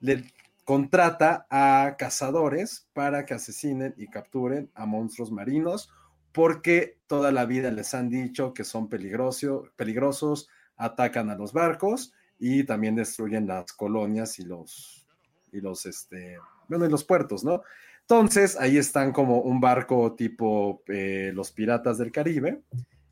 le 0.00 0.24
contrata 0.64 1.46
a 1.50 1.96
cazadores 1.98 2.86
para 2.92 3.24
que 3.24 3.34
asesinen 3.34 3.94
y 3.96 4.06
capturen 4.08 4.70
a 4.74 4.84
monstruos 4.86 5.32
marinos 5.32 5.90
porque 6.32 6.98
toda 7.06 7.32
la 7.32 7.46
vida 7.46 7.70
les 7.70 7.94
han 7.94 8.10
dicho 8.10 8.52
que 8.52 8.62
son 8.64 8.88
peligroso- 8.88 9.70
peligrosos, 9.76 10.48
atacan 10.76 11.30
a 11.30 11.34
los 11.36 11.52
barcos 11.52 12.12
y 12.38 12.64
también 12.64 12.94
destruyen 12.94 13.46
las 13.46 13.72
colonias 13.72 14.38
y 14.38 14.44
los, 14.44 15.06
y 15.52 15.60
los, 15.60 15.86
este, 15.86 16.38
bueno, 16.68 16.86
y 16.86 16.90
los 16.90 17.04
puertos, 17.04 17.44
¿no? 17.44 17.62
Entonces, 18.00 18.56
ahí 18.58 18.78
están 18.78 19.12
como 19.12 19.40
un 19.40 19.60
barco 19.60 20.14
tipo 20.14 20.82
eh, 20.88 21.30
los 21.34 21.52
piratas 21.52 21.98
del 21.98 22.10
Caribe 22.10 22.62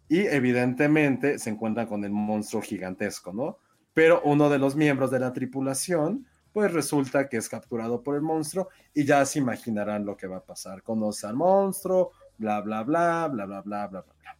y 0.09 0.21
evidentemente 0.21 1.39
se 1.39 1.51
encuentran 1.51 1.87
con 1.87 2.05
el 2.05 2.13
monstruo 2.13 2.63
gigantesco, 2.63 3.33
¿no? 3.33 3.59
Pero 3.93 4.23
uno 4.25 4.49
de 4.49 4.59
los 4.59 4.77
miembros 4.77 5.11
de 5.11 5.19
la 5.19 5.33
tripulación, 5.33 6.27
pues 6.53 6.73
resulta 6.73 7.29
que 7.29 7.37
es 7.37 7.49
capturado 7.49 8.03
por 8.03 8.15
el 8.15 8.23
monstruo 8.23 8.69
y 8.95 9.05
ya 9.05 9.25
se 9.27 9.39
imaginarán 9.39 10.07
lo 10.07 10.17
que 10.17 10.27
va 10.27 10.39
a 10.39 10.45
pasar. 10.45 10.83
Conoce 10.83 11.27
al 11.27 11.35
monstruo, 11.35 12.13
bla, 12.39 12.61
bla, 12.63 12.83
bla, 12.83 13.29
bla, 13.29 13.45
bla, 13.45 13.61
bla, 13.61 13.87
bla, 13.89 14.03
bla. 14.03 14.39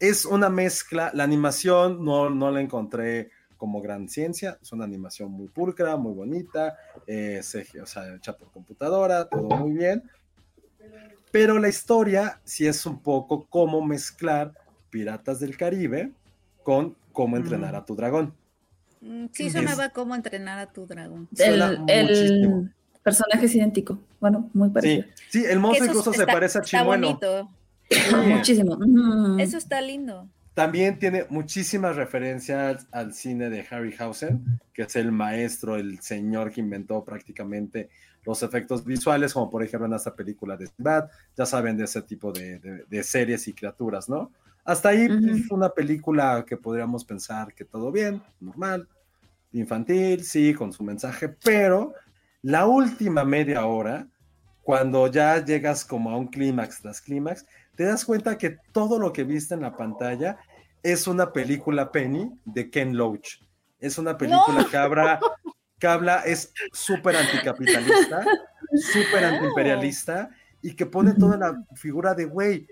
Es 0.00 0.24
una 0.24 0.48
mezcla, 0.48 1.12
la 1.14 1.24
animación 1.24 2.04
no, 2.04 2.30
no 2.30 2.50
la 2.50 2.60
encontré 2.60 3.30
como 3.60 3.82
gran 3.82 4.08
ciencia, 4.08 4.58
es 4.62 4.72
una 4.72 4.86
animación 4.86 5.30
muy 5.30 5.46
pulcra, 5.48 5.98
muy 5.98 6.14
bonita, 6.14 6.78
eh, 7.06 7.40
CG, 7.42 7.82
o 7.82 7.86
sea, 7.86 8.14
hecha 8.16 8.34
por 8.34 8.50
computadora, 8.50 9.28
todo 9.28 9.42
muy 9.50 9.72
bien. 9.72 10.02
Pero 11.30 11.58
la 11.58 11.68
historia 11.68 12.40
sí 12.42 12.66
es 12.66 12.86
un 12.86 13.00
poco 13.00 13.46
cómo 13.50 13.84
mezclar 13.84 14.54
Piratas 14.88 15.40
del 15.40 15.58
Caribe 15.58 16.10
con 16.62 16.96
cómo 17.12 17.36
entrenar 17.36 17.76
a 17.76 17.84
tu 17.84 17.94
dragón. 17.94 18.32
Mm, 19.02 19.26
Sí, 19.32 19.48
Es- 19.48 19.52
sonaba 19.52 19.90
como 19.90 20.14
entrenar 20.14 20.58
a 20.58 20.72
tu 20.72 20.86
dragón. 20.86 21.28
El, 21.38 21.60
el 21.86 22.70
personaje 23.02 23.44
es 23.44 23.54
idéntico. 23.54 23.98
Bueno, 24.20 24.48
muy 24.54 24.70
parecido. 24.70 25.04
sí, 25.28 25.44
el 25.44 25.58
monstruo 25.60 25.86
incluso 25.88 26.14
se 26.14 26.22
está- 26.22 26.32
parece 26.32 26.58
a 26.58 26.62
está 26.62 26.78
Chimuelo. 26.78 27.06
bonito. 27.08 27.50
Muchísimo. 28.26 28.78
Eso 29.38 29.58
está 29.58 29.82
lindo. 29.82 30.26
También 30.60 30.98
tiene 30.98 31.24
muchísimas 31.30 31.96
referencias 31.96 32.86
al 32.92 33.14
cine 33.14 33.48
de 33.48 33.66
Harryhausen, 33.70 34.44
que 34.74 34.82
es 34.82 34.94
el 34.94 35.10
maestro, 35.10 35.76
el 35.76 36.00
señor 36.00 36.52
que 36.52 36.60
inventó 36.60 37.02
prácticamente 37.02 37.88
los 38.26 38.42
efectos 38.42 38.84
visuales, 38.84 39.32
como 39.32 39.48
por 39.48 39.62
ejemplo 39.62 39.86
en 39.86 39.94
esta 39.94 40.14
película 40.14 40.58
de 40.58 40.66
Sinbad, 40.66 41.08
ya 41.34 41.46
saben 41.46 41.78
de 41.78 41.84
ese 41.84 42.02
tipo 42.02 42.30
de, 42.30 42.58
de- 42.58 42.84
de 42.84 43.02
series 43.02 43.48
y 43.48 43.54
criaturas, 43.54 44.06
¿no? 44.10 44.32
Hasta 44.62 44.90
ahí 44.90 45.06
Ujú. 45.06 45.18
pues, 45.28 45.50
una 45.50 45.70
película 45.70 46.44
que 46.46 46.58
podríamos 46.58 47.06
pensar 47.06 47.54
que 47.54 47.64
todo 47.64 47.90
bien, 47.90 48.22
normal, 48.38 48.86
infantil, 49.52 50.22
sí, 50.24 50.52
con 50.52 50.74
su 50.74 50.84
mensaje, 50.84 51.30
pero 51.42 51.94
la 52.42 52.66
última 52.66 53.24
media 53.24 53.64
hora, 53.64 54.06
cuando 54.62 55.06
ya 55.06 55.42
llegas 55.42 55.86
como 55.86 56.10
a 56.10 56.18
un 56.18 56.26
clímax 56.28 56.82
tras 56.82 57.00
clímax, 57.00 57.46
te 57.76 57.84
das 57.84 58.04
cuenta 58.04 58.36
que 58.36 58.58
todo 58.72 58.98
lo 58.98 59.10
que 59.10 59.24
viste 59.24 59.54
en 59.54 59.62
la 59.62 59.74
pantalla 59.74 60.36
es 60.82 61.06
una 61.06 61.32
película 61.32 61.90
Penny 61.92 62.30
de 62.44 62.70
Ken 62.70 62.96
Loach. 62.96 63.40
Es 63.78 63.98
una 63.98 64.16
película 64.16 64.66
que 64.70 64.76
habla, 64.76 65.20
que 65.78 65.86
habla, 65.86 66.20
es 66.20 66.52
súper 66.72 67.16
anticapitalista, 67.16 68.24
súper 68.92 69.24
antiimperialista 69.24 70.30
y 70.62 70.74
que 70.74 70.86
pone 70.86 71.14
toda 71.14 71.36
la 71.36 71.64
figura 71.74 72.14
de, 72.14 72.26
güey, 72.26 72.66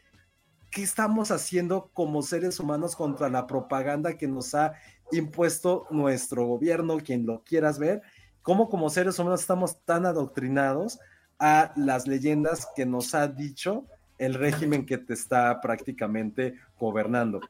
¿qué 0.70 0.82
estamos 0.82 1.30
haciendo 1.30 1.90
como 1.94 2.22
seres 2.22 2.60
humanos 2.60 2.94
contra 2.94 3.28
la 3.30 3.46
propaganda 3.46 4.16
que 4.16 4.28
nos 4.28 4.54
ha 4.54 4.74
impuesto 5.12 5.86
nuestro 5.90 6.46
gobierno, 6.46 6.98
quien 6.98 7.24
lo 7.24 7.42
quieras 7.42 7.78
ver? 7.78 8.02
¿Cómo 8.42 8.68
como 8.68 8.90
seres 8.90 9.18
humanos 9.18 9.40
estamos 9.40 9.82
tan 9.84 10.04
adoctrinados 10.04 10.98
a 11.38 11.72
las 11.76 12.06
leyendas 12.06 12.68
que 12.74 12.84
nos 12.84 13.14
ha 13.14 13.28
dicho 13.28 13.86
el 14.18 14.34
régimen 14.34 14.84
que 14.84 14.98
te 14.98 15.14
está 15.14 15.60
prácticamente 15.60 16.54
gobernando? 16.78 17.40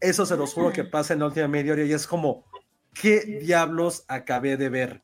Eso 0.00 0.26
se 0.26 0.36
los 0.36 0.52
juro 0.54 0.72
que 0.72 0.84
pasa 0.84 1.14
en 1.14 1.20
la 1.20 1.26
última 1.26 1.48
media 1.48 1.72
hora 1.72 1.84
y 1.84 1.92
es 1.92 2.06
como, 2.06 2.44
¿qué 2.94 3.20
diablos 3.20 4.04
acabé 4.08 4.56
de 4.56 4.68
ver? 4.68 5.02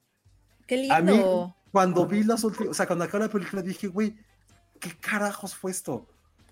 Qué 0.67 0.87
A 0.91 1.01
mí, 1.01 1.13
lindo. 1.13 1.57
cuando 1.73 2.07
vi 2.07 2.23
las 2.23 2.45
últimas, 2.45 2.71
o 2.71 2.75
sea, 2.75 2.87
cuando 2.87 3.05
acabó 3.05 3.25
la 3.25 3.31
película 3.31 3.63
dije, 3.63 3.89
güey, 3.89 4.17
¿qué 4.81 4.97
carajos 4.99 5.55
fue 5.55 5.71
esto? 5.71 6.07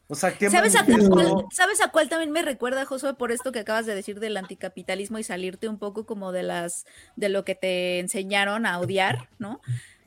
O 0.09 0.15
sea, 0.15 0.37
¿qué 0.37 0.51
¿Sabes 0.51 0.77
a, 0.77 0.85
cuál, 0.85 1.47
¿Sabes 1.53 1.81
a 1.81 1.89
cuál 1.89 2.09
también 2.09 2.33
me 2.33 2.43
recuerda, 2.43 2.85
Josué, 2.85 3.15
por 3.15 3.33
esto 3.33 3.53
que 3.53 3.61
acabas 3.61 3.87
de 3.87 3.95
decir 3.95 4.21
del 4.21 4.37
anticapitalismo 4.37 5.19
y 5.19 5.23
salirte 5.23 5.69
un 5.69 5.79
poco 5.79 6.05
como 6.05 6.33
de 6.33 6.43
las 6.43 6.85
de 7.17 7.29
lo 7.29 7.45
que 7.45 7.55
te 7.55 7.99
enseñaron 7.99 8.67
a 8.67 8.79
odiar, 8.79 9.31
¿no? 9.39 9.61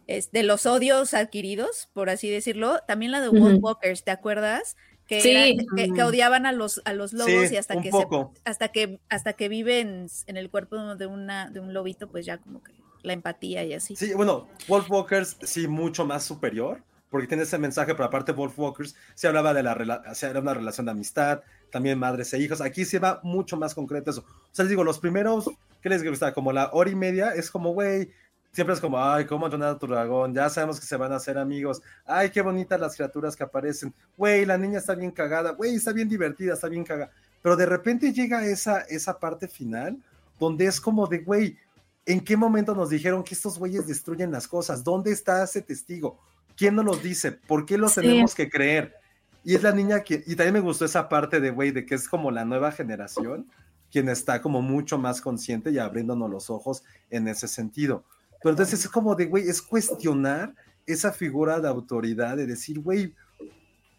Es 0.05 0.31
de 0.31 0.43
los 0.43 0.67
odios 0.67 1.15
adquiridos, 1.15 1.89
por 1.93 2.11
así 2.11 2.29
decirlo. 2.29 2.79
También 2.87 3.11
la 3.11 3.21
de 3.21 3.29
Ujú. 3.29 3.39
Wolf 3.39 3.57
Walkers, 3.59 4.03
¿te 4.03 4.11
acuerdas? 4.11 4.75
Que, 5.07 5.21
Sí. 5.21 5.29
era- 5.31 5.63
que, 5.75 5.93
que 5.93 6.03
odiaban 6.03 6.45
a 6.45 6.51
los 6.51 6.81
a 6.85 6.93
los 6.93 7.13
lobos 7.13 7.47
Sí, 7.49 7.53
y 7.53 7.57
hasta 7.57 7.79
que 7.81 7.91
se- 7.91 8.07
hasta 8.43 8.69
que 8.69 8.99
hasta 9.09 9.33
que 9.33 9.49
viven 9.49 10.07
en 10.27 10.37
el 10.37 10.49
cuerpo 10.49 10.95
de 10.95 11.05
una 11.05 11.49
de 11.49 11.59
un 11.59 11.73
lobito, 11.73 12.07
pues 12.09 12.25
ya 12.25 12.37
como 12.39 12.63
que 12.63 12.71
la 13.03 13.13
empatía 13.13 13.63
y 13.63 13.73
así. 13.73 13.95
Sí, 13.95 14.13
bueno, 14.15 14.47
Wolf 14.67 14.89
Walkers 14.89 15.37
sí 15.43 15.67
mucho 15.67 16.05
más 16.07 16.23
superior, 16.23 16.81
porque 17.11 17.27
tiene 17.27 17.43
ese 17.43 17.59
mensaje, 17.59 17.93
pero 17.93 18.05
aparte 18.05 18.31
Wolf 18.31 18.57
Walkers 18.57 18.95
se 19.13 19.27
hablaba 19.27 19.53
de 19.53 19.61
la 19.61 19.75
sea, 20.15 20.31
era 20.31 20.39
una 20.39 20.55
relación 20.55 20.85
de 20.87 20.91
amistad, 20.93 21.41
también 21.71 21.99
madres 21.99 22.33
e 22.33 22.39
hijos. 22.39 22.59
Aquí 22.61 22.83
se 22.83 22.97
va 22.97 23.19
mucho 23.21 23.57
más 23.57 23.75
concreto 23.75 24.09
eso. 24.09 24.21
O 24.21 24.49
sea, 24.51 24.63
les 24.63 24.69
digo, 24.71 24.83
los 24.83 24.97
primeros, 24.97 25.47
¿qué 25.83 25.89
les 25.89 26.03
gusta? 26.03 26.33
Como 26.33 26.51
la 26.51 26.71
hora 26.73 26.89
y 26.89 26.95
media 26.95 27.29
es 27.35 27.51
como, 27.51 27.73
güey, 27.73 28.09
siempre 28.55 28.73
es 28.73 28.79
como, 28.79 28.97
ay, 28.97 29.25
cómo 29.25 29.45
entrenar 29.45 29.75
a 29.75 29.77
tu 29.77 29.85
dragón, 29.85 30.33
ya 30.33 30.49
sabemos 30.49 30.79
que 30.79 30.85
se 30.85 30.95
van 30.95 31.11
a 31.11 31.17
hacer 31.17 31.37
amigos, 31.37 31.81
ay, 32.05 32.29
qué 32.29 32.41
bonitas 32.41 32.79
las 32.79 32.95
criaturas 32.95 33.35
que 33.35 33.43
aparecen, 33.43 33.93
güey, 34.17 34.45
la 34.45 34.57
niña 34.57 34.79
está 34.79 34.95
bien 34.95 35.11
cagada, 35.11 35.51
güey, 35.51 35.75
está 35.75 35.91
bien 35.91 36.07
divertida, 36.07 36.53
está 36.53 36.69
bien 36.69 36.85
cagada. 36.85 37.11
Pero 37.41 37.57
de 37.57 37.65
repente 37.65 38.13
llega 38.13 38.45
esa, 38.45 38.79
esa 38.81 39.19
parte 39.19 39.47
final 39.49 39.97
donde 40.39 40.65
es 40.65 40.79
como 40.79 41.05
de, 41.05 41.19
güey, 41.19 41.57
¿en 42.05 42.21
qué 42.21 42.37
momento 42.37 42.73
nos 42.73 42.89
dijeron 42.89 43.23
que 43.23 43.33
estos 43.35 43.59
güeyes 43.59 43.85
destruyen 43.85 44.31
las 44.31 44.47
cosas? 44.47 44.83
¿Dónde 44.83 45.11
está 45.11 45.43
ese 45.43 45.61
testigo? 45.61 46.17
¿Quién 46.55 46.75
nos 46.75 46.85
los 46.85 47.03
dice? 47.03 47.33
¿Por 47.33 47.65
qué 47.65 47.77
lo 47.77 47.89
Sí. 47.89 48.01
tenemos 48.01 48.33
que 48.33 48.49
creer? 48.49 48.95
Y 49.43 49.53
es 49.53 49.61
la 49.63 49.73
niña 49.73 49.99
que, 50.01 50.23
y 50.25 50.35
también 50.35 50.53
me 50.53 50.59
gustó 50.61 50.85
esa 50.85 51.07
parte 51.09 51.39
de, 51.39 51.51
güey, 51.51 51.71
de 51.71 51.85
que 51.85 51.93
es 51.95 52.07
como 52.09 52.31
la 52.31 52.45
nueva 52.45 52.71
generación, 52.71 53.47
quien 53.91 54.09
está 54.09 54.41
como 54.41 54.61
mucho 54.61 54.97
más 54.97 55.21
consciente 55.21 55.69
y 55.71 55.77
abriéndonos 55.77 56.29
los 56.29 56.49
ojos 56.49 56.83
en 57.09 57.27
ese 57.27 57.47
sentido. 57.47 58.05
Pero 58.41 58.51
entonces 58.51 58.81
es 58.81 58.89
como 58.89 59.15
de, 59.15 59.25
güey, 59.25 59.47
es 59.47 59.61
cuestionar 59.61 60.53
esa 60.85 61.11
figura 61.11 61.59
de 61.59 61.67
autoridad, 61.67 62.37
de 62.37 62.45
decir, 62.45 62.79
güey, 62.79 63.13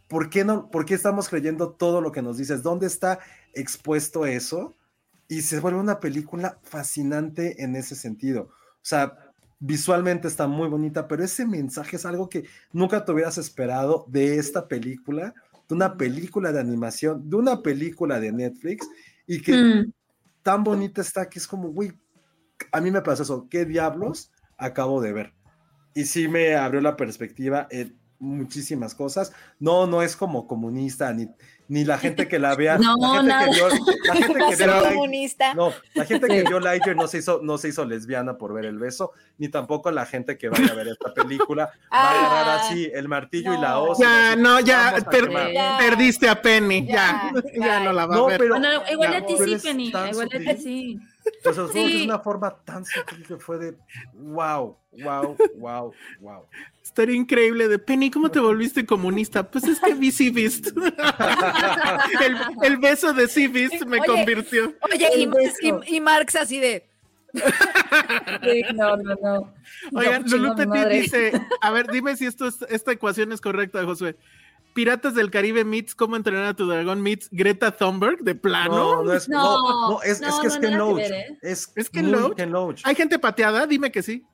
¿por 0.08 0.30
qué, 0.30 0.44
no, 0.44 0.70
¿por 0.70 0.84
qué 0.84 0.94
estamos 0.94 1.28
creyendo 1.28 1.70
todo 1.70 2.00
lo 2.00 2.12
que 2.12 2.22
nos 2.22 2.36
dices? 2.36 2.62
¿Dónde 2.62 2.86
está 2.86 3.18
expuesto 3.54 4.24
eso? 4.26 4.74
Y 5.28 5.42
se 5.42 5.58
vuelve 5.58 5.80
una 5.80 5.98
película 5.98 6.58
fascinante 6.62 7.62
en 7.62 7.74
ese 7.74 7.96
sentido. 7.96 8.42
O 8.42 8.88
sea, 8.88 9.18
visualmente 9.58 10.28
está 10.28 10.46
muy 10.46 10.68
bonita, 10.68 11.08
pero 11.08 11.24
ese 11.24 11.44
mensaje 11.46 11.96
es 11.96 12.06
algo 12.06 12.28
que 12.28 12.44
nunca 12.72 13.04
te 13.04 13.10
hubieras 13.10 13.38
esperado 13.38 14.04
de 14.08 14.36
esta 14.36 14.68
película, 14.68 15.34
de 15.68 15.74
una 15.74 15.96
película 15.96 16.52
de 16.52 16.60
animación, 16.60 17.28
de 17.28 17.36
una 17.36 17.62
película 17.62 18.20
de 18.20 18.30
Netflix, 18.30 18.86
y 19.26 19.42
que 19.42 19.56
Mm. 19.56 19.92
tan 20.42 20.62
bonita 20.62 21.00
está 21.00 21.28
que 21.28 21.40
es 21.40 21.48
como, 21.48 21.70
güey, 21.70 21.92
a 22.72 22.80
mí 22.80 22.90
me 22.90 23.02
pasó 23.02 23.22
eso, 23.22 23.46
¿qué 23.50 23.64
diablos 23.64 24.30
acabo 24.56 25.00
de 25.00 25.12
ver? 25.12 25.32
Y 25.94 26.04
sí 26.04 26.28
me 26.28 26.54
abrió 26.56 26.80
la 26.80 26.96
perspectiva 26.96 27.66
en 27.70 27.96
muchísimas 28.18 28.94
cosas. 28.94 29.32
No, 29.60 29.86
no 29.86 30.02
es 30.02 30.16
como 30.16 30.46
comunista, 30.46 31.12
ni, 31.12 31.28
ni 31.68 31.84
la 31.84 31.98
gente 31.98 32.28
que 32.28 32.38
la 32.38 32.54
vea. 32.54 32.78
No, 32.78 32.96
la 32.96 33.10
gente 33.12 33.28
nada. 33.28 33.44
que 33.44 33.50
vio, 33.54 33.68
la 33.68 34.14
gente 34.16 34.56
que 34.56 34.64
vio 34.64 34.84
comunista. 34.88 35.54
no, 35.54 35.72
la 35.94 36.04
gente 36.06 36.26
que 36.28 36.42
vio 36.44 36.60
Lightyear 36.60 36.96
no 36.96 37.08
se 37.08 37.18
hizo, 37.18 37.40
no 37.42 37.58
se 37.58 37.68
hizo 37.68 37.84
lesbiana 37.84 38.36
por 38.38 38.52
ver 38.54 38.64
el 38.66 38.78
beso, 38.78 39.12
ni 39.38 39.48
tampoco 39.48 39.90
la 39.90 40.06
gente 40.06 40.36
que 40.38 40.48
vaya 40.48 40.70
a 40.72 40.74
ver 40.74 40.88
esta 40.88 41.12
película 41.14 41.64
va 41.92 41.98
a 41.98 42.10
agarrar 42.10 42.48
Ah, 42.58 42.60
así 42.68 42.90
el 42.92 43.08
martillo 43.08 43.52
y 43.52 43.56
no. 43.56 43.62
la 43.62 43.78
hoz. 43.80 43.98
y 43.98 44.02
Ya, 44.02 44.32
así, 44.32 44.40
no, 44.42 44.60
ya, 44.60 44.88
a 44.96 45.00
per-. 45.00 45.52
Ya. 45.52 45.76
perdiste 45.78 46.28
a 46.28 46.40
Penny, 46.40 46.86
ya, 46.86 47.30
Ya, 47.54 47.66
ya, 47.66 47.80
no 47.84 47.92
la 47.92 48.06
va 48.06 48.16
No, 48.16 48.24
a 48.24 48.28
ver. 48.28 48.38
pero- 48.38 48.54
Bueno, 48.58 48.68
igual 48.90 49.14
a 49.14 49.26
ti 49.26 49.34
sí, 49.38 49.56
Penny. 49.62 49.88
Igual 49.88 50.28
a 50.34 50.38
ti 50.38 50.62
sí. 50.62 50.98
Entonces, 51.38 51.62
os 51.64 51.70
juro 51.72 51.84
que 51.84 51.90
Sí. 51.90 51.98
es 51.98 52.04
una 52.04 52.18
forma 52.20 52.56
tan 52.64 52.84
sutil 52.84 53.24
que 53.26 53.36
fue 53.36 53.58
de 53.58 53.74
wow, 54.14 54.76
wow, 55.02 55.36
wow, 55.56 55.92
wow. 56.20 56.42
Estaría 56.82 57.16
increíble 57.16 57.66
de 57.68 57.78
Penny, 57.80 58.10
¿cómo 58.10 58.30
te 58.30 58.38
volviste 58.38 58.86
comunista? 58.86 59.42
Pues 59.50 59.64
es 59.64 59.80
que 59.80 59.94
vi 59.94 60.12
Sea 60.12 60.30
Beast. 60.32 60.68
el, 62.20 62.36
el 62.62 62.76
beso 62.78 63.12
de 63.12 63.28
Sea 63.28 63.48
Beast 63.48 63.84
me 63.86 63.98
Oye, 63.98 64.06
convirtió. 64.06 64.72
Oye, 64.92 65.08
y, 65.16 65.28
y- 65.66 65.96
y 65.96 66.00
Marx 66.00 66.36
así 66.36 66.60
de. 66.60 66.86
Sí, 68.42 68.62
no, 68.74 68.96
no, 68.96 69.14
no. 69.20 69.54
Oigan, 69.92 70.24
No, 70.26 70.54
mi 70.54 70.64
Petit 70.64 70.88
dice, 70.88 71.32
a 71.60 71.70
ver, 71.70 71.86
dime 71.88 72.16
si 72.16 72.26
esto 72.26 72.46
es- 72.46 72.64
esta 72.68 72.92
ecuación 72.92 73.32
es 73.32 73.40
correcta, 73.40 73.84
Josué. 73.84 74.16
Piratas 74.76 75.14
del 75.14 75.30
Caribe 75.30 75.64
meets 75.64 75.94
Cómo 75.94 76.14
entrenar 76.16 76.44
a 76.44 76.54
tu 76.54 76.68
dragón 76.68 77.00
meets 77.02 77.28
Greta 77.32 77.72
Thunberg 77.72 78.18
de 78.22 78.34
plano. 78.34 78.76
No, 78.76 79.02
no 79.02 79.12
es, 79.14 79.28
no, 79.28 79.42
No, 79.42 79.90
no, 79.92 80.02
es, 80.02 80.20
es 80.20 80.28
no, 80.28 80.40
que 80.42 80.46
es 80.48 80.54
no, 80.54 80.60
Ken 80.60 80.78
Loach. 80.78 81.00
¿eh? 81.10 81.38
Es, 81.42 81.72
¿Es 81.74 81.88
Ken 81.90 82.12
Loach? 82.12 82.36
Ken 82.36 82.52
Loach. 82.52 82.82
¿Hay 82.84 82.94
gente 82.94 83.18
pateada? 83.18 83.66
Dime 83.66 83.90
que 83.90 84.02
sí. 84.02 84.24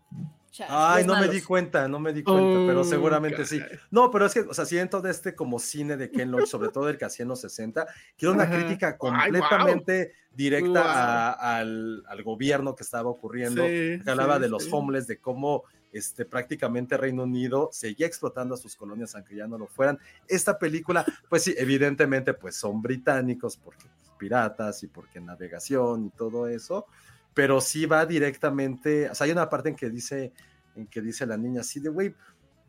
Ay, 0.68 1.06
no 1.06 1.18
me 1.18 1.28
di 1.28 1.40
cuenta, 1.40 1.88
no 1.88 1.98
me 1.98 2.12
di 2.12 2.22
cuenta, 2.22 2.58
pero 2.66 2.80
Oh, 2.80 2.84
seguramente 2.84 3.46
sí. 3.46 3.58
No, 3.90 4.10
pero 4.10 4.26
es 4.26 4.34
que, 4.34 4.40
o 4.40 4.52
sea, 4.52 4.66
si 4.66 4.76
dentro 4.76 5.00
de 5.00 5.10
este 5.10 5.34
como 5.34 5.58
cine 5.58 5.96
de 5.96 6.10
Ken 6.10 6.30
Loach, 6.30 6.46
sobre 6.48 6.68
todo 6.68 6.90
el 6.90 6.98
que 6.98 7.06
hacía 7.06 7.22
en 7.22 7.30
los 7.30 7.40
60, 7.40 7.86
que 8.18 8.26
era 8.26 8.34
una 8.34 8.42
Ajá. 8.42 8.56
crítica 8.58 8.88
Ay, 8.88 8.94
completamente 8.98 10.12
directa 10.30 10.68
Wow. 10.82 10.90
a- 10.90 11.56
al, 11.56 12.04
al 12.06 12.22
gobierno 12.22 12.74
que 12.74 12.82
estaba 12.82 13.08
ocurriendo, 13.08 13.62
Sí, 13.62 14.00
que 14.04 14.10
hablaba 14.10 14.36
sí, 14.36 14.42
de 14.42 14.48
los 14.50 14.64
sí. 14.64 14.68
homeless, 14.72 15.06
de 15.06 15.18
cómo 15.20 15.62
este, 15.92 16.24
prácticamente 16.24 16.96
Reino 16.96 17.22
Unido 17.24 17.68
seguía 17.72 18.06
explotando 18.06 18.54
a 18.54 18.58
sus 18.58 18.74
colonias 18.76 19.14
aunque 19.14 19.36
ya 19.36 19.46
no 19.46 19.58
lo 19.58 19.66
fueran. 19.66 19.98
Esta 20.26 20.58
película, 20.58 21.04
pues 21.28 21.42
sí, 21.44 21.54
evidentemente, 21.56 22.34
pues 22.34 22.56
son 22.56 22.80
británicos 22.82 23.56
porque 23.56 23.86
piratas 24.18 24.82
y 24.82 24.86
porque 24.88 25.20
navegación 25.20 26.06
y 26.06 26.10
todo 26.10 26.46
eso, 26.48 26.86
pero 27.34 27.60
sí 27.60 27.86
va 27.86 28.06
directamente, 28.06 29.10
o 29.10 29.14
sea, 29.14 29.24
hay 29.26 29.32
una 29.32 29.48
parte 29.48 29.68
en 29.70 29.76
que 29.76 29.90
dice, 29.90 30.32
en 30.76 30.86
que 30.86 31.00
dice 31.00 31.26
la 31.26 31.36
niña 31.36 31.62
así 31.62 31.80
de, 31.80 31.88
güey, 31.88 32.14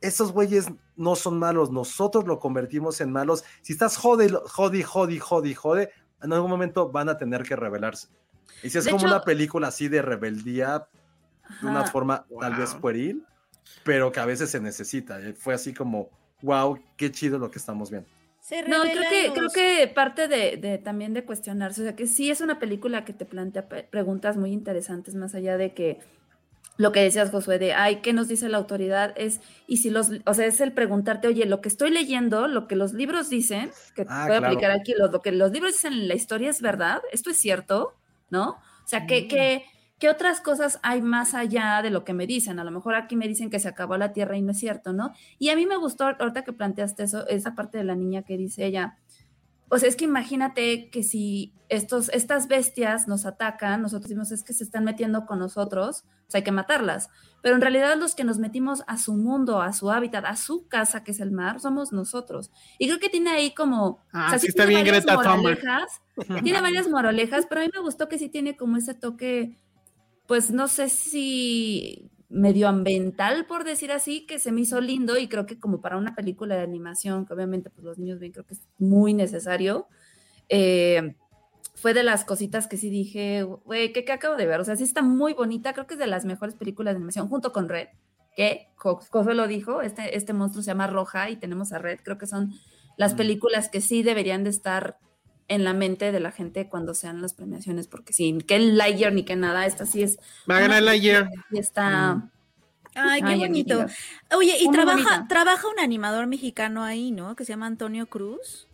esos 0.01 0.32
güeyes 0.34 0.65
no 0.97 1.15
son 1.15 1.39
malos, 1.39 1.71
nosotros 1.71 2.26
lo 2.28 2.38
convertimos 2.39 2.99
en 2.99 3.11
malos. 3.11 3.43
Si 3.61 3.71
estás 3.74 3.95
jode, 3.95 4.30
jodi, 4.30 4.84
jodi, 4.84 5.17
jodi, 5.19 5.53
jode, 5.53 5.91
en 6.21 6.34
algún 6.34 6.49
momento 6.49 6.91
van 6.91 7.07
a 7.07 7.17
tener 7.17 7.43
que 7.43 7.55
rebelarse. 7.55 8.09
Y 8.63 8.69
si 8.69 8.80
es 8.80 8.84
De 8.86 8.91
como 8.91 9.05
hecho- 9.05 9.15
una 9.15 9.24
película 9.24 9.67
así 9.69 9.88
de 9.88 10.01
rebeldía, 10.01 10.88
de 11.62 11.68
una 11.68 11.86
forma 11.86 12.26
tal 12.39 12.56
vez 12.56 12.74
pueril, 12.76 13.24
pero 13.84 14.12
que 14.12 14.20
a 14.20 14.26
veces 14.26 14.49
se 14.49 14.60
necesita. 14.60 15.20
Eh, 15.20 15.34
Fue 15.34 15.54
así 15.54 15.74
como, 15.74 16.10
wow, 16.41 16.80
qué 16.97 17.12
chido 17.12 17.38
lo 17.39 17.49
que 17.51 17.60
estamos 17.60 17.89
viendo. 17.91 18.08
No, 18.68 18.82
creo 18.82 19.04
que, 19.10 19.32
creo 19.34 19.49
que 19.49 19.88
parte 19.88 20.28
de, 20.28 20.58
de 20.58 20.78
también 20.78 21.14
de 21.14 21.24
cuestionarse, 21.24 21.82
o 21.82 21.84
sea, 21.86 21.95
que 21.95 22.08
sí 22.08 22.30
es 22.30 22.41
una 22.41 22.60
película 22.60 23.06
que 23.06 23.14
te 23.14 23.24
plantea 23.26 23.68
preguntas 23.89 24.36
muy 24.36 24.51
interesantes, 24.51 25.16
más 25.16 25.34
allá 25.34 25.56
de 25.58 25.74
que 25.74 25.99
lo 26.76 26.91
que 26.91 27.01
decías, 27.01 27.30
Josué, 27.30 27.60
de, 27.60 27.74
ay, 27.74 27.97
¿qué 28.01 28.12
nos 28.14 28.28
dice 28.28 28.49
la 28.49 28.58
autoridad? 28.58 29.14
Es, 29.16 29.39
y 29.68 29.78
si 29.78 29.91
los, 29.91 30.10
o 30.26 30.34
sea, 30.34 30.45
es 30.47 30.60
el 30.60 30.74
preguntarte, 30.74 31.28
oye, 31.30 31.45
lo 31.45 31.62
que 31.62 31.70
estoy 31.70 31.91
leyendo, 31.91 32.47
lo 32.49 32.68
que 32.68 32.76
los 32.76 32.93
libros 32.93 33.30
dicen, 33.30 33.72
que 33.95 34.01
Ah, 34.10 34.26
puedo 34.26 34.39
claro. 34.39 34.47
aplicar 34.47 34.72
aquí, 34.72 34.93
lo, 34.97 35.08
lo 35.08 35.22
que 35.22 35.32
los 35.32 35.51
libros 35.51 35.74
dicen 35.74 35.93
en 35.93 36.08
la 36.10 36.16
historia 36.16 36.49
es 36.49 36.62
verdad, 36.62 37.01
esto 37.14 37.30
es 37.30 37.38
cierto, 37.38 37.93
¿no? 38.30 38.49
O 38.84 38.88
sea, 38.88 39.01
Mm. 39.01 39.08
que, 39.08 39.28
que, 39.30 39.66
¿qué 40.04 40.10
otras 40.10 40.41
cosas 40.41 40.82
hay 40.84 41.01
más 41.01 41.34
allá 41.34 41.82
de 41.82 41.89
lo 41.89 42.04
que 42.04 42.12
me 42.12 42.28
dicen? 42.28 42.60
A 42.60 42.66
lo 42.66 42.72
mejor 42.72 42.93
aquí 42.95 43.16
me 43.16 43.26
dicen 43.26 43.49
que 43.49 43.58
se 43.58 43.70
acabó 43.70 43.95
la 43.95 44.12
Tierra 44.12 44.36
y 44.36 44.41
no 44.41 44.51
es 44.51 44.60
cierto, 44.60 44.91
¿no? 44.91 45.14
Y 45.39 45.47
a 45.47 45.56
mí 45.56 45.66
me 45.66 45.78
gustó, 45.78 46.04
ahorita 46.04 46.43
que 46.43 46.51
planteaste 46.51 47.04
eso, 47.04 47.26
esa 47.30 47.56
parte 47.56 47.78
de 47.78 47.86
la 47.86 47.95
niña 47.95 48.24
que 48.24 48.36
dice 48.36 48.66
ella, 48.66 48.97
o 49.70 49.80
sea, 49.80 49.88
es 49.88 49.95
que 49.95 50.04
imagínate 50.04 50.89
que 50.89 51.04
si 51.04 51.54
estos, 51.70 52.10
estas 52.10 52.49
bestias 52.49 53.08
nos 53.08 53.26
atacan, 53.26 53.82
nosotros 53.82 54.10
decimos 54.10 54.34
es 54.34 54.43
que 54.43 54.51
se 54.51 54.66
están 54.66 54.84
metiendo 54.84 55.26
con 55.26 55.39
nosotros, 55.39 56.04
o 56.28 56.32
sea, 56.32 56.39
hay 56.39 56.43
que 56.43 56.51
matarlas. 56.51 57.10
Pero 57.41 57.56
en 57.56 57.62
realidad 57.62 57.97
los 57.97 58.14
que 58.14 58.26
nos 58.26 58.39
metimos 58.39 58.84
a 58.88 58.97
su 58.97 59.16
mundo, 59.16 59.62
a 59.62 59.72
su 59.72 59.89
hábitat, 59.89 60.26
a 60.26 60.36
su 60.36 60.68
casa, 60.68 61.04
que 61.04 61.12
es 61.12 61.22
el 61.22 61.32
mar, 61.32 61.60
somos 61.60 61.91
nosotros. 61.91 62.51
Y 62.78 62.88
creo 62.88 62.99
que 62.99 63.10
tiene 63.10 63.32
ahí 63.32 63.54
como... 63.54 63.99
Ah, 64.12 64.34
sí 64.34 64.41
sí 64.41 64.47
está 64.47 64.66
tiene 64.66 64.84
bien 64.84 64.93
varias 64.93 65.06
Greta 65.06 65.24
Thunberg. 65.24 66.43
tiene 66.43 66.62
varias 66.62 66.88
moralejas, 66.89 67.45
pero 67.47 67.62
a 67.62 67.64
mí 67.64 67.70
me 67.74 67.82
gustó 67.82 68.08
que 68.10 68.20
sí 68.20 68.30
tiene 68.30 68.56
como 68.56 68.78
ese 68.78 68.93
toque, 68.93 69.58
pues 70.28 70.51
no 70.51 70.67
sé 70.67 70.89
si 70.89 72.09
medioambiental, 72.30 73.45
por 73.45 73.63
decir 73.63 73.91
así, 73.91 74.26
que 74.26 74.39
se 74.39 74.51
me 74.51 74.61
hizo 74.61 74.82
lindo 74.82 75.17
y 75.17 75.28
creo 75.28 75.45
que 75.45 75.59
como 75.59 75.82
para 75.82 75.97
una 75.97 76.15
película 76.15 76.55
de 76.55 76.61
animación, 76.63 77.26
que 77.26 77.34
obviamente 77.34 77.69
pues 77.69 77.86
los 77.86 77.97
niños 77.99 78.19
ven, 78.19 78.32
creo 78.32 78.45
que 78.45 78.55
es 78.55 78.61
muy 78.80 79.13
necesario. 79.13 79.88
eh, 80.49 81.15
fue 81.76 81.93
de 81.93 82.03
las 82.03 82.24
cositas 82.26 82.67
que 82.67 82.78
sí 82.78 82.89
dije, 82.89 83.43
güey, 83.43 83.91
¿qué, 83.93 84.05
qué 84.05 84.11
acabo 84.13 84.36
de 84.38 84.45
ver? 84.45 84.59
O 84.59 84.63
sea, 84.65 84.76
sí 84.76 84.84
está 84.84 85.01
muy 85.01 85.34
bonita, 85.34 85.74
creo 85.74 85.88
que 85.88 85.95
es 85.95 85.99
de 85.99 86.07
las 86.07 86.26
mejores 86.26 86.55
películas 86.55 86.93
de 86.93 86.97
animación, 86.97 87.28
junto 87.30 87.51
con 87.51 87.67
Red, 87.69 87.88
que 88.36 88.67
Jo- 88.76 88.99
Josué 89.09 89.34
lo 89.36 89.47
dijo, 89.47 89.82
este, 89.82 90.15
este 90.17 90.34
monstruo 90.34 90.63
se 90.63 90.67
llama 90.71 90.88
Roja 90.88 91.30
y 91.30 91.38
tenemos 91.38 91.74
a 91.74 91.80
Red, 91.80 91.99
creo 92.03 92.17
que 92.17 92.28
son 92.28 92.53
las 92.97 93.15
películas 93.15 93.69
que 93.69 93.82
sí 93.82 94.03
deberían 94.03 94.43
de 94.43 94.51
estar 94.51 94.97
en 95.48 95.64
la 95.64 95.74
mente 95.74 96.12
de 96.12 96.20
la 96.20 96.32
gente 96.32 96.70
cuando 96.70 96.94
sean 96.94 97.22
las 97.22 97.34
premiaciones, 97.34 97.88
porque 97.88 98.14
sí, 98.14 98.38
que 98.48 98.56
el 98.56 98.78
Lightyear 98.78 99.14
ni 99.14 99.24
que 99.24 99.36
nada, 99.36 99.66
esta 99.66 99.86
sí 99.86 100.04
es... 100.04 100.18
Va 100.50 100.58
a 100.58 100.62
ganar 100.62 100.84
Lightyear. 100.84 101.30
sí 101.52 101.58
está... 101.58 102.30
Ay, 102.96 103.22
qué 103.22 103.28
Ay, 103.30 103.39
bonito. 103.39 103.74
amiga. 103.82 103.94
Oye, 104.36 104.56
y 104.62 104.66
Muy 104.66 104.76
trabaja, 104.76 104.98
bonita. 105.04 105.26
trabaja 105.28 105.68
un 105.68 105.80
animador 105.80 106.28
mexicano 106.28 106.84
ahí, 106.84 107.12
¿no? 107.12 107.36
Que 107.36 107.44
se 107.44 107.54
llama 107.54 107.66
Antonio 107.66 108.06
Cruz. 108.06 108.68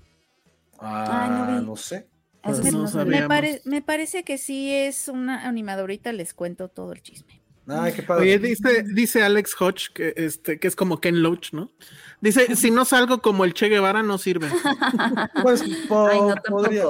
Ah, 0.77 1.27
no 1.47 1.59
vi. 1.59 1.65
no 1.65 1.75
sé. 1.77 2.07
Eso 2.43 2.61
sí 2.63 2.71
No. 2.71 3.05
Me, 3.05 3.27
pare- 3.27 3.61
me 3.65 3.81
parece 3.81 4.23
que 4.23 4.37
sí 4.37 4.73
es 4.73 5.07
una 5.07 5.47
animadora. 5.47 5.83
Ahorita 5.83 6.11
les 6.11 6.33
cuento 6.33 6.67
todo 6.67 6.91
el 6.93 7.01
chisme. 7.01 7.41
Ay, 7.69 7.93
qué 7.93 8.03
padre. 8.03 8.23
Oye, 8.23 8.39
dice, 8.39 8.83
dice 8.83 9.23
Alex 9.23 9.55
Hodge 9.59 9.89
que, 9.93 10.13
este, 10.17 10.59
que 10.59 10.67
es 10.67 10.75
como 10.75 10.99
Ken 10.99 11.21
Loach, 11.21 11.53
¿no? 11.53 11.71
Dice, 12.21 12.55
si 12.55 12.71
no 12.71 12.83
salgo 12.85 13.21
como 13.21 13.45
el 13.45 13.53
Che 13.53 13.69
Guevara, 13.69 14.03
no 14.03 14.17
sirve. 14.17 14.49
Pues 15.43 15.63
po- 15.87 16.07
Ay, 16.07 16.19
no, 16.21 16.35
podría. 16.47 16.83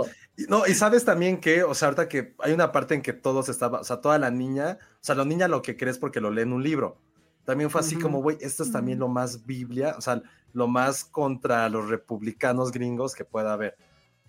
No, 0.48 0.66
y 0.66 0.74
sabes 0.74 1.04
también 1.04 1.40
que, 1.42 1.64
o 1.64 1.74
sea, 1.76 1.90
ahorita 1.90 2.08
que 2.08 2.34
hay 2.40 2.54
una 2.54 2.72
parte 2.72 2.96
en 2.96 3.02
que 3.02 3.12
todos 3.14 3.50
estaban, 3.50 3.82
o 3.82 3.84
sea, 3.84 3.98
toda 4.00 4.18
la 4.18 4.32
niña, 4.32 4.78
o 4.94 4.98
sea, 5.02 5.16
la 5.16 5.26
niña 5.26 5.48
lo 5.50 5.62
que 5.62 5.76
crees 5.76 5.98
porque 5.98 6.22
lo 6.22 6.32
lee 6.32 6.44
en 6.44 6.54
un 6.54 6.64
libro. 6.64 6.98
También 7.44 7.70
fue 7.70 7.82
así 7.82 7.96
Ujú. 7.96 8.04
como, 8.04 8.22
güey, 8.22 8.38
esto 8.40 8.64
es 8.64 8.72
también 8.72 9.00
lo 9.00 9.08
más 9.10 9.46
Biblia, 9.46 9.96
o 9.98 10.02
sea, 10.02 10.22
lo 10.54 10.68
más 10.68 11.04
contra 11.04 11.68
los 11.68 11.90
republicanos 11.90 12.72
gringos 12.72 13.16
que 13.16 13.26
pueda 13.26 13.52
haber. 13.54 13.76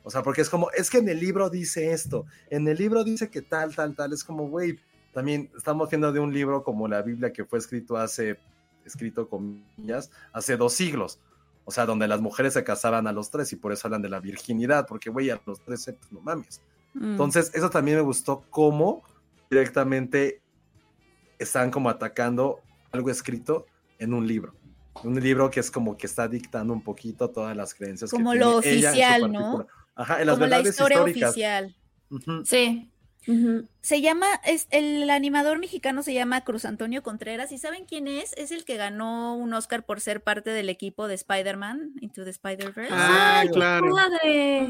O 0.02 0.10
sea, 0.10 0.22
porque 0.22 0.40
es 0.40 0.48
como, 0.50 0.70
es 0.72 0.90
que 0.90 0.98
en 0.98 1.08
el 1.08 1.20
libro 1.20 1.48
dice 1.50 1.92
esto, 1.92 2.24
en 2.48 2.66
el 2.66 2.78
libro 2.78 3.04
dice 3.04 3.28
que 3.30 3.42
tal, 3.42 3.74
tal, 3.76 3.94
tal, 3.94 4.12
es 4.12 4.24
como, 4.24 4.48
güey, 4.48 4.78
también 5.12 5.50
estamos 5.56 5.90
viendo 5.90 6.12
de 6.12 6.20
un 6.20 6.32
libro 6.32 6.62
como 6.62 6.88
la 6.88 7.02
Biblia 7.02 7.32
que 7.32 7.44
fue 7.44 7.58
escrito 7.58 7.96
hace, 7.96 8.38
escrito 8.84 9.28
comillas, 9.28 10.10
hace 10.32 10.56
dos 10.56 10.72
siglos. 10.74 11.18
O 11.64 11.72
sea, 11.72 11.86
donde 11.86 12.08
las 12.08 12.20
mujeres 12.20 12.54
se 12.54 12.64
casaban 12.64 13.06
a 13.06 13.12
los 13.12 13.30
tres 13.30 13.52
y 13.52 13.56
por 13.56 13.72
eso 13.72 13.86
hablan 13.86 14.02
de 14.02 14.08
la 14.08 14.20
virginidad, 14.20 14.86
porque, 14.86 15.10
güey, 15.10 15.30
a 15.30 15.40
los 15.46 15.60
13, 15.60 15.92
pues 15.92 16.10
no 16.10 16.20
mames. 16.20 16.62
Mm. 16.94 17.12
Entonces, 17.12 17.52
eso 17.54 17.70
también 17.70 17.98
me 17.98 18.02
gustó 18.02 18.44
cómo 18.50 19.02
directamente 19.50 20.40
están 21.38 21.70
como 21.70 21.90
atacando 21.90 22.60
algo 22.92 23.10
escrito 23.10 23.66
en 23.98 24.14
un 24.14 24.26
libro. 24.26 24.54
Un 25.04 25.20
libro 25.20 25.50
que 25.50 25.60
es 25.60 25.70
como 25.70 25.96
que 25.96 26.06
está 26.06 26.26
dictando 26.28 26.72
un 26.72 26.82
poquito 26.82 27.30
todas 27.30 27.56
las 27.56 27.74
creencias. 27.74 28.10
que 28.10 28.16
Como 28.16 28.32
tiene 28.32 28.44
lo 28.44 28.62
ella 28.62 28.70
en 28.70 28.82
su 28.82 28.88
oficial, 28.88 29.32
¿no? 29.32 29.66
Ajá, 29.94 30.20
en 30.20 30.26
las 30.26 30.34
Como 30.36 30.46
la 30.46 30.56
verdades 30.56 30.74
historia 30.74 30.96
históricas. 30.98 31.30
oficial. 31.30 31.76
Sí. 32.44 32.90
Se 33.82 34.02
llama, 34.02 34.26
es, 34.44 34.66
el 34.70 35.08
animador 35.08 35.58
mexicano 35.58 36.02
se 36.02 36.12
llama 36.12 36.42
Cruz 36.42 36.64
Antonio 36.66 37.02
Contreras. 37.02 37.50
¿Y 37.52 37.58
saben 37.58 37.86
quién 37.86 38.08
es? 38.08 38.34
Es 38.36 38.50
el 38.50 38.64
que 38.66 38.76
ganó 38.76 39.34
un 39.36 39.54
Oscar 39.54 39.84
por 39.86 40.00
ser 40.00 40.22
parte 40.22 40.50
del 40.50 40.68
equipo 40.68 41.08
de 41.08 41.14
Spider-Man, 41.14 41.92
Into 42.00 42.24
the 42.24 42.30
Spider-Verse. 42.30 42.92
Ah, 42.94 43.38
¡Ay, 43.40 43.48
qué 43.48 43.54
claro. 43.54 43.94
padre! 43.94 44.68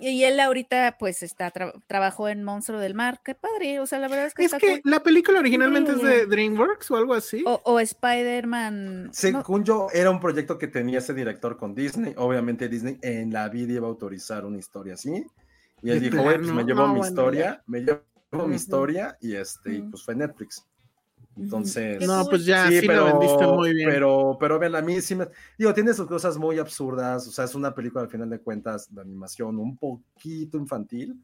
Y 0.00 0.24
él 0.24 0.40
ahorita, 0.40 0.96
pues, 0.98 1.22
está 1.22 1.52
tra- 1.52 1.72
trabajó 1.86 2.28
en 2.28 2.44
Monstruo 2.44 2.78
del 2.80 2.94
Mar. 2.94 3.20
Qué 3.24 3.34
padre. 3.34 3.80
O 3.80 3.86
sea, 3.86 3.98
la 3.98 4.08
verdad 4.08 4.26
es 4.26 4.34
que 4.34 4.44
Es 4.44 4.52
está 4.52 4.58
que 4.66 4.80
la 4.84 5.02
película 5.02 5.38
originalmente 5.40 5.92
es 5.92 6.02
de. 6.02 6.26
DreamWorks 6.26 6.90
o 6.90 6.96
algo 6.96 7.12
así. 7.14 7.42
O, 7.46 7.60
o 7.64 7.78
Spider-Man. 7.80 9.04
no, 9.06 9.12
Según 9.12 9.64
yo, 9.64 9.88
era 9.92 10.10
un 10.10 10.20
proyecto 10.20 10.58
que 10.58 10.66
tenía 10.68 10.98
ese 10.98 11.14
director 11.14 11.56
con 11.58 11.74
Disney. 11.74 12.14
Obviamente 12.16 12.68
Disney 12.68 12.98
en 13.02 13.32
la 13.32 13.48
vida 13.48 13.74
iba 13.74 13.86
a 13.86 13.90
autorizar 13.90 14.44
una 14.44 14.58
historia 14.58 14.94
así. 14.94 15.24
Y 15.86 15.90
él 15.92 16.00
dijo, 16.00 16.20
güey, 16.20 16.38
pues 16.38 16.50
me 16.50 16.64
llevo 16.64 16.80
no, 16.80 16.88
mi 16.88 16.98
bueno, 16.98 17.06
historia, 17.06 17.62
me 17.66 17.80
llevo 17.80 18.02
Ujú. 18.32 18.48
mi 18.48 18.56
historia 18.56 19.16
y 19.20 19.36
este, 19.36 19.74
y 19.74 19.78
Ujú. 19.82 19.90
pues 19.90 20.04
fue 20.04 20.16
Netflix. 20.16 20.66
Entonces, 21.36 22.04
no, 22.04 22.26
pues 22.28 22.44
ya, 22.44 22.66
sí, 22.66 22.80
sí, 22.80 22.86
pero, 22.88 23.00
lo 23.00 23.04
vendiste 23.04 23.46
muy 23.46 23.72
bien. 23.72 23.88
pero, 23.88 24.36
pero 24.40 24.58
vean, 24.58 24.74
a 24.74 24.82
mí 24.82 25.00
sí 25.00 25.14
me, 25.14 25.28
digo, 25.56 25.72
tiene 25.72 25.94
sus 25.94 26.08
cosas 26.08 26.38
muy 26.38 26.58
absurdas, 26.58 27.28
o 27.28 27.30
sea, 27.30 27.44
es 27.44 27.54
una 27.54 27.72
película 27.72 28.02
al 28.02 28.10
final 28.10 28.28
de 28.28 28.40
cuentas 28.40 28.92
de 28.92 29.00
animación 29.00 29.60
un 29.60 29.76
poquito 29.76 30.58
infantil, 30.58 31.22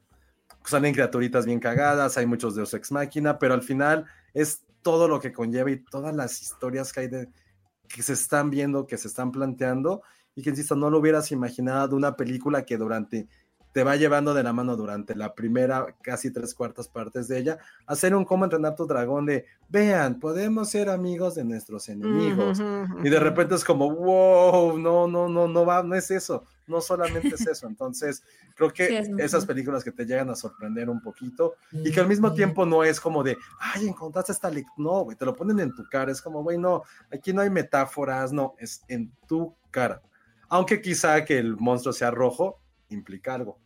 salen 0.63 0.93
criaturitas 0.93 1.45
bien 1.45 1.59
cagadas, 1.59 2.17
hay 2.17 2.25
muchos 2.25 2.55
Deus 2.55 2.73
Ex 2.73 2.89
Máquina, 2.89 3.37
pero 3.37 3.55
al 3.55 3.63
final 3.63 4.05
es 4.33 4.63
todo 4.81 5.09
lo 5.09 5.19
que 5.19 5.33
conlleva 5.33 5.71
y 5.71 5.83
todas 5.83 6.15
las 6.15 6.41
historias 6.41 6.93
que 6.93 6.99
hay 7.01 7.07
de, 7.09 7.29
que 7.89 8.01
se 8.01 8.13
están 8.13 8.49
viendo, 8.49 8.87
que 8.87 8.97
se 8.97 9.09
están 9.09 9.29
planteando, 9.29 10.03
y 10.35 10.41
que 10.41 10.51
insisto, 10.51 10.75
no 10.75 10.89
lo 10.89 10.99
hubieras 10.99 11.31
imaginado 11.31 11.95
una 11.95 12.15
película 12.15 12.63
que 12.65 12.77
durante 12.77 13.27
te 13.73 13.83
va 13.83 13.95
llevando 13.95 14.35
de 14.35 14.43
la 14.43 14.53
mano 14.53 14.77
durante 14.77 15.15
la 15.15 15.33
primera 15.33 15.95
casi 16.03 16.31
tres 16.31 16.53
cuartas 16.53 16.87
partes 16.87 17.27
de 17.27 17.39
ella, 17.39 17.57
hacer 17.87 18.15
un 18.15 18.23
cómo 18.23 18.45
entrenar 18.45 18.75
tu 18.75 18.85
dragón 18.85 19.25
de, 19.25 19.45
vean, 19.67 20.19
podemos 20.19 20.69
ser 20.69 20.89
amigos 20.89 21.33
de 21.33 21.43
nuestros 21.43 21.89
enemigos. 21.89 22.59
Ujú, 22.59 23.05
Y 23.05 23.09
de 23.09 23.19
repente 23.19 23.55
es 23.55 23.63
como, 23.63 23.89
wow, 23.89 24.77
no, 24.77 25.07
no, 25.07 25.27
no, 25.27 25.47
no 25.47 25.65
va, 25.65 25.81
no 25.81 25.95
es 25.95 26.11
eso, 26.11 26.45
no 26.67 26.81
solamente 26.81 27.33
es 27.33 27.47
eso. 27.47 27.65
Entonces, 27.65 28.23
creo 28.55 28.71
que 28.71 28.87
Sí, 28.93 28.95
es 28.95 29.09
muy 29.09 29.21
esas 29.23 29.45
películas 29.47 29.83
que 29.83 29.91
te 29.91 30.05
llegan 30.05 30.29
a 30.29 30.35
sorprender 30.35 30.87
un 30.87 31.01
poquito 31.01 31.55
y 31.71 31.91
que 31.91 31.99
al 31.99 32.07
mismo 32.07 32.31
tiempo 32.31 32.67
no 32.67 32.83
es 32.83 33.01
como 33.01 33.23
de, 33.23 33.37
ay, 33.59 33.87
encontraste 33.87 34.33
esta, 34.33 34.51
lec-". 34.51 34.67
no, 34.77 35.03
güey, 35.03 35.17
te 35.17 35.25
lo 35.25 35.35
ponen 35.35 35.59
en 35.59 35.73
tu 35.73 35.83
cara, 35.89 36.11
es 36.11 36.21
como, 36.21 36.43
güey, 36.43 36.59
no, 36.59 36.83
aquí 37.11 37.33
no 37.33 37.41
hay 37.41 37.49
metáforas, 37.49 38.31
no, 38.31 38.53
es 38.59 38.83
en 38.87 39.11
tu 39.27 39.55
cara. 39.71 39.99
Aunque 40.47 40.79
quizá 40.79 41.25
que 41.25 41.39
el 41.39 41.57
monstruo 41.57 41.91
sea 41.91 42.11
rojo 42.11 42.59
implica 42.89 43.33
algo. 43.33 43.62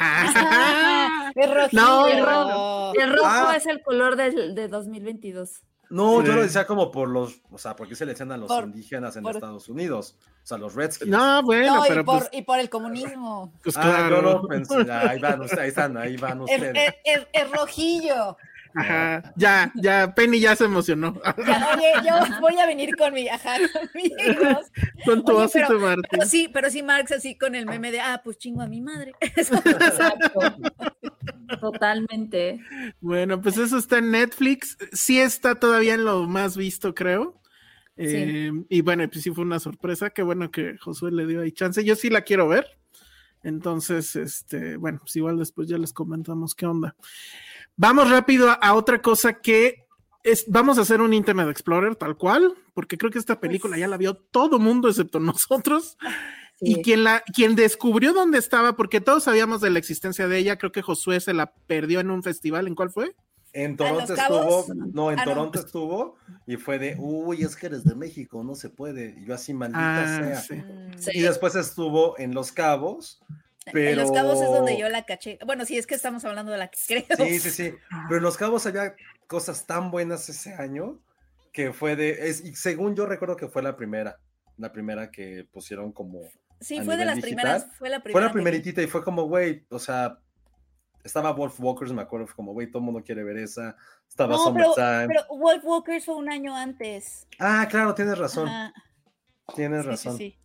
Ah, 0.00 1.32
Es. 1.34 1.72
No, 1.72 2.06
el 2.06 2.24
rojo. 2.24 2.92
El 2.94 3.10
rojo 3.12 3.24
Ah. 3.26 3.54
es 3.56 3.66
el 3.66 3.82
color 3.82 4.16
del, 4.16 4.54
de 4.54 4.68
2022. 4.68 5.62
No, 5.90 6.22
yo 6.22 6.34
lo 6.34 6.42
decía 6.42 6.66
como 6.66 6.90
por 6.90 7.08
los, 7.08 7.40
o 7.50 7.56
sea, 7.56 7.74
porque 7.74 7.94
se 7.94 8.04
le 8.04 8.12
decían 8.12 8.30
a 8.32 8.36
los 8.36 8.48
Por- 8.48 8.64
indígenas 8.64 9.16
en 9.16 9.22
por- 9.22 9.34
Estados 9.34 9.70
Unidos, 9.70 10.18
o 10.42 10.46
sea, 10.46 10.58
los 10.58 10.74
Redskins. 10.74 11.10
no, 11.10 11.42
bueno, 11.42 11.76
No, 11.76 11.86
y 11.86 11.88
pero 11.88 12.04
por, 12.04 12.18
pues, 12.18 12.28
y 12.32 12.42
por 12.42 12.58
el 12.58 12.68
comunismo. 12.68 13.54
pues 13.64 13.74
Ah, 13.78 14.06
yo 14.10 14.20
lo 14.20 14.46
pensé, 14.46 14.74
ahí 14.92 15.18
van, 15.18 15.40
ustedes, 15.40 15.62
ahí 15.62 15.68
están, 15.68 15.96
ahí 15.96 16.16
van 16.18 16.42
Es, 16.46 16.56
ustedes. 16.58 16.76
es- 16.76 16.94
es- 17.22 17.26
es 17.32 17.50
rojillo. 17.52 18.36
Ajá, 18.74 19.32
ya, 19.36 19.72
ya, 19.76 20.14
Penny 20.14 20.40
ya 20.40 20.54
se 20.54 20.64
emocionó. 20.64 21.20
Ya, 21.46 21.68
oye, 21.74 21.92
yo 22.06 22.40
voy 22.40 22.58
a 22.58 22.66
venir 22.66 22.94
con 22.96 23.12
mi, 23.14 23.28
ajá, 23.28 23.56
conmigo. 23.72 24.16
Con 25.04 25.24
tu 25.24 25.36
Oye, 25.36 25.48
pero- 26.10 26.26
sí, 26.26 26.48
pero 26.52 26.70
sí 26.70 26.82
Marx 26.82 27.12
así 27.12 27.36
con 27.38 27.54
el 27.54 27.66
meme 27.66 27.90
de, 27.92 28.00
ah, 28.00 28.20
pues 28.22 28.36
chingo 28.38 28.62
a 28.62 28.66
mi 28.66 28.80
madre. 28.80 29.12
Exacto. 29.20 30.40
Totalmente. 31.60 32.60
Bueno, 33.00 33.40
pues 33.40 33.56
eso 33.58 33.78
está 33.78 33.98
en 33.98 34.10
Netflix. 34.10 34.76
Sí 34.92 35.18
está 35.20 35.54
todavía 35.54 35.94
en 35.94 36.04
lo 36.04 36.26
más 36.26 36.56
visto, 36.56 36.94
creo. 36.94 37.40
Eh, 37.96 38.52
y 38.68 38.80
bueno, 38.82 39.08
pues 39.08 39.22
sí 39.24 39.30
fue 39.30 39.44
una 39.44 39.58
sorpresa. 39.58 40.10
Qué 40.10 40.22
bueno 40.22 40.50
que 40.50 40.76
Josué 40.78 41.10
le 41.10 41.26
dio 41.26 41.40
ahí 41.42 41.52
chance. 41.52 41.84
Yo 41.84 41.96
sí 41.96 42.10
la 42.10 42.22
quiero 42.22 42.48
ver. 42.48 42.66
Entonces, 43.42 44.14
este, 44.16 44.76
bueno, 44.76 44.98
pues 45.00 45.14
igual 45.16 45.38
después 45.38 45.68
ya 45.68 45.78
les 45.78 45.92
comentamos 45.92 46.54
qué 46.54 46.66
onda. 46.66 46.94
Vamos 47.78 48.10
rápido 48.10 48.50
a, 48.50 48.54
a 48.54 48.74
otra 48.74 49.00
cosa 49.00 49.34
que 49.40 49.86
es, 50.24 50.44
vamos 50.48 50.76
a 50.78 50.82
hacer 50.82 51.00
un 51.00 51.14
Internet 51.14 51.48
Explorer 51.48 51.96
tal 51.96 52.16
cual, 52.16 52.54
porque 52.74 52.98
creo 52.98 53.10
que 53.10 53.18
esta 53.18 53.40
película 53.40 53.72
Pues 53.72 53.80
ya 53.80 53.88
la 53.88 53.96
vio 53.96 54.14
todo 54.16 54.58
mundo 54.58 54.88
excepto 54.88 55.18
nosotros. 55.20 55.96
Sí. 56.60 56.72
Y 56.72 56.82
quien 56.82 57.04
la, 57.04 57.22
quien 57.34 57.54
descubrió 57.54 58.12
dónde 58.12 58.38
estaba, 58.38 58.74
porque 58.74 59.00
todos 59.00 59.22
sabíamos 59.24 59.60
de 59.60 59.70
la 59.70 59.78
existencia 59.78 60.26
de 60.26 60.38
ella, 60.38 60.58
creo 60.58 60.72
que 60.72 60.82
Josué 60.82 61.20
se 61.20 61.32
la 61.32 61.52
perdió 61.68 62.00
en 62.00 62.10
un 62.10 62.22
festival. 62.24 62.66
¿En 62.66 62.74
cuál 62.74 62.90
fue? 62.90 63.14
En 63.52 63.74
¿A 63.74 63.76
Toronto 63.76 64.12
estuvo, 64.14 64.66
no, 64.92 65.10
en 65.12 65.20
Ah, 65.20 65.24
no. 65.24 65.32
Toronto 65.32 65.58
estuvo 65.60 66.16
y 66.46 66.56
fue 66.56 66.78
de, 66.78 66.96
uy, 66.98 67.42
es 67.42 67.56
que 67.56 67.66
eres 67.66 67.84
de 67.84 67.94
México, 67.94 68.42
no 68.44 68.54
se 68.56 68.68
puede. 68.70 69.14
Y 69.20 69.24
yo 69.26 69.34
así, 69.34 69.54
maldita 69.54 70.02
Ah, 70.02 70.18
sea. 70.18 70.40
sí. 70.42 70.54
Mm. 70.56 70.98
Sí. 70.98 71.10
Y 71.14 71.20
después 71.20 71.54
estuvo 71.54 72.18
en 72.18 72.34
Los 72.34 72.50
Cabos, 72.52 73.20
pero... 73.72 73.90
En 73.90 73.96
Los 73.96 74.12
Cabos 74.12 74.40
es 74.40 74.48
donde 74.48 74.78
yo 74.78 74.88
la 74.88 75.04
caché. 75.04 75.38
Bueno, 75.46 75.64
sí, 75.64 75.76
es 75.78 75.86
que 75.86 75.94
estamos 75.94 76.24
hablando 76.24 76.52
de 76.52 76.58
la 76.58 76.68
que 76.68 76.78
creo. 76.86 77.04
Sí, 77.16 77.40
sí, 77.40 77.50
sí. 77.50 77.74
Pero 78.08 78.18
en 78.18 78.22
Los 78.22 78.36
Cabos 78.36 78.66
había 78.66 78.94
cosas 79.26 79.66
tan 79.66 79.90
buenas 79.90 80.28
ese 80.28 80.54
año 80.54 81.00
que 81.52 81.72
fue 81.72 81.96
de, 81.96 82.28
es, 82.28 82.44
y 82.44 82.54
según 82.54 82.94
yo 82.94 83.06
recuerdo 83.06 83.36
que 83.36 83.48
fue 83.48 83.62
la 83.62 83.76
primera, 83.76 84.18
la 84.56 84.72
primera 84.72 85.10
que 85.10 85.46
pusieron 85.50 85.92
como... 85.92 86.20
Sí, 86.60 86.80
fue 86.82 86.96
de 86.96 87.04
las 87.04 87.16
digital. 87.16 87.36
primeras. 87.36 87.66
Fue 87.78 87.88
la 87.88 87.96
Fue 88.00 88.04
primera. 88.04 88.26
la 88.26 88.32
que 88.32 88.38
vi. 88.38 88.42
primeritita 88.42 88.82
y 88.82 88.86
fue 88.88 89.04
como, 89.04 89.24
güey, 89.24 89.64
o 89.70 89.78
sea, 89.78 90.18
estaba 91.04 91.30
Wolf 91.32 91.58
Walkers, 91.60 91.92
me 91.92 92.02
acuerdo, 92.02 92.26
fue 92.26 92.36
como, 92.36 92.52
güey, 92.52 92.66
todo 92.68 92.78
el 92.80 92.84
mundo 92.84 93.02
quiere 93.04 93.22
ver 93.22 93.36
esa. 93.38 93.76
Estaba 94.08 94.34
No, 94.36 94.52
pero, 94.52 94.74
Summertime. 94.74 95.06
pero 95.06 95.26
Wolf 95.36 95.64
Walkers 95.64 96.04
fue 96.04 96.16
un 96.16 96.28
año 96.30 96.54
antes. 96.56 97.26
Ah, 97.38 97.66
claro, 97.70 97.94
tienes 97.94 98.18
razón, 98.18 98.48
Ajá, 98.48 98.72
tienes 99.54 99.82
sí, 99.82 99.84
sí, 99.84 99.90
razón. 99.90 100.16
sí. 100.18 100.38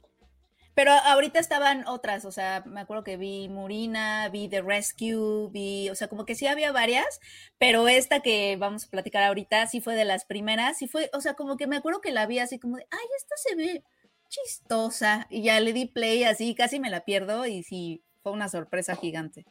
Pero 0.75 0.91
ahorita 0.91 1.39
estaban 1.39 1.87
otras, 1.87 2.25
o 2.25 2.31
sea, 2.31 2.63
me 2.65 2.81
acuerdo 2.81 3.03
que 3.03 3.17
vi 3.17 3.47
Murina, 3.49 4.29
vi 4.29 4.47
The 4.47 4.61
Rescue, 4.61 5.49
vi, 5.51 5.89
o 5.89 5.95
sea, 5.95 6.07
como 6.07 6.25
que 6.25 6.35
sí 6.35 6.47
había 6.47 6.71
varias, 6.71 7.19
pero 7.59 7.87
esta 7.87 8.21
que 8.21 8.57
vamos 8.57 8.85
a 8.85 8.89
platicar 8.89 9.23
ahorita 9.23 9.67
sí 9.67 9.81
fue 9.81 9.95
de 9.95 10.05
las 10.05 10.25
primeras, 10.25 10.77
sí 10.77 10.87
fue, 10.87 11.09
o 11.13 11.21
sea, 11.21 11.35
como 11.35 11.57
que 11.57 11.67
me 11.67 11.77
acuerdo 11.77 12.01
que 12.01 12.11
la 12.11 12.25
vi 12.25 12.39
así 12.39 12.59
como 12.59 12.77
de, 12.77 12.87
ay, 12.89 13.05
esta 13.17 13.35
se 13.37 13.55
ve 13.55 13.83
chistosa, 14.29 15.27
y 15.29 15.43
ya 15.43 15.59
le 15.59 15.73
di 15.73 15.85
play 15.85 16.23
así, 16.23 16.55
casi 16.55 16.79
me 16.79 16.89
la 16.89 17.05
pierdo, 17.05 17.45
y 17.45 17.61
sí, 17.63 18.03
fue 18.23 18.31
una 18.31 18.49
sorpresa 18.49 18.95
gigante. 18.95 19.45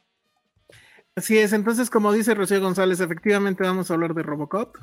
Así 1.15 1.37
es, 1.37 1.53
entonces 1.53 1.91
como 1.91 2.11
dice 2.11 2.33
Rocío 2.33 2.59
González, 2.59 2.99
efectivamente 2.99 3.63
vamos 3.63 3.89
a 3.89 3.93
hablar 3.93 4.15
de 4.15 4.23
Robocop. 4.23 4.75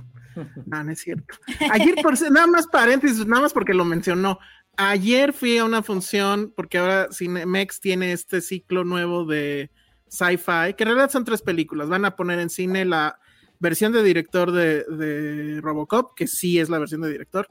No, 0.67 0.85
no 0.85 0.93
es 0.93 1.01
cierto. 1.01 1.35
Ayer, 1.73 1.97
por, 2.03 2.21
nada 2.31 2.47
más 2.47 2.69
paréntesis, 2.69 3.27
nada 3.27 3.43
más 3.43 3.53
porque 3.53 3.75
lo 3.75 3.85
mencionó. 3.85 4.39
Ayer 4.83 5.35
fui 5.35 5.59
a 5.59 5.65
una 5.67 5.83
función, 5.83 6.55
porque 6.57 6.79
ahora 6.79 7.09
Cinemex 7.13 7.81
tiene 7.81 8.13
este 8.13 8.41
ciclo 8.41 8.83
nuevo 8.83 9.27
de 9.27 9.71
sci-fi, 10.09 10.73
que 10.75 10.85
en 10.85 10.89
realidad 10.89 11.11
son 11.11 11.25
tres 11.27 11.43
películas. 11.43 11.91
Van 11.91 12.07
a 12.07 12.17
poner 12.17 12.39
en 12.39 12.49
cine 12.49 12.87
la 12.87 13.19
versión 13.59 13.93
de 13.93 14.03
director 14.03 14.53
de, 14.53 14.85
de 14.85 15.61
Robocop, 15.61 16.15
que 16.17 16.27
sí 16.27 16.59
es 16.59 16.71
la 16.71 16.79
versión 16.79 17.03
de 17.03 17.11
director, 17.11 17.47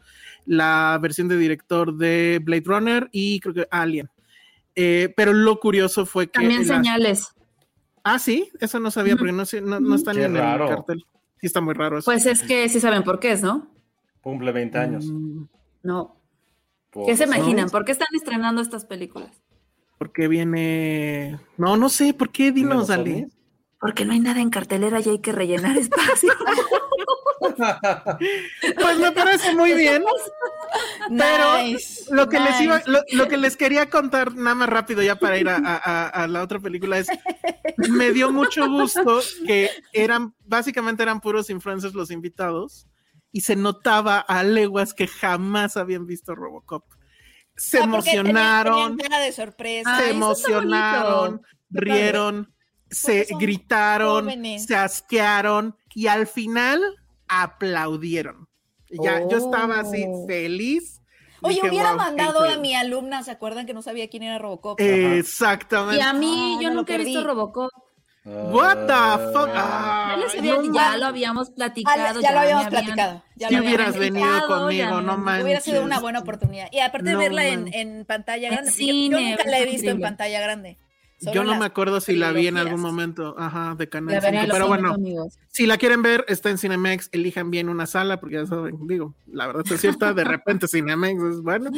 la 0.48 0.98
versión 1.00 1.28
de 1.28 1.38
director 1.38 1.96
de 1.96 2.42
Blade 2.44 2.64
Runner 2.66 3.10
y 3.12 3.40
creo 3.42 3.54
que 3.54 3.68
Alien. 3.70 4.10
Eh, 4.76 5.14
pero 5.16 5.32
lo 5.32 5.60
curioso 5.60 6.08
fue 6.08 6.26
que... 6.28 6.40
También 6.40 6.66
señales. 6.66 7.28
Ah, 8.04 8.18
sí, 8.18 8.50
eso 8.60 8.80
no 8.80 8.90
sabía, 8.90 9.16
porque 9.16 9.34
no, 9.34 9.44
no, 9.62 9.80
no 9.80 9.96
está 9.96 10.14
ni 10.14 10.20
Qué 10.20 10.26
en 10.26 10.36
raro. 10.36 10.68
el 10.68 10.76
cartel. 10.78 11.06
Sí, 11.40 11.46
está 11.46 11.62
muy 11.62 11.76
raro 11.76 12.00
eso. 12.00 12.06
Pues 12.06 12.26
es 12.26 12.42
que 12.42 12.68
sí 12.70 12.80
saben 12.80 13.04
por 13.04 13.20
qué 13.20 13.34
es, 13.34 13.44
¿no? 13.44 13.72
Cumple 14.22 14.52
20 14.52 14.78
años. 14.80 15.06
Mm, 15.06 15.44
No. 15.84 16.19
Por 16.92 17.06
¿Qué 17.06 17.16
se 17.16 17.26
imaginan? 17.26 17.70
¿Por 17.70 17.86
qué 17.86 17.92
están 17.92 18.08
estrenando 18.16 18.62
estas 18.62 18.86
películas? 18.86 19.32
Porque 19.98 20.28
viene. 20.28 21.40
No, 21.58 21.78
no 21.78 21.90
sé, 21.90 22.14
¿por 22.14 22.32
qué? 22.32 22.52
Dinos, 22.52 22.88
¿Menos 22.88 22.90
Ali. 22.90 23.12
ovnis? 23.12 23.34
Porque 23.80 24.06
no 24.06 24.14
hay 24.14 24.20
nada 24.20 24.42
en 24.42 24.50
cartelera 24.50 25.00
y 25.00 25.10
hay 25.10 25.20
que 25.20 25.32
rellenar 25.32 25.78
espacio. 25.78 26.34
Pues 28.82 29.00
me 29.00 29.12
parece 29.12 29.56
muy 29.56 29.74
bien. 29.74 30.04
Pero 31.18 31.64
Nice, 31.64 32.04
Lo 32.14 32.28
que 32.30 32.40
les 32.40 32.60
iba, 32.62 32.82
lo, 32.86 33.00
lo 33.14 33.28
que 33.28 33.38
les 33.38 33.56
quería 33.56 33.90
contar 33.90 34.36
nada 34.36 34.56
más 34.56 34.70
rápido 34.70 35.02
ya 35.02 35.16
para 35.16 35.38
ir 35.38 35.48
a, 35.50 35.56
a- 35.58 35.78
a- 35.78 36.08
a 36.10 36.28
la 36.28 36.44
otra 36.44 36.60
película 36.60 36.98
es 37.00 37.08
me 37.90 38.12
dio 38.12 38.32
mucho 38.32 38.70
gusto 38.70 39.22
que 39.48 39.70
eran 39.94 40.34
básicamente 40.46 41.02
eran 41.04 41.22
puros 41.22 41.50
influencers 41.50 41.94
los 41.94 42.12
invitados 42.12 42.88
y 43.32 43.42
se 43.42 43.56
notaba 43.56 44.20
a 44.20 44.44
leguas 44.44 44.94
que 44.94 45.08
jamás 45.08 45.78
habían 45.78 46.06
visto 46.08 46.36
Robocop. 46.36 46.86
Se 47.56 47.78
Ah, 47.78 47.82
tenían- 47.82 47.94
emocionaron, 47.96 48.98
tenían 48.98 49.22
de 49.22 49.32
sorpresa. 49.32 49.96
Ay, 49.98 50.04
se 50.06 50.10
emocionaron, 50.12 51.42
rieron, 51.70 52.54
se 52.90 53.26
son 53.26 53.38
gritaron, 53.40 54.24
jóvenes. 54.26 54.66
se 54.66 54.76
asquearon 54.76 55.76
y 55.94 56.08
al 56.08 56.26
final 56.28 56.82
aplaudieron. 57.28 58.48
Yo 58.90 59.38
estaba 59.38 59.82
así 59.82 60.06
Oh. 60.08 60.26
feliz. 60.28 61.02
Oye, 61.42 61.56
Dije, 61.56 61.70
hubiera 61.70 61.92
"Wow, 61.92 61.98
qué 62.00 62.06
mandado 62.06 62.40
a 62.40 62.48
increíble". 62.48 62.62
mi 62.62 62.76
alumna, 62.76 63.24
¿se 63.24 63.32
acuerdan 63.32 63.66
que 63.66 63.74
no 63.74 63.82
sabía 63.82 64.10
quién 64.10 64.24
era 64.24 64.40
Robocop? 64.40 64.80
Exactamente. 64.82 65.98
Y 65.98 66.02
a 66.02 66.12
mí, 66.14 66.56
Ah, 66.58 66.62
yo 66.64 66.74
nunca 66.74 66.96
he 66.96 66.98
visto. 66.98 67.24
Robocop. 67.24 67.70
What 68.26 68.86
the 68.86 69.32
fuck? 69.34 69.48
Ya, 69.48 70.16
les 70.18 70.34
Ay, 70.34 70.40
había- 70.40 70.56
no 70.56 70.74
ya 70.74 70.98
lo 70.98 71.06
habíamos 71.08 71.50
Ah, 71.50 71.54
platicado. 71.56 71.98
ya 72.22 72.32
lo 72.32 72.38
me 72.38 72.42
habíamos 72.44 72.66
habían- 72.66 72.70
platicado. 72.84 73.24
Ya 73.36 73.48
Si 73.48 73.56
lo 73.56 73.62
hubieras 73.64 73.98
venido 73.98 74.48
conmigo, 74.48 74.72
ya 74.72 75.02
no 75.02 75.18
me- 75.18 75.24
manches. 75.24 75.44
Hubiera 75.46 75.62
sido 75.62 75.84
una 75.84 76.00
buena 76.00 76.20
oportunidad. 76.20 76.68
Y 76.72 76.80
aparte 76.80 77.08
de 77.10 77.14
No, 77.14 77.20
verla 77.20 77.48
en, 77.48 77.74
en 77.74 78.06
pantalla 78.06 78.50
grande. 78.52 78.72
yo- 78.72 78.78
cine, 78.78 79.22
yo 79.22 79.30
nunca 79.30 79.44
la 79.50 79.60
he 79.60 79.66
visto 79.66 79.90
en 79.90 80.02
pantalla 80.02 80.42
grande. 80.42 80.78
Solo 81.22 81.34
Yo 81.34 81.44
no 81.44 81.58
me 81.60 81.66
acuerdo 81.66 82.00
si 82.00 82.16
la 82.16 82.32
vi 82.32 82.48
en 82.48 82.56
algún 82.58 82.80
momento, 82.80 83.36
ajá, 83.38 83.76
de 83.78 83.90
Canal 83.90 84.16
La 84.16 84.22
verán 84.22 84.34
5, 84.44 84.48
los 84.48 84.56
pero 84.56 84.68
bueno, 84.70 84.94
amigos. 84.94 85.38
si 85.50 85.66
la 85.66 85.78
quieren 85.78 86.02
ver, 86.02 86.24
está 86.30 86.50
en 86.50 86.58
Cinemex, 86.58 87.10
elijan 87.12 87.52
bien 87.52 87.68
una 87.68 87.88
sala, 87.88 88.22
porque 88.22 88.36
ya 88.36 88.46
saben, 88.46 88.78
digo, 88.88 89.16
la 89.28 89.48
verdad 89.48 89.64
es 89.70 89.82
cierta, 89.82 90.14
de 90.14 90.24
repente 90.24 90.70
Cinemex 90.70 91.22
es 91.22 91.42
bueno, 91.42 91.72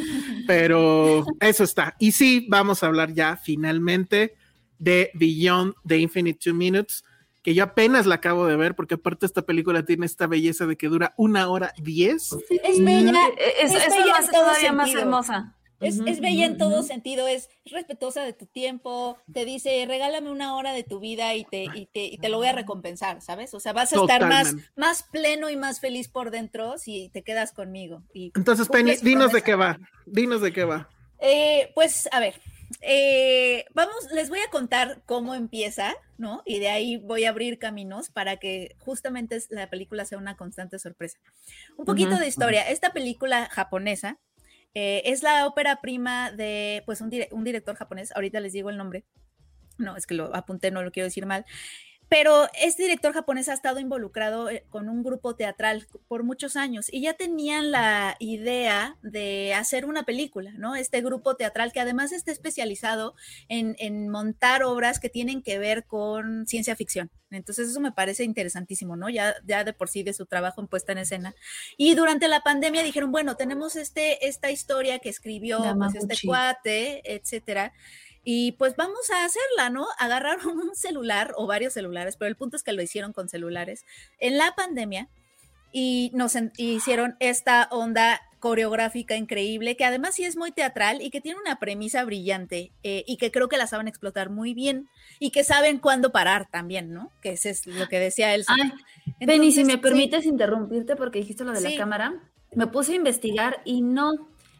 pero 0.46 1.24
eso 1.40 1.64
está. 1.64 1.96
Y 1.98 2.12
sí, 2.12 2.46
vamos 2.50 2.82
a 2.82 2.86
hablar 2.86 3.14
ya 3.14 3.36
finalmente 3.36 4.36
de 4.82 5.10
Beyond 5.14 5.74
the 5.86 5.96
Infinite 5.98 6.38
Two 6.42 6.54
Minutes, 6.54 7.04
que 7.42 7.54
yo 7.54 7.64
apenas 7.64 8.06
la 8.06 8.16
acabo 8.16 8.46
de 8.46 8.56
ver, 8.56 8.74
porque 8.74 8.94
aparte 8.94 9.26
esta 9.26 9.42
película 9.42 9.84
tiene 9.84 10.06
esta 10.06 10.26
belleza 10.26 10.66
de 10.66 10.76
que 10.76 10.88
dura 10.88 11.14
una 11.16 11.48
hora 11.48 11.72
diez. 11.80 12.32
Es 12.64 12.84
bella. 12.84 13.12
Eh, 13.38 13.52
es- 13.62 13.70
es 13.74 13.86
eso 13.86 13.90
bella 13.96 14.14
en 14.18 14.30
todo 14.30 14.74
más 14.74 14.94
hermosa. 14.94 15.56
Es, 15.80 15.98
es 16.06 16.20
bella 16.20 16.46
en 16.46 16.58
todo 16.58 16.84
sentido, 16.84 17.26
es 17.26 17.48
respetuosa 17.64 18.22
de 18.22 18.32
tu 18.32 18.46
tiempo, 18.46 19.18
te 19.32 19.44
dice, 19.44 19.84
regálame 19.88 20.30
una 20.30 20.54
hora 20.54 20.72
de 20.72 20.84
tu 20.84 21.00
vida 21.00 21.34
y 21.34 21.44
te, 21.44 21.64
y 21.64 21.86
te, 21.92 22.04
y 22.04 22.18
te 22.18 22.28
lo 22.28 22.38
voy 22.38 22.46
a 22.46 22.52
recompensar, 22.52 23.20
¿sabes? 23.20 23.52
O 23.52 23.58
sea, 23.58 23.72
vas 23.72 23.92
a 23.92 23.96
estar 24.00 24.28
más, 24.28 24.54
más 24.76 25.02
pleno 25.02 25.50
y 25.50 25.56
más 25.56 25.80
feliz 25.80 26.06
por 26.08 26.30
dentro 26.30 26.78
si 26.78 27.08
te 27.08 27.22
quedas 27.24 27.50
conmigo. 27.52 28.04
Y, 28.14 28.30
Entonces, 28.36 28.68
Penny, 28.68 28.94
dinos 29.02 29.32
de 29.32 29.42
qué 29.42 29.56
va, 29.56 29.76
dinos 30.06 30.40
de 30.40 30.52
qué 30.52 30.62
va. 30.64 30.88
Eh, 31.18 31.72
pues, 31.74 32.08
a 32.12 32.20
ver, 32.20 32.40
eh, 32.80 33.64
vamos, 33.74 33.94
les 34.12 34.28
voy 34.28 34.38
a 34.40 34.50
contar 34.50 35.02
cómo 35.06 35.34
empieza, 35.34 35.94
¿no? 36.18 36.42
Y 36.46 36.58
de 36.58 36.68
ahí 36.68 36.96
voy 36.96 37.24
a 37.24 37.30
abrir 37.30 37.58
caminos 37.58 38.10
para 38.10 38.36
que 38.38 38.74
justamente 38.78 39.38
la 39.50 39.68
película 39.68 40.04
sea 40.04 40.18
una 40.18 40.36
constante 40.36 40.78
sorpresa. 40.78 41.18
Un 41.76 41.84
poquito 41.84 42.10
Ujú, 42.12 42.20
de 42.20 42.28
historia. 42.28 42.68
Esta 42.68 42.92
película 42.92 43.48
japonesa 43.50 44.18
eh, 44.74 45.02
es 45.04 45.22
la 45.22 45.46
ópera 45.46 45.80
prima 45.80 46.30
de, 46.32 46.82
pues, 46.86 47.00
un, 47.00 47.10
dire- 47.10 47.28
un 47.32 47.44
director 47.44 47.76
japonés. 47.76 48.12
Ahorita 48.14 48.40
les 48.40 48.52
digo 48.52 48.70
el 48.70 48.76
nombre. 48.76 49.04
No, 49.78 49.96
es 49.96 50.06
que 50.06 50.14
lo 50.14 50.34
apunté, 50.34 50.70
no 50.70 50.82
lo 50.82 50.90
quiero 50.92 51.06
decir 51.06 51.26
mal. 51.26 51.44
Pero 52.12 52.46
este 52.60 52.82
director 52.82 53.14
japonés 53.14 53.48
ha 53.48 53.54
estado 53.54 53.80
involucrado 53.80 54.50
eh, 54.50 54.66
con 54.68 54.90
un 54.90 55.02
grupo 55.02 55.34
teatral 55.34 55.86
por 56.08 56.24
muchos 56.24 56.56
años 56.56 56.92
y 56.92 57.00
ya 57.00 57.14
tenían 57.14 57.70
la 57.70 58.16
idea 58.18 58.98
de 59.00 59.54
hacer 59.54 59.86
una 59.86 60.02
película, 60.02 60.52
¿no? 60.58 60.76
Este 60.76 61.00
grupo 61.00 61.36
teatral 61.36 61.72
que 61.72 61.80
además 61.80 62.12
está 62.12 62.30
especializado 62.30 63.14
en, 63.48 63.76
en 63.78 64.10
montar 64.10 64.62
obras 64.62 65.00
que 65.00 65.08
tienen 65.08 65.40
que 65.40 65.58
ver 65.58 65.86
con 65.86 66.46
ciencia 66.46 66.76
ficción. 66.76 67.10
Entonces 67.30 67.70
eso 67.70 67.80
me 67.80 67.92
parece 67.92 68.24
interesantísimo, 68.24 68.94
¿no? 68.94 69.08
Ya, 69.08 69.34
ya 69.46 69.64
de 69.64 69.72
por 69.72 69.88
sí 69.88 70.02
de 70.02 70.12
su 70.12 70.26
trabajo 70.26 70.60
en 70.60 70.68
puesta 70.68 70.92
en 70.92 70.98
escena. 70.98 71.34
Y 71.78 71.94
durante 71.94 72.28
la 72.28 72.42
pandemia 72.42 72.82
dijeron, 72.82 73.10
bueno, 73.10 73.36
tenemos 73.36 73.74
este, 73.74 74.28
esta 74.28 74.50
historia 74.50 74.98
que 74.98 75.08
escribió 75.08 75.60
pues, 75.78 75.94
este 75.94 76.26
cuate, 76.26 77.14
etcétera. 77.14 77.72
Y 78.24 78.52
pues 78.52 78.76
vamos 78.76 79.10
a 79.10 79.24
hacerla, 79.24 79.70
¿no? 79.70 79.86
Agarraron 79.98 80.46
un 80.58 80.74
celular 80.74 81.32
o 81.36 81.46
varios 81.46 81.72
celulares, 81.72 82.16
pero 82.16 82.28
el 82.28 82.36
punto 82.36 82.56
es 82.56 82.62
que 82.62 82.72
lo 82.72 82.82
hicieron 82.82 83.12
con 83.12 83.28
celulares 83.28 83.84
en 84.18 84.38
la 84.38 84.54
pandemia 84.54 85.08
y 85.72 86.10
nos 86.14 86.36
hicieron 86.58 87.16
esta 87.18 87.68
onda 87.70 88.20
coreográfica 88.40 89.16
increíble, 89.16 89.76
que 89.76 89.84
además 89.84 90.16
sí 90.16 90.24
es 90.24 90.36
muy 90.36 90.50
teatral 90.50 91.00
y 91.00 91.10
que 91.10 91.20
tiene 91.20 91.38
una 91.40 91.60
premisa 91.60 92.04
brillante 92.04 92.72
eh, 92.82 93.04
y 93.06 93.16
que 93.16 93.30
creo 93.30 93.48
que 93.48 93.56
la 93.56 93.68
saben 93.68 93.86
explotar 93.86 94.30
muy 94.30 94.52
bien 94.52 94.88
y 95.20 95.30
que 95.30 95.44
saben 95.44 95.78
cuándo 95.78 96.10
parar 96.10 96.48
también, 96.50 96.92
¿no? 96.92 97.12
Que 97.22 97.32
ese 97.32 97.50
es 97.50 97.66
lo 97.66 97.88
que 97.88 98.00
decía 98.00 98.34
él. 98.34 98.44
Ay, 98.48 98.72
Penny, 99.24 99.52
si 99.52 99.64
me 99.64 99.74
sí. 99.74 99.78
permites 99.78 100.26
interrumpirte 100.26 100.96
porque 100.96 101.20
dijiste 101.20 101.44
lo 101.44 101.52
de 101.52 101.60
Sí. 101.60 101.72
la 101.72 101.76
cámara, 101.78 102.20
me 102.54 102.66
puse 102.66 102.92
a 102.92 102.96
investigar 102.96 103.62
y 103.64 103.80
no. 103.80 104.10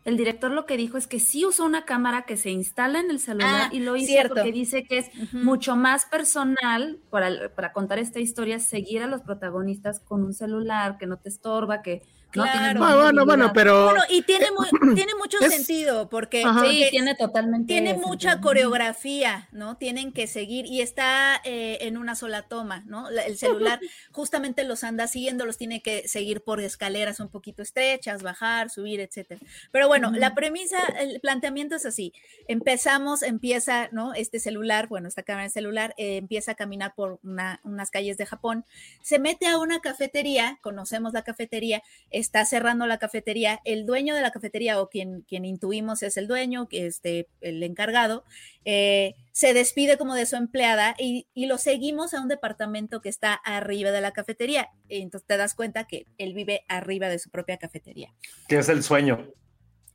El 0.05 0.16
director 0.16 0.51
lo 0.51 0.66
que 0.66 0.77
dijo 0.77 0.99
es 0.99 1.07
que 1.07 1.20
sí 1.20 1.45
usó 1.47 1.65
una 1.65 1.85
cámara 1.85 2.23
que 2.23 2.37
se 2.37 2.51
instala 2.51 2.99
en 3.01 3.11
el 3.11 3.20
celular 3.20 3.69
Ah, 3.69 3.70
y 3.73 3.79
lo 3.81 3.95
hizo 3.97 4.09
cierto. 4.09 4.35
porque 4.35 4.51
dice 4.53 4.85
que 4.85 4.99
es 4.99 5.11
mucho 5.33 5.77
más 5.77 6.07
personal 6.07 6.99
para, 7.11 7.55
para 7.55 7.73
contar 7.73 7.99
esta 8.01 8.19
historia, 8.19 8.59
seguir 8.59 9.03
a 9.03 9.07
los 9.07 9.23
protagonistas 9.23 10.01
con 10.01 10.24
un 10.24 10.35
celular 10.35 10.99
que 10.99 11.07
no 11.07 11.19
te 11.19 11.29
estorba, 11.29 11.83
que 11.83 12.03
Claro. 12.33 12.83
Ah, 12.85 12.97
bueno, 12.97 13.25
bueno, 13.27 13.53
pero 13.53 13.85
Bueno, 13.85 14.01
y 14.09 14.23
tiene, 14.23 14.47
muy- 14.51 14.69
tiene 14.97 15.13
mucho 15.17 15.39
Es- 15.41 15.53
sentido 15.55 16.09
porque, 16.09 16.43
Ajá. 16.43 16.61
Sí, 16.63 16.67
porque 16.67 16.89
tiene 16.91 17.15
totalmente. 17.15 17.67
tiene 17.73 17.91
sentido. 17.91 18.09
mucha 18.09 18.41
coreografía, 18.41 19.49
¿no? 19.53 19.77
Tienen 19.77 20.13
que 20.13 20.27
seguir 20.27 20.67
y 20.67 20.81
está 20.81 21.41
eh, 21.45 21.79
en 21.83 21.97
una 21.99 22.15
sola 22.17 22.43
toma, 22.43 22.83
¿no? 22.87 23.09
El 23.11 23.37
celular 23.37 23.81
justamente 24.13 24.65
los 24.65 24.83
anda 24.83 25.07
siguiendo, 25.09 25.45
los 25.47 25.59
tiene 25.59 25.83
que 25.83 26.09
seguir 26.09 26.43
por 26.43 26.61
escaleras 26.61 27.21
un 27.21 27.29
poquito 27.29 27.63
estrechas, 27.63 28.23
bajar, 28.23 28.71
subir, 28.71 29.01
etcétera. 29.01 29.41
Pero 29.71 29.87
bueno, 29.89 30.11
la 30.13 30.35
premisa, 30.35 30.79
el 30.99 31.21
planteamiento 31.21 31.77
es 31.77 31.85
así. 31.87 32.13
Empezamos, 32.49 33.23
empieza, 33.23 33.89
¿no? 33.93 34.15
Este 34.15 34.39
celular, 34.41 34.89
bueno, 34.89 35.09
esta 35.09 35.23
cámara 35.23 35.45
de 35.45 35.51
celular 35.51 35.95
eh, 35.97 36.17
empieza 36.17 36.53
a 36.53 36.55
caminar 36.55 36.95
por 36.95 37.19
una- 37.23 37.61
unas 37.65 37.91
calles 37.91 38.17
de 38.17 38.27
Japón, 38.27 38.65
se 39.03 39.19
mete 39.19 39.47
a 39.47 39.59
una 39.59 39.81
cafetería, 39.81 40.59
conocemos 40.63 41.13
la 41.13 41.23
cafetería, 41.23 41.83
está 42.23 42.44
cerrando 42.47 42.86
la 42.86 42.99
cafetería, 42.99 43.61
el 43.65 43.85
dueño 43.85 44.15
de 44.15 44.23
la 44.23 44.31
cafetería 44.31 44.81
o 44.81 44.89
quien, 44.89 45.20
quien 45.28 45.44
intuimos 45.44 46.03
es 46.03 46.16
el 46.16 46.27
dueño, 46.27 46.69
que 46.69 46.86
este, 46.86 47.28
el 47.43 47.62
encargado, 47.62 48.24
eh, 48.65 49.15
se 49.32 49.53
despide 49.53 49.99
como 49.99 50.15
de 50.15 50.24
su 50.24 50.36
empleada 50.36 50.94
y, 50.99 51.27
y 51.35 51.47
lo 51.47 51.59
seguimos 51.59 52.15
a 52.15 52.20
un 52.23 52.28
departamento 52.28 53.01
que 53.01 53.09
está 53.11 53.35
arriba 53.35 53.90
de 53.90 54.01
la 54.01 54.12
cafetería. 54.12 54.70
Y 54.89 55.03
entonces 55.03 55.27
te 55.27 55.36
das 55.36 55.55
cuenta 55.55 55.85
que 55.85 56.07
él 56.16 56.32
vive 56.32 56.65
arriba 56.69 57.09
de 57.09 57.19
su 57.19 57.28
propia 57.31 57.59
cafetería. 57.59 58.15
Que 58.49 58.57
es 58.59 58.69
el 58.70 58.82
sueño. 58.82 59.27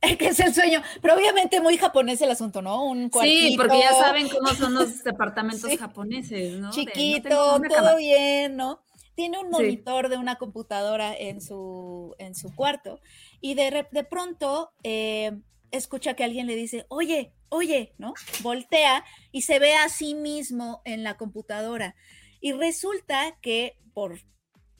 que 0.18 0.28
es 0.28 0.38
el 0.38 0.54
sueño, 0.54 0.80
pero 1.02 1.16
obviamente 1.16 1.60
muy 1.60 1.76
japonés 1.76 2.20
el 2.20 2.30
asunto, 2.30 2.62
¿no? 2.62 2.84
Un 2.84 3.10
Sí, 3.20 3.54
porque 3.56 3.80
ya 3.80 3.90
cuartito 3.90 4.00
saben 4.00 4.28
cómo 4.28 4.54
son 4.54 4.74
los 4.74 5.02
departamentos 5.04 5.68
Sí. 5.70 5.76
japoneses, 5.76 6.52
¿no? 6.52 6.56
De, 6.56 6.62
no 6.62 6.70
chiquito, 6.70 7.28
todo 7.28 7.60
cama. 7.62 7.94
bien, 7.96 8.56
¿no? 8.56 8.80
Tiene 9.18 9.36
un 9.40 9.46
Sí. 9.46 9.50
monitor 9.50 10.08
de 10.10 10.16
una 10.16 10.36
computadora 10.36 11.12
en 11.12 11.40
su, 11.40 12.14
en 12.20 12.36
su 12.36 12.54
cuarto 12.54 13.00
y 13.40 13.54
de, 13.54 13.84
de 13.90 14.04
pronto 14.04 14.70
eh, 14.84 15.32
escucha 15.72 16.14
que 16.14 16.22
alguien 16.22 16.46
le 16.46 16.54
dice, 16.54 16.86
oye, 16.88 17.32
oye, 17.48 17.94
¿no? 17.98 18.14
Voltea 18.44 19.04
y 19.32 19.42
se 19.42 19.58
ve 19.58 19.74
a 19.74 19.88
sí 19.88 20.14
mismo 20.14 20.82
en 20.84 21.02
la 21.02 21.16
computadora. 21.16 21.96
Y 22.40 22.52
resulta 22.52 23.36
que 23.40 23.76
por 23.92 24.20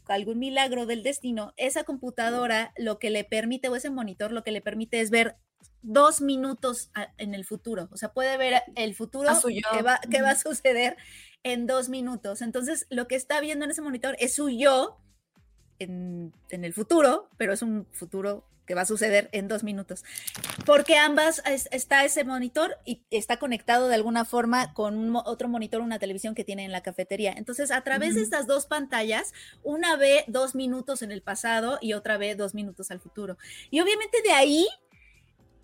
algún 0.06 0.38
milagro 0.38 0.86
del 0.86 1.02
destino, 1.02 1.52
esa 1.56 1.82
computadora 1.82 2.72
lo 2.76 3.00
que 3.00 3.10
le 3.10 3.24
permite, 3.24 3.68
o 3.68 3.74
ese 3.74 3.90
monitor 3.90 4.30
lo 4.30 4.44
que 4.44 4.52
le 4.52 4.60
permite 4.60 5.00
es 5.00 5.10
ver 5.10 5.36
dos 5.82 6.20
minutos 6.20 6.90
a- 6.94 7.12
en 7.18 7.34
el 7.34 7.44
futuro. 7.44 7.88
O 7.90 7.96
sea, 7.96 8.12
puede 8.12 8.36
ver 8.36 8.62
el 8.76 8.94
futuro 8.94 9.30
que 9.72 9.82
va, 9.82 9.98
que 10.08 10.22
va 10.22 10.30
a 10.30 10.36
suceder 10.36 10.96
en 11.42 11.66
dos 11.66 11.88
minutos. 11.88 12.42
Entonces, 12.42 12.86
lo 12.90 13.06
que 13.08 13.16
está 13.16 13.40
viendo 13.40 13.64
en 13.64 13.70
ese 13.70 13.82
monitor 13.82 14.16
es 14.18 14.34
su 14.34 14.48
yo 14.50 14.98
en, 15.78 16.32
en 16.50 16.64
el 16.64 16.72
futuro, 16.74 17.28
pero 17.36 17.52
es 17.52 17.62
un 17.62 17.86
futuro 17.92 18.44
que 18.66 18.74
va 18.74 18.82
a 18.82 18.86
suceder 18.86 19.30
en 19.32 19.48
dos 19.48 19.64
minutos. 19.64 20.04
Porque 20.66 20.98
ambas 20.98 21.40
es- 21.46 21.68
está 21.72 22.04
ese 22.04 22.24
monitor 22.24 22.76
y 22.84 23.02
está 23.10 23.38
conectado 23.38 23.88
de 23.88 23.94
alguna 23.94 24.26
forma 24.26 24.74
con 24.74 24.98
un 24.98 25.16
otro 25.16 25.48
monitor, 25.48 25.80
una 25.80 25.98
televisión 25.98 26.34
que 26.34 26.44
tiene 26.44 26.66
en 26.66 26.72
la 26.72 26.82
cafetería. 26.82 27.32
Entonces, 27.32 27.70
a 27.70 27.80
través 27.82 28.14
de 28.16 28.20
estas 28.20 28.46
dos 28.46 28.66
pantallas, 28.66 29.32
una 29.62 29.96
ve 29.96 30.24
dos 30.26 30.54
minutos 30.54 31.00
en 31.00 31.12
el 31.12 31.22
pasado 31.22 31.78
y 31.80 31.94
otra 31.94 32.18
ve 32.18 32.34
dos 32.34 32.54
minutos 32.54 32.90
al 32.90 33.00
futuro. 33.00 33.38
Y 33.70 33.80
obviamente 33.80 34.20
de 34.22 34.32
ahí 34.32 34.66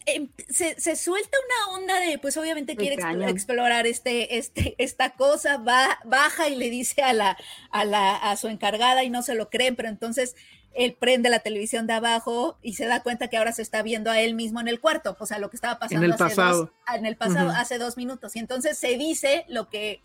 em, 0.06 0.28
se, 0.48 0.78
se 0.80 0.96
suelta 0.96 1.36
una 1.66 1.76
onda 1.78 2.00
de, 2.00 2.18
pues 2.18 2.36
obviamente 2.36 2.76
quiere 2.76 2.96
expl- 2.96 3.18
explorar 3.30 3.86
este, 3.86 4.38
este, 4.38 4.74
esta 4.78 5.10
cosa, 5.10 5.56
va, 5.58 5.98
baja 6.04 6.48
y 6.48 6.56
le 6.56 6.70
dice 6.70 7.02
a 7.02 7.12
la, 7.12 7.36
a 7.70 7.84
la, 7.84 8.16
a 8.16 8.36
su 8.36 8.48
encargada 8.48 9.02
y 9.04 9.10
no 9.10 9.22
se 9.22 9.34
lo 9.34 9.50
creen, 9.50 9.76
pero 9.76 9.88
entonces 9.88 10.36
él 10.74 10.94
prende 10.98 11.30
la 11.30 11.38
televisión 11.38 11.86
de 11.86 11.92
abajo 11.92 12.58
y 12.60 12.74
se 12.74 12.86
da 12.86 13.02
cuenta 13.02 13.28
que 13.28 13.36
ahora 13.36 13.52
se 13.52 13.62
está 13.62 13.82
viendo 13.82 14.10
a 14.10 14.20
él 14.20 14.34
mismo 14.34 14.60
en 14.60 14.66
el 14.68 14.80
cuarto, 14.80 15.16
o 15.20 15.26
sea, 15.26 15.38
lo 15.38 15.48
que 15.48 15.56
estaba 15.56 15.78
pasando 15.78 16.04
el 16.04 16.12
hace 16.12 16.24
pasado. 16.24 16.58
dos- 16.86 16.96
en 16.96 17.06
el 17.06 17.16
pasado, 17.16 17.50
hace 17.50 17.78
dos 17.78 17.96
minutos. 17.96 18.34
Y 18.34 18.40
entonces 18.40 18.76
se 18.76 18.98
dice 18.98 19.44
lo 19.48 19.68
que 19.70 20.02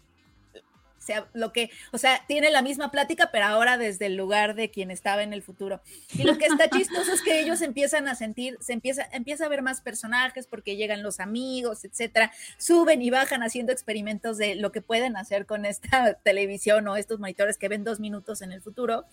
sea, 1.01 1.27
lo 1.33 1.51
que, 1.53 1.69
o 1.91 1.97
sea, 1.97 2.23
tiene 2.27 2.49
la 2.51 2.61
misma 2.61 2.91
plática, 2.91 3.29
pero 3.31 3.45
ahora 3.45 3.77
desde 3.77 4.05
el 4.07 4.15
lugar 4.15 4.55
de 4.55 4.69
quien 4.69 4.91
estaba 4.91 5.23
en 5.23 5.33
el 5.33 5.41
futuro. 5.43 5.81
Y 6.13 6.23
lo 6.23 6.37
que 6.37 6.45
está 6.45 6.69
chistoso 6.69 7.13
es 7.13 7.21
que 7.21 7.39
ellos 7.39 7.61
empiezan 7.61 8.07
a 8.07 8.15
sentir, 8.15 8.57
se 8.61 8.73
empieza, 8.73 9.07
empieza 9.11 9.45
a 9.45 9.49
ver 9.49 9.61
más 9.61 9.81
personajes 9.81 10.47
porque 10.47 10.75
llegan 10.75 11.03
los 11.03 11.19
amigos, 11.19 11.85
etcétera, 11.85 12.31
suben 12.57 13.01
y 13.01 13.09
bajan 13.09 13.43
haciendo 13.43 13.71
experimentos 13.71 14.37
de 14.37 14.55
lo 14.55 14.71
que 14.71 14.81
pueden 14.81 15.17
hacer 15.17 15.45
con 15.45 15.65
esta 15.65 16.13
televisión 16.23 16.87
o 16.87 16.95
estos 16.95 17.19
monitores 17.19 17.57
que 17.57 17.67
ven 17.69 17.83
dos 17.83 17.99
minutos 17.99 18.41
en 18.41 18.51
el 18.51 18.61
futuro. 18.61 19.05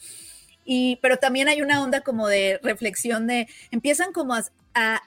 Y, 0.64 0.96
pero 0.96 1.16
también 1.18 1.48
hay 1.48 1.62
una 1.62 1.80
onda 1.82 2.00
como 2.00 2.26
de 2.26 2.58
reflexión 2.62 3.26
de, 3.28 3.48
empiezan 3.70 4.12
como 4.12 4.34
a, 4.34 4.44
a- 4.74 5.02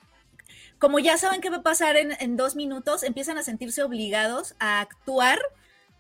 como 0.77 0.99
ya 0.99 1.17
saben 1.17 1.41
qué 1.41 1.49
va 1.49 1.57
a 1.57 1.61
pasar 1.63 1.97
en, 1.97 2.13
en 2.21 2.37
dos 2.37 2.55
minutos, 2.55 3.03
empiezan 3.03 3.37
a 3.37 3.43
sentirse 3.43 3.83
obligados 3.83 4.55
a 4.59 4.79
actuar 4.79 5.37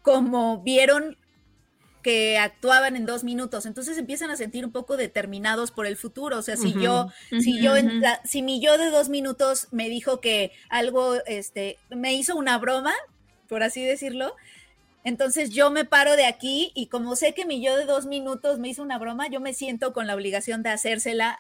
como 0.01 0.61
vieron 0.61 1.17
que 2.01 2.37
actuaban 2.37 2.95
en 2.95 3.05
dos 3.05 3.23
minutos, 3.23 3.65
entonces 3.65 3.97
empiezan 3.97 4.31
a 4.31 4.37
sentir 4.37 4.65
un 4.65 4.71
poco 4.71 4.95
determinados 4.95 5.71
por 5.71 5.85
el 5.85 5.97
futuro. 5.97 6.37
O 6.37 6.41
sea, 6.41 6.55
si 6.55 6.73
yo, 6.73 7.09
si 7.39 7.61
yo, 7.61 7.73
si 8.23 8.41
mi 8.41 8.61
yo 8.61 8.77
de 8.77 8.89
dos 8.89 9.09
minutos 9.09 9.67
me 9.71 9.89
dijo 9.89 10.21
que 10.21 10.51
algo, 10.69 11.15
este, 11.25 11.77
me 11.89 12.13
hizo 12.13 12.35
una 12.35 12.57
broma, 12.57 12.93
por 13.49 13.63
así 13.63 13.83
decirlo, 13.83 14.35
entonces 15.03 15.49
yo 15.49 15.71
me 15.71 15.85
paro 15.85 16.15
de 16.15 16.25
aquí 16.25 16.71
y 16.73 16.87
como 16.87 17.15
sé 17.15 17.33
que 17.33 17.45
mi 17.45 17.61
yo 17.61 17.75
de 17.75 17.85
dos 17.85 18.05
minutos 18.05 18.59
me 18.59 18.69
hizo 18.69 18.83
una 18.83 18.97
broma, 18.97 19.27
yo 19.29 19.39
me 19.39 19.53
siento 19.53 19.93
con 19.93 20.07
la 20.07 20.15
obligación 20.15 20.63
de 20.63 20.69
hacérsela 20.69 21.39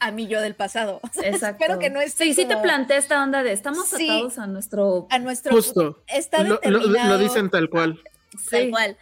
a 0.00 0.10
mi 0.10 0.26
yo 0.26 0.40
del 0.40 0.54
pasado. 0.54 1.00
Exacto. 1.22 1.62
Espero 1.64 1.78
que 1.78 1.90
no 1.90 2.00
esté. 2.00 2.24
Sí, 2.24 2.34
sí 2.34 2.44
te 2.46 2.56
plantea 2.56 2.96
esta 2.96 3.22
onda 3.22 3.42
de 3.42 3.52
estamos 3.52 3.92
atados 3.92 4.38
a 4.38 4.46
nuestro. 4.46 5.06
A 5.10 5.18
nuestro. 5.18 5.52
Justo. 5.52 6.02
Está 6.08 6.42
lo, 6.42 6.58
lo, 6.64 6.80
lo, 6.80 7.18
dicen 7.18 7.50
tal 7.50 7.70
cual. 7.70 8.00
Tal 8.50 8.62
sí. 8.62 8.70
cual. 8.70 8.96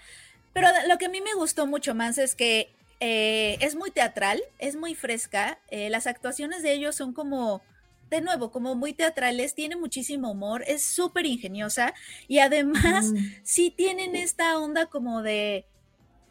Pero 0.52 0.68
lo 0.88 0.98
que 0.98 1.06
a 1.06 1.08
mí 1.08 1.20
me 1.20 1.34
gustó 1.34 1.66
mucho 1.66 1.94
más 1.94 2.18
es 2.18 2.34
que 2.34 2.72
eh, 3.00 3.58
es 3.60 3.76
muy 3.76 3.90
teatral, 3.90 4.42
es 4.58 4.76
muy 4.76 4.94
fresca. 4.94 5.58
Eh, 5.70 5.88
las 5.88 6.06
actuaciones 6.06 6.62
de 6.62 6.72
ellos 6.72 6.96
son 6.96 7.12
como 7.12 7.62
de 8.10 8.20
nuevo, 8.20 8.50
como 8.50 8.74
muy 8.74 8.92
teatrales, 8.94 9.54
tiene 9.54 9.76
muchísimo 9.76 10.30
humor, 10.30 10.64
es 10.66 10.82
súper 10.82 11.26
ingeniosa 11.26 11.92
y 12.26 12.38
además 12.38 13.12
mm. 13.12 13.16
sí 13.42 13.70
tienen 13.70 14.16
esta 14.16 14.58
onda 14.58 14.86
como 14.86 15.22
de, 15.22 15.66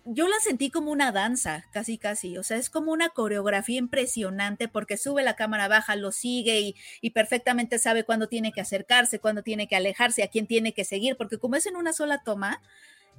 yo 0.10 0.28
la 0.28 0.40
sentí 0.40 0.70
como 0.70 0.92
una 0.92 1.12
danza, 1.12 1.66
casi 1.72 1.98
casi, 1.98 2.38
o 2.38 2.44
sea, 2.44 2.58
es 2.58 2.70
como 2.70 2.92
una 2.92 3.10
coreografía 3.10 3.78
impresionante 3.78 4.68
porque 4.68 4.98
sube 4.98 5.24
la 5.24 5.36
cámara 5.36 5.68
baja, 5.68 5.96
lo 5.96 6.12
sigue 6.12 6.60
y, 6.62 6.76
y 7.02 7.12
perfectamente 7.12 7.80
sabe 7.80 8.04
cuándo 8.04 8.28
tiene 8.28 8.52
que 8.52 8.62
acercarse, 8.62 9.20
cuándo 9.20 9.44
tiene 9.44 9.68
que 9.68 9.76
alejarse, 9.76 10.24
a 10.24 10.28
quién 10.28 10.48
tiene 10.48 10.74
que 10.74 10.86
seguir, 10.86 11.18
porque 11.18 11.38
como 11.38 11.56
es 11.56 11.66
en 11.66 11.76
una 11.76 11.94
sola 11.94 12.24
toma, 12.24 12.62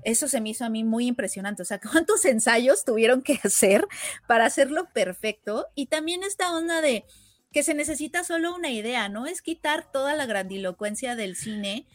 eso 0.05 0.29
se 0.29 0.41
me 0.41 0.51
hizo 0.51 0.65
a 0.65 0.69
mí 0.69 0.85
muy 0.85 1.07
impresionante. 1.07 1.63
O 1.63 1.65
sea, 1.65 1.81
cuántos 1.93 2.25
ensayos 2.25 2.85
tuvieron 2.85 3.23
que 3.23 3.41
hacer 3.43 3.87
para 4.27 4.47
hacerlo 4.47 4.89
perfecto. 4.93 5.67
Y 5.75 5.87
también 5.87 6.23
esta 6.23 6.57
onda 6.57 6.81
de 6.81 7.05
que 7.53 7.63
se 7.63 7.75
necesita 7.75 8.25
solo 8.25 8.55
una 8.55 8.71
idea, 8.71 9.09
¿no? 9.09 9.27
Es 9.27 9.43
quitar 9.43 9.91
toda 9.91 10.15
la 10.15 10.27
grandilocuencia 10.27 11.17
del 11.17 11.35
cine 11.35 11.87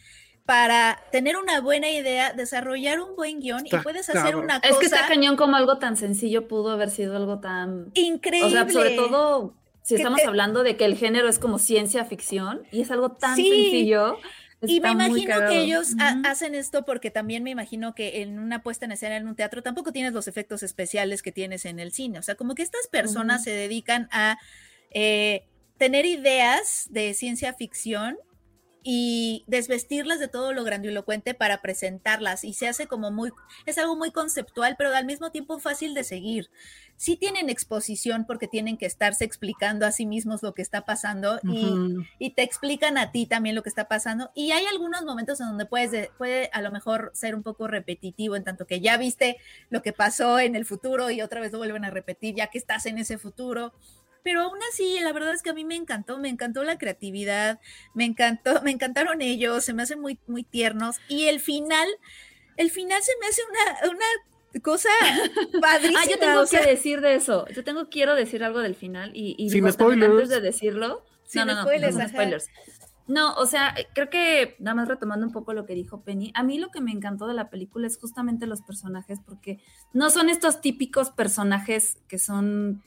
para 0.45 0.99
tener 1.11 1.37
una 1.37 1.61
buena 1.61 1.89
idea, 1.89 2.33
desarrollar 2.33 2.99
un 2.99 3.15
buen 3.15 3.39
guion 3.39 3.65
y 3.65 3.69
puedes 3.77 4.09
hacer 4.09 4.35
una 4.35 4.59
cosa. 4.59 4.73
Es 4.73 4.77
que 4.77 4.85
está 4.85 5.07
cañón 5.07 5.37
como 5.37 5.55
algo 5.55 5.77
tan 5.77 5.95
sencillo 5.95 6.47
pudo 6.47 6.71
haber 6.71 6.89
sido 6.89 7.15
algo 7.15 7.39
tan 7.39 7.91
increíble. 7.93 8.47
O 8.47 8.51
sea, 8.51 8.69
sobre 8.69 8.95
todo 8.95 9.55
si 9.83 9.95
estamos 9.95 10.21
te... 10.21 10.27
hablando 10.27 10.63
de 10.63 10.75
que 10.75 10.85
el 10.85 10.97
género 10.97 11.29
es 11.29 11.39
como 11.39 11.59
ciencia 11.59 12.03
ficción 12.05 12.63
y 12.71 12.81
es 12.81 12.91
algo 12.91 13.11
tan 13.11 13.35
sí. 13.35 13.49
sencillo. 13.49 14.17
Y 14.65 14.79
me 14.79 14.91
imagino 14.91 15.35
que 15.47 15.59
ellos 15.61 15.91
uh 15.91 15.97
-huh. 15.97 16.27
hacen 16.27 16.55
esto 16.55 16.85
porque 16.85 17.11
también 17.11 17.43
me 17.43 17.49
imagino 17.49 17.93
que 17.93 18.21
en 18.21 18.39
una 18.39 18.63
puesta 18.63 18.85
en 18.85 18.93
escena 18.93 19.17
en 19.17 19.27
un 19.27 19.35
teatro 19.35 19.61
tampoco 19.61 19.91
tienes 19.91 20.13
los 20.13 20.29
efectos 20.29 20.63
especiales 20.63 21.21
que 21.21 21.33
tienes 21.33 21.65
en 21.65 21.79
el 21.79 21.91
cine. 21.91 22.19
O 22.19 22.21
sea, 22.21 22.35
como 22.35 22.55
que 22.55 22.63
estas 22.63 22.87
personas 22.87 23.41
uh 23.41 23.43
-huh. 23.43 23.45
se 23.45 23.51
dedican 23.51 24.07
a 24.11 24.37
eh, 24.91 25.47
tener 25.77 26.05
ideas 26.05 26.87
de 26.91 27.13
ciencia 27.13 27.53
ficción 27.53 28.17
y 28.83 29.45
desvestirlas 29.47 30.19
de 30.19 30.27
todo 30.27 30.51
lo 30.53 30.63
grandilocuente 30.65 31.33
para 31.33 31.61
presentarlas 31.61 32.43
y 32.43 32.53
se 32.53 32.67
hace 32.67 32.85
como 32.85 33.11
muy, 33.11 33.31
es 33.65 33.77
algo 33.77 33.95
muy 33.95 34.11
conceptual, 34.11 34.75
pero 34.77 34.93
al 34.93 35.05
mismo 35.05 35.31
tiempo 35.31 35.57
fácil 35.59 35.93
de 35.93 36.03
seguir. 36.03 36.49
Sí 36.97 37.15
tienen 37.15 37.49
exposición 37.49 38.25
porque 38.25 38.47
tienen 38.47 38.77
que 38.77 38.85
estarse 38.85 39.23
explicando 39.23 39.85
a 39.85 39.91
sí 39.91 40.05
mismos 40.05 40.43
lo 40.43 40.53
que 40.53 40.61
está 40.61 40.85
pasando 40.85 41.35
uh 41.35 41.47
-huh. 41.47 42.07
y, 42.19 42.27
y, 42.27 42.29
te 42.31 42.43
explican 42.43 42.97
a 42.97 43.11
ti 43.11 43.25
también 43.25 43.55
lo 43.55 43.63
que 43.63 43.69
está 43.69 43.87
pasando 43.87 44.31
y 44.35 44.51
hay 44.51 44.65
algunos 44.65 45.03
momentos 45.03 45.39
en 45.39 45.47
donde 45.47 45.65
puedes, 45.65 46.09
puede 46.17 46.49
a 46.53 46.61
lo 46.61 46.71
mejor 46.71 47.11
ser 47.13 47.35
un 47.35 47.43
poco 47.43 47.67
repetitivo 47.67 48.35
en 48.35 48.43
tanto 48.43 48.67
que 48.67 48.79
ya 48.79 48.97
viste 48.97 49.37
lo 49.69 49.81
que 49.81 49.93
pasó 49.93 50.39
en 50.39 50.55
el 50.55 50.65
futuro 50.65 51.09
y 51.09 51.21
otra 51.21 51.41
vez 51.41 51.51
lo 51.51 51.57
vuelven 51.57 51.85
a 51.85 51.89
repetir 51.89 52.35
ya 52.35 52.47
que 52.47 52.57
estás 52.57 52.85
en 52.85 52.97
ese 52.97 53.17
futuro 53.17 53.73
pero 54.23 54.41
aún 54.41 54.59
así, 54.71 54.99
la 55.01 55.11
verdad 55.11 55.33
es 55.33 55.43
que 55.43 55.49
a 55.49 55.53
mí 55.53 55.65
me 55.65 55.75
encantó, 55.75 56.17
me 56.17 56.29
encantó 56.29 56.63
la 56.63 56.77
creatividad, 56.77 57.59
me 57.93 58.05
encantó, 58.05 58.61
me 58.63 58.71
encantaron 58.71 59.21
ellos, 59.21 59.65
se 59.65 59.73
me 59.73 59.83
hacen 59.83 59.99
muy, 59.99 60.19
muy 60.27 60.43
tiernos. 60.43 60.97
Y 61.09 61.25
el 61.25 61.39
final, 61.39 61.87
el 62.57 62.71
final 62.71 63.01
se 63.03 63.11
me 63.19 63.27
hace 63.27 63.41
una, 63.49 63.93
una 63.93 64.61
cosa 64.61 64.89
padrísima. 65.61 65.99
ah, 66.01 66.09
yo 66.09 66.19
tengo 66.19 66.41
o 66.41 66.45
sea, 66.45 66.61
que 66.61 66.69
decir 66.69 67.01
de 67.01 67.15
eso. 67.15 67.45
Yo 67.49 67.63
tengo, 67.63 67.89
quiero 67.89 68.15
decir 68.15 68.43
algo 68.43 68.59
del 68.59 68.75
final 68.75 69.11
y, 69.13 69.35
y 69.37 69.49
digo, 69.49 69.67
antes 69.67 70.29
de 70.29 70.41
decirlo. 70.41 71.05
Sin 71.25 71.47
no, 71.47 71.55
no, 71.55 71.61
spoilers, 71.63 71.95
no, 71.95 72.03
no, 72.03 72.09
spoilers. 72.09 72.49
No, 73.07 73.33
o 73.35 73.45
sea, 73.45 73.75
creo 73.93 74.09
que 74.09 74.55
nada 74.59 74.75
más 74.75 74.87
retomando 74.87 75.25
un 75.25 75.33
poco 75.33 75.53
lo 75.53 75.65
que 75.65 75.73
dijo 75.73 76.03
Penny, 76.03 76.31
a 76.35 76.43
mí 76.43 76.57
lo 76.57 76.69
que 76.69 76.79
me 76.79 76.91
encantó 76.91 77.27
de 77.27 77.33
la 77.33 77.49
película 77.49 77.87
es 77.87 77.97
justamente 77.97 78.47
los 78.47 78.61
personajes, 78.61 79.19
porque 79.25 79.59
no 79.91 80.09
son 80.09 80.29
estos 80.29 80.61
típicos 80.61 81.11
personajes 81.11 81.97
que 82.07 82.17
son 82.17 82.81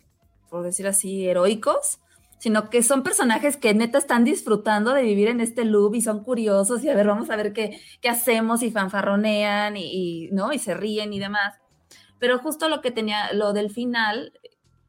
por 0.50 0.62
decir 0.62 0.86
así, 0.86 1.26
heroicos, 1.26 2.00
sino 2.38 2.68
que 2.70 2.82
son 2.82 3.02
personajes 3.02 3.56
que 3.56 3.74
neta 3.74 3.98
están 3.98 4.24
disfrutando 4.24 4.92
de 4.92 5.02
vivir 5.02 5.28
en 5.28 5.40
este 5.40 5.64
loop 5.64 5.94
y 5.94 6.00
son 6.02 6.22
curiosos 6.22 6.84
y 6.84 6.88
a 6.88 6.94
ver, 6.94 7.06
vamos 7.06 7.30
a 7.30 7.36
ver 7.36 7.52
qué, 7.52 7.80
qué 8.00 8.08
hacemos 8.08 8.62
y 8.62 8.70
fanfarronean 8.70 9.76
y, 9.76 10.26
y, 10.26 10.30
¿no? 10.32 10.52
y 10.52 10.58
se 10.58 10.74
ríen 10.74 11.12
y 11.12 11.18
demás. 11.18 11.54
Pero 12.18 12.38
justo 12.38 12.68
lo 12.68 12.80
que 12.80 12.90
tenía, 12.90 13.32
lo 13.32 13.52
del 13.52 13.70
final, 13.70 14.32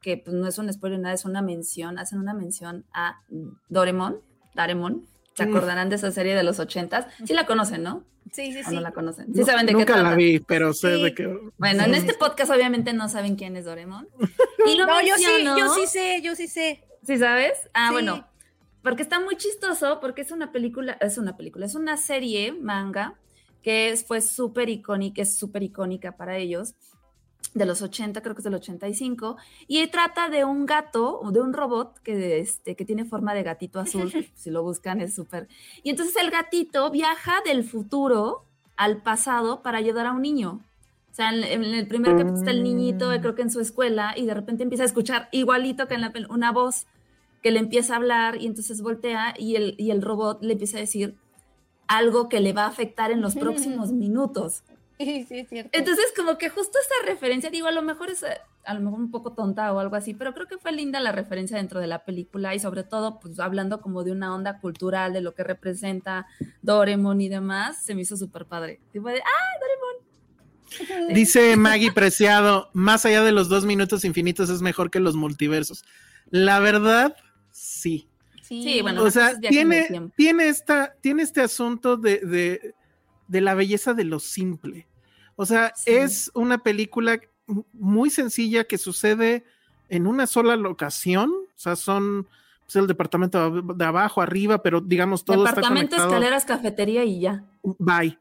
que 0.00 0.16
pues 0.18 0.34
no 0.34 0.46
es 0.46 0.58
un 0.58 0.72
spoiler, 0.72 0.98
nada, 0.98 1.14
es 1.14 1.24
una 1.24 1.42
mención, 1.42 1.98
hacen 1.98 2.18
una 2.18 2.34
mención 2.34 2.86
a 2.92 3.22
Doremon, 3.68 4.20
Daremon, 4.54 5.06
¿se 5.38 5.42
acordarán 5.44 5.88
de 5.88 5.96
esa 5.96 6.10
serie 6.12 6.34
de 6.34 6.42
los 6.42 6.58
ochentas? 6.58 7.06
Sí 7.24 7.32
la 7.34 7.46
conocen, 7.46 7.82
¿no? 7.82 8.04
Sí, 8.30 8.52
sí, 8.52 8.60
¿O 8.60 8.68
sí. 8.68 8.74
no 8.74 8.80
la 8.82 8.92
conocen? 8.92 9.32
Sí 9.34 9.42
saben 9.44 9.64
de 9.64 9.72
Nunca 9.72 9.86
qué 9.86 9.92
trata. 9.94 10.10
la 10.10 10.14
vi, 10.16 10.38
pero 10.40 10.74
sé 10.74 10.96
Sí. 10.96 11.02
de 11.02 11.14
qué. 11.14 11.38
Bueno, 11.56 11.84
en 11.84 11.94
este 11.94 12.12
podcast 12.14 12.50
obviamente 12.50 12.92
no 12.92 13.08
saben 13.08 13.36
quién 13.36 13.56
es 13.56 13.64
Doremon. 13.64 14.06
Y 14.66 14.76
lo 14.76 14.86
No, 14.86 15.00
yo 15.00 15.14
sí, 15.16 15.44
yo 15.44 15.68
sí 15.74 15.86
sé, 15.86 16.20
yo 16.22 16.34
sí 16.34 16.46
sé. 16.48 16.84
¿Sí 17.06 17.16
sabes? 17.16 17.52
Ah, 17.72 17.86
Sí. 17.88 17.92
bueno. 17.94 18.26
Porque 18.82 19.02
está 19.02 19.18
muy 19.20 19.36
chistoso, 19.36 19.98
porque 20.00 20.22
es 20.22 20.30
una 20.30 20.52
película, 20.52 20.98
es 21.00 21.16
una 21.18 21.36
película, 21.36 21.66
es 21.66 21.74
una 21.74 21.96
serie 21.96 22.52
manga 22.52 23.14
que 23.62 23.90
es, 23.90 24.04
fue 24.04 24.20
súper 24.20 24.68
icónica, 24.68 25.22
es 25.22 25.36
súper 25.36 25.62
icónica 25.64 26.16
para 26.16 26.36
ellos, 26.36 26.74
de 27.54 27.66
los 27.66 27.82
80, 27.82 28.20
creo 28.22 28.34
que 28.34 28.40
es 28.40 28.44
del 28.44 28.54
85, 28.54 29.36
y 29.66 29.86
trata 29.88 30.28
de 30.28 30.44
un 30.44 30.66
gato, 30.66 31.18
o 31.20 31.32
de 31.32 31.40
un 31.40 31.52
robot 31.52 31.98
que, 32.00 32.38
este, 32.38 32.76
que 32.76 32.84
tiene 32.84 33.04
forma 33.04 33.34
de 33.34 33.42
gatito 33.42 33.80
azul, 33.80 34.12
si 34.34 34.50
lo 34.50 34.62
buscan 34.62 35.00
es 35.00 35.14
súper... 35.14 35.48
Y 35.82 35.90
entonces 35.90 36.14
el 36.16 36.30
gatito 36.30 36.90
viaja 36.90 37.40
del 37.44 37.64
futuro 37.64 38.44
al 38.76 39.02
pasado 39.02 39.62
para 39.62 39.78
ayudar 39.78 40.06
a 40.06 40.12
un 40.12 40.22
niño. 40.22 40.60
O 41.10 41.14
sea, 41.14 41.30
en, 41.30 41.42
en 41.42 41.64
el 41.64 41.88
primer 41.88 42.12
capítulo 42.12 42.38
está 42.38 42.50
el 42.50 42.62
niñito, 42.62 43.10
creo 43.20 43.34
que 43.34 43.42
en 43.42 43.50
su 43.50 43.60
escuela, 43.60 44.14
y 44.16 44.26
de 44.26 44.34
repente 44.34 44.62
empieza 44.62 44.84
a 44.84 44.86
escuchar 44.86 45.28
igualito 45.32 45.88
que 45.88 45.94
en 45.94 46.02
la 46.02 46.12
una 46.28 46.52
voz 46.52 46.86
que 47.42 47.50
le 47.50 47.58
empieza 47.60 47.94
a 47.94 47.96
hablar 47.96 48.40
y 48.40 48.46
entonces 48.46 48.82
voltea 48.82 49.34
y 49.38 49.56
el, 49.56 49.74
y 49.78 49.90
el 49.90 50.02
robot 50.02 50.42
le 50.42 50.52
empieza 50.52 50.78
a 50.78 50.80
decir 50.80 51.16
algo 51.86 52.28
que 52.28 52.40
le 52.40 52.52
va 52.52 52.64
a 52.64 52.68
afectar 52.68 53.10
en 53.10 53.20
los 53.20 53.34
próximos 53.34 53.92
minutos. 53.92 54.62
Sí, 54.98 55.24
sí, 55.28 55.38
es 55.38 55.48
cierto. 55.48 55.70
Entonces, 55.72 56.06
como 56.16 56.38
que 56.38 56.48
justo 56.48 56.76
esa 56.78 57.10
referencia, 57.10 57.50
digo, 57.50 57.68
a 57.68 57.72
lo 57.72 57.82
mejor 57.82 58.10
es 58.10 58.22
eh, 58.24 58.36
a 58.64 58.74
lo 58.74 58.80
mejor 58.80 58.98
un 58.98 59.10
poco 59.10 59.32
tonta 59.32 59.72
o 59.72 59.78
algo 59.78 59.96
así, 59.96 60.12
pero 60.12 60.34
creo 60.34 60.46
que 60.46 60.58
fue 60.58 60.72
linda 60.72 61.00
la 61.00 61.12
referencia 61.12 61.56
dentro 61.56 61.80
de 61.80 61.86
la 61.86 62.04
película 62.04 62.54
y 62.54 62.60
sobre 62.60 62.82
todo, 62.82 63.20
pues 63.20 63.38
hablando 63.38 63.80
como 63.80 64.02
de 64.04 64.12
una 64.12 64.34
onda 64.34 64.60
cultural, 64.60 65.12
de 65.12 65.20
lo 65.20 65.34
que 65.34 65.44
representa 65.44 66.26
Doremon 66.62 67.20
y 67.20 67.28
demás, 67.28 67.82
se 67.84 67.94
me 67.94 68.02
hizo 68.02 68.16
súper 68.16 68.46
padre. 68.46 68.80
Tipo 68.92 69.08
de, 69.08 69.20
¡ah, 69.20 69.58
Dice 71.10 71.56
Maggie 71.56 71.92
Preciado, 71.92 72.70
más 72.72 73.06
allá 73.06 73.22
de 73.22 73.32
los 73.32 73.48
dos 73.48 73.64
minutos 73.64 74.04
infinitos 74.04 74.50
es 74.50 74.60
mejor 74.60 74.90
que 74.90 75.00
los 75.00 75.16
multiversos. 75.16 75.84
La 76.30 76.60
verdad, 76.60 77.16
sí. 77.50 78.08
Sí, 78.42 78.80
bueno, 78.80 79.02
o 79.02 79.10
sea, 79.10 79.38
tiene, 79.38 79.88
tiene, 80.16 80.48
esta, 80.48 80.94
tiene 81.02 81.22
este 81.22 81.42
asunto 81.42 81.98
de, 81.98 82.18
de, 82.20 82.74
de 83.28 83.40
la 83.40 83.54
belleza 83.54 83.94
de 83.94 84.04
lo 84.04 84.18
simple. 84.18 84.86
O 85.36 85.46
sea, 85.46 85.72
Sí. 85.76 85.92
es 85.92 86.30
una 86.34 86.58
película 86.58 87.20
muy 87.72 88.10
sencilla 88.10 88.64
que 88.64 88.76
sucede 88.78 89.44
en 89.88 90.06
una 90.06 90.26
sola 90.26 90.56
locación. 90.56 91.30
O 91.30 91.58
sea, 91.60 91.76
son 91.76 92.26
pues, 92.66 92.76
el 92.76 92.86
departamento 92.86 93.62
de 93.62 93.84
abajo, 93.84 94.20
arriba, 94.20 94.62
pero 94.62 94.80
digamos 94.80 95.24
todo 95.24 95.44
Departamento, 95.44 95.68
está 95.68 95.96
conectado. 95.96 96.08
escaleras, 96.08 96.44
cafetería 96.44 97.04
y 97.04 97.20
ya. 97.20 97.44
Bye. 97.62 98.18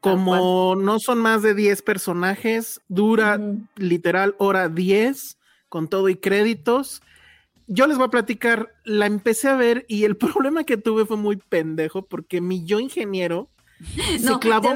Como 0.00 0.74
no 0.76 0.98
son 0.98 1.18
más 1.18 1.42
de 1.42 1.54
10 1.54 1.82
personajes, 1.82 2.80
dura 2.88 3.38
literal 3.76 4.34
hora 4.38 4.68
10 4.70 5.36
con 5.68 5.88
todo 5.88 6.08
y 6.08 6.16
créditos. 6.16 7.02
Yo 7.66 7.86
les 7.86 7.96
voy 7.98 8.06
a 8.06 8.10
platicar, 8.10 8.74
la 8.84 9.06
empecé 9.06 9.48
a 9.48 9.56
ver 9.56 9.84
y 9.88 10.04
el 10.04 10.16
problema 10.46 10.64
que 10.64 10.76
tuve 10.78 11.04
fue 11.04 11.18
muy 11.18 11.36
pendejo 11.36 12.06
porque 12.06 12.40
mi 12.40 12.64
yo 12.64 12.80
ingeniero 12.80 13.50
se 13.96 14.18
No, 14.20 14.40
clavó, 14.40 14.74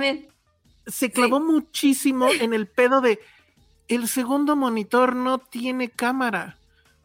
se 0.86 1.10
clavó 1.10 1.40
muchísimo 1.40 2.28
en 2.30 2.54
el 2.54 2.66
pedo 2.66 3.00
de 3.00 3.20
el 3.88 4.06
segundo 4.06 4.54
monitor 4.54 5.16
no 5.16 5.38
tiene 5.38 5.88
cámara. 5.88 6.58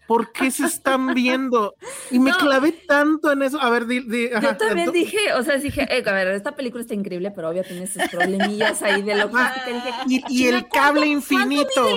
¿Por 0.07 0.31
qué 0.31 0.51
se 0.51 0.65
están 0.65 1.13
viendo? 1.13 1.75
Y 2.11 2.19
me 2.19 2.31
No. 2.31 2.37
clavé 2.37 2.71
tanto 2.73 3.31
en 3.31 3.41
eso. 3.43 3.59
A 3.61 3.69
ver, 3.69 3.85
di, 3.87 4.01
di- 4.01 4.27
ajá, 4.33 4.41
Yo 4.51 4.57
también 4.57 4.87
tú- 4.87 4.91
dije, 4.91 5.33
o 5.33 5.43
sea, 5.43 5.57
dije, 5.57 5.87
eh, 5.89 6.03
a 6.05 6.11
ver, 6.11 6.27
esta 6.29 6.55
película 6.55 6.81
está 6.81 6.93
increíble, 6.93 7.31
pero 7.31 7.49
obvio 7.49 7.63
tiene 7.63 7.87
sus 7.87 8.03
problemillas 8.09 8.81
ahí 8.81 9.01
de 9.01 9.15
lo 9.15 9.29
que 9.31 9.37
te 9.65 9.73
dije. 9.73 9.89
Y, 10.07 10.23
y 10.43 10.47
el 10.47 10.67
cable 10.67 11.07
infinito. 11.07 11.87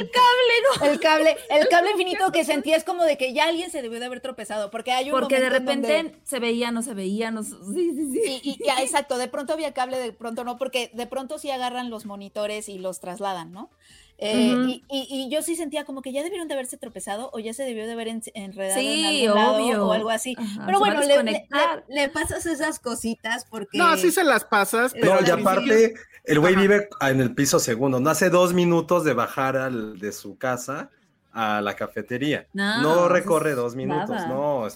El 0.83 1.01
cable, 1.01 1.37
el 1.51 1.69
cable 1.69 1.91
infinito 1.93 2.31
que 2.33 2.45
sentí 2.45 2.73
es 2.73 2.85
como 2.85 3.05
de 3.05 3.17
que 3.17 3.33
ya 3.33 3.45
alguien 3.49 3.71
se 3.71 3.83
debió 3.83 3.99
de 4.01 4.07
haber 4.07 4.21
tropezado, 4.21 4.71
porque 4.71 4.93
hay 4.93 5.07
un 5.11 5.19
Porque 5.19 5.41
de 5.41 5.51
repente 5.51 5.97
donde- 5.97 6.21
se 6.25 6.39
veía, 6.39 6.71
no 6.71 6.83
se 6.83 6.95
veía, 6.95 7.31
no, 7.31 7.43
sí, 7.43 7.55
sí, 7.75 8.11
sí. 8.13 8.41
Y, 8.43 8.51
y- 8.51 8.65
ya, 8.67 8.81
exacto, 8.83 9.19
de 9.19 9.29
pronto 9.29 9.53
había 9.53 9.73
cable, 9.73 9.99
de 9.99 10.13
pronto 10.13 10.45
no, 10.45 10.59
porque 10.59 10.91
de 10.95 11.07
pronto 11.07 11.39
sí 11.39 11.51
agarran 11.51 11.91
los 11.91 12.07
monitores 12.07 12.69
y 12.69 12.79
los 12.79 13.01
trasladan, 13.01 13.53
¿no? 13.53 13.71
Eh, 14.19 14.55
y, 14.67 14.85
y- 14.89 15.07
y 15.11 15.31
yo 15.31 15.43
sí 15.43 15.57
sentía 15.57 15.85
como 15.85 16.01
que 16.01 16.11
ya 16.11 16.23
debieron 16.23 16.49
de 16.49 16.55
haberse 16.55 16.79
tropezado 16.79 17.29
o 17.35 17.39
ya 17.39 17.53
se 17.53 17.65
debió 17.65 17.87
de 17.87 17.93
haber 17.93 18.09
en- 18.09 18.23
enredado 18.35 18.81
Sí, 18.81 19.25
en 19.25 19.31
algún 19.31 19.43
lado 19.69 19.89
o 19.89 19.93
algo 19.93 20.11
así. 20.11 20.35
Ajá, 20.39 20.63
Pero 20.65 20.79
bueno, 20.79 21.01
le, 21.89 22.09
pasas 22.09 22.47
esas 22.47 22.79
cositas 22.79 23.45
porque... 23.51 23.77
No, 23.77 23.95
sí 23.99 24.11
se 24.11 24.25
las 24.25 24.45
pasas, 24.45 24.93
pero 24.95 25.21
No, 25.21 25.27
y 25.27 25.31
aparte, 25.31 25.95
el 26.25 26.41
güey 26.41 26.57
vive 26.57 26.89
en 27.03 27.21
el 27.21 27.35
piso 27.35 27.59
segundo. 27.61 28.01
No 28.01 28.09
hace 28.09 28.31
dos 28.31 28.55
minutos 28.55 29.05
de 29.05 29.13
bajar 29.13 29.57
al- 29.59 29.99
de 29.99 30.13
su 30.13 30.39
casa 30.39 30.91
a 31.33 31.61
la 31.61 31.77
cafetería. 31.77 32.47
No, 32.55 32.81
No, 32.83 32.93
eso 32.95 33.09
recorre 33.11 33.55
dos 33.55 33.77
minutos, 33.77 34.09
nada. 34.09 34.29
no, 34.29 34.67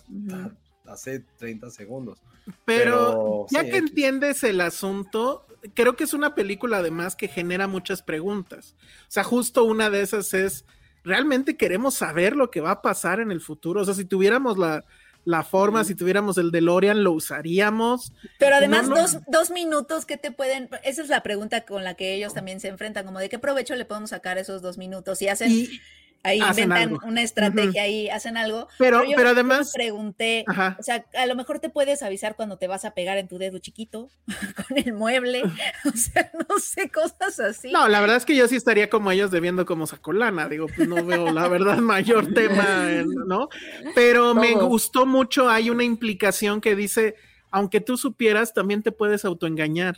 hace 0.87 1.21
30 1.39 1.71
segundos. 1.71 2.19
Pero, 2.67 2.67
Pero, 2.67 3.47
ya 3.51 3.63
sí, 3.63 3.71
que 3.71 3.77
entiendes 3.79 4.43
el 4.45 4.61
asunto, 4.61 5.47
creo 5.75 5.97
que 5.97 6.05
es 6.05 6.13
una 6.15 6.35
película 6.35 6.79
además 6.79 7.17
que 7.17 7.29
genera 7.29 7.67
muchas 7.67 8.03
preguntas. 8.03 8.75
O 9.03 9.11
sea, 9.11 9.25
justo 9.25 9.65
una 9.65 9.91
de 9.91 10.03
esas 10.03 10.35
es, 10.35 10.65
¿realmente 11.05 11.57
queremos 11.57 11.95
saber 11.95 12.37
lo 12.37 12.51
que 12.51 12.61
va 12.61 12.73
a 12.73 12.83
pasar 12.83 13.21
en 13.21 13.31
el 13.31 13.41
futuro? 13.41 13.83
O 13.83 13.85
sea, 13.85 13.95
si 13.95 14.05
tuviéramos 14.05 14.59
la, 14.59 14.85
la 15.25 15.43
forma, 15.43 15.85
si 15.85 15.95
tuviéramos 15.95 16.39
el 16.39 16.51
DeLorean, 16.51 17.05
¿lo 17.05 17.13
usaríamos? 17.13 18.13
Pero 18.39 18.57
además, 18.57 18.89
No, 18.89 18.97
no. 18.97 19.03
Dos, 19.03 19.19
dos 19.27 19.51
minutos 19.51 20.07
que 20.07 20.17
te 20.17 20.33
pueden. 20.33 20.69
Esa 20.83 21.03
es 21.03 21.09
la 21.09 21.23
pregunta 21.23 21.63
con 21.63 21.85
la 21.85 21.95
que 21.95 22.15
ellos 22.15 22.35
también 22.35 22.61
se 22.61 22.69
enfrentan, 22.69 23.05
como 23.05 23.19
de 23.19 23.29
qué 23.29 23.39
provecho 23.39 23.75
le 23.75 23.85
podemos 23.85 24.11
sacar 24.11 24.39
esos 24.39 24.63
dos 24.63 24.79
minutos. 24.79 25.21
Y 25.23 25.29
hacen, 25.29 25.51
Y, 25.51 25.81
ahí 26.23 26.41
hacen 26.41 26.65
inventan 26.65 26.95
algo. 26.95 27.07
una 27.07 27.23
estrategia 27.23 27.83
ahí, 27.85 28.09
hacen 28.11 28.37
algo. 28.37 28.69
pero, 28.79 29.05
yo- 29.05 29.17
pero 29.17 29.31
además, 29.31 29.73
pregunté, 29.75 30.45
ajá. 30.47 30.77
o 30.79 30.83
sea, 30.83 31.05
a 31.19 31.27
lo 31.27 31.35
mejor 31.35 31.61
te 31.61 31.71
puedes 31.71 32.03
avisar 32.03 32.37
cuando 32.37 32.59
te 32.59 32.67
vas 32.67 32.85
a 32.85 32.91
pegar 32.93 33.17
en 33.19 33.27
tu 33.29 33.39
dedo 33.39 33.59
chiquito 33.59 34.11
con 34.69 34.77
el 34.79 34.93
mueble, 34.93 35.43
o 35.85 35.97
sea, 35.97 36.31
no 36.49 36.59
sé, 36.59 36.91
cosas 36.91 37.41
así. 37.41 37.73
No, 37.73 37.89
la 37.89 38.01
verdad 38.01 38.17
es 38.17 38.27
que 38.27 38.37
yo 38.37 38.47
sí 38.49 38.57
estaría 38.57 38.91
como 38.91 39.11
ellos 39.11 39.31
debiendo 39.31 39.65
como 39.65 39.87
sacolana, 39.87 40.49
digo, 40.49 40.67
pues 40.75 40.87
no 40.89 41.03
veo 41.05 41.31
la 41.33 41.49
verdad 41.49 41.79
mayor 41.81 42.33
tema, 42.35 42.87
¿no? 43.27 43.49
Pero 43.95 44.35
me 44.35 44.53
gustó 44.55 45.07
mucho, 45.07 45.49
hay 45.49 45.71
una 45.71 45.85
implicación 45.85 46.61
que 46.61 46.77
dice, 46.77 47.15
aunque 47.51 47.81
tú 47.81 47.97
supieras, 47.97 48.53
también 48.53 48.83
te 48.83 48.93
puedes 48.93 49.25
autoengañar, 49.25 49.97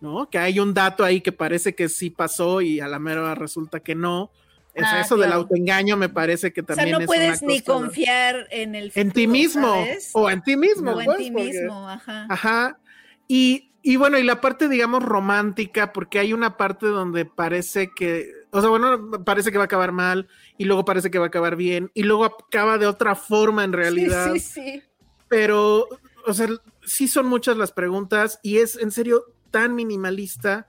¿no? 0.00 0.28
Que 0.30 0.38
hay 0.38 0.58
un 0.60 0.74
dato 0.74 1.04
ahí 1.04 1.20
que 1.20 1.32
parece 1.32 1.74
que 1.74 1.88
sí 1.88 2.10
pasó 2.10 2.60
y 2.60 2.80
a 2.80 2.88
la 2.88 2.98
mera 2.98 3.34
resulta 3.34 3.80
que 3.80 3.94
no. 3.94 4.30
Ah, 4.76 5.00
eso 5.00 5.16
del 5.16 5.32
autoengaño 5.32 5.96
me 5.96 6.08
parece 6.08 6.52
que 6.52 6.60
o 6.60 6.66
sea, 6.66 6.76
también 6.76 6.92
no 6.96 7.00
es 7.00 7.06
puedes 7.06 7.42
una 7.42 7.52
ni 7.52 7.60
confiar 7.62 8.46
en 8.50 8.74
el 8.76 8.92
en 8.94 9.10
ti 9.10 9.22
futuro, 9.26 9.32
mismo 9.32 9.68
¿sabes? 9.74 10.10
o 10.12 10.30
en 10.30 10.42
ti 10.42 10.56
mismo, 10.56 10.92
O 10.92 11.00
en 11.00 11.04
pues, 11.06 11.18
ti 11.18 11.30
porque- 11.32 11.44
mismo, 11.46 11.88
ajá. 11.88 12.26
Ajá. 12.28 12.78
Y, 13.26 13.72
y 13.82 13.96
bueno, 13.96 14.18
y 14.18 14.22
la 14.22 14.40
parte, 14.40 14.68
digamos, 14.68 15.02
romántica, 15.02 15.92
porque 15.92 16.18
hay 16.20 16.32
una 16.32 16.56
parte 16.56 16.86
donde 16.86 17.24
parece 17.24 17.90
que, 17.94 18.30
o 18.50 18.60
sea, 18.60 18.70
bueno, 18.70 19.24
parece 19.24 19.50
que 19.50 19.58
va 19.58 19.64
a 19.64 19.66
acabar 19.66 19.92
mal, 19.92 20.28
y 20.56 20.64
luego 20.64 20.84
parece 20.84 21.10
que 21.10 21.18
va 21.18 21.24
a 21.26 21.28
acabar 21.28 21.56
bien, 21.56 21.90
y 21.94 22.04
luego 22.04 22.24
acaba 22.24 22.78
de 22.78 22.86
otra 22.86 23.14
forma 23.16 23.64
en 23.64 23.72
realidad. 23.72 24.32
Sí, 24.34 24.40
sí, 24.40 24.62
sí. 24.62 24.82
Pero, 25.28 25.86
o 26.26 26.32
sea, 26.32 26.48
sí 26.84 27.08
son 27.08 27.26
muchas 27.26 27.56
las 27.56 27.72
preguntas, 27.72 28.38
y 28.42 28.58
es 28.58 28.76
en 28.76 28.90
serio 28.92 29.24
tan 29.50 29.74
minimalista. 29.74 30.66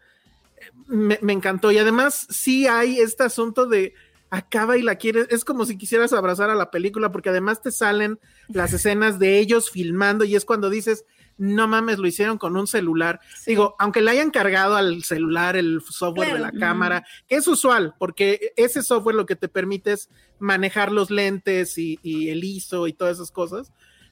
Me, 0.87 1.19
me 1.21 1.33
encantó. 1.33 1.71
Y 1.71 1.77
además, 1.77 2.27
sí 2.29 2.67
hay 2.67 2.99
este 2.99 3.23
asunto 3.23 3.65
de 3.65 3.93
acaba 4.29 4.77
y 4.77 4.81
la 4.81 4.95
quieres. 4.95 5.27
Es 5.29 5.43
como 5.43 5.65
si 5.65 5.77
quisieras 5.77 6.13
abrazar 6.13 6.49
a 6.49 6.55
la 6.55 6.71
película, 6.71 7.11
porque 7.11 7.29
además 7.29 7.61
te 7.61 7.71
salen 7.71 8.19
las 8.47 8.73
escenas 8.73 9.19
de 9.19 9.39
ellos 9.39 9.71
filmando, 9.71 10.23
y 10.25 10.35
es 10.35 10.45
cuando 10.45 10.69
dices, 10.69 11.05
no 11.37 11.67
mames, 11.67 11.99
lo 11.99 12.07
hicieron 12.07 12.37
con 12.37 12.57
un 12.57 12.67
celular. 12.67 13.21
Sí. 13.33 13.51
Digo, 13.51 13.75
aunque 13.79 14.01
le 14.01 14.11
hayan 14.11 14.29
cargado 14.29 14.75
al 14.75 15.03
celular 15.03 15.55
el 15.55 15.81
software 15.81 16.33
de 16.33 16.39
la 16.39 16.51
cámara, 16.51 17.05
que 17.27 17.35
es 17.35 17.47
usual, 17.47 17.95
porque 17.97 18.53
ese 18.57 18.83
software 18.83 19.15
lo 19.15 19.25
que 19.25 19.37
te 19.37 19.47
permite 19.47 19.93
es 19.93 20.09
manejar 20.37 20.91
los 20.91 21.09
lentes 21.09 21.77
y, 21.77 21.97
y 22.03 22.29
el 22.29 22.43
ISO 22.43 22.87
y 22.87 22.93
todas 22.93 23.17
esas 23.17 23.31
cosas. 23.31 23.71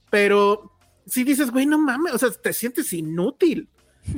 Pero 0.09 0.71
si 1.05 1.25
dices, 1.25 1.51
güey, 1.51 1.65
no 1.65 1.77
mames, 1.77 2.13
o 2.13 2.17
sea, 2.17 2.31
te 2.31 2.53
sientes 2.53 2.93
inútil. 2.93 3.67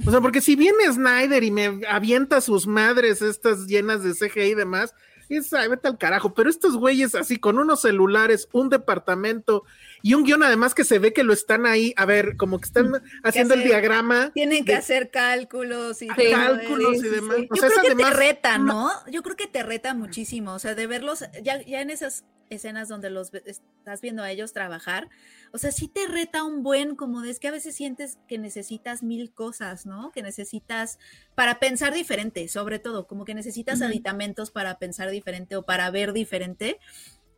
O 0.06 0.12
sea, 0.12 0.22
porque 0.22 0.42
si 0.42 0.56
viene 0.56 0.92
Snyder 0.92 1.44
y 1.44 1.52
me 1.52 1.82
avienta 1.88 2.42
sus 2.42 2.68
madres 2.68 3.22
estas 3.22 3.66
llenas 3.68 4.04
de 4.04 4.14
CGI 4.14 4.52
y 4.52 4.56
demás, 4.56 4.94
es, 5.30 5.54
ay, 5.54 5.68
vete 5.68 5.88
al 5.88 5.98
carajo. 6.00 6.34
Pero 6.34 6.50
estos 6.50 6.76
güeyes 6.76 7.14
así, 7.14 7.38
con 7.38 7.60
unos 7.60 7.82
celulares, 7.82 8.48
un 8.52 8.70
departamento 8.70 9.64
y 10.02 10.16
un 10.16 10.24
guion 10.24 10.42
además 10.42 10.74
que 10.74 10.84
se 10.84 10.98
ve 10.98 11.14
que 11.14 11.24
lo 11.24 11.34
están 11.34 11.66
ahí, 11.68 11.94
a 11.98 12.06
ver, 12.06 12.36
como 12.38 12.60
que 12.60 12.66
están 12.66 13.02
haciendo 13.24 13.54
el 13.54 13.64
diagrama. 13.64 14.32
Tienen 14.34 14.66
que 14.66 14.72
de- 14.72 14.78
hacer 14.80 15.12
cálculos 15.12 16.02
y 16.02 16.08
Ah, 16.10 16.16
cálculos 16.32 16.96
y 16.98 17.10
demás. 17.10 17.38
sí. 17.38 17.48
O 17.52 17.56
Yo 17.56 17.62
creo 17.62 17.82
que 17.84 17.96
te 18.04 18.10
reta, 18.12 18.58
¿no? 18.58 18.90
Yo 19.12 19.22
creo 19.22 19.36
que 19.36 19.48
te 19.48 19.62
reta 19.62 19.94
muchísimo. 19.94 20.54
O 20.54 20.60
sea, 20.60 20.74
de 20.74 20.88
verlos, 20.88 21.24
ya, 21.44 21.62
ya 21.62 21.82
en 21.82 21.92
esas 21.92 22.24
escenas 22.50 22.88
donde 22.88 23.12
los 23.12 23.32
estás 23.46 24.02
viendo 24.02 24.24
a 24.24 24.32
ellos 24.32 24.54
trabajar, 24.54 25.08
o 25.52 25.58
sea, 25.58 25.72
sí 25.72 25.88
te 25.88 26.08
reta 26.08 26.44
un 26.44 26.64
buen, 26.64 26.96
como 26.96 27.22
de 27.22 27.32
es 27.32 27.40
que 27.40 27.48
a 27.48 27.52
veces 27.52 27.76
sientes 27.76 28.18
que 28.28 28.38
necesitas 28.38 29.04
mil 29.04 29.32
cosas, 29.32 29.86
¿no? 29.86 30.12
Que 30.12 30.22
necesitas 30.22 31.00
para 31.36 31.60
pensar 31.60 31.94
diferente, 31.94 32.48
sobre 32.48 32.80
todo, 32.80 33.08
como 33.08 33.26
que 33.26 33.34
necesitas 33.34 33.82
aditamentos 33.82 34.52
para 34.52 34.78
pensar 34.80 35.10
diferente 35.10 35.56
o 35.56 35.64
para 35.64 35.90
ver 35.92 36.14
diferente. 36.14 36.80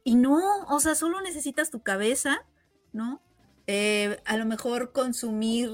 Y 0.03 0.15
no, 0.15 0.39
o 0.69 0.79
sea, 0.79 0.95
solo 0.95 1.21
necesitas 1.21 1.69
tu 1.69 1.81
cabeza, 1.81 2.45
¿no? 2.93 3.21
Eh, 3.67 4.19
a 4.25 4.37
lo 4.37 4.45
mejor 4.45 4.91
consumir, 4.91 5.69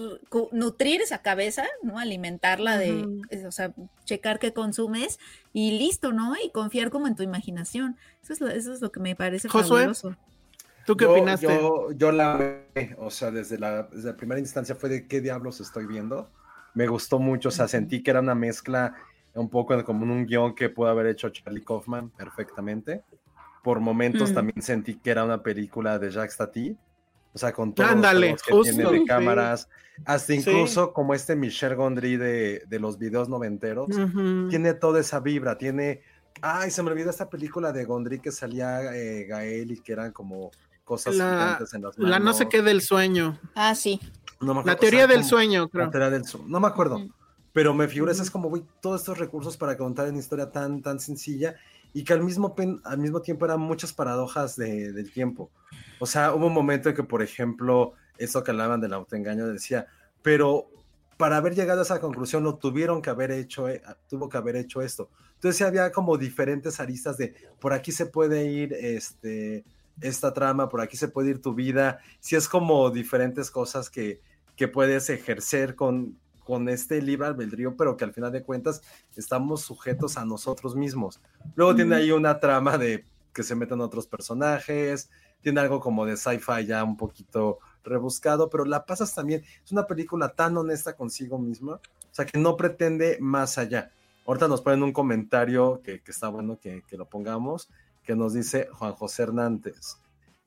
nutrir 0.51 1.01
esa 1.01 1.21
cabeza, 1.21 1.65
¿no? 1.81 1.97
Alimentarla 1.97 2.77
de, 2.77 3.23
o 3.47 3.51
sea, 3.51 3.73
checar 4.03 4.39
qué 4.39 4.53
consumes 4.53 5.19
y 5.53 5.71
listo, 5.79 6.11
¿no? 6.11 6.35
Y 6.43 6.51
confiar 6.51 6.91
como 6.91 7.07
en 7.07 7.15
tu 7.15 7.23
imaginación. 7.23 7.97
Eso 8.21 8.33
es 8.33 8.41
lo, 8.41 8.49
eso 8.49 8.73
es 8.73 8.81
lo 8.81 8.91
que 8.91 8.99
me 8.99 9.15
parece 9.15 9.47
Josué, 9.47 9.79
fabuloso. 9.79 10.17
¿Tú 10.87 10.95
qué 10.95 11.03
yo, 11.03 11.11
opinaste? 11.11 11.45
Yo, 11.47 11.91
yo 11.91 12.11
la 12.13 12.61
o 12.97 13.11
sea, 13.11 13.29
desde 13.29 13.59
la, 13.59 13.83
desde 13.83 14.09
la 14.11 14.15
primera 14.17 14.39
instancia 14.39 14.73
fue 14.73 14.87
de 14.89 15.05
qué 15.05 15.19
diablos 15.19 15.59
estoy 15.59 15.85
viendo. 15.85 16.29
Me 16.73 16.87
gustó 16.87 17.19
mucho, 17.19 17.49
o 17.49 17.51
sea, 17.51 17.67
sentí 17.67 18.01
que 18.01 18.11
era 18.11 18.21
una 18.21 18.35
mezcla 18.35 18.95
un 19.33 19.49
poco 19.49 19.83
como 19.83 20.03
un 20.03 20.25
guion 20.25 20.55
que 20.55 20.69
pudo 20.69 20.87
haber 20.87 21.07
hecho 21.07 21.29
Charlie 21.29 21.63
Kaufman 21.63 22.09
perfectamente. 22.11 23.03
Por 23.63 23.81
momentos 23.81 24.31
Mm. 24.31 24.33
también 24.33 24.61
sentí 24.61 24.95
que 24.95 25.09
era 25.11 25.25
una 25.25 25.43
película 25.43 25.99
de 25.99 26.09
Jacques 26.09 26.37
Tati, 26.37 26.77
o 27.33 27.37
sea, 27.37 27.51
con 27.51 27.73
todos 27.75 27.91
Ándale, 27.91 28.31
los 28.31 28.41
que 28.43 28.51
justo, 28.53 28.73
tiene 28.73 28.89
de 28.91 28.99
sí. 28.99 29.05
cámaras, 29.05 29.67
hasta 30.05 30.33
Sí. 30.33 30.35
incluso 30.35 30.93
como 30.93 31.13
este 31.13 31.35
Michel 31.35 31.75
Gondry 31.75 32.15
de, 32.15 32.63
de 32.65 32.79
los 32.79 32.97
videos 32.97 33.27
noventeros, 33.27 33.89
tiene 34.49 34.73
toda 34.73 35.01
esa 35.01 35.19
vibra, 35.19 35.57
tiene... 35.57 36.01
Ay, 36.41 36.69
se 36.71 36.81
me 36.83 36.91
olvidó 36.91 37.09
esta 37.09 37.29
película 37.29 37.71
de 37.73 37.83
Gondry 37.83 38.19
que 38.19 38.31
salía 38.31 38.95
eh, 38.95 39.25
Gael 39.25 39.71
y 39.71 39.81
que 39.81 39.91
eran 39.91 40.11
como 40.13 40.51
cosas 40.87 41.15
La, 41.15 41.25
gigantes 41.31 41.73
en 41.73 41.81
las 41.83 41.97
manos. 41.97 42.09
la 42.09 42.19
no 42.19 42.33
sé 42.33 42.47
qué 42.49 42.61
del 42.63 42.81
sueño. 42.81 43.37
Ah, 43.53 43.75
sí. 43.75 43.99
No 44.39 44.53
me 44.53 44.63
La 44.63 44.71
acuerdo, 44.73 44.79
teoría 44.79 44.99
o 44.99 45.01
sea, 45.01 45.07
del 45.07 45.17
como- 45.17 45.29
sueño, 45.29 45.61
la 45.63 45.67
creo. 45.69 45.89
teoría 45.89 46.09
del 46.09 46.25
su- 46.25 46.47
No 46.47 46.59
me 46.59 46.67
acuerdo. 46.67 46.95
Ujú. 46.97 47.11
Pero 47.53 47.73
me 47.73 47.87
figura, 47.87 48.11
es 48.11 48.31
como, 48.31 48.49
güey, 48.49 48.63
todos 48.81 49.01
estos 49.01 49.17
recursos 49.17 49.57
para 49.57 49.75
contar 49.77 50.07
una 50.09 50.19
historia 50.19 50.49
tan, 50.51 50.81
tan 50.81 50.99
sencilla 50.99 51.55
y 51.93 52.03
que 52.03 52.13
al 52.13 52.23
mismo, 52.23 52.55
pen- 52.55 52.79
al 52.85 52.99
mismo 52.99 53.21
tiempo 53.21 53.45
eran 53.45 53.59
muchas 53.59 53.91
paradojas 53.93 54.55
de- 54.55 54.93
del 54.93 55.11
tiempo. 55.11 55.49
O 55.99 56.05
sea, 56.05 56.33
hubo 56.33 56.47
un 56.47 56.53
momento 56.53 56.89
en 56.89 56.95
que, 56.95 57.03
por 57.03 57.21
ejemplo, 57.21 57.93
eso 58.17 58.43
que 58.43 58.51
hablaban 58.51 58.79
del 58.79 58.93
autoengaño 58.93 59.47
decía, 59.47 59.87
pero 60.21 60.69
para 61.17 61.37
haber 61.37 61.55
llegado 61.55 61.79
a 61.79 61.83
esa 61.83 61.99
conclusión 61.99 62.43
lo 62.43 62.55
tuvieron 62.57 63.01
que 63.01 63.09
haber 63.09 63.31
hecho, 63.31 63.67
eh, 63.67 63.81
tuvo 64.07 64.29
que 64.29 64.37
haber 64.37 64.55
hecho 64.55 64.81
esto. 64.83 65.09
Entonces 65.33 65.61
había 65.63 65.91
como 65.91 66.15
diferentes 66.17 66.79
aristas 66.79 67.17
de, 67.17 67.33
por 67.59 67.73
aquí 67.73 67.91
se 67.91 68.05
puede 68.05 68.45
ir 68.45 68.73
este, 68.73 69.63
esta 70.01 70.33
trama, 70.33 70.69
por 70.69 70.81
aquí 70.81 70.97
se 70.97 71.07
puede 71.07 71.31
ir 71.31 71.41
tu 71.41 71.53
vida. 71.53 71.99
Sí 72.19 72.35
es 72.35 72.47
como 72.47 72.89
diferentes 72.89 73.51
cosas 73.51 73.89
que, 73.89 74.21
que 74.55 74.67
puedes 74.67 75.09
ejercer 75.09 75.75
con, 75.75 76.17
con 76.43 76.69
este 76.69 77.01
libre 77.01 77.27
albedrío, 77.27 77.75
pero 77.75 77.97
que 77.97 78.05
al 78.05 78.13
final 78.13 78.31
de 78.31 78.43
cuentas 78.43 78.81
estamos 79.15 79.61
sujetos 79.61 80.17
a 80.17 80.25
nosotros 80.25 80.75
mismos. 80.75 81.19
Luego 81.55 81.75
tiene 81.75 81.95
ahí 81.95 82.11
una 82.11 82.39
trama 82.39 82.77
de 82.77 83.05
que 83.33 83.43
se 83.43 83.53
meten 83.53 83.81
otros 83.81 84.07
personajes, 84.07 85.09
tiene 85.41 85.59
algo 85.59 85.79
como 85.79 86.05
de 86.05 86.17
sci-fi 86.17 86.65
ya 86.65 86.83
un 86.83 86.97
poquito 86.97 87.59
rebuscado, 87.83 88.49
pero 88.49 88.65
la 88.65 88.85
pasas 88.85 89.13
también. 89.13 89.43
Es 89.63 89.71
una 89.71 89.85
película 89.85 90.29
tan 90.29 90.57
honesta 90.57 90.95
consigo 90.95 91.37
misma, 91.37 91.73
o 91.73 92.13
sea, 92.13 92.25
que 92.25 92.39
no 92.39 92.55
pretende 92.55 93.17
más 93.19 93.57
allá. 93.57 93.91
Ahorita 94.25 94.47
nos 94.47 94.61
ponen 94.61 94.83
un 94.83 94.91
comentario 94.91 95.81
que, 95.83 96.01
que 96.01 96.11
está 96.11 96.29
bueno 96.29 96.59
que, 96.59 96.81
que 96.87 96.97
lo 96.97 97.05
pongamos, 97.05 97.69
que 98.07 98.15
nos 98.15 98.33
dice 98.33 98.69
Juan 98.71 98.93
José 98.93 99.23
Hernández. 99.23 99.97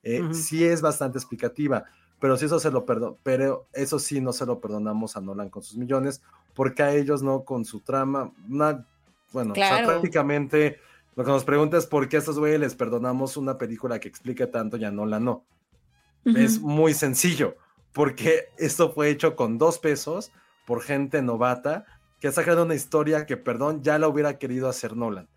eh, 0.03 0.19
sí 0.33 0.65
es 0.65 0.81
bastante 0.81 1.19
explicativa, 1.19 1.85
pero 2.19 2.35
si 2.35 2.45
eso 2.45 2.59
se 2.59 2.71
lo 2.71 2.87
perdo, 2.87 3.19
pero 3.21 3.67
eso 3.71 3.99
sí 3.99 4.19
no 4.19 4.33
se 4.33 4.47
lo 4.47 4.59
perdonamos 4.59 5.15
a 5.15 5.21
Nolan 5.21 5.49
con 5.51 5.61
sus 5.61 5.77
millones, 5.77 6.23
porque 6.55 6.81
a 6.81 6.91
ellos 6.95 7.21
no 7.21 7.43
con 7.43 7.63
su 7.65 7.81
trama, 7.81 8.31
una, 8.49 8.83
bueno, 9.31 9.51
o 9.51 9.55
sea, 9.55 9.69
Claro. 9.69 9.87
prácticamente 9.89 10.79
lo 11.15 11.23
que 11.23 11.29
nos 11.29 11.43
pregunta 11.43 11.77
es 11.77 11.85
por 11.85 12.09
qué 12.09 12.15
a 12.15 12.19
estos 12.19 12.39
güeyes 12.39 12.59
les 12.59 12.73
perdonamos 12.73 13.37
una 13.37 13.59
película 13.59 13.99
que 13.99 14.07
explique 14.07 14.47
tanto 14.47 14.75
y 14.77 14.85
a 14.85 14.91
Nolan 14.91 15.23
no. 15.23 15.45
Es 16.25 16.59
muy 16.59 16.93
sencillo, 16.95 17.55
porque 17.93 18.45
esto 18.57 18.91
fue 18.91 19.09
hecho 19.09 19.35
con 19.35 19.59
dos 19.59 19.77
pesos 19.77 20.31
por 20.65 20.81
gente 20.81 21.21
novata 21.21 21.85
que 22.19 22.27
ha 22.27 22.31
sacado 22.31 22.63
una 22.63 22.73
historia 22.75 23.25
que, 23.27 23.37
perdón, 23.37 23.83
ya 23.83 23.99
la 23.99 24.07
hubiera 24.07 24.37
querido 24.39 24.67
hacer 24.69 24.95
Nolan. 24.95 25.27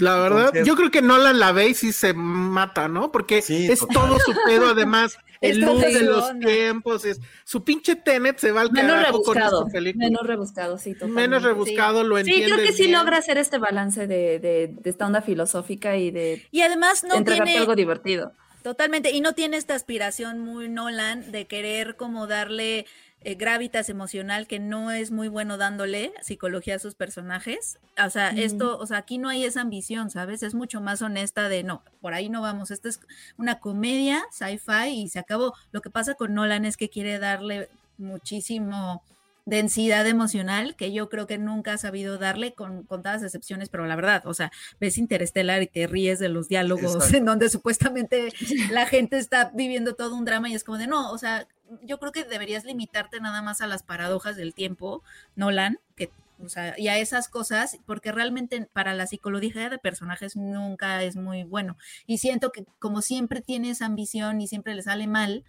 La 0.00 0.16
verdad, 0.16 0.38
Entonces- 0.46 0.66
yo 0.66 0.76
creo 0.76 0.90
que 0.90 1.02
Nolan 1.02 1.38
la 1.38 1.52
ve 1.52 1.68
y 1.68 1.74
sí 1.74 1.92
se 1.92 2.12
mata, 2.14 2.88
¿no? 2.88 3.10
Porque 3.12 3.42
Sí, 3.42 3.70
es 3.70 3.80
total. 3.80 3.94
todo 3.96 4.18
su 4.20 4.32
pedo, 4.46 4.68
además, 4.68 5.16
el 5.40 5.60
luz 5.60 5.80
de 5.80 6.02
los 6.02 6.38
tiempos, 6.40 7.04
es, 7.04 7.20
su 7.44 7.62
pinche 7.64 7.94
Tenet 7.96 8.38
se 8.38 8.50
va 8.52 8.62
al 8.62 8.72
Menos 8.72 8.92
carajo 8.96 9.22
con 9.22 9.34
rebuscado. 9.36 9.66
esta 9.66 9.72
película. 9.72 10.04
Menos 10.06 10.26
rebuscado, 10.26 10.78
sí, 10.78 10.94
totalmente. 10.94 11.20
Menos 11.22 11.42
rebuscado, 11.42 12.02
lo 12.04 12.16
Sí, 12.16 12.20
entiendes 12.22 12.52
creo 12.54 12.66
que 12.66 12.72
sí 12.72 12.82
bien. 12.86 12.92
logra 12.98 13.18
hacer 13.18 13.38
este 13.38 13.58
balance 13.58 14.06
de, 14.06 14.38
de- 14.40 14.74
de 14.80 14.90
esta 14.90 15.06
onda 15.06 15.22
filosófica 15.22 15.96
y 15.96 16.10
de 16.10 16.46
Y 16.50 16.62
además 16.62 17.04
no 17.04 17.14
entregarte 17.14 17.50
tiene 17.50 17.60
algo 17.60 17.76
divertido. 17.76 18.32
totalmente 18.62 19.10
y 19.12 19.20
no 19.20 19.32
tiene 19.34 19.56
esta 19.56 19.74
aspiración 19.74 20.40
muy 20.40 20.68
Nolan 20.68 21.30
de 21.32 21.46
querer 21.46 21.96
como 21.96 22.26
darle 22.26 22.86
eh, 23.24 23.34
gravitas 23.34 23.88
emocional 23.88 24.46
que 24.46 24.60
no 24.60 24.90
es 24.90 25.10
muy 25.10 25.28
bueno 25.28 25.56
dándole 25.56 26.12
psicología 26.22 26.76
a 26.76 26.78
sus 26.78 26.94
personajes. 26.94 27.78
O 28.04 28.10
sea, 28.10 28.30
esto, 28.30 28.78
o 28.78 28.86
sea, 28.86 28.98
aquí 28.98 29.18
no 29.18 29.28
hay 29.28 29.44
esa 29.44 29.60
ambición, 29.60 30.10
¿sabes? 30.10 30.42
Es 30.42 30.54
mucho 30.54 30.80
más 30.80 31.02
honesta 31.02 31.48
de 31.48 31.64
no, 31.64 31.82
por 32.00 32.14
ahí 32.14 32.28
no 32.28 32.42
vamos. 32.42 32.70
Esta 32.70 32.88
es 32.88 33.00
una 33.36 33.58
comedia, 33.58 34.24
sci-fi 34.30 34.90
y 34.90 35.08
se 35.08 35.18
acabó. 35.18 35.54
Lo 35.72 35.80
que 35.80 35.90
pasa 35.90 36.14
con 36.14 36.34
Nolan 36.34 36.64
es 36.64 36.76
que 36.76 36.88
quiere 36.88 37.18
darle 37.18 37.68
muchísimo 37.98 39.02
densidad 39.48 40.06
emocional 40.06 40.76
que 40.76 40.92
yo 40.92 41.08
creo 41.08 41.26
que 41.26 41.38
nunca 41.38 41.72
ha 41.72 41.78
sabido 41.78 42.18
darle 42.18 42.52
con 42.52 42.82
contadas 42.82 43.22
excepciones, 43.22 43.68
pero 43.68 43.86
la 43.86 43.96
verdad, 43.96 44.26
o 44.26 44.34
sea, 44.34 44.52
ves 44.78 44.98
Interstellar 44.98 45.62
y 45.62 45.66
te 45.66 45.86
ríes 45.86 46.18
de 46.18 46.28
los 46.28 46.48
diálogos 46.48 46.94
Exacto. 46.94 47.16
en 47.16 47.24
donde 47.24 47.48
supuestamente 47.48 48.28
la 48.70 48.86
gente 48.86 49.18
está 49.18 49.50
viviendo 49.54 49.94
todo 49.94 50.14
un 50.14 50.24
drama 50.24 50.50
y 50.50 50.54
es 50.54 50.64
como 50.64 50.78
de 50.78 50.86
no, 50.86 51.10
o 51.10 51.18
sea, 51.18 51.48
yo 51.82 51.98
creo 51.98 52.12
que 52.12 52.24
deberías 52.24 52.64
limitarte 52.64 53.20
nada 53.20 53.42
más 53.42 53.60
a 53.60 53.66
las 53.66 53.82
paradojas 53.82 54.36
del 54.36 54.54
tiempo, 54.54 55.02
Nolan, 55.36 55.80
que 55.96 56.10
o 56.40 56.48
sea, 56.48 56.74
y 56.78 56.88
a 56.88 56.98
esas 56.98 57.28
cosas, 57.28 57.78
porque 57.84 58.12
realmente 58.12 58.68
para 58.72 58.94
la 58.94 59.06
psicología 59.06 59.70
de 59.70 59.78
personajes 59.78 60.36
nunca 60.36 61.02
es 61.02 61.16
muy 61.16 61.42
bueno. 61.42 61.76
Y 62.06 62.18
siento 62.18 62.52
que 62.52 62.64
como 62.78 63.02
siempre 63.02 63.40
tiene 63.40 63.70
esa 63.70 63.86
ambición 63.86 64.40
y 64.40 64.46
siempre 64.46 64.74
le 64.74 64.82
sale 64.82 65.08
mal, 65.08 65.44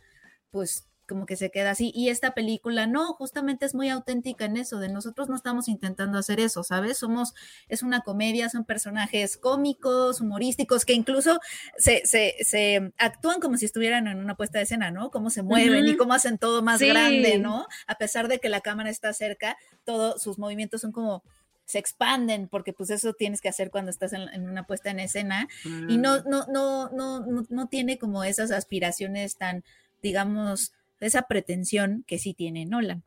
pues 0.51 0.88
como 1.09 1.25
que 1.25 1.35
se 1.35 1.49
queda 1.51 1.71
así. 1.71 1.91
Y 1.93 2.07
esta 2.07 2.33
película, 2.33 2.87
no, 2.87 3.13
justamente 3.15 3.65
es 3.65 3.75
muy 3.75 3.89
auténtica 3.89 4.45
en 4.45 4.55
eso, 4.55 4.79
de 4.79 4.87
nosotros 4.87 5.27
no 5.27 5.35
estamos 5.35 5.67
intentando 5.67 6.17
hacer 6.17 6.39
eso, 6.39 6.63
¿sabes? 6.63 6.99
Somos, 6.99 7.33
es 7.67 7.83
una 7.83 8.01
comedia, 8.01 8.47
son 8.49 8.63
personajes 8.63 9.35
cómicos, 9.37 10.21
humorísticos, 10.21 10.85
que 10.85 10.93
incluso 10.93 11.39
se, 11.77 12.05
se, 12.05 12.35
se 12.41 12.93
actúan 12.97 13.41
como 13.41 13.57
si 13.57 13.65
estuvieran 13.65 14.07
en 14.07 14.19
una 14.19 14.35
puesta 14.35 14.59
de 14.59 14.65
escena, 14.65 14.91
¿no? 14.91 15.09
Cómo 15.11 15.29
se 15.31 15.41
mueven 15.41 15.87
y 15.87 15.97
cómo 15.97 16.13
hacen 16.13 16.37
todo 16.37 16.61
más 16.61 16.79
Sí. 16.79 16.87
grande, 16.87 17.39
¿no? 17.39 17.65
A 17.87 17.95
pesar 17.95 18.27
de 18.27 18.39
que 18.39 18.47
la 18.49 18.61
cámara 18.61 18.89
está 18.91 19.11
cerca, 19.13 19.57
todos 19.83 20.21
sus 20.21 20.37
movimientos 20.39 20.81
son 20.81 20.91
como 20.91 21.23
se 21.65 21.77
expanden 21.77 22.47
porque 22.47 22.73
pues 22.73 22.89
eso 22.89 23.13
tienes 23.13 23.41
que 23.41 23.49
hacer 23.49 23.69
cuando 23.69 23.91
estás 23.91 24.13
en, 24.13 24.21
en 24.29 24.49
una 24.49 24.63
puesta 24.65 24.89
en 24.89 24.99
escena 24.99 25.47
y 25.87 25.97
Mm. 25.97 26.01
no, 26.01 26.21
no, 26.23 26.45
no, 26.47 26.89
no, 26.89 27.19
no, 27.27 27.45
no 27.47 27.67
tiene 27.67 27.99
como 27.99 28.23
esas 28.23 28.49
aspiraciones 28.49 29.35
tan, 29.37 29.63
digamos, 30.01 30.73
esa 30.99 31.23
pretensión 31.23 32.03
que 32.07 32.19
sí 32.19 32.33
tiene 32.33 32.65
Nolan. 32.65 33.03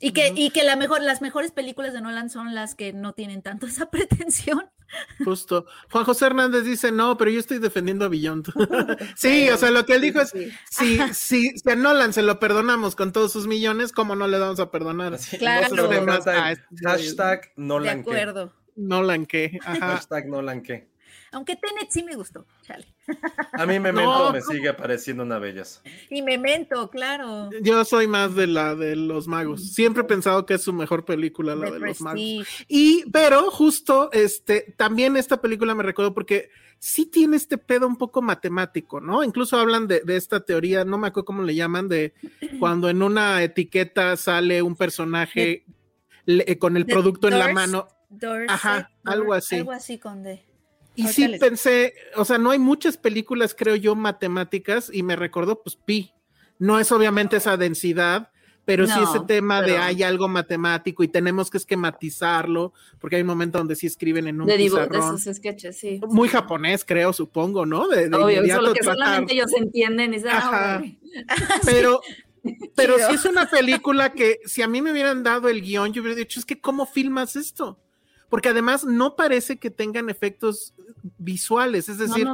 Y 0.00 0.10
que, 0.12 0.32
y 0.34 0.50
que 0.50 0.64
la 0.64 0.74
mejor, 0.74 1.00
las 1.00 1.22
mejores 1.22 1.52
películas 1.52 1.92
de 1.92 2.00
Nolan 2.00 2.28
son 2.28 2.54
las 2.56 2.74
que 2.74 2.92
no 2.92 3.12
tienen 3.12 3.40
tanto 3.40 3.66
esa 3.66 3.86
pretensión. 3.90 4.64
Justo. 5.24 5.64
Juan 5.90 6.04
José 6.04 6.26
Hernández 6.26 6.64
dice, 6.64 6.90
no, 6.92 7.16
pero 7.16 7.30
yo 7.30 7.38
estoy 7.38 7.58
defendiendo 7.58 8.04
a 8.04 8.08
Beyond. 8.08 8.48
sí, 9.16 9.48
o 9.48 9.56
sea, 9.56 9.70
lo 9.70 9.86
que 9.86 9.94
él 9.94 10.00
dijo 10.02 10.20
es, 10.20 10.30
Sí. 10.30 10.50
si, 10.70 10.98
si, 11.14 11.58
si 11.58 11.70
a 11.70 11.76
Nolan 11.76 12.12
se 12.12 12.22
lo 12.22 12.38
perdonamos 12.40 12.96
con 12.96 13.12
todos 13.12 13.32
sus 13.32 13.46
millones, 13.46 13.92
¿cómo 13.92 14.16
no 14.16 14.26
le 14.26 14.38
vamos 14.38 14.58
a 14.60 14.70
perdonar? 14.72 15.16
Claro. 15.38 15.74
no 15.74 15.86
demás, 15.88 16.26
ah, 16.26 16.50
el 16.50 16.58
es- 16.58 16.80
hashtag 16.82 17.42
De 17.54 17.62
Nolan 17.62 18.02
que. 18.02 18.10
acuerdo. 18.10 18.52
Nolan, 18.74 19.26
¿qué? 19.26 19.58
Ajá. 19.64 19.96
Hashtag 19.96 20.26
Nolan 20.28 20.62
que. 20.62 20.90
Aunque 21.30 21.56
Tenet 21.56 21.90
sí 21.90 22.02
me 22.02 22.16
gustó, 22.16 22.46
chale. 22.62 22.91
A 23.52 23.66
mí 23.66 23.78
Memento 23.80 24.26
No, 24.26 24.32
me 24.32 24.40
sigue 24.40 24.72
pareciendo 24.74 25.22
una 25.22 25.38
belleza. 25.38 25.80
Y 26.08 26.22
Memento, 26.22 26.88
claro. 26.90 27.50
Yo 27.60 27.84
soy 27.84 28.06
más 28.06 28.34
de 28.34 28.46
la 28.46 28.74
de 28.74 28.96
los 28.96 29.26
magos. 29.28 29.72
Siempre 29.74 30.02
he 30.02 30.06
pensado 30.06 30.46
que 30.46 30.54
es 30.54 30.62
su 30.62 30.72
mejor 30.72 31.04
película, 31.04 31.54
la 31.54 31.66
De 31.66 31.72
de 31.72 31.78
los 31.80 32.00
magos. 32.00 32.20
Y, 32.68 33.04
pero 33.12 33.50
justo, 33.50 34.10
este, 34.12 34.74
también 34.76 35.16
esta 35.16 35.40
película 35.40 35.74
me 35.74 35.82
recuerdo 35.82 36.14
porque 36.14 36.50
sí 36.78 37.06
tiene 37.06 37.36
este 37.36 37.58
pedo 37.58 37.86
un 37.86 37.96
poco 37.96 38.22
matemático, 38.22 39.00
¿no? 39.00 39.22
Incluso 39.22 39.58
hablan 39.58 39.86
de, 39.86 40.00
de 40.00 40.16
esta 40.16 40.40
teoría, 40.44 40.84
no 40.84 40.98
me 40.98 41.08
acuerdo 41.08 41.26
cómo 41.26 41.42
le 41.42 41.54
llaman, 41.54 41.88
de 41.88 42.14
cuando 42.58 42.88
en 42.88 43.02
una 43.02 43.42
etiqueta 43.42 44.16
sale 44.16 44.62
un 44.62 44.76
personaje 44.76 45.64
le- 46.24 46.44
eh, 46.46 46.58
con 46.58 46.76
el 46.76 46.86
producto 46.86 47.28
en 47.28 47.38
la 47.38 47.52
mano. 47.52 47.88
Ajá, 48.48 48.90
algo 49.04 49.32
así. 49.34 49.56
Algo 49.56 49.72
así 49.72 49.98
con 49.98 50.22
D. 50.22 50.44
Y 50.94 51.02
Ahorita 51.02 51.12
sí 51.14 51.28
les- 51.28 51.40
pensé, 51.40 51.94
o 52.16 52.24
sea, 52.24 52.38
no 52.38 52.50
hay 52.50 52.58
muchas 52.58 52.96
películas, 52.96 53.54
creo 53.58 53.76
yo, 53.76 53.94
matemáticas, 53.94 54.90
y 54.92 55.02
me 55.02 55.16
recordó, 55.16 55.62
pues, 55.62 55.76
Pi. 55.76 56.12
No 56.58 56.78
es 56.78 56.92
obviamente 56.92 57.36
esa 57.38 57.56
densidad, 57.56 58.30
pero 58.64 58.86
sí 58.86 58.92
ese 59.02 59.18
tema 59.26 59.60
de 59.62 59.76
hay 59.78 60.04
algo 60.04 60.28
matemático 60.28 61.02
y 61.02 61.08
tenemos 61.08 61.50
que 61.50 61.58
esquematizarlo, 61.58 62.72
porque 63.00 63.16
hay 63.16 63.22
un 63.22 63.28
momento 63.28 63.58
donde 63.58 63.74
sí 63.74 63.86
escriben 63.88 64.28
en 64.28 64.40
un 64.40 64.46
De, 64.46 64.54
dibu- 64.56 64.78
de 64.80 64.86
pizarrón. 64.88 65.18
sus 65.18 65.34
sketches, 65.36 65.76
sí. 65.78 66.00
Muy 66.08 66.28
japonés, 66.28 66.84
creo, 66.84 67.12
supongo, 67.12 67.66
¿no? 67.66 67.88
De, 67.88 68.08
de 68.08 68.16
Obvio, 68.16 68.54
solo 68.54 68.72
que 68.74 68.80
tratar- 68.80 68.94
solamente 69.06 69.34
ellos 69.34 69.52
entienden 69.56 70.14
Ajá. 70.28 70.74
ah, 70.74 70.78
güey. 70.78 70.98
Pero, 71.64 72.00
pero 72.76 72.96
sí 73.08 73.14
es 73.14 73.24
una 73.24 73.48
película 73.50 74.12
que 74.12 74.38
si 74.44 74.62
a 74.62 74.68
mí 74.68 74.80
me 74.82 74.92
hubieran 74.92 75.22
dado 75.22 75.48
el 75.48 75.62
guion, 75.62 75.92
yo 75.92 76.02
hubiera 76.02 76.16
dicho, 76.16 76.38
es 76.38 76.46
que 76.46 76.60
¿cómo 76.60 76.86
filmas 76.86 77.34
esto? 77.34 77.80
Porque 78.32 78.48
además 78.48 78.82
no 78.86 79.14
parece 79.14 79.58
que 79.58 79.68
tengan 79.68 80.08
efectos 80.08 80.72
visuales, 81.18 81.90
es 81.90 81.98
decir, 81.98 82.24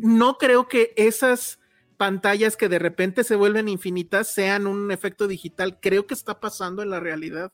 no 0.00 0.38
creo 0.38 0.68
que 0.68 0.92
esas 0.96 1.58
pantallas 1.96 2.56
que 2.56 2.68
de 2.68 2.78
repente 2.78 3.24
se 3.24 3.34
vuelven 3.34 3.68
infinitas 3.68 4.28
sean 4.32 4.68
un 4.68 4.92
efecto 4.92 5.26
digital. 5.26 5.80
Creo 5.82 6.06
que 6.06 6.14
está 6.14 6.38
pasando 6.38 6.80
en 6.84 6.90
la 6.90 7.00
realidad. 7.00 7.52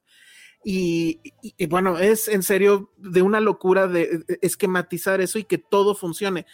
Y, 0.62 1.20
y- 1.40 1.54
y 1.56 1.66
bueno, 1.66 1.98
es 1.98 2.28
en 2.28 2.42
serio 2.42 2.92
de 2.98 3.22
una 3.22 3.40
locura 3.40 3.86
de, 3.86 4.18
de 4.18 4.38
esquematizar 4.42 5.22
eso 5.22 5.38
y 5.38 5.44
que 5.44 5.56
todo 5.56 5.94
funcione. 5.94 6.44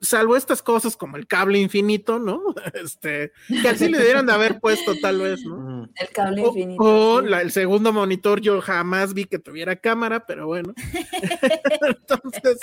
Salvo 0.00 0.36
estas 0.36 0.62
cosas 0.62 0.96
como 0.96 1.16
el 1.16 1.26
cable 1.26 1.58
infinito, 1.58 2.18
¿no? 2.18 2.42
Este, 2.74 3.32
que 3.62 3.68
así 3.68 3.88
le 3.88 3.98
debieran 3.98 4.26
de 4.26 4.32
haber 4.32 4.60
puesto 4.60 4.94
tal 5.00 5.20
vez, 5.20 5.40
¿no? 5.44 5.88
El 5.94 6.08
cable 6.10 6.42
O, 6.42 6.48
infinito. 6.48 6.82
o 6.82 7.20
sí. 7.22 7.28
la- 7.28 7.40
el 7.40 7.50
segundo 7.52 7.92
monitor 7.92 8.40
yo 8.40 8.60
jamás 8.60 9.14
vi 9.14 9.24
que 9.24 9.38
tuviera 9.38 9.76
cámara, 9.76 10.26
pero 10.26 10.46
bueno. 10.46 10.74
Entonces, 11.80 12.58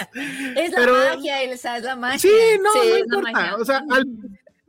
Es 0.56 0.72
la 0.72 0.78
Pero- 0.78 0.94
magia, 0.94 1.42
Elsa, 1.44 1.78
es 1.78 1.84
la 1.84 1.96
magia. 1.96 2.20
Sí, 2.20 2.30
no, 2.62 2.72
Sí, 2.74 2.80
no 2.80 2.84
es 2.84 2.92
la 2.92 3.00
importa. 3.00 3.32
magia. 3.32 3.56
O 3.58 3.66
sea, 3.66 3.82
al- 3.90 4.08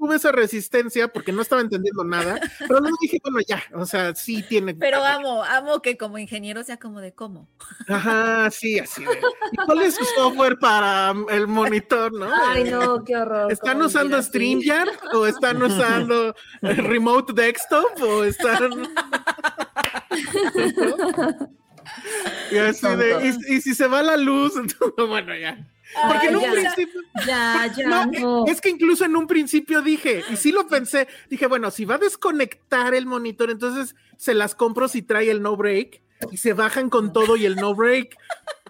tuve 0.02 0.16
esa 0.16 0.32
resistencia 0.32 1.06
porque 1.06 1.30
no 1.30 1.42
estaba 1.42 1.60
entendiendo 1.60 2.02
nada, 2.02 2.40
pero 2.58 2.80
luego 2.80 2.96
dije, 3.00 3.20
bueno, 3.22 3.38
ya, 3.46 3.62
o 3.72 3.86
sea, 3.86 4.12
sí 4.16 4.42
tiene. 4.42 4.74
Pero 4.74 5.04
amo, 5.04 5.44
amo 5.44 5.80
que 5.80 5.96
como 5.96 6.18
ingeniero 6.18 6.64
sea 6.64 6.76
como 6.76 7.00
de 7.00 7.12
cómo. 7.12 7.48
Ajá, 7.86 8.50
sí, 8.50 8.80
así. 8.80 9.04
de, 9.04 9.20
¿Y 9.52 9.56
cuál 9.64 9.82
es 9.82 9.94
su 9.94 10.04
software 10.16 10.58
para 10.58 11.14
el 11.30 11.46
monitor, 11.46 12.12
no? 12.12 12.28
Ay, 12.48 12.64
no, 12.64 13.04
qué 13.04 13.16
horror. 13.16 13.52
¿Están 13.52 13.80
usando 13.80 14.16
así. 14.16 14.28
StreamYard 14.30 14.90
o 15.14 15.24
están 15.24 15.62
usando 15.62 16.34
el 16.62 16.76
Remote 16.78 17.32
Desktop 17.32 18.02
o 18.02 18.24
están. 18.24 18.88
y, 22.50 22.58
así 22.58 22.86
de, 22.96 23.36
y, 23.48 23.54
y 23.54 23.60
si 23.60 23.72
se 23.74 23.86
va 23.86 24.02
la 24.02 24.16
luz, 24.16 24.56
entonces, 24.56 25.08
bueno, 25.08 25.36
ya. 25.36 25.64
Porque 26.08 26.26
en 26.28 26.36
un 26.36 26.42
ya. 26.42 26.50
principio. 26.52 27.00
Ya, 27.26 27.72
ya, 27.76 27.88
No, 27.88 28.06
no. 28.06 28.46
es 28.46 28.60
que 28.60 28.70
incluso 28.70 29.04
en 29.04 29.16
un 29.16 29.26
principio 29.26 29.82
dije, 29.82 30.22
y 30.30 30.36
sí 30.36 30.52
lo 30.52 30.66
pensé, 30.66 31.08
dije, 31.28 31.46
bueno, 31.46 31.70
si 31.70 31.84
va 31.84 31.96
a 31.96 31.98
desconectar 31.98 32.94
el 32.94 33.06
monitor, 33.06 33.50
entonces 33.50 33.94
se 34.16 34.34
las 34.34 34.54
compro 34.54 34.88
si 34.88 35.02
trae 35.02 35.30
el 35.30 35.42
no 35.42 35.56
break 35.56 36.00
y 36.30 36.36
se 36.36 36.52
bajan 36.52 36.88
con 36.88 37.12
todo 37.12 37.36
y 37.36 37.44
el 37.46 37.56
no 37.56 37.74
break. 37.74 38.16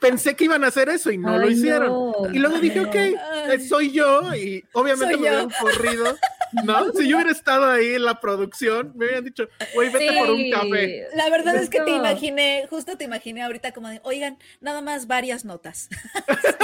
Pensé 0.00 0.34
que 0.34 0.44
iban 0.44 0.64
a 0.64 0.68
hacer 0.68 0.88
eso 0.88 1.10
y 1.12 1.18
no 1.18 1.38
lo 1.38 1.48
hicieron. 1.50 1.88
no. 1.90 2.12
Y 2.32 2.38
luego 2.38 2.58
dije, 2.58 2.80
ok, 2.80 2.94
eh, 2.94 3.60
soy 3.68 3.92
yo 3.92 4.34
y 4.34 4.64
obviamente 4.72 5.14
Soy 5.14 5.22
me 5.22 5.28
hubieran 5.28 5.50
corrido. 5.60 6.16
¿No? 6.64 6.92
Si 6.92 7.08
yo 7.08 7.16
hubiera 7.16 7.32
estado 7.32 7.70
ahí 7.70 7.94
en 7.94 8.04
la 8.04 8.20
producción, 8.20 8.92
me 8.94 9.06
hubieran 9.06 9.24
dicho, 9.24 9.48
güey, 9.74 9.90
vete 9.90 10.18
por 10.18 10.30
un 10.30 10.50
café. 10.50 11.06
La 11.14 11.30
verdad 11.30 11.56
es 11.56 11.70
que 11.70 11.80
te 11.80 11.90
imaginé, 11.90 12.66
justo 12.68 12.96
te 12.96 13.04
imaginé 13.04 13.42
ahorita 13.42 13.72
como 13.72 13.88
de, 13.88 14.00
oigan, 14.04 14.38
nada 14.60 14.80
más 14.80 15.06
varias 15.06 15.44
notas. 15.44 15.88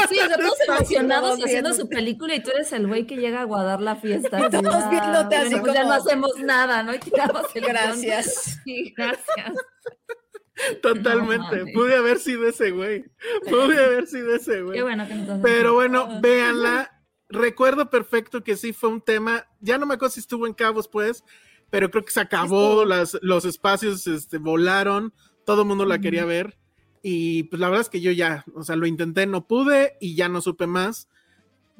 Sí, 0.08 0.18
o 0.20 0.26
sea, 0.26 0.36
todos 0.36 0.58
Estamos 0.60 0.80
emocionados 0.80 1.44
haciendo 1.44 1.74
su 1.74 1.88
película 1.88 2.34
y 2.34 2.40
tú 2.40 2.50
eres 2.50 2.72
el 2.72 2.86
güey 2.86 3.06
que 3.06 3.16
llega 3.16 3.40
a 3.40 3.44
guardar 3.44 3.80
la 3.80 3.96
fiesta. 3.96 4.46
Y 4.46 4.50
todos 4.50 4.90
viéndote 4.90 5.36
así 5.36 5.56
pues 5.56 5.74
ya 5.74 5.84
no 5.84 5.92
hacemos 5.92 6.38
nada, 6.38 6.82
¿no? 6.82 6.94
Y 6.94 6.98
tiramos 6.98 7.44
el. 7.54 7.64
Gracias. 7.64 8.58
Sí, 8.64 8.92
gracias. 8.96 9.54
Totalmente. 10.82 11.72
Pude 11.72 11.96
haber 11.96 12.18
sido 12.18 12.48
ese 12.48 12.70
güey. 12.70 13.04
Pude 13.48 13.82
haber 13.82 14.06
sido 14.06 14.34
ese 14.34 14.62
güey. 14.62 14.76
Qué 14.76 14.82
bueno 14.82 15.06
que 15.06 15.14
nos 15.14 15.40
Pero 15.40 15.74
bueno, 15.74 16.20
véanla. 16.20 16.97
Recuerdo 17.28 17.90
perfecto 17.90 18.42
que 18.42 18.56
sí 18.56 18.72
fue 18.72 18.90
un 18.90 19.00
tema. 19.00 19.46
Ya 19.60 19.78
no 19.78 19.86
me 19.86 19.94
acuerdo 19.94 20.14
si 20.14 20.20
estuvo 20.20 20.46
en 20.46 20.54
Cabos, 20.54 20.88
pues, 20.88 21.24
pero 21.70 21.90
creo 21.90 22.04
que 22.04 22.12
se 22.12 22.20
acabó, 22.20 22.84
las, 22.84 23.18
los 23.20 23.44
espacios 23.44 24.06
este, 24.06 24.38
volaron, 24.38 25.12
todo 25.44 25.62
el 25.62 25.68
mundo 25.68 25.84
la 25.84 25.98
quería 25.98 26.24
ver. 26.24 26.58
Y 27.02 27.44
pues 27.44 27.60
la 27.60 27.68
verdad 27.68 27.82
es 27.82 27.90
que 27.90 28.00
yo 28.00 28.10
ya, 28.10 28.44
o 28.54 28.62
sea, 28.64 28.76
lo 28.76 28.86
intenté, 28.86 29.26
no 29.26 29.46
pude 29.46 29.96
y 30.00 30.14
ya 30.14 30.28
no 30.28 30.40
supe 30.40 30.66
más. 30.66 31.08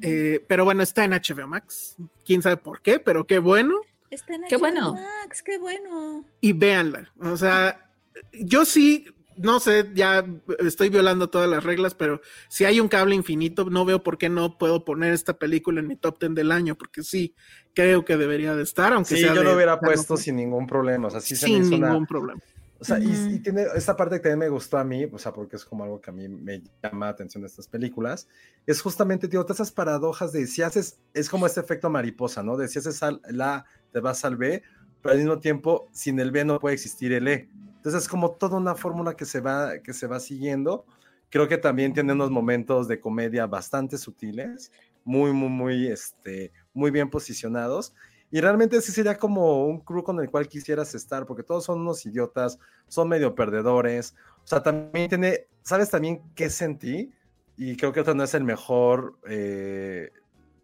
Eh, 0.01 0.45
pero 0.47 0.63
bueno, 0.63 0.81
está 0.83 1.03
en 1.03 1.11
HBO 1.11 1.47
Max. 1.47 1.97
Quién 2.25 2.41
sabe 2.41 2.57
por 2.57 2.81
qué, 2.81 2.99
pero 2.99 3.25
qué 3.27 3.39
bueno. 3.39 3.75
Está 4.09 4.35
en 4.35 4.43
Qué 4.47 4.55
HBO 4.55 4.59
bueno. 4.59 4.93
Max, 4.93 5.43
qué 5.43 5.57
bueno. 5.57 6.25
Y 6.41 6.53
véanla. 6.53 7.11
O 7.21 7.35
sea, 7.37 7.91
yo 8.33 8.65
sí, 8.65 9.05
no 9.41 9.59
sé, 9.59 9.89
ya 9.93 10.25
estoy 10.59 10.89
violando 10.89 11.29
todas 11.29 11.49
las 11.49 11.63
reglas, 11.63 11.95
pero 11.95 12.21
si 12.49 12.65
hay 12.65 12.79
un 12.79 12.87
cable 12.87 13.15
infinito, 13.15 13.65
no 13.69 13.85
veo 13.85 14.03
por 14.03 14.17
qué 14.17 14.29
no 14.29 14.57
puedo 14.57 14.83
poner 14.85 15.13
esta 15.13 15.37
película 15.37 15.79
en 15.79 15.87
mi 15.87 15.95
top 15.95 16.19
10 16.19 16.35
del 16.35 16.51
año, 16.51 16.75
porque 16.77 17.03
sí, 17.03 17.35
creo 17.73 18.05
que 18.05 18.17
debería 18.17 18.55
de 18.55 18.63
estar, 18.63 18.93
aunque 18.93 19.15
Sí, 19.15 19.21
sea 19.21 19.33
yo 19.33 19.39
de- 19.39 19.43
lo 19.45 19.55
hubiera 19.55 19.79
puesto 19.79 20.17
sin 20.17 20.35
ningún 20.35 20.67
problema. 20.67 21.07
O 21.07 21.11
sea, 21.11 21.21
sí 21.21 21.35
se 21.35 21.47
me 21.47 21.55
sin 21.55 21.69
ningún 21.69 22.05
una, 22.05 22.07
problema. 22.07 22.39
O 22.81 22.85
sea, 22.85 22.97
y, 23.03 23.39
tiene 23.39 23.65
esta 23.75 23.95
parte 23.97 24.15
que 24.15 24.21
también 24.21 24.39
me 24.39 24.49
gustó 24.49 24.77
a 24.77 24.83
mí, 24.85 25.05
o 25.11 25.17
sea, 25.17 25.33
porque 25.33 25.57
es 25.57 25.65
como 25.65 25.83
algo 25.83 25.99
que 25.99 26.11
a 26.11 26.13
mí 26.13 26.29
me 26.29 26.61
llama 26.81 27.07
la 27.07 27.11
atención 27.11 27.41
de 27.41 27.47
estas 27.47 27.67
películas, 27.67 28.27
es 28.65 28.81
justamente, 28.81 29.27
tío, 29.27 29.41
todas 29.43 29.57
esas 29.57 29.71
paradojas 29.71 30.31
de 30.31 30.47
si 30.47 30.61
haces, 30.61 31.01
es 31.13 31.29
como 31.29 31.45
este 31.45 31.59
efecto 31.59 31.89
mariposa, 31.89 32.41
¿no? 32.41 32.55
De 32.55 32.67
si 32.69 32.79
haces 32.79 33.03
al- 33.03 33.21
la, 33.29 33.65
te 33.91 33.99
vas 33.99 34.23
al 34.23 34.37
B, 34.37 34.63
pero 35.01 35.11
al 35.13 35.19
mismo 35.19 35.39
tiempo, 35.39 35.89
sin 35.91 36.19
el 36.19 36.31
B 36.31 36.45
no 36.45 36.59
puede 36.59 36.75
existir 36.75 37.11
el 37.13 37.27
E. 37.27 37.49
Entonces 37.89 38.03
es 38.03 38.09
como 38.09 38.33
toda 38.33 38.55
una 38.57 38.75
fórmula 38.75 39.15
que 39.15 39.25
se 39.25 39.39
va, 39.39 39.79
que 39.79 39.93
se 39.93 40.05
va 40.05 40.19
siguiendo. 40.19 40.85
Creo 41.31 41.47
que 41.47 41.57
también 41.57 41.91
tiene 41.91 42.13
unos 42.13 42.29
momentos 42.29 42.87
de 42.87 42.99
comedia 42.99 43.47
bastante 43.47 43.97
sutiles, 43.97 44.71
muy, 45.03 45.33
muy, 45.33 45.49
muy, 45.49 45.87
este, 45.87 46.51
muy 46.71 46.91
bien 46.91 47.09
posicionados. 47.09 47.95
Y 48.29 48.41
realmente 48.41 48.79
sí 48.81 48.91
sería 48.91 49.17
como 49.17 49.65
un 49.65 49.79
crew 49.79 50.03
con 50.03 50.19
el 50.19 50.29
cual 50.29 50.47
quisieras 50.47 50.93
estar, 50.93 51.25
porque 51.25 51.41
todos 51.41 51.65
son 51.65 51.81
unos 51.81 52.05
idiotas, 52.05 52.59
son 52.87 53.09
medio 53.09 53.33
perdedores. 53.33 54.13
O 54.43 54.47
sea, 54.47 54.61
también 54.61 55.09
tiene, 55.09 55.47
¿sabes 55.63 55.89
también 55.89 56.21
qué 56.35 56.51
sentí? 56.51 57.11
Y 57.57 57.75
creo 57.75 57.91
que 57.91 58.01
esto 58.01 58.13
no 58.13 58.23
es 58.23 58.35
el 58.35 58.43
mejor, 58.43 59.17
eh, 59.27 60.11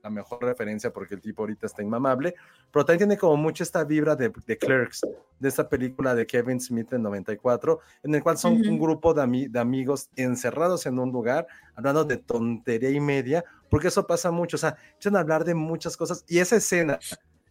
la 0.05 0.11
mejor 0.11 0.43
referencia 0.43 0.93
porque 0.93 1.15
el 1.15 1.21
tipo 1.21 1.41
ahorita 1.41 1.65
está 1.65 1.81
inmamable, 1.81 2.35
pero 2.71 2.85
también 2.85 3.09
tiene 3.09 3.17
como 3.17 3.37
mucho 3.37 3.63
esta 3.63 3.83
vibra 3.83 4.15
de, 4.15 4.31
de 4.45 4.55
Clerks, 4.57 5.01
de 5.39 5.49
esta 5.49 5.67
película 5.67 6.13
de 6.13 6.27
Kevin 6.27 6.61
Smith 6.61 6.93
en 6.93 7.01
94, 7.01 7.79
en 8.03 8.13
el 8.13 8.21
cual 8.21 8.37
son 8.37 8.53
un 8.69 8.79
grupo 8.79 9.15
de, 9.15 9.23
ami- 9.23 9.49
de 9.49 9.59
amigos 9.59 10.09
encerrados 10.15 10.85
en 10.85 10.99
un 10.99 11.11
lugar, 11.11 11.47
hablando 11.73 12.05
de 12.05 12.17
tontería 12.17 12.91
y 12.91 12.99
media, 12.99 13.43
porque 13.67 13.87
eso 13.87 14.05
pasa 14.05 14.29
mucho, 14.29 14.57
o 14.57 14.59
sea, 14.59 14.77
echan 14.95 15.15
a 15.15 15.21
hablar 15.21 15.43
de 15.43 15.55
muchas 15.55 15.97
cosas, 15.97 16.23
y 16.27 16.37
esa 16.37 16.57
escena 16.57 16.99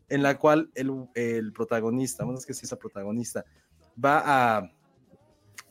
en 0.09 0.23
la 0.23 0.39
cual 0.39 0.71
el, 0.77 0.93
el 1.15 1.53
protagonista, 1.53 2.23
bueno, 2.23 2.39
es 2.39 2.47
que 2.47 2.55
sí 2.55 2.67
es 2.67 2.71
el 2.73 2.79
protagonista, 2.79 3.45
va 4.03 4.23
a 4.59 4.71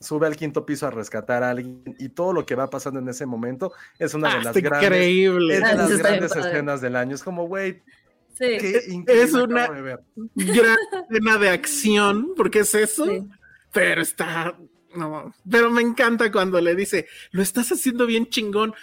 sube 0.04 0.28
al 0.28 0.36
quinto 0.36 0.66
piso 0.66 0.86
a 0.86 0.92
rescatar 0.92 1.42
a 1.44 1.50
alguien 1.52 1.84
y 1.98 2.10
todo 2.10 2.34
lo 2.34 2.46
que 2.46 2.56
va 2.56 2.70
pasando 2.70 3.00
en 3.00 3.10
ese 3.10 3.26
momento 3.26 3.72
es 3.98 4.14
una 4.14 4.30
Ah, 4.34 4.38
de 4.38 4.44
las 4.44 4.54
grandes, 4.56 4.84
increíble. 4.84 5.54
es 5.56 5.60
de 5.62 5.66
Ah, 5.66 5.74
las 5.76 5.98
grandes 5.98 6.36
escenas 6.36 6.82
del 6.82 6.96
año. 6.96 7.16
Es 7.16 7.24
como, 7.24 7.48
güey, 7.48 7.82
Sí. 8.38 8.58
qué 8.60 8.82
increíble 8.90 9.24
Es 9.24 9.34
una-. 9.34 9.68
Gran 9.68 10.78
escena 11.10 11.38
de 11.38 11.50
acción, 11.50 12.34
porque 12.36 12.60
es 12.60 12.76
eso, 12.76 13.06
Sí. 13.06 13.24
pero 13.72 14.02
está, 14.02 14.58
no, 14.96 15.34
pero 15.50 15.70
me 15.72 15.82
encanta 15.82 16.32
cuando 16.32 16.60
le 16.60 16.76
dice, 16.76 17.08
lo 17.32 17.42
estás 17.42 17.72
haciendo 17.72 18.06
bien 18.06 18.28
chingón. 18.30 18.74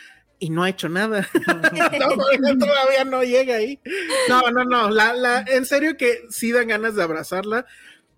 Y 0.42 0.48
no 0.48 0.62
ha 0.62 0.70
hecho 0.70 0.88
nada. 0.88 1.28
todavía, 1.44 2.58
todavía 2.58 3.04
no 3.04 3.22
llega 3.22 3.56
ahí. 3.56 3.78
No, 4.28 4.40
no, 4.50 4.64
no. 4.64 4.88
La, 4.88 5.12
la, 5.12 5.40
en 5.42 5.66
serio 5.66 5.98
que 5.98 6.22
sí 6.30 6.50
dan 6.50 6.68
ganas 6.68 6.94
de 6.94 7.02
abrazarla. 7.02 7.66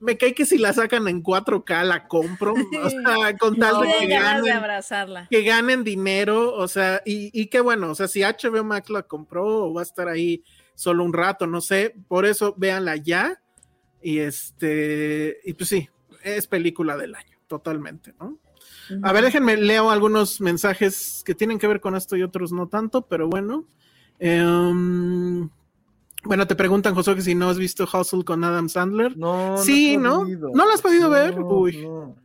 Me 0.02 0.18
cae 0.18 0.34
que 0.34 0.44
si 0.44 0.58
la 0.58 0.72
sacan 0.72 1.08
en 1.08 1.22
4K 1.22 1.84
la 1.84 2.06
compro. 2.08 2.54
O 2.82 2.90
sea, 2.90 3.36
con 3.38 3.56
tal 3.56 3.74
No, 3.74 3.80
de 3.82 3.92
que 4.00 4.06
de 4.08 4.14
ganen, 4.14 4.52
abrazarla. 4.52 5.28
que 5.30 5.42
ganen 5.42 5.84
dinero. 5.84 6.54
O 6.54 6.68
sea, 6.68 7.00
y, 7.06 7.30
y 7.32 7.46
qué 7.46 7.60
bueno. 7.60 7.90
O 7.90 7.94
sea, 7.94 8.08
si 8.08 8.20
HBO 8.22 8.64
Max 8.64 8.90
la 8.90 9.02
compró 9.04 9.64
o 9.66 9.74
va 9.74 9.80
a 9.82 9.84
estar 9.84 10.08
ahí 10.08 10.42
solo 10.74 11.04
un 11.04 11.12
rato, 11.12 11.46
no 11.46 11.60
sé. 11.60 11.94
Por 12.08 12.26
eso 12.26 12.54
véanla 12.58 12.96
ya. 12.96 13.40
Y 14.02 14.18
este, 14.18 15.38
y 15.44 15.52
pues 15.54 15.68
sí, 15.68 15.88
es 16.24 16.48
película 16.48 16.96
del 16.96 17.14
año, 17.14 17.38
totalmente, 17.46 18.12
¿no? 18.18 18.38
A 19.04 19.12
ver, 19.12 19.22
déjenme 19.24 19.56
leo 19.56 19.90
algunos 19.90 20.40
mensajes 20.40 21.22
que 21.24 21.34
tienen 21.36 21.58
que 21.58 21.68
ver 21.68 21.80
con 21.80 21.94
esto 21.94 22.16
y 22.16 22.22
otros 22.24 22.52
no 22.52 22.68
tanto, 22.68 23.06
pero 23.06 23.28
bueno. 23.28 23.66
Em, 24.18 25.48
bueno, 26.24 26.46
te 26.46 26.54
preguntan, 26.54 26.94
José, 26.94 27.14
que 27.14 27.22
si 27.22 27.34
no 27.34 27.48
has 27.50 27.58
visto 27.58 27.84
Hustle 27.92 28.24
con 28.24 28.42
Adam 28.44 28.68
Sandler. 28.68 29.16
No, 29.16 29.56
Sí, 29.58 29.96
¿no? 29.96 30.20
podido. 30.20 30.50
¿No 30.54 30.64
lo 30.66 30.72
has 30.72 30.80
podido 30.82 31.10
ver? 31.10 31.38
No, 31.38 31.46
Uy. 31.46 31.76
no. 31.84 32.16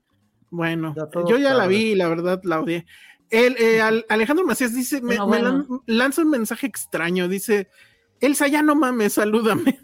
Bueno, 0.50 0.96
yo 1.28 1.38
ya 1.38 1.54
la 1.54 1.68
vi 1.68 1.92
y 1.92 1.96
la 1.96 2.08
verdad 2.08 2.40
la 2.44 2.62
odié. 2.62 2.86
El, 3.30 3.58
eh, 3.58 3.82
Al- 3.82 4.06
Alejandro 4.10 4.46
Macías 4.46 4.74
dice, 4.74 5.02
me, 5.02 5.18
Bueno, 5.20 5.28
me 5.28 5.42
lan- 5.42 5.82
lanza 5.86 6.22
un 6.22 6.30
mensaje 6.30 6.68
extraño, 6.68 7.28
dice, 7.28 7.70
Elsa, 8.22 8.48
ya 8.48 8.62
no 8.64 8.74
mames, 8.76 9.14
salúdame. 9.14 9.80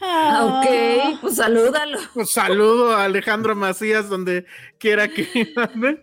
Ah, 0.00 0.60
ok, 0.64 1.20
pues 1.20 1.36
salúdalo. 1.36 1.98
Pues 2.14 2.30
saludo 2.32 2.92
a 2.92 3.04
Alejandro 3.04 3.54
Macías 3.54 4.08
donde 4.08 4.46
quiera 4.78 5.06
que 5.08 5.52
ande. 5.56 6.00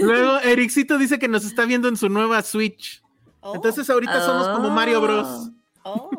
Luego, 0.00 0.38
Ericito 0.40 0.96
dice 0.96 1.18
que 1.18 1.28
nos 1.28 1.44
está 1.44 1.64
viendo 1.66 1.88
en 1.88 1.96
su 1.96 2.08
nueva 2.08 2.42
Switch. 2.42 3.02
Oh, 3.40 3.54
Entonces 3.54 3.88
ahorita 3.90 4.24
somos 4.24 4.48
como 4.48 4.70
Mario 4.70 5.00
Bros. 5.00 5.50
Oh. 5.86 6.10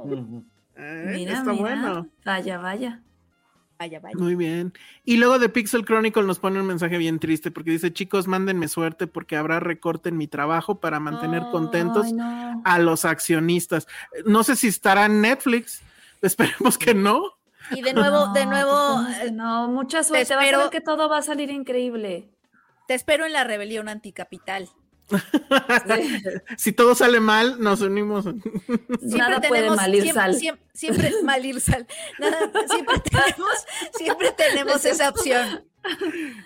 Eh, 0.76 1.14
Mira, 1.16 1.34
está 1.40 1.52
mira. 1.52 1.62
bueno. 1.62 2.08
Vaya, 2.24 2.58
vaya. 2.60 3.02
vaya, 3.80 4.00
vaya. 4.00 4.16
Muy 4.18 4.36
bien. 4.36 4.74
Y 5.04 5.18
luego 5.18 5.40
de 5.40 5.50
Pixel 5.50 5.84
Chronicle 5.86 6.24
nos 6.24 6.38
pone 6.40 6.60
un 6.60 6.68
mensaje 6.68 6.98
bien 7.00 7.18
triste 7.20 7.50
porque 7.52 7.72
dice, 7.72 7.92
chicos, 7.92 8.28
mándenme 8.28 8.68
suerte 8.68 9.08
porque 9.08 9.36
habrá 9.38 9.60
recorte 9.60 10.10
en 10.10 10.18
mi 10.18 10.28
trabajo 10.28 10.80
para 10.80 11.00
mantener 11.00 11.44
contentos 11.52 12.12
no. 12.14 12.62
a 12.64 12.80
los 12.80 13.06
accionistas. 13.06 13.88
No 14.26 14.44
sé 14.44 14.56
si 14.56 14.68
estará 14.68 15.06
en 15.06 15.22
Netflix. 15.22 15.82
Esperemos 16.22 16.78
que 16.78 16.94
no. 16.94 17.24
Y 17.72 17.82
de 17.82 17.94
nuevo, 17.94 18.28
de 18.34 18.46
No, 18.46 18.52
nuevo, 18.52 19.04
pues, 19.04 19.20
eh, 19.20 19.32
no, 19.32 19.68
mucha 19.68 20.04
suerte. 20.04 20.34
Vas 20.36 20.42
a 20.42 20.46
espero- 20.46 20.60
ver 20.60 20.70
que 20.70 20.82
todo 20.82 21.10
va 21.10 21.18
a 21.18 21.22
salir 21.24 21.50
increíble. 21.52 22.30
te 22.88 22.94
espero 22.94 23.26
en 23.26 23.34
la 23.34 23.44
rebelión 23.44 23.90
anticapital. 23.90 24.70
Sí. 25.10 25.18
si 26.58 26.72
todo 26.74 26.96
sale 26.96 27.20
mal, 27.20 27.60
nos 27.60 27.82
unimos. 27.82 28.26
Nada 29.02 29.42
puede 29.42 29.70
mal 29.72 29.94
ir 29.96 30.04
siempre, 30.04 30.22
sal. 30.22 30.36
Siempre, 30.36 30.66
siempre 30.74 31.12
mal 31.24 31.46
ir 31.46 31.62
sal. 31.62 31.88
Nada, 32.20 32.52
siempre 32.68 32.96
tenemos, 33.10 33.66
siempre 33.98 34.32
tenemos 34.32 34.86
esa 34.86 35.10
opción. 35.10 35.64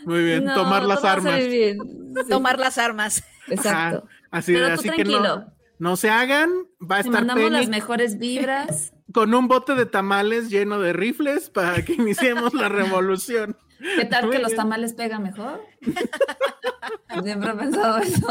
Muy 0.05 0.23
bien, 0.23 0.45
No, 0.45 0.53
tomar 0.53 0.83
las 0.83 1.03
armas. 1.03 1.39
bien. 1.47 1.77
Sí, 1.79 2.29
Tomar 2.29 2.59
las 2.59 2.77
armas. 2.77 3.23
Exacto. 3.47 4.07
Así, 4.29 4.53
Pero 4.53 4.67
tú 4.67 4.73
así 4.73 4.89
que 4.91 5.03
no, 5.05 5.45
no 5.79 5.95
se 5.97 6.09
hagan. 6.09 6.51
Va 6.79 6.97
a 6.97 7.01
Te 7.01 7.09
estar 7.09 7.25
mandamos 7.25 7.51
las 7.51 7.67
mejores 7.67 8.19
vibras. 8.19 8.93
con 9.13 9.33
un 9.33 9.47
bote 9.47 9.73
de 9.75 9.85
tamales 9.87 10.49
lleno 10.49 10.79
de 10.79 10.93
rifles 10.93 11.49
para 11.49 11.83
que 11.83 11.93
iniciemos 11.93 12.53
la 12.53 12.69
revolución. 12.69 13.57
¿Qué 13.97 14.05
tal 14.05 14.25
Muy 14.27 14.35
que 14.35 14.41
los 14.41 14.53
tamales 14.55 14.93
pegan 14.93 15.23
mejor? 15.23 15.63
Siempre 17.23 17.49
he 17.51 17.53
pensado 17.53 17.97
eso. 17.99 18.27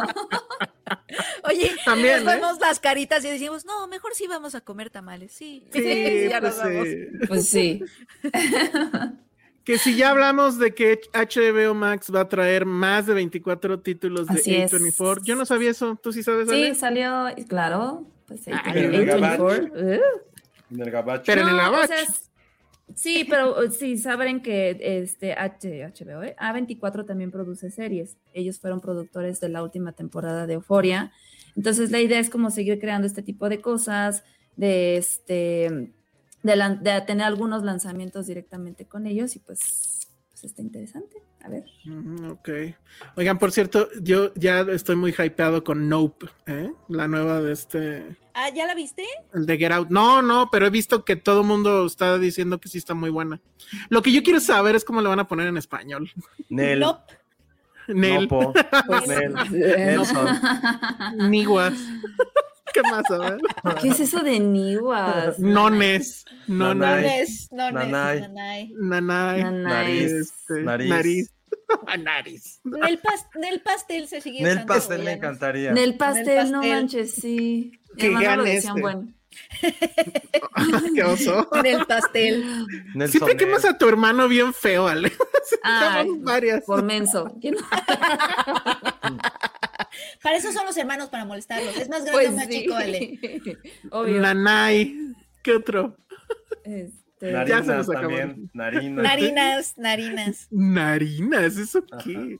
Oye, 1.44 1.70
También, 1.84 2.24
nos 2.24 2.32
¿eh? 2.34 2.36
vemos 2.36 2.58
las 2.60 2.80
caritas 2.80 3.24
y 3.24 3.28
decimos, 3.30 3.64
no, 3.64 3.86
mejor 3.88 4.14
sí 4.14 4.26
vamos 4.26 4.54
a 4.54 4.60
comer 4.60 4.90
tamales. 4.90 5.32
Sí, 5.32 5.66
Sí, 5.72 6.28
ya 6.28 6.40
pues 6.40 6.56
nos 6.56 6.64
vamos. 6.64 6.88
sí. 6.88 7.06
Pues 7.28 7.48
sí. 7.48 7.84
Que 9.64 9.78
si 9.78 9.94
ya 9.94 10.10
hablamos 10.10 10.58
de 10.58 10.74
que 10.74 11.00
HBO 11.12 11.74
Max 11.74 12.10
va 12.14 12.20
a 12.22 12.28
traer 12.28 12.64
más 12.64 13.06
de 13.06 13.14
24 13.14 13.80
títulos 13.80 14.26
de 14.26 14.40
Así 14.40 14.56
es. 14.56 14.72
A24, 14.72 15.22
yo 15.22 15.36
no 15.36 15.44
sabía 15.44 15.70
eso. 15.70 15.98
¿Tú 16.02 16.12
sí 16.12 16.22
sabes? 16.22 16.48
Ale? 16.48 16.74
Sí, 16.74 16.80
salió, 16.80 17.26
claro. 17.48 18.06
Pues 18.26 18.40
sí, 18.44 18.50
Ay, 18.52 18.72
tiene 18.72 18.96
el 18.96 19.06
24. 19.06 19.46
Uh. 19.46 20.00
En 20.72 20.80
el 20.80 20.90
gabacho. 20.90 21.22
Pero 21.26 21.42
en 21.42 21.48
el 21.48 21.56
No, 21.56 21.62
Gabacho. 21.62 21.92
Sí, 22.94 23.26
pero 23.28 23.70
sí, 23.70 23.98
saben 23.98 24.42
que 24.42 24.78
este 24.80 25.34
HBO, 25.34 26.22
¿eh? 26.22 26.36
A24 26.38 27.06
también 27.06 27.30
produce 27.30 27.70
series. 27.70 28.16
Ellos 28.32 28.58
fueron 28.58 28.80
productores 28.80 29.40
de 29.40 29.48
la 29.48 29.62
última 29.62 29.92
temporada 29.92 30.46
de 30.46 30.54
Euforia. 30.54 31.12
Entonces, 31.56 31.90
la 31.90 32.00
idea 32.00 32.18
es 32.18 32.30
como 32.30 32.50
seguir 32.50 32.78
creando 32.78 33.06
este 33.06 33.22
tipo 33.22 33.48
de 33.48 33.60
cosas, 33.60 34.24
de 34.56 34.96
este 34.96 35.92
de, 36.42 36.78
de 36.80 37.00
tener 37.02 37.26
algunos 37.26 37.62
lanzamientos 37.62 38.26
directamente 38.26 38.86
con 38.86 39.06
ellos 39.06 39.36
y 39.36 39.40
pues, 39.40 40.08
pues 40.30 40.44
está 40.44 40.62
interesante. 40.62 41.29
A 41.42 41.48
ver. 41.48 41.64
Mm, 41.84 42.30
Ok. 42.32 42.48
Oigan, 43.16 43.38
por 43.38 43.50
cierto, 43.52 43.88
yo 44.02 44.32
ya 44.34 44.60
estoy 44.60 44.96
muy 44.96 45.12
hypeado 45.16 45.64
con 45.64 45.88
Nope, 45.88 46.26
¿eh? 46.46 46.70
La 46.88 47.08
nueva 47.08 47.40
de 47.40 47.52
este, 47.52 48.16
Ah, 48.34 48.50
¿ya 48.54 48.66
la 48.66 48.74
viste? 48.74 49.04
el 49.34 49.46
de 49.46 49.56
Get 49.58 49.72
Out. 49.72 49.88
No, 49.88 50.20
no, 50.22 50.48
pero 50.52 50.66
he 50.66 50.70
visto 50.70 51.04
que 51.04 51.16
todo 51.16 51.40
el 51.40 51.46
mundo 51.46 51.86
está 51.86 52.18
diciendo 52.18 52.60
que 52.60 52.68
sí 52.68 52.78
está 52.78 52.94
muy 52.94 53.10
buena. 53.10 53.40
Lo 53.88 54.02
que 54.02 54.12
yo 54.12 54.22
quiero 54.22 54.38
saber 54.40 54.76
es 54.76 54.84
cómo 54.84 55.00
le 55.00 55.08
van 55.08 55.20
a 55.20 55.28
poner 55.28 55.46
en 55.48 55.56
español. 55.56 56.10
Nel, 56.48 56.80
No. 56.80 57.00
Nel, 57.88 58.22
Nopo, 58.28 58.52
Nel, 59.08 59.34
Nelson. 59.50 60.28
Niguas. 61.30 61.74
¿Qué 62.74 62.82
más? 62.82 63.10
A 63.10 63.18
ver. 63.18 63.38
¿Qué 63.80 63.88
es 63.88 64.00
eso 64.00 64.20
de 64.20 64.38
Niwas? 64.40 65.38
Nones. 65.38 66.24
Nanay. 66.46 67.02
Nones. 67.02 67.48
Nones, 67.52 67.72
Nanay. 67.90 68.20
nanay. 68.20 68.72
Nanay. 68.78 69.44
Nariz. 69.62 70.12
Este, 70.12 70.62
Nariz. 70.62 70.88
nariz. 70.88 71.30
Nariz. 71.98 72.60
Del, 72.64 73.00
pas- 73.02 73.28
del 73.40 73.60
pastel 73.60 74.08
se 74.08 74.20
sigue 74.20 74.42
Nel 74.42 74.52
usando 74.54 74.74
pastel 74.74 74.98
me 75.00 75.04
¿no? 75.04 75.10
encantaría. 75.16 75.72
Del 75.72 75.96
pastel, 75.96 76.50
no 76.50 76.58
pastel. 76.60 76.76
manches, 76.76 77.14
sí. 77.14 77.72
Que 77.96 78.08
no 78.10 78.20
gane 78.20 78.56
este. 78.56 78.80
bueno. 78.80 79.08
Qué 80.94 81.02
oso. 81.04 81.48
Del 81.62 81.86
pastel. 81.86 82.66
Nelson 82.94 83.10
Siempre 83.10 83.34
Nel. 83.34 83.36
quemas 83.36 83.64
a 83.64 83.78
tu 83.78 83.88
hermano 83.88 84.26
bien 84.28 84.52
feo, 84.52 84.86
Ale. 84.88 85.12
Ay, 85.62 86.06
Tenemos 86.06 86.22
varias. 86.24 86.64
por 86.64 86.82
menso. 86.82 87.32
¿Quién- 89.90 90.18
Para 90.22 90.36
eso 90.36 90.52
son 90.52 90.66
los 90.66 90.76
hermanos, 90.76 91.08
para 91.08 91.24
molestarlos. 91.24 91.76
Es 91.76 91.88
más 91.88 92.04
grande 92.04 92.12
Pues 92.12 92.28
o 92.28 92.32
más 92.32 92.46
sí. 92.46 92.60
chico, 92.60 92.74
Ale. 92.74 93.18
Obvio. 93.90 94.20
Nanay. 94.20 94.96
¿Qué 95.42 95.52
otro? 95.54 95.96
Este, 96.64 96.90
Ya 97.20 97.26
se 97.28 97.32
Narinas 97.32 97.66
nos 97.66 97.88
acabó. 97.90 98.00
también. 98.08 98.50
Narinas. 98.54 99.02
Narinas, 99.04 99.78
narinas. 99.78 100.46
Narinas, 100.50 101.56
¿eso 101.56 101.84
qué? 102.04 102.38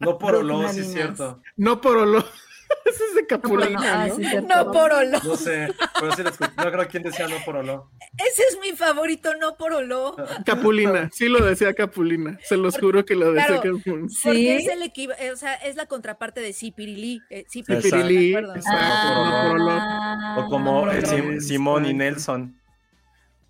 No 0.00 0.18
por 0.18 0.34
olor, 0.34 0.68
sí 0.68 0.80
Narinas. 0.80 0.86
es 0.88 0.92
cierto. 0.92 1.42
No 1.56 1.80
por 1.80 1.96
olor. 1.96 2.24
Ese 2.84 3.04
es 3.04 3.14
de 3.14 3.22
no, 3.22 3.28
Capulina, 3.28 4.02
ah, 4.04 4.06
¿no? 4.08 4.14
cierto. 4.16 4.48
No 4.56 4.72
por 4.72 4.92
olor. 4.92 5.24
No 5.24 5.36
sé, 5.36 5.72
pero 6.00 6.12
sí 6.14 6.22
lo 6.22 6.28
escuché. 6.30 6.52
No 6.56 6.70
creo 6.72 6.88
quién 6.88 7.02
decía 7.02 7.28
no 7.28 7.36
por 7.44 7.56
olor. 7.56 7.84
Ese 8.18 8.42
es 8.50 8.58
mi 8.62 8.76
favorito, 8.76 9.34
no 9.36 9.56
por 9.56 9.72
olor. 9.72 10.14
Capulina, 10.44 11.10
sí 11.12 11.28
lo 11.28 11.44
decía 11.44 11.74
Capulina. 11.74 12.38
Se 12.44 12.56
los 12.56 12.78
juro 12.78 13.04
que 13.04 13.14
lo 13.14 13.32
decía 13.32 13.60
Claro. 13.60 13.78
Capulina. 13.78 14.08
Porque 14.22 14.36
Sí. 14.36 14.48
es 14.48 14.68
el 14.68 14.82
equiva- 14.82 15.16
eh, 15.18 15.32
o 15.32 15.36
sea, 15.36 15.54
es 15.54 15.76
la 15.76 15.86
contraparte 15.86 16.40
de 16.40 16.52
Cipirilí. 16.52 17.20
Eh, 17.30 17.44
Cipirilí, 17.48 18.34
exacto. 18.34 18.60
Ah, 18.68 19.42
no 19.44 19.50
por 19.50 19.60
olor. 19.60 20.46
O 20.46 20.48
como 20.50 20.80
olor. 20.82 21.06
Sim- 21.06 21.40
Simón 21.40 21.86
y. 21.86 21.94
Nelson. 21.94 22.58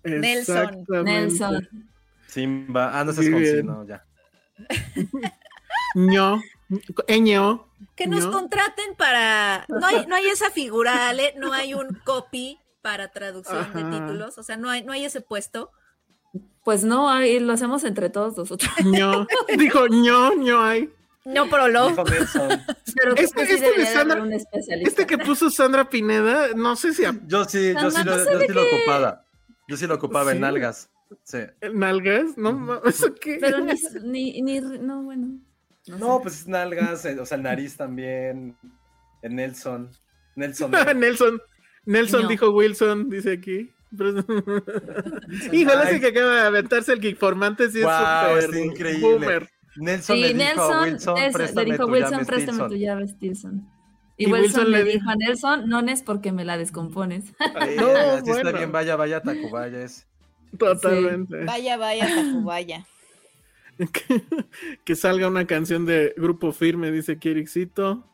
Nelson. 0.03 0.85
Nelson. 1.03 1.67
Simba. 2.27 2.91
Ah, 2.99 3.03
no 3.03 3.13
seas 3.13 3.29
con 3.29 3.43
sí, 3.45 3.63
no, 3.63 3.85
ya. 3.85 4.03
ño, 5.95 6.41
Eño. 7.07 7.66
Que 7.97 8.07
nos 8.07 8.27
contraten 8.27 8.95
para. 8.95 9.65
No 9.67 9.85
hay, 9.85 10.05
no 10.05 10.15
hay 10.15 10.27
esa 10.29 10.49
figura, 10.51 11.09
Ale, 11.09 11.33
no 11.37 11.51
hay 11.51 11.73
un 11.73 11.99
copy 12.05 12.59
para 12.81 13.11
traducción 13.11 13.57
Ajá. 13.57 13.77
de 13.77 13.99
títulos. 13.99 14.37
O 14.37 14.43
sea, 14.43 14.55
no 14.55 14.69
hay, 14.69 14.83
no 14.83 14.93
hay 14.93 15.03
ese 15.03 15.19
puesto. 15.19 15.71
Pues 16.63 16.83
no, 16.83 17.09
ahí 17.09 17.39
lo 17.39 17.53
hacemos 17.53 17.83
entre 17.83 18.09
todos 18.09 18.37
nosotros. 18.37 18.69
ño. 18.85 19.25
Dijo 19.57 19.87
ño, 19.87 20.33
ño 20.35 20.61
hay. 20.63 20.89
No. 21.25 21.43
Dijo 21.45 21.57
Nelson. 21.67 22.05
Pero 22.95 23.15
Este- 23.15 23.45
sí 23.45 23.53
este 23.55 23.79
de 23.79 23.85
Sandra-. 23.85 24.23
Este 24.81 25.05
que 25.05 25.17
puso 25.17 25.49
Sandra 25.49 25.89
Pineda, 25.89 26.49
no 26.55 26.75
sé 26.77 26.93
si 26.93 27.03
a 27.03 27.13
Yo 27.25 27.43
sí, 27.43 27.73
yo 27.73 27.91
sí, 27.91 28.03
lo, 28.05 28.15
no 28.15 28.31
yo 28.31 28.39
sí 28.39 28.53
lo 28.53 28.61
ocupaba. 28.63 29.25
Yo 29.67 29.75
sí 29.75 29.87
lo 29.87 29.95
ocupaba 29.95 30.31
¿Sí? 30.31 30.37
en 30.37 30.43
algas. 30.45 30.89
Sí. 31.23 31.39
nalgas, 31.73 32.37
¿no? 32.37 32.81
¿Eso 32.85 33.13
qué? 33.15 33.37
Pero 33.41 33.59
ni, 33.59 33.73
ni, 34.03 34.41
ni, 34.41 34.59
no, 34.61 35.03
bueno. 35.03 35.39
No, 35.87 35.97
No, 35.97 36.17
sé. 36.17 36.23
pues 36.23 36.39
es 36.41 36.47
nalgas, 36.47 37.05
eh, 37.05 37.19
o 37.19 37.25
sea, 37.25 37.37
el 37.37 37.43
nariz 37.43 37.77
también. 37.77 38.55
El 39.21 39.35
Nelson. 39.35 39.89
Nelson. 40.35 40.71
Nelson. 40.97 41.41
Nelson 41.85 42.23
No. 42.23 42.27
dijo 42.27 42.49
Wilson, 42.51 43.09
dice 43.09 43.31
aquí. 43.33 43.71
Híjole, 45.51 45.83
ese 45.83 45.93
Ay. 45.95 45.99
que 45.99 46.07
acaba 46.07 46.35
de 46.35 46.41
aventarse 46.47 46.93
el 46.93 46.99
Geekformante 46.99 47.69
sí 47.69 47.79
es 47.81 47.85
súper 47.87 48.65
increíble. 48.65 49.01
boomer. 49.07 49.49
Nelson 49.77 50.15
Sí, 50.15 50.21
le 50.23 50.33
dijo 50.33 50.43
a 50.43 50.45
Nelson, 50.45 50.83
Wilson, 50.83 51.15
Nelson- 51.15 51.33
préstame 51.33 51.65
le 51.67 51.71
dijo 51.73 51.85
tu 51.85 51.91
Wilson, 51.91 52.25
préstame 52.25 52.41
Stilson". 52.43 52.69
tu 52.69 52.75
llave 52.75 53.07
Stilson. 53.07 53.69
Y, 54.17 54.23
Y 54.27 54.31
Wilson, 54.31 54.41
Wilson 54.65 54.71
le 54.71 54.83
dijo 54.83 55.09
a 55.09 55.15
Nelson, 55.15 55.69
no 55.69 55.79
es 55.81 56.01
porque 56.01 56.31
me 56.31 56.43
la 56.45 56.57
descompones. 56.57 57.25
No, 57.77 57.87
bueno. 57.87 58.35
está 58.37 58.51
bien, 58.51 58.71
vaya, 58.71 58.95
vaya, 58.95 59.21
Tacubaya 59.21 59.81
es. 59.83 60.05
Totalmente. 60.57 61.43
Vaya, 61.45 61.77
vaya, 61.77 62.07
Tacubaya. 62.07 62.85
Que, 63.77 64.23
que 64.85 64.95
salga 64.95 65.27
una 65.27 65.45
canción 65.45 65.85
de 65.85 66.13
Grupo 66.17 66.51
Firme, 66.51 66.91
dice 66.91 67.17
Ericito. 67.21 68.05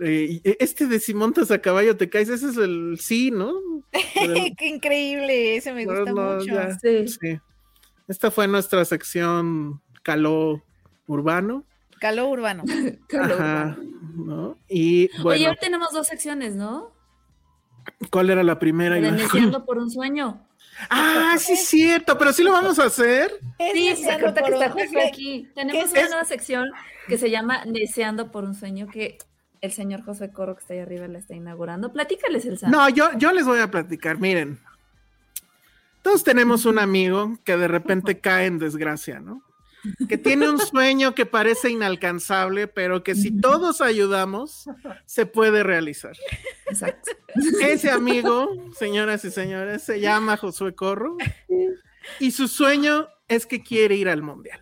Eh, 0.00 0.40
este 0.60 0.86
de 0.86 1.00
si 1.00 1.12
montas 1.12 1.50
a 1.50 1.60
caballo 1.60 1.96
te 1.96 2.08
caes, 2.08 2.28
ese 2.28 2.50
es 2.50 2.56
el 2.56 2.98
sí, 3.00 3.30
¿no? 3.30 3.52
Pero- 4.14 4.34
Qué 4.56 4.66
increíble, 4.68 5.56
ese 5.56 5.72
me 5.72 5.84
gusta 5.84 6.12
no, 6.12 6.36
mucho. 6.36 6.46
ya. 6.46 6.78
Sí. 6.78 7.08
sí. 7.08 7.40
Esta 8.06 8.30
fue 8.30 8.48
nuestra 8.48 8.84
sección 8.84 9.82
caló 10.02 10.62
urbano. 11.06 11.64
Calor 12.00 12.38
urbano. 12.38 12.62
Ajá, 13.20 13.76
¿no? 14.14 14.56
Y 14.68 15.06
Oye, 15.06 15.22
bueno, 15.22 15.50
hoy 15.50 15.56
tenemos 15.60 15.92
dos 15.92 16.06
secciones, 16.06 16.54
¿no? 16.54 16.92
¿cuál 18.10 18.30
era 18.30 18.42
la 18.42 18.58
primera? 18.58 18.96
De? 18.96 19.12
Deseando 19.12 19.64
por 19.64 19.78
un 19.78 19.90
sueño. 19.90 20.46
Ah, 20.90 21.36
sí, 21.38 21.52
es 21.54 21.66
cierto, 21.68 22.16
pero 22.18 22.32
sí 22.32 22.42
lo 22.42 22.52
vamos 22.52 22.78
a 22.78 22.84
hacer. 22.84 23.32
Es 23.58 23.72
Sí, 23.72 23.88
deseando 23.90 24.26
ahorita 24.28 24.42
que 24.44 24.52
está 24.52 24.70
Josué 24.70 25.06
aquí. 25.08 25.48
Tenemos 25.54 25.90
una 25.90 26.00
es- 26.00 26.08
nueva 26.10 26.24
sección 26.24 26.70
que 27.08 27.18
se 27.18 27.30
llama 27.30 27.62
Deseando 27.66 28.30
por 28.30 28.44
un 28.44 28.54
sueño 28.54 28.86
que 28.86 29.18
el 29.60 29.72
señor 29.72 30.04
Josué 30.04 30.30
Corro 30.32 30.54
que 30.54 30.60
está 30.60 30.74
ahí 30.74 30.80
arriba 30.80 31.08
la 31.08 31.18
está 31.18 31.34
inaugurando. 31.34 31.92
Platícales 31.92 32.44
el 32.44 32.58
No, 32.70 32.88
yo, 32.88 33.10
yo 33.18 33.32
les 33.32 33.44
voy 33.44 33.58
a 33.60 33.70
platicar, 33.70 34.18
miren. 34.18 34.60
Todos 36.02 36.22
tenemos 36.22 36.64
un 36.64 36.78
amigo 36.78 37.36
que 37.44 37.56
de 37.56 37.68
repente 37.68 38.20
cae 38.20 38.46
en 38.46 38.58
desgracia, 38.58 39.18
¿no? 39.20 39.42
Que 40.08 40.18
tiene 40.18 40.48
un 40.48 40.58
sueño 40.58 41.14
que 41.14 41.26
parece 41.26 41.70
inalcanzable, 41.70 42.66
pero 42.68 43.02
que 43.02 43.14
si 43.14 43.30
todos 43.40 43.80
ayudamos, 43.80 44.64
se 45.06 45.26
puede 45.26 45.62
realizar. 45.62 46.16
Exacto. 46.66 47.10
Ese 47.62 47.90
amigo, 47.90 48.50
señoras 48.78 49.24
y 49.24 49.30
señores, 49.30 49.82
se 49.82 50.00
llama 50.00 50.36
Josué 50.36 50.74
Corro 50.74 51.16
y 52.20 52.30
su 52.32 52.48
sueño 52.48 53.08
es 53.28 53.46
que 53.46 53.62
quiere 53.62 53.94
ir 53.94 54.08
al 54.08 54.22
mundial. 54.22 54.60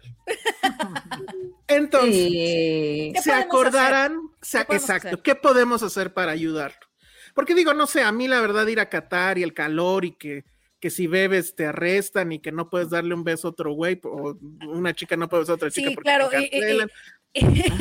Entonces, 1.68 2.14
Sí. 2.14 3.12
¿Qué 3.14 3.20
se 3.22 3.32
acordarán, 3.32 4.20
se- 4.40 4.58
¿Qué 4.58 4.64
podemos 4.64 4.82
exacto, 4.82 5.08
hacer? 5.08 5.22
¿qué 5.22 5.34
podemos 5.34 5.82
hacer 5.82 6.12
para 6.14 6.32
ayudarlo? 6.32 6.78
Porque 7.34 7.54
digo, 7.54 7.74
no 7.74 7.86
sé, 7.86 8.02
a 8.02 8.12
mí 8.12 8.28
la 8.28 8.40
verdad 8.40 8.66
ir 8.66 8.80
a 8.80 8.88
Qatar 8.88 9.38
y 9.38 9.42
el 9.42 9.52
calor 9.52 10.04
y 10.04 10.12
que, 10.12 10.44
que 10.86 10.90
si 10.90 11.08
bebes 11.08 11.56
te 11.56 11.66
arrestan 11.66 12.30
y 12.30 12.38
que 12.38 12.52
no 12.52 12.70
puedes 12.70 12.90
darle 12.90 13.12
un 13.12 13.24
beso 13.24 13.48
a 13.48 13.50
otro 13.50 13.72
güey 13.72 13.98
o 14.04 14.38
una 14.68 14.94
chica 14.94 15.16
no 15.16 15.28
puede 15.28 15.40
besar 15.42 15.54
a 15.54 15.56
otra 15.56 15.70
chica 15.72 15.88
Sí, 15.88 15.94
porque 15.96 16.08
claro. 16.08 16.28
te 16.28 16.40
Y, 16.42 16.44
y- 16.44 16.50
cancelan. 16.50 16.90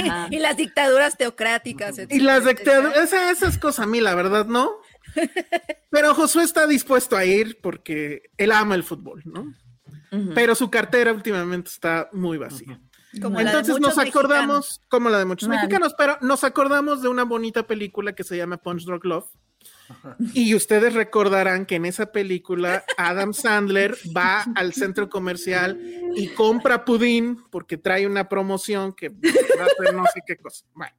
Ajá. 0.10 0.28
y- 0.32 0.36
y 0.38 0.40
las 0.40 0.58
dictaduras 0.58 1.18
teocráticas. 1.18 2.00
Y 2.10 2.20
las 2.20 2.46
dictaduras, 2.46 2.96
etcétera. 2.98 3.30
esa- 3.30 3.32
esas 3.32 3.58
cosas 3.60 3.84
a 3.86 3.88
mí 3.88 4.02
la 4.02 4.16
verdad 4.16 4.48
no. 4.48 4.72
Pero 5.92 6.16
Josué 6.16 6.44
está 6.46 6.66
dispuesto 6.66 7.16
a 7.16 7.26
ir 7.26 7.60
porque 7.62 8.24
él 8.38 8.52
ama 8.52 8.74
el 8.74 8.84
fútbol, 8.84 9.22
¿no? 9.26 9.54
Pero 10.34 10.56
su 10.56 10.72
cartera 10.72 11.14
últimamente 11.14 11.70
está 11.70 12.10
muy 12.12 12.38
vacía. 12.40 12.80
Entonces 13.14 13.80
nos 13.80 13.98
acordamos, 14.00 14.56
mexicanos. 14.58 14.82
como 14.90 15.10
la 15.12 15.20
de 15.20 15.26
muchos 15.26 15.48
Mal. 15.48 15.58
mexicanos, 15.60 15.94
pero 15.98 16.18
nos 16.22 16.44
acordamos 16.44 17.02
de 17.04 17.10
una 17.10 17.24
bonita 17.24 17.68
película 17.68 18.14
que 18.16 18.24
se 18.24 18.36
llama 18.36 18.58
Punch 18.58 18.84
Drunk 18.86 19.06
Love. 19.06 19.26
Y 20.34 20.56
ustedes 20.56 20.94
recordarán 20.94 21.66
que 21.66 21.76
en 21.76 21.86
esa 21.86 22.12
película 22.12 22.84
Adam 22.98 23.34
Sandler 23.34 23.96
va 24.16 24.44
al 24.56 24.74
centro 24.74 25.10
comercial 25.10 25.80
y 26.16 26.28
compra 26.30 26.86
pudín 26.86 27.44
porque 27.52 27.78
trae 27.78 28.08
una 28.08 28.28
promoción 28.30 28.94
que 28.94 29.10
va 29.10 29.16
a 29.62 29.66
hacer 29.66 29.94
no 29.96 30.04
sé 30.14 30.22
qué 30.26 30.38
cosa. 30.38 30.66
Bueno, 30.74 30.94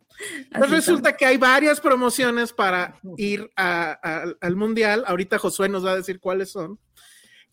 pues 0.58 0.70
resulta 0.70 1.16
que 1.16 1.26
hay 1.26 1.36
varias 1.36 1.80
promociones 1.80 2.52
para 2.52 2.98
ir 3.16 3.50
a- 3.56 3.98
a- 4.02 4.24
al 4.40 4.56
mundial. 4.56 5.04
Ahorita 5.06 5.38
Josué 5.38 5.68
nos 5.68 5.84
va 5.84 5.92
a 5.92 5.96
decir 5.96 6.20
cuáles 6.20 6.50
son. 6.50 6.78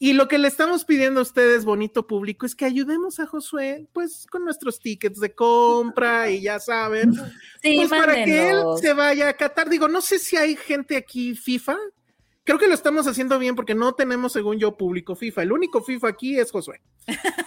Y 0.04 0.12
lo 0.12 0.28
que 0.28 0.38
le 0.38 0.50
estamos 0.50 0.84
pidiendo 0.84 1.22
a 1.22 1.24
ustedes, 1.24 1.64
bonito 1.64 2.08
público, 2.08 2.46
es 2.46 2.56
que 2.56 2.66
ayudemos 2.66 3.22
a 3.22 3.26
Josué, 3.26 3.88
pues 3.94 4.28
con 4.30 4.44
nuestros 4.44 4.80
tickets 4.80 5.18
de 5.18 5.34
compra 5.34 6.30
y 6.30 6.42
ya 6.42 6.60
saben, 6.60 7.14
Sí, 7.62 7.78
pues 7.78 7.90
para 7.90 8.14
que 8.26 8.50
él 8.50 8.58
se 8.82 8.92
vaya 8.94 9.30
a 9.30 9.34
Qatar. 9.34 9.70
Digo, 9.70 9.88
no 9.88 10.02
sé 10.02 10.20
si 10.20 10.36
hay 10.36 10.58
gente 10.58 10.98
aquí 10.98 11.36
FIFA. 11.36 11.78
Creo 12.44 12.60
que 12.60 12.68
lo 12.68 12.74
estamos 12.74 13.08
haciendo 13.08 13.40
bien 13.40 13.56
porque 13.56 13.76
no 13.76 13.94
tenemos, 13.94 14.34
según 14.34 14.60
yo, 14.60 14.76
público 14.76 15.16
FIFA. 15.16 15.44
El 15.44 15.54
único 15.54 15.82
FIFA 15.82 16.10
aquí 16.10 16.38
es 16.38 16.52
Josué. 16.52 16.82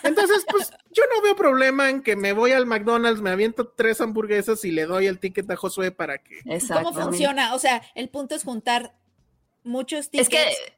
Entonces, 0.03 0.47
pues 0.51 0.71
yo 0.93 1.03
no 1.15 1.21
veo 1.21 1.37
problema 1.37 1.91
en 1.91 2.03
que 2.03 2.17
me 2.17 2.33
voy 2.33 2.53
al 2.53 2.65
McDonald's, 2.65 3.21
me 3.21 3.29
aviento 3.29 3.69
tres 3.69 4.01
hamburguesas 4.01 4.65
y 4.65 4.71
le 4.71 4.87
doy 4.87 5.09
el 5.09 5.19
ticket 5.19 5.51
a 5.51 5.57
Josué 5.57 5.91
para 5.91 6.17
que. 6.17 6.41
¿Cómo 6.41 6.55
Exactamente. 6.55 7.03
funciona? 7.03 7.55
O 7.55 7.59
sea, 7.59 7.83
el 7.95 8.09
punto 8.09 8.35
es 8.35 8.45
juntar 8.45 8.97
muchos 9.63 10.07
Es 10.07 10.11
tickets. 10.11 10.31
que 10.31 10.76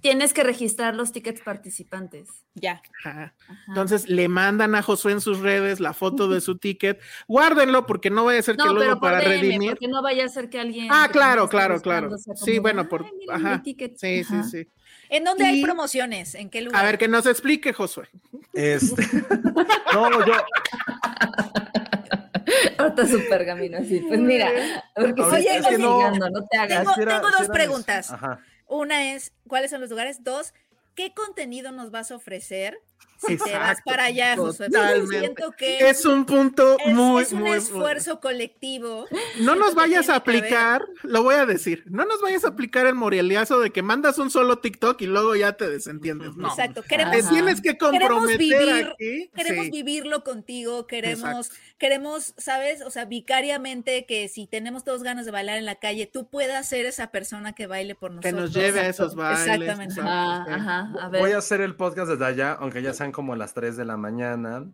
Tienes 0.00 0.34
que 0.34 0.42
registrar 0.42 0.94
los 0.94 1.12
tickets 1.12 1.40
participantes. 1.40 2.28
Ya. 2.54 2.82
Ajá. 3.04 3.34
Ajá. 3.48 3.54
Entonces 3.68 4.08
le 4.08 4.28
mandan 4.28 4.74
a 4.74 4.82
Josué 4.82 5.12
en 5.12 5.20
sus 5.22 5.40
redes 5.40 5.80
la 5.80 5.94
foto 5.94 6.28
de 6.28 6.40
su 6.42 6.58
ticket. 6.58 7.00
Guárdenlo 7.26 7.86
porque 7.86 8.10
no 8.10 8.24
vaya 8.24 8.40
a 8.40 8.42
ser 8.42 8.56
que 8.56 8.64
luego 8.64 8.78
pero 8.78 8.92
por 9.00 9.00
para 9.00 9.20
DM, 9.20 9.28
redimir. 9.28 9.70
porque 9.70 9.88
no 9.88 10.02
vaya 10.02 10.24
a 10.26 10.28
ser 10.28 10.50
que 10.50 10.60
alguien. 10.60 10.88
Ah, 10.90 11.08
claro, 11.10 11.48
claro, 11.48 11.80
claro. 11.80 12.10
Sí, 12.34 12.58
bueno, 12.58 12.88
por- 12.88 13.04
"Ay, 13.04 13.10
miren 13.18 13.34
ajá. 13.36 13.56
mi 13.56 13.62
ticket". 13.62 13.96
Sí, 13.96 14.24
sí, 14.24 14.42
sí. 14.50 14.68
¿En 15.08 15.24
dónde 15.24 15.44
hay 15.44 15.62
promociones? 15.62 16.34
¿En 16.34 16.50
qué 16.50 16.62
lugar? 16.62 16.80
A 16.82 16.84
ver, 16.84 16.98
que 16.98 17.08
nos 17.08 17.26
explique, 17.26 17.72
Josué. 17.72 18.08
Este, 18.52 19.02
no, 19.94 20.26
yo, 20.26 20.32
Ahorita 22.78 23.06
su 23.06 23.20
pergamino 23.28 23.78
así. 23.78 24.00
Pues 24.06 24.20
mira, 24.20 24.48
porque 24.94 25.22
Ahorita 25.22 25.56
es 25.58 25.66
que 25.68 25.78
no. 25.78 25.98
te 26.50 26.58
hagas. 26.58 26.78
Tengo- 26.80 26.94
era- 27.00 27.20
tengo 27.20 27.30
dos 27.30 27.40
era 27.44 27.52
preguntas. 27.52 28.10
Ajá. 28.12 28.40
Una 28.66 29.12
es, 29.14 29.32
¿cuáles 29.48 29.70
son 29.70 29.80
los 29.80 29.90
lugares? 29.90 30.24
Dos, 30.24 30.54
¿qué 30.94 31.12
contenido 31.12 31.72
nos 31.72 31.90
vas 31.90 32.10
a 32.10 32.16
ofrecer 32.16 32.78
si 33.18 33.36
te 33.36 33.52
vas 33.52 33.70
Exacto, 33.70 33.82
para 33.86 34.04
allá, 34.04 34.36
Josué? 34.36 34.68
Siento 35.08 35.52
que 35.56 35.88
Es 35.88 36.04
un 36.04 36.24
punto 36.26 36.76
es- 36.84 36.92
muy, 36.94 37.22
es 37.22 37.32
un 37.32 37.40
muy, 37.40 37.48
muy- 37.50 37.58
esfuerzo 37.58 38.20
colectivo. 38.20 39.06
No 39.40 39.54
nos 39.54 39.70
que 39.70 39.76
vayas 39.76 40.08
a 40.08 40.12
que 40.12 40.16
aplicar, 40.18 40.84
lo 41.02 41.22
voy 41.22 41.34
a 41.36 41.46
decir, 41.46 41.84
no 41.86 42.04
nos 42.04 42.20
vayas 42.20 42.44
a 42.44 42.48
aplicar 42.48 42.86
el 42.86 42.94
moreliazo 42.94 43.60
de 43.60 43.70
que 43.70 43.82
mandas 43.82 44.18
un 44.18 44.30
solo 44.30 44.58
TikTok 44.58 45.00
y 45.02 45.06
luego 45.06 45.34
ya 45.36 45.52
te 45.54 45.68
desentiendes. 45.68 46.34
No. 46.36 46.48
Exacto. 46.48 46.82
Queremos, 46.82 47.28
tienes 47.30 47.60
que 47.60 47.76
queremos 47.76 48.00
comprometer 48.00 48.38
vivir, 48.38 48.86
aquí. 48.92 49.30
queremos 49.34 49.64
Sí. 49.66 49.70
vivirlo 49.70 50.24
contigo, 50.24 50.86
queremos, 50.86 51.50
queremos, 51.78 52.34
¿sabes? 52.36 52.82
O 52.82 52.90
sea, 52.90 53.04
vicariamente 53.04 54.06
que 54.06 54.28
si 54.28 54.46
tenemos 54.46 54.84
todos 54.84 55.02
ganas 55.02 55.24
de 55.26 55.30
bailar 55.32 55.58
en 55.58 55.64
la 55.64 55.76
calle, 55.76 56.06
tú 56.06 56.28
puedas 56.28 56.68
ser 56.68 56.86
esa 56.86 57.10
persona 57.10 57.52
que 57.54 57.66
baile 57.66 57.94
por 57.94 58.10
Que 58.20 58.32
nosotros. 58.32 58.40
nos 58.40 58.52
lleve 58.54 58.80
a 58.80 58.88
esos 58.88 59.14
bailes. 59.14 59.46
Exactamente. 59.46 60.00
Ah, 60.02 60.44
ajá, 60.48 60.92
a 61.00 61.08
ver. 61.08 61.20
Voy 61.20 61.32
a 61.32 61.38
hacer 61.38 61.60
el 61.60 61.74
podcast 61.76 62.10
desde 62.10 62.24
allá, 62.24 62.52
aunque 62.52 62.82
ya 62.82 62.92
sean 63.04 63.12
como 63.12 63.36
las 63.36 63.52
3 63.54 63.76
de 63.76 63.84
la 63.84 63.96
mañana. 63.96 64.66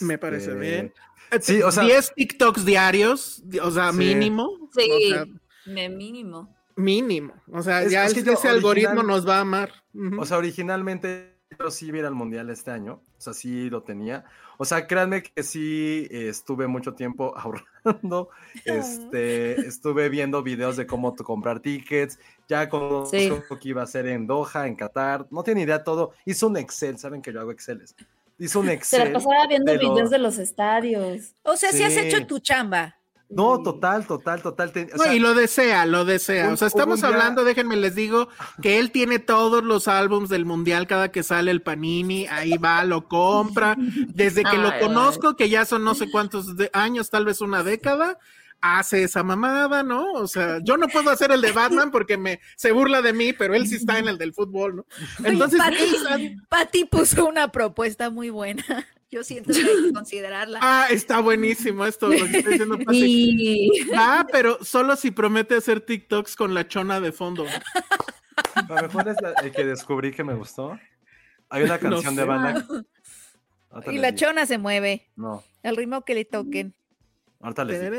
Me 0.00 0.18
parece 0.18 0.50
este, 0.52 0.60
bien. 0.60 0.92
Sí, 1.40 1.62
o 1.62 1.70
sea- 1.70 1.84
10 1.84 2.12
TikToks 2.14 2.64
diarios, 2.64 3.42
o 3.62 3.70
sea, 3.70 3.92
Sí. 3.92 3.98
mínimo. 3.98 4.50
Sí, 4.76 4.90
O 4.90 5.14
sea, 5.14 5.26
me 5.66 5.88
mínimo. 5.88 6.54
mínimo. 6.76 7.32
O 7.52 7.62
sea, 7.62 7.82
Es- 7.82 7.92
ya 7.92 8.04
es 8.06 8.14
que 8.14 8.20
ese 8.30 8.48
algoritmo 8.48 9.02
nos 9.02 9.26
va 9.26 9.38
a 9.38 9.40
amar. 9.40 9.70
O 10.18 10.24
sea, 10.26 10.38
originalmente 10.38 11.34
yo 11.58 11.70
sí 11.70 11.86
iba 11.86 11.96
a 11.98 12.00
ir 12.00 12.06
al 12.06 12.14
mundial 12.14 12.50
este 12.50 12.70
año, 12.72 12.94
o 13.16 13.20
sea, 13.20 13.32
sí 13.32 13.70
lo 13.70 13.82
tenía. 13.82 14.24
O 14.58 14.64
sea, 14.64 14.86
créanme 14.86 15.22
que 15.22 15.42
sí 15.42 16.08
eh, 16.10 16.28
estuve 16.28 16.66
mucho 16.66 16.94
tiempo 16.94 17.34
ahorrando, 17.84 18.30
este, 18.64 19.52
estuve 19.66 20.08
viendo 20.08 20.42
videos 20.42 20.76
de 20.76 20.86
cómo 20.86 21.14
comprar 21.14 21.60
tickets, 21.60 22.18
ya 22.48 22.68
conozco 22.68 23.16
Sí. 23.16 23.30
que 23.60 23.68
iba 23.68 23.82
a 23.82 23.86
ser 23.86 24.06
en 24.06 24.26
Doha, 24.26 24.66
en 24.66 24.76
Qatar, 24.76 25.26
no 25.30 25.42
tiene 25.42 25.62
idea 25.62 25.82
todo. 25.84 26.12
Hizo 26.24 26.46
un 26.46 26.56
Excel, 26.56 26.98
saben 26.98 27.22
que 27.22 27.32
yo 27.32 27.40
hago 27.40 27.50
Exceles. 27.50 27.94
Hizo 28.38 28.60
un 28.60 28.66
Se 28.66 28.72
Excel. 28.74 29.12
la 29.12 29.18
pasaba 29.18 29.46
viendo 29.48 29.72
de 29.72 29.78
videos 29.78 30.10
de 30.10 30.18
los 30.18 30.38
estadios. 30.38 31.32
O 31.42 31.56
sea, 31.56 31.72
si 31.72 31.82
has 31.82 31.92
Sí. 31.92 32.00
hecho 32.00 32.26
tu 32.26 32.38
chamba. 32.38 32.96
No, 33.28 33.60
total, 33.60 34.06
total, 34.06 34.40
total. 34.40 34.72
o 34.94 34.96
No, 34.98 35.12
y 35.12 35.18
lo 35.18 35.34
desea, 35.34 35.84
lo 35.84 36.04
desea. 36.04 36.46
un- 36.46 36.52
o 36.52 36.56
sea, 36.56 36.68
estamos 36.68 37.00
día- 37.00 37.08
hablando, 37.08 37.42
déjenme 37.42 37.74
les 37.74 37.96
digo, 37.96 38.28
que 38.62 38.78
él 38.78 38.92
tiene 38.92 39.18
todos 39.18 39.64
los 39.64 39.88
álbums 39.88 40.28
del 40.28 40.44
mundial 40.44 40.86
cada 40.86 41.10
que 41.10 41.24
sale 41.24 41.50
el 41.50 41.60
Panini, 41.60 42.28
ahí 42.28 42.56
va, 42.56 42.84
lo 42.84 43.08
compra. 43.08 43.74
Desde 44.14 44.44
que 44.44 44.56
lo 44.58 44.68
Ay, 44.70 44.80
conozco, 44.80 45.34
que 45.34 45.48
ya 45.48 45.64
son 45.64 45.82
no 45.82 45.96
sé 45.96 46.08
cuántos 46.08 46.56
de- 46.56 46.70
años, 46.72 47.10
tal 47.10 47.24
vez 47.24 47.40
una 47.40 47.64
década, 47.64 48.16
hace 48.60 49.04
esa 49.04 49.22
mamada, 49.22 49.82
¿no? 49.82 50.12
O 50.14 50.26
sea, 50.26 50.58
yo 50.62 50.76
no 50.76 50.88
puedo 50.88 51.10
hacer 51.10 51.30
el 51.30 51.40
de 51.40 51.52
Batman 51.52 51.90
porque 51.90 52.16
me 52.16 52.40
se 52.56 52.72
burla 52.72 53.02
de 53.02 53.12
mí, 53.12 53.32
pero 53.32 53.54
él 53.54 53.66
sí 53.68 53.76
está 53.76 53.98
en 53.98 54.08
el 54.08 54.18
del 54.18 54.32
fútbol, 54.34 54.76
¿no? 54.76 54.86
Entonces, 55.24 55.60
Pati, 56.48 56.84
puso 56.86 57.26
una 57.26 57.50
propuesta 57.52 58.10
muy 58.10 58.30
buena. 58.30 58.64
Yo 59.10 59.22
siento 59.22 59.52
que 59.52 59.60
hay 59.60 59.84
que 59.84 59.92
considerarla. 59.92 60.58
ah, 60.62 60.88
está 60.90 61.20
buenísimo 61.20 61.86
esto, 61.86 62.08
lo 62.08 62.26
que 62.26 62.38
estoy 62.38 62.52
diciendo, 62.54 62.76
Pati. 62.84 63.04
Y 63.04 63.70
Ah, 63.94 64.26
pero 64.32 64.58
solo 64.64 64.96
si 64.96 65.12
promete 65.12 65.54
hacer 65.54 65.80
TikToks 65.80 66.34
con 66.34 66.54
la 66.54 66.66
chona 66.66 67.00
de 67.00 67.12
fondo. 67.12 67.46
A 68.54 68.62
lo 68.68 68.82
mejor 68.82 69.08
es 69.08 69.16
la- 69.22 69.32
el 69.44 69.52
que 69.52 69.64
descubrí 69.64 70.10
que 70.12 70.24
me 70.24 70.34
gustó. 70.34 70.76
Hay 71.48 71.62
una 71.62 71.76
No 71.78 71.90
canción 71.90 72.16
de 72.16 72.24
banda. 72.24 72.66
Y 73.92 73.98
la 73.98 74.14
chona 74.14 74.44
se 74.46 74.58
mueve. 74.58 75.08
No, 75.14 75.44
El 75.62 75.76
ritmo 75.76 76.04
que 76.04 76.14
le 76.14 76.24
toquen. 76.24 76.74
Ahorita 77.40 77.64
les 77.64 77.80
digo. 77.80 77.94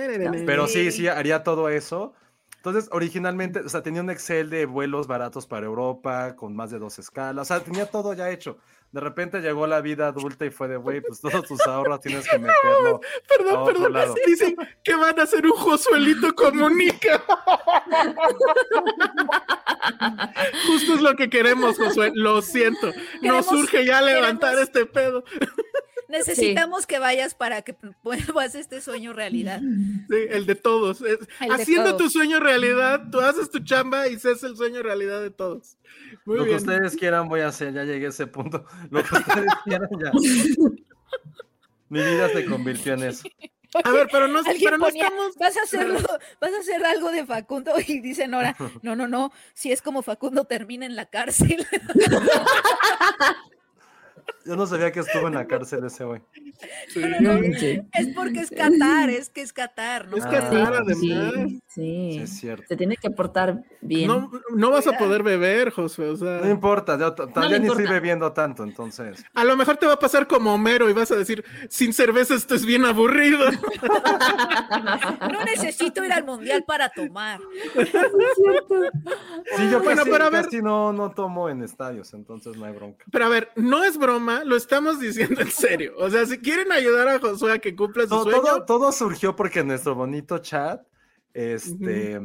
Pero 0.46 0.68
sí, 0.68 0.92
sí, 0.92 1.08
haría 1.08 1.44
todo 1.44 1.70
eso. 1.70 2.14
Entonces, 2.58 2.90
originalmente, 2.92 3.60
o 3.60 3.70
sea, 3.70 3.82
tenía 3.84 4.02
un 4.02 4.10
Excel 4.10 4.50
de 4.50 4.66
vuelos 4.66 5.08
baratos 5.08 5.46
para 5.48 5.66
Europa, 5.68 6.36
con 6.36 6.56
más 6.56 6.70
de 6.72 6.80
dos 6.80 6.98
escalas, 7.00 7.44
o 7.44 7.46
sea, 7.54 7.64
tenía 7.64 7.86
todo 7.86 8.14
ya 8.14 8.30
hecho. 8.30 8.58
De 8.92 9.00
repente 9.02 9.42
llegó 9.42 9.68
la 9.68 9.80
vida 9.82 10.08
adulta 10.08 10.46
y 10.46 10.50
fue 10.50 10.68
de, 10.70 10.78
güey, 10.78 11.02
pues 11.02 11.20
todos 11.22 11.46
tus 11.46 11.60
ahorros 11.68 12.00
tienes 12.02 12.28
que 12.28 12.40
meterlo. 12.40 13.00
Perdón, 13.28 13.56
otro 13.58 13.74
perdón. 13.74 13.94
lado. 13.94 14.16
Dicen 14.26 14.56
que 14.84 14.96
van 14.96 15.20
a 15.20 15.24
hacer 15.24 15.46
un 15.46 15.52
Josuelito 15.52 16.34
comunica. 16.36 17.24
Justo 20.68 20.94
es 20.96 21.02
lo 21.02 21.16
que 21.16 21.30
queremos, 21.30 21.78
Josué. 21.78 22.12
Lo 22.16 22.42
siento. 22.42 22.92
Queremos- 23.22 23.52
Nos 23.52 23.62
urge 23.64 23.86
ya 23.86 24.02
levantar 24.02 24.52
queremos- 24.56 24.64
este 24.70 24.86
pedo. 24.86 25.24
Necesitamos 26.10 26.86
que 26.86 27.00
vayas 27.00 27.36
para 27.36 27.62
que 27.62 27.76
vuelvas 28.04 28.56
este 28.56 28.82
sueño 28.82 29.14
realidad. 29.14 29.60
Sí, 29.60 30.16
el 30.30 30.46
de 30.46 30.56
todos. 30.56 31.00
De 31.00 31.18
haciendo 31.50 31.96
todos. 31.96 31.98
tu 31.98 32.10
sueño 32.10 32.40
realidad, 32.40 33.04
tú 33.12 33.20
haces 33.20 33.50
tu 33.50 33.60
chamba 33.60 34.08
y 34.08 34.18
se 34.20 34.32
hace 34.32 34.48
el 34.48 34.56
sueño 34.56 34.82
realidad 34.82 35.22
de 35.22 35.32
todos. 35.32 35.78
Muy 36.26 36.38
Lo 36.38 36.46
que 36.46 36.56
ustedes 36.56 36.96
quieran 36.96 37.28
voy 37.28 37.42
a 37.42 37.48
hacer, 37.48 37.74
ya 37.74 37.84
llegué 37.84 38.08
a 38.08 38.10
ese 38.10 38.28
punto. 38.28 38.66
Lo 38.90 39.04
que 39.04 39.16
ustedes 39.16 39.54
quieran 39.66 39.90
ya. 40.04 40.12
Mi 41.90 42.02
vida 42.02 42.30
se 42.30 42.46
convirtió 42.46 42.94
en 42.94 43.04
eso. 43.04 43.28
A 43.84 43.92
ver, 43.92 44.08
pero 44.12 44.28
no, 44.28 44.42
pero 44.44 44.78
no 44.78 44.86
ponía, 44.86 45.04
estamos. 45.04 45.36
vas 45.38 45.58
a 45.58 45.64
hacerlo, 45.64 46.00
vas 46.40 46.54
a 46.54 46.60
hacer 46.60 46.86
algo 46.86 47.12
de 47.12 47.26
Facundo 47.26 47.74
y 47.86 48.00
dice 48.00 48.28
Nora, 48.28 48.56
no, 48.82 48.96
no, 48.96 49.08
no, 49.08 49.32
si 49.54 49.72
es 49.72 49.82
como 49.82 50.02
Facundo 50.02 50.46
termina 50.46 50.86
en 50.86 50.96
la 50.96 51.06
cárcel. 51.06 51.66
Yo 54.48 54.56
no 54.56 54.66
sabía 54.66 54.94
que 54.94 55.02
estuvo 55.02 55.28
en 55.28 55.34
la 55.34 55.46
cárcel 55.46 55.84
ese 55.84 56.06
güey. 56.06 56.22
Sí. 57.60 57.82
es 57.94 58.08
porque 58.16 58.40
es 58.40 58.50
Qatar, 58.50 59.10
es 59.10 59.30
que 59.30 59.42
es 59.42 59.54
Qatar, 59.54 60.08
¿no? 60.08 60.18
Es 60.18 60.26
Ah, 60.26 60.30
Qatar, 60.30 60.74
además. 60.74 60.98
sí, 61.00 61.62
Sí, 61.68 62.12
sí. 62.14 62.20
es 62.24 62.30
cierto. 62.40 62.66
Se 62.68 62.76
tiene 62.76 62.96
que 62.98 63.10
portar 63.12 63.64
bien. 63.82 64.08
No, 64.08 64.32
no 64.56 64.72
vas 64.72 64.88
a 64.88 64.94
poder 64.98 65.22
beber, 65.24 65.70
Josué. 65.72 66.10
O 66.10 66.16
sea, 66.16 66.40
No 66.44 66.50
importa, 66.50 66.98
yo 66.98 67.14
t- 67.14 67.28
todavía 67.28 67.58
le 67.58 67.64
ni 67.66 67.68
estoy 67.68 67.86
bebiendo 67.88 68.32
tanto, 68.34 68.64
entonces. 68.64 69.24
a 69.34 69.44
lo 69.44 69.56
mejor 69.56 69.78
te 69.78 69.86
va 69.86 69.94
a 69.94 70.00
pasar 70.00 70.28
como 70.28 70.54
Homero 70.54 70.90
y 70.90 70.94
vas 70.94 71.12
a 71.12 71.16
decir, 71.16 71.44
sin 71.70 71.94
cerveza 71.94 72.34
esto 72.36 72.56
es 72.56 72.66
bien 72.66 72.86
aburrido. 72.86 73.40
No 75.32 75.44
necesito 75.46 76.04
ir 76.04 76.12
al 76.14 76.24
mundial 76.26 76.64
para 76.66 76.90
tomar. 76.90 77.40
Sí, 79.56 79.70
yo 79.72 79.80
Bueno, 79.82 80.02
casi, 80.02 80.12
pero 80.12 80.26
a 80.26 80.30
ver- 80.30 80.46
casi 80.46 80.62
no, 80.62 80.94
no 80.94 81.12
tomo 81.12 81.50
en 81.50 81.64
estadios, 81.64 82.14
entonces 82.14 82.58
no 82.58 82.66
hay 82.66 82.74
bronca. 82.74 83.06
Pero 83.12 83.26
a 83.26 83.30
ver, 83.30 83.52
no 83.56 83.84
es 83.84 83.98
broma, 83.98 84.44
lo 84.44 84.56
estamos 84.56 85.00
diciendo 85.00 85.42
en 85.42 85.52
serio. 85.52 85.94
O 85.98 86.10
sea, 86.10 86.26
si 86.26 86.38
quieren 86.48 86.72
ayudar 86.72 87.10
a 87.10 87.20
Josué 87.20 87.52
a 87.54 87.60
que 87.60 87.76
cumpla 87.76 88.04
su 88.08 88.16
No, 88.16 88.24
sueño, 88.24 88.42
todo, 88.42 88.66
todo 88.66 88.92
surgió 88.94 89.36
porque 89.36 89.60
en 89.60 89.68
nuestro 89.68 89.96
bonito 89.96 90.38
chat, 90.38 90.82
este, 91.34 92.22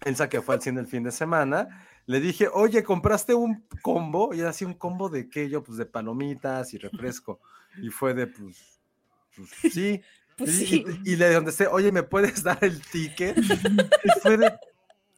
piensa 0.00 0.28
que 0.28 0.42
fue 0.42 0.56
al 0.56 0.62
cine 0.62 0.80
el 0.80 0.86
fin 0.86 1.02
de 1.02 1.12
semana, 1.12 1.86
le 2.04 2.20
dije, 2.20 2.48
oye, 2.52 2.82
¿compraste 2.82 3.32
un 3.34 3.66
combo? 3.80 4.34
Y 4.34 4.40
era 4.40 4.50
así, 4.50 4.64
¿un 4.66 4.74
combo 4.74 5.08
de 5.08 5.30
qué? 5.30 5.48
Yo, 5.48 5.62
pues 5.62 5.78
de 5.78 5.86
palomitas 5.86 6.74
y 6.74 6.78
refresco. 6.78 7.40
Y 7.80 7.88
fue 7.88 8.12
de, 8.12 8.26
pues, 8.26 8.80
pues 9.36 9.50
sí. 9.72 10.02
Pues 10.34 10.62
y, 10.62 10.66
sí. 10.66 10.84
y- 11.04 11.12
y 11.12 11.16
le 11.16 11.34
contesté, 11.34 11.66
oye, 11.66 11.92
¿me 11.92 12.02
puedes 12.02 12.42
dar 12.42 12.58
el 12.62 12.80
ticket? 12.80 13.36
Y 14.04 14.20
fue 14.20 14.38
de, 14.38 14.50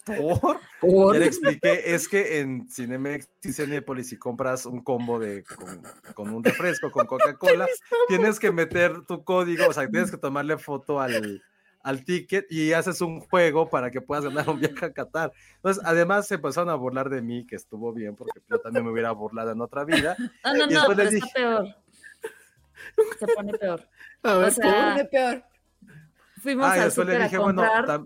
¿por? 0.05 0.61
Por- 0.81 1.15
Ya 1.15 1.21
le 1.21 1.27
expliqué, 1.27 1.95
es 1.95 2.09
que 2.09 2.41
en 2.41 2.69
Cinemex 2.69 3.29
y 3.43 3.53
Cinepolis, 3.53 4.09
si 4.09 4.17
compras 4.19 4.67
un 4.67 4.83
combo 4.83 5.19
de 5.19 5.43
con, 5.45 5.83
con 6.15 6.31
un 6.31 6.45
refresco, 6.45 6.91
con 6.91 7.07
Coca-Cola, 7.07 7.67
tienes 8.09 8.39
que 8.39 8.53
meter 8.53 9.05
tu 9.07 9.25
código, 9.25 9.67
o 9.69 9.73
sea, 9.73 9.89
tienes 9.89 10.11
que 10.11 10.17
tomarle 10.19 10.59
foto 10.59 11.01
al, 11.01 11.43
al 11.83 12.05
ticket 12.05 12.47
y 12.51 12.73
haces 12.73 13.01
un 13.01 13.21
juego 13.21 13.69
para 13.71 13.91
que 13.91 14.01
puedas 14.01 14.25
ganar 14.25 14.49
un 14.51 14.61
viaje 14.61 14.85
a 14.87 14.93
Qatar. 14.93 15.33
Entonces, 15.57 15.83
además 15.87 16.27
se 16.27 16.35
empezaron 16.37 16.71
a 16.71 16.75
burlar 16.75 17.09
de 17.09 17.23
mí, 17.23 17.47
que 17.47 17.57
estuvo 17.57 17.93
bien, 17.93 18.15
porque 18.17 18.41
yo 18.51 18.59
también 18.59 18.85
me 18.85 18.91
hubiera 18.93 19.11
burlado 19.13 19.53
en 19.53 19.61
otra 19.61 19.85
vida. 19.85 20.17
No, 20.45 20.53
no, 20.55 20.57
Y 20.57 20.59
no, 20.61 20.67
después 20.67 20.97
pero 20.99 21.11
les 21.11 21.15
está 21.23 21.33
peor. 21.35 21.67
Se 23.19 23.27
pone 23.27 23.53
peor. 23.55 23.89
a 24.23 24.35
ver, 24.37 24.49
o 24.49 24.51
sea, 24.51 24.91
Pone 24.93 25.05
peor. 25.07 25.45
Fuimos 26.43 26.67
Ah, 26.67 26.77
y 26.77 26.79
al 26.81 26.85
después 26.87 27.07
le 27.09 27.17
a 27.17 27.23
dije, 27.25 27.39
bueno, 27.39 27.63
comprar. 27.63 28.01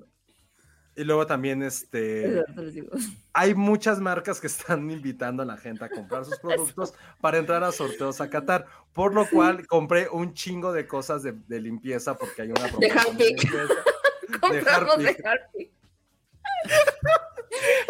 Y 0.98 1.04
luego 1.04 1.26
también, 1.26 1.62
este, 1.62 2.44
hay 3.32 3.54
muchas 3.54 4.00
marcas 4.00 4.40
que 4.40 4.48
están 4.48 4.90
invitando 4.90 5.42
a 5.42 5.46
la 5.46 5.56
gente 5.56 5.84
a 5.84 5.88
comprar 5.88 6.24
sus 6.24 6.38
productos 6.42 6.92
para 7.20 7.38
entrar 7.38 7.62
a 7.64 7.72
sorteos 7.72 8.20
a 8.20 8.28
Qatar, 8.28 8.66
por 8.92 9.14
lo 9.14 9.28
cual 9.30 9.66
compré 9.66 10.08
un 10.10 10.34
chingo 10.34 10.72
de 10.72 10.86
cosas 10.86 11.22
de, 11.22 11.32
de 11.46 11.60
limpieza 11.60 12.16
porque 12.16 12.42
hay 12.42 12.48
una 12.50 12.66
promoción 12.68 12.80
de 12.80 12.90
Harpic. 13.00 13.42
limpieza. 13.42 13.74
Compramos 14.40 14.98
de 14.98 15.16
Harpic. 15.24 15.70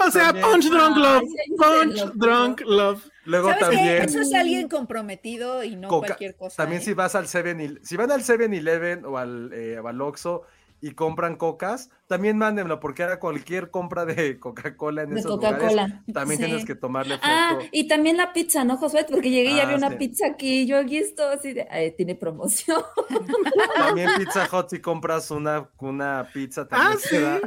O 0.07 0.11
sea, 0.11 0.27
También. 0.27 0.47
Punch 0.47 0.71
Drunk 0.71 0.97
Love. 0.97 1.25
Punch. 1.57 2.13
Drunk 2.15 2.61
Love. 2.63 3.05
Luego 3.25 3.49
¿Sabes 3.51 3.69
qué? 3.69 3.75
también. 3.77 4.03
Eso 4.05 4.21
es 4.21 4.35
alguien 4.35 4.69
comprometido 4.69 5.65
y 5.65 5.77
no 5.77 5.89
Coca- 5.89 6.07
cualquier 6.09 6.37
cosa. 6.37 6.57
También 6.57 6.81
¿eh? 6.81 6.85
si 6.85 6.95
vas 6.95 7.15
al 7.15 7.27
7 7.27 7.81
si 7.83 7.97
van 7.97 8.11
al 8.11 8.23
7-Eleven 8.23 9.05
o 9.05 9.19
al, 9.19 9.51
eh, 9.53 9.79
o 9.79 9.89
al 9.89 10.01
Oxxo 10.01 10.45
y 10.81 10.93
compran 10.93 11.37
cocas, 11.37 11.91
también 12.07 12.39
mándenlo 12.39 12.79
porque 12.79 13.03
era 13.03 13.19
cualquier 13.19 13.71
compra 13.71 14.05
de 14.05 14.39
Coca-Cola 14.41 15.03
en 15.03 15.11
De 15.15 15.21
esos 15.21 15.33
lugares. 15.33 15.75
También 16.13 16.39
Sí. 16.41 16.45
tienes 16.47 16.65
que 16.65 16.75
tomarle 16.77 17.15
foto. 17.17 17.27
Ah, 17.29 17.59
y 17.73 17.89
también 17.89 18.17
la 18.17 18.33
pizza, 18.33 18.63
¿no, 18.65 18.77
Josué? 18.77 19.05
Porque 19.11 19.31
llegué 19.31 19.51
y 19.51 19.59
Ah, 19.61 19.65
había 19.65 19.77
una 19.77 19.91
sí. 19.91 19.97
pizza 19.97 20.27
aquí. 20.29 20.67
Yo 20.67 20.79
aquí 20.79 20.99
estoy 20.99 21.35
así 21.35 21.53
de. 21.53 21.67
"Ay, 21.71 21.91
tiene 21.97 22.15
promoción. 22.15 22.83
También 23.77 24.11
Pizza 24.19 24.49
Hut 24.53 24.69
si 24.71 24.81
compras 24.81 25.31
una, 25.31 25.69
una 25.79 26.29
pizza 26.33 26.67
también 26.69 26.93
Ah, 26.93 27.09
te 27.11 27.21
da. 27.21 27.41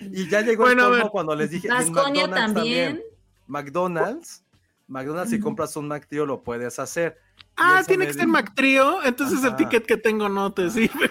Y 0.00 0.28
ya 0.28 0.40
llegó 0.40 0.64
Bueno, 0.64 0.86
el 0.86 0.90
colmo 0.94 1.10
cuando 1.10 1.34
les 1.36 1.50
dije. 1.50 1.68
en 1.68 1.74
McDonald's 1.92 2.34
también. 2.54 3.02
McDonald's, 3.46 4.44
McDonald's 4.88 5.30
si 5.30 5.40
compras 5.40 5.76
un 5.76 5.88
McTrio 5.88 6.26
lo 6.26 6.42
puedes 6.42 6.78
hacer. 6.78 7.18
Ah, 7.56 7.82
tiene 7.86 8.06
que 8.06 8.14
ser 8.14 8.26
McTrio. 8.26 9.02
Entonces 9.04 9.42
el 9.44 9.56
ticket 9.56 9.84
que 9.86 9.96
tengo 9.96 10.28
no 10.28 10.52
te 10.52 10.70
sirve. 10.70 11.10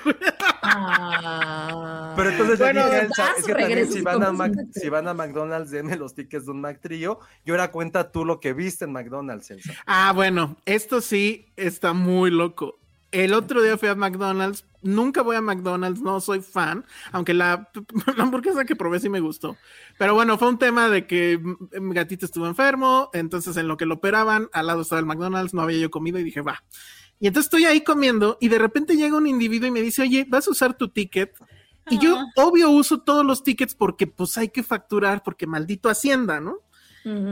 Ah. 0.63 2.13
Pero 2.15 2.29
entonces 2.31 2.59
Bueno, 2.59 2.79
le 2.81 2.85
dije 2.85 2.97
a 2.97 3.01
Elsa, 3.03 3.23
vas 3.23 3.37
es 3.39 3.45
que 3.45 3.53
también 3.55 3.91
si 3.91 4.01
van, 4.01 4.23
a 4.23 4.27
tus 4.29 4.37
Mac- 4.37 4.51
McTrio. 4.55 4.81
si 4.81 4.89
van 4.89 5.07
a 5.07 5.13
McDonald's, 5.13 5.71
denme 5.71 5.95
los 5.97 6.13
tickets 6.13 6.45
de 6.45 6.51
un 6.51 6.61
McTrio. 6.61 7.19
Y 7.45 7.51
ahora 7.51 7.71
cuenta 7.71 8.11
tú 8.11 8.25
lo 8.25 8.39
que 8.39 8.53
viste 8.53 8.85
en 8.85 8.91
McDonald's, 8.91 9.49
Elsa. 9.51 9.73
Ah, 9.85 10.11
bueno, 10.13 10.57
esto 10.65 11.01
sí 11.01 11.51
está 11.55 11.93
muy 11.93 12.31
loco. 12.31 12.79
El 13.11 13.33
otro 13.33 13.61
día 13.61 13.77
fui 13.77 13.89
a 13.89 13.95
McDonald's. 13.95 14.65
Nunca 14.81 15.21
voy 15.21 15.35
a 15.35 15.41
McDonald's, 15.41 16.01
no 16.01 16.19
soy 16.21 16.41
fan, 16.41 16.85
aunque 17.11 17.33
la, 17.33 17.69
la 18.17 18.23
hamburguesa 18.23 18.65
que 18.65 18.75
probé 18.75 18.99
sí 18.99 19.09
me 19.09 19.19
gustó. 19.19 19.57
Pero 19.97 20.15
bueno, 20.15 20.37
fue 20.37 20.47
un 20.47 20.57
tema 20.57 20.89
de 20.89 21.05
que 21.05 21.39
mi 21.79 21.93
gatito 21.93 22.25
estuvo 22.25 22.47
enfermo, 22.47 23.09
entonces 23.13 23.55
en 23.57 23.67
lo 23.67 23.77
que 23.77 23.85
lo 23.85 23.95
operaban, 23.95 24.49
al 24.53 24.67
lado 24.67 24.81
estaba 24.81 24.99
el 24.99 25.05
McDonald's, 25.05 25.53
no 25.53 25.61
había 25.61 25.77
yo 25.77 25.91
comido 25.91 26.17
y 26.19 26.23
dije, 26.23 26.41
va. 26.41 26.63
Y 27.19 27.27
entonces 27.27 27.47
estoy 27.47 27.65
ahí 27.65 27.83
comiendo 27.83 28.37
y 28.41 28.47
de 28.47 28.57
repente 28.57 28.95
llega 28.95 29.15
un 29.17 29.27
individuo 29.27 29.67
y 29.67 29.71
me 29.71 29.81
dice, 29.81 30.01
oye, 30.01 30.25
¿vas 30.27 30.47
a 30.47 30.51
usar 30.51 30.75
tu 30.75 30.87
ticket? 30.89 31.35
Y 31.89 31.99
yo, 31.99 32.15
Ah. 32.17 32.25
obvio, 32.37 32.69
uso 32.71 32.99
todos 33.01 33.23
los 33.25 33.43
tickets 33.43 33.75
porque 33.75 34.07
pues 34.07 34.37
hay 34.37 34.49
que 34.49 34.63
facturar, 34.63 35.21
porque 35.21 35.45
maldito 35.45 35.89
Hacienda, 35.89 36.39
¿no? 36.39 36.57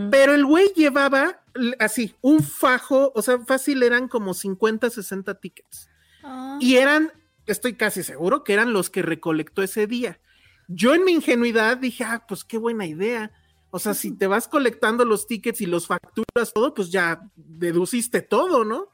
Pero 0.10 0.34
el 0.34 0.46
güey 0.46 0.72
llevaba 0.76 1.41
así, 1.80 2.16
un 2.22 2.41
fajo, 2.41 3.12
o 3.16 3.22
sea, 3.22 3.38
fácil 3.40 3.84
eran 3.84 4.08
como 4.08 4.34
50, 4.34 4.90
60 4.90 5.36
tickets. 5.40 5.90
Ah. 6.24 6.58
Y 6.60 6.78
eran, 6.78 7.12
estoy 7.46 7.76
casi 7.76 8.02
seguro 8.04 8.44
que 8.44 8.54
eran 8.54 8.74
los 8.74 8.90
que 8.90 9.02
recolectó 9.04 9.62
ese 9.62 9.86
día. 9.86 10.20
Yo 10.68 10.94
en 10.96 11.04
mi 11.04 11.12
ingenuidad 11.12 11.78
dije, 11.78 12.04
ah, 12.04 12.26
pues 12.28 12.44
qué 12.44 12.58
buena 12.58 12.86
idea. 12.86 13.32
O 13.72 13.78
sea, 13.78 13.94
si 13.94 14.12
te 14.12 14.26
vas 14.26 14.48
colectando 14.48 15.06
los 15.06 15.28
tickets 15.28 15.62
y 15.62 15.68
los 15.68 15.86
facturas 15.86 16.54
todo, 16.54 16.74
pues 16.74 16.90
ya 16.91 17.22
deduciste 17.36 18.22
todo, 18.22 18.66
¿no? 18.66 18.88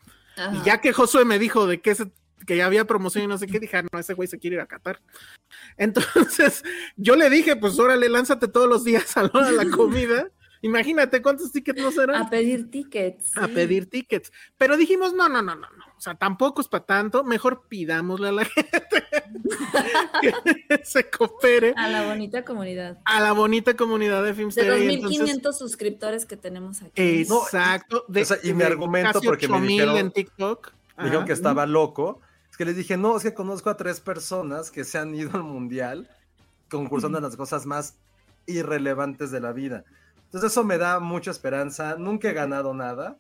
Y 0.54 0.66
ya 0.66 0.82
que 0.82 0.92
Josué 0.92 1.24
me 1.24 1.40
dijo 1.40 1.66
de 1.68 1.80
que, 1.80 1.96
se- 1.96 2.12
que 2.46 2.58
ya 2.58 2.66
había 2.66 2.84
promoción 2.86 3.24
y 3.24 3.28
no 3.28 3.38
sé 3.38 3.48
qué, 3.48 3.60
dije, 3.62 3.78
ah, 3.78 3.86
no, 3.90 3.98
ese 4.00 4.14
güey 4.14 4.28
se 4.28 4.38
quiere 4.38 4.58
ir 4.58 4.62
a 4.62 4.66
Qatar. 4.68 5.02
Entonces, 5.78 6.64
yo 6.98 7.16
le 7.16 7.30
dije, 7.30 7.56
pues 7.56 7.80
órale, 7.80 8.10
lánzate 8.10 8.48
todos 8.50 8.68
los 8.68 8.84
días 8.84 9.16
a 9.16 9.24
la 9.24 9.32
hora 9.34 9.52
de 9.52 9.66
la 9.66 9.70
comida. 9.70 10.30
Imagínate 10.66 11.22
cuántos 11.22 11.52
tickets 11.52 11.80
no 11.82 11.92
serán 11.92 12.24
A 12.24 12.30
pedir 12.30 12.70
tickets. 12.72 13.38
a 13.38 13.48
pedir 13.48 13.90
tickets. 13.90 14.32
Pero 14.58 14.78
dijimos, 14.78 15.14
no, 15.14 15.30
no, 15.30 15.42
no, 15.42 15.56
no, 15.56 15.62
no. 15.70 15.86
O 15.98 16.02
sea, 16.02 16.16
tampoco 16.16 16.62
es 16.62 16.68
para 16.68 16.86
tanto. 16.86 17.24
Mejor 17.24 17.68
pidámosle 17.68 18.30
a 18.30 18.32
la 18.32 18.46
gente 18.46 18.80
que 20.22 20.82
se 20.84 21.10
coopere 21.10 21.74
A 21.78 21.88
la 21.90 22.06
bonita 22.08 22.44
comunidad. 22.44 22.98
a 23.06 23.22
la 23.22 23.32
bonita 23.32 23.76
comunidad 23.76 24.22
de 24.22 24.30
De 24.30 24.34
Filmsteria. 24.34 24.72
los 24.72 24.82
y 24.82 24.86
1500 24.88 25.58
suscriptores 25.58 26.26
que 26.26 26.38
tenemos 26.38 26.82
aquí. 26.82 27.22
Exacto. 27.22 28.06
o 28.08 28.26
sea, 28.26 28.38
y 28.44 28.54
mi 28.54 28.64
argumento, 28.64 29.14
casi 29.14 29.26
porque 29.26 29.48
me 29.48 29.56
8,000 29.58 29.68
dijeron- 29.80 29.98
en 29.98 30.12
TikTok. 30.12 30.72
Me 30.98 31.04
dijeron 31.06 31.24
Ajá. 31.24 31.28
que 31.28 31.34
estaba 31.34 31.66
loco. 31.66 32.22
Es 32.50 32.58
que 32.58 32.66
les 32.66 32.76
dije, 32.78 32.96
no, 32.98 33.18
es 33.18 33.24
que 33.24 33.34
conozco 33.34 33.70
a 33.70 33.76
tres 33.78 34.00
personas 34.00 34.72
que 34.72 34.84
se 34.86 34.98
han 34.98 35.14
ido 35.14 35.32
al 35.34 35.44
mundial 35.44 36.10
concursando 36.70 37.18
en 37.18 37.24
las 37.24 37.36
cosas 37.36 37.66
más 37.66 37.96
irrelevantes 38.48 39.30
de 39.32 39.40
la 39.42 39.52
vida. 39.52 39.84
Entonces 40.36 40.52
eso 40.52 40.66
me 40.66 40.78
da 40.78 41.00
mucha 41.00 41.32
esperanza. 41.32 41.96
Nunca 41.98 42.30
he 42.30 42.34
ganado 42.34 42.74
nada. 42.74 43.16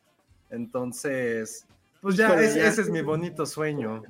Entonces, 0.50 1.66
pues 2.02 2.18
ya, 2.18 2.28
es- 2.42 2.56
ya. 2.56 2.68
ese 2.68 2.82
es 2.82 2.90
mi 2.90 3.02
bonito 3.02 3.46
sueño. 3.46 4.04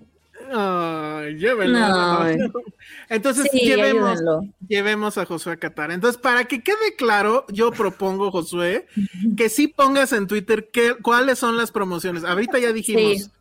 Ay, 0.52 1.36
llévenlo. 1.36 1.80
No. 1.80 2.26
Entonces, 3.10 3.48
Sí, 3.52 3.60
llevemos, 3.60 4.10
ayúdenlo. 4.20 4.42
llevemos 4.68 5.18
a 5.20 5.26
Josué 5.26 5.54
a 5.54 5.58
Qatar. 5.58 5.92
Entonces, 5.92 6.20
para 6.20 6.46
que 6.46 6.64
quede 6.64 6.96
claro, 6.98 7.46
yo 7.50 7.72
propongo, 7.72 8.32
Josué, 8.32 8.88
que 9.38 9.50
sí 9.50 9.68
pongas 9.68 10.12
en 10.12 10.26
Twitter 10.26 10.70
qué, 10.74 10.96
cuáles 11.02 11.38
son 11.38 11.58
las 11.58 11.72
promociones. 11.72 12.24
Ahorita 12.24 12.58
ya 12.58 12.74
dijimos 12.74 13.24
Sí. 13.26 13.32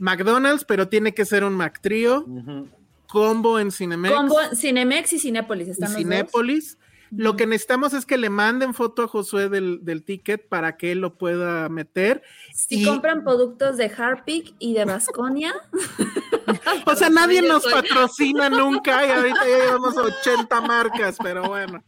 McDonald's, 0.00 0.64
pero 0.64 0.88
tiene 0.88 1.14
que 1.14 1.24
ser 1.24 1.44
un 1.44 1.54
McTrio, 1.54 2.24
Ujú. 2.26 2.68
combo 3.08 3.60
en 3.60 3.70
Cinemex 3.70 4.14
Combo, 4.14 4.36
Cinemex 4.56 5.12
y 5.12 5.18
Cinépolis 5.20 5.68
y 5.68 5.70
están. 5.70 5.94
Cinépolis. 5.94 6.76
Lo 7.14 7.36
que 7.36 7.46
necesitamos 7.46 7.92
es 7.92 8.06
que 8.06 8.16
le 8.16 8.30
manden 8.30 8.72
foto 8.72 9.02
a 9.02 9.08
Josué 9.08 9.48
del, 9.50 9.84
del 9.84 10.02
ticket 10.02 10.48
para 10.48 10.76
que 10.78 10.92
él 10.92 11.00
lo 11.00 11.18
pueda 11.18 11.68
meter. 11.68 12.22
Si 12.54 12.82
Y- 12.82 12.86
compran 12.86 13.22
productos 13.22 13.76
de 13.76 13.92
Harpic 13.96 14.54
y 14.58 14.72
de 14.74 14.84
Vasconia, 14.86 15.52
O 16.86 16.94
sea, 16.96 17.08
nadie 17.08 17.40
nos 17.42 17.62
soy- 17.62 17.72
patrocina 17.72 18.50
nunca 18.50 19.06
y 19.06 19.10
ahorita 19.10 19.40
ya 19.48 19.64
llevamos 19.66 19.96
80 19.96 20.60
marcas, 20.62 21.16
pero 21.22 21.44
bueno. 21.48 21.82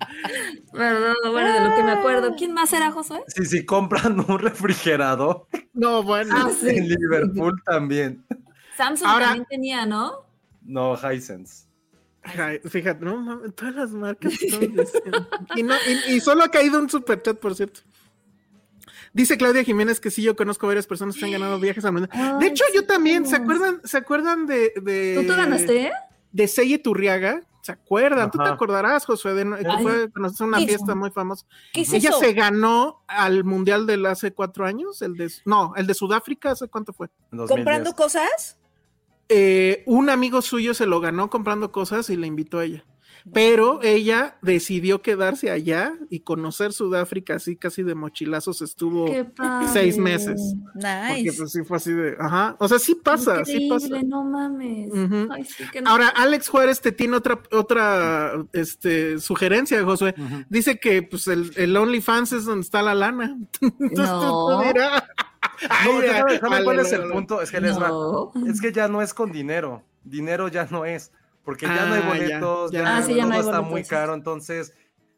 bueno, 0.72 1.14
bueno, 1.32 1.52
de 1.52 1.68
lo 1.68 1.74
que 1.74 1.82
me 1.82 1.90
acuerdo. 1.92 2.34
¿Quién 2.36 2.52
más 2.52 2.72
era 2.72 2.90
Josué? 2.92 3.22
Sí, 3.28 3.44
sí, 3.46 3.64
compran 3.64 4.20
un 4.28 4.38
refrigerador 4.38 5.46
No, 5.72 6.02
bueno. 6.02 6.34
Ah, 6.36 6.50
sí. 6.58 6.68
en 6.68 6.88
Liverpool 6.88 7.60
también. 7.64 8.24
Samsung 8.76 9.08
Ahora- 9.08 9.26
también 9.26 9.46
tenía, 9.50 9.86
¿no? 9.86 10.26
No, 10.62 10.94
Hisense. 10.94 11.66
Ay, 12.24 12.58
fíjate, 12.64 13.04
no 13.04 13.16
mames, 13.18 13.54
todas 13.54 13.74
las 13.74 13.90
marcas 13.90 14.32
y, 15.56 15.62
no, 15.62 15.74
y, 16.08 16.14
y 16.14 16.20
solo 16.20 16.42
ha 16.44 16.50
caído 16.50 16.78
un 16.78 16.88
superchat, 16.88 17.38
por 17.38 17.54
cierto. 17.54 17.80
Dice 19.12 19.36
Claudia 19.36 19.62
Jiménez 19.62 20.00
que 20.00 20.10
sí, 20.10 20.22
yo 20.22 20.34
conozco 20.34 20.66
varias 20.66 20.86
personas 20.86 21.16
que 21.16 21.24
han 21.24 21.30
ganado 21.32 21.58
viajes 21.60 21.84
al 21.84 21.92
mundo. 21.92 22.08
De 22.12 22.18
Ay, 22.18 22.48
hecho, 22.48 22.64
yo 22.74 22.84
también, 22.86 23.26
¿se 23.26 23.36
acuerdan, 23.36 23.80
¿se 23.84 23.96
acuerdan 23.98 24.46
de, 24.46 24.72
de 24.82 25.16
¿Tú, 25.20 25.32
tú 25.32 25.36
ganaste? 25.36 25.92
de 26.32 26.48
Seye 26.48 26.78
Turriaga? 26.78 27.42
¿Se 27.62 27.72
acuerdan? 27.72 28.30
Tú 28.30 28.36
te 28.38 28.48
acordarás, 28.50 29.06
Josué, 29.06 29.32
de, 29.32 29.44
que 29.44 29.66
Ay, 29.66 29.82
fue 29.82 30.10
conocer 30.10 30.46
una 30.46 30.58
¿qué 30.58 30.66
fiesta 30.66 30.94
muy 30.94 31.10
famosa. 31.10 31.46
¿Qué 31.72 31.80
es 31.82 31.92
Ella 31.94 32.10
eso? 32.10 32.18
se 32.20 32.34
ganó 32.34 33.02
al 33.06 33.44
mundial 33.44 33.86
del 33.86 34.04
hace 34.04 34.34
cuatro 34.34 34.66
años, 34.66 35.00
el 35.00 35.14
de 35.16 35.32
no, 35.46 35.72
el 35.76 35.86
de 35.86 35.94
Sudáfrica, 35.94 36.50
¿hace 36.50 36.68
cuánto 36.68 36.92
fue? 36.92 37.06
en 37.32 37.38
2010. 37.38 37.48
¿Comprando 37.48 37.94
cosas? 37.94 38.58
Eh, 39.28 39.82
un 39.86 40.10
amigo 40.10 40.42
suyo 40.42 40.74
se 40.74 40.86
lo 40.86 41.00
ganó 41.00 41.30
comprando 41.30 41.72
cosas 41.72 42.10
y 42.10 42.16
le 42.16 42.26
invitó 42.26 42.58
a 42.58 42.64
ella. 42.64 42.84
Pero 43.32 43.80
ella 43.82 44.36
decidió 44.42 45.00
quedarse 45.00 45.50
allá 45.50 45.94
y 46.10 46.20
conocer 46.20 46.74
Sudáfrica 46.74 47.36
así 47.36 47.56
casi 47.56 47.82
de 47.82 47.94
mochilazos 47.94 48.60
estuvo 48.60 49.06
seis 49.72 49.96
meses. 49.96 50.54
Porque 50.74 51.22
Nice. 51.22 51.32
pues 51.38 51.52
sí 51.52 51.64
fue 51.64 51.78
así 51.78 51.90
de, 51.92 52.16
ajá, 52.20 52.54
o 52.60 52.68
sea, 52.68 52.78
sí 52.78 52.94
pasa, 52.94 53.42
sí 53.46 53.66
pasa. 53.70 53.88
No 54.04 54.24
mames. 54.24 54.90
Ujú. 54.92 55.28
Ay, 55.32 55.44
sí 55.44 55.64
que 55.72 55.80
no. 55.80 55.88
Ahora, 55.88 56.08
Alex 56.08 56.48
Juárez 56.50 56.82
te 56.82 56.92
tiene 56.92 57.16
otra, 57.16 57.40
otra 57.52 58.44
este, 58.52 59.18
sugerencia, 59.18 59.82
Josué. 59.84 60.14
Dice 60.50 60.78
que 60.78 61.02
pues 61.02 61.26
el, 61.26 61.50
el 61.56 61.74
OnlyFans 61.74 62.32
es 62.32 62.44
donde 62.44 62.60
está 62.60 62.82
la 62.82 62.94
lana. 62.94 63.38
Entonces, 63.62 63.98
No. 64.06 64.60
tú 64.60 64.66
dirás. 64.68 65.02
No, 65.84 65.94
vale, 66.48 66.64
cuál 66.64 66.78
es 66.80 66.92
el 66.92 67.08
punto. 67.10 67.40
Es 67.40 67.50
que 67.50 67.60
les 67.60 67.80
va. 67.80 67.88
No. 67.88 68.32
Es 68.46 68.60
que 68.60 68.72
ya 68.72 68.88
no 68.88 69.02
es 69.02 69.14
con 69.14 69.32
dinero. 69.32 69.82
Dinero 70.02 70.48
ya 70.48 70.66
no 70.70 70.84
es. 70.84 71.12
Porque 71.44 71.66
ya 71.66 71.86
no 71.86 71.94
hay 71.94 72.00
Ah, 72.00 72.04
ya, 72.04 72.08
boletos, 72.08 72.70
ya. 72.72 72.82
ya, 72.82 72.96
Ah, 72.96 73.02
sí, 73.02 73.14
ya 73.14 73.26
no 73.26 73.34
hay 73.34 73.40
está 73.40 73.52
boletos, 73.58 73.70
muy 73.70 73.84
caro. 73.84 74.14
Entonces, 74.14 74.74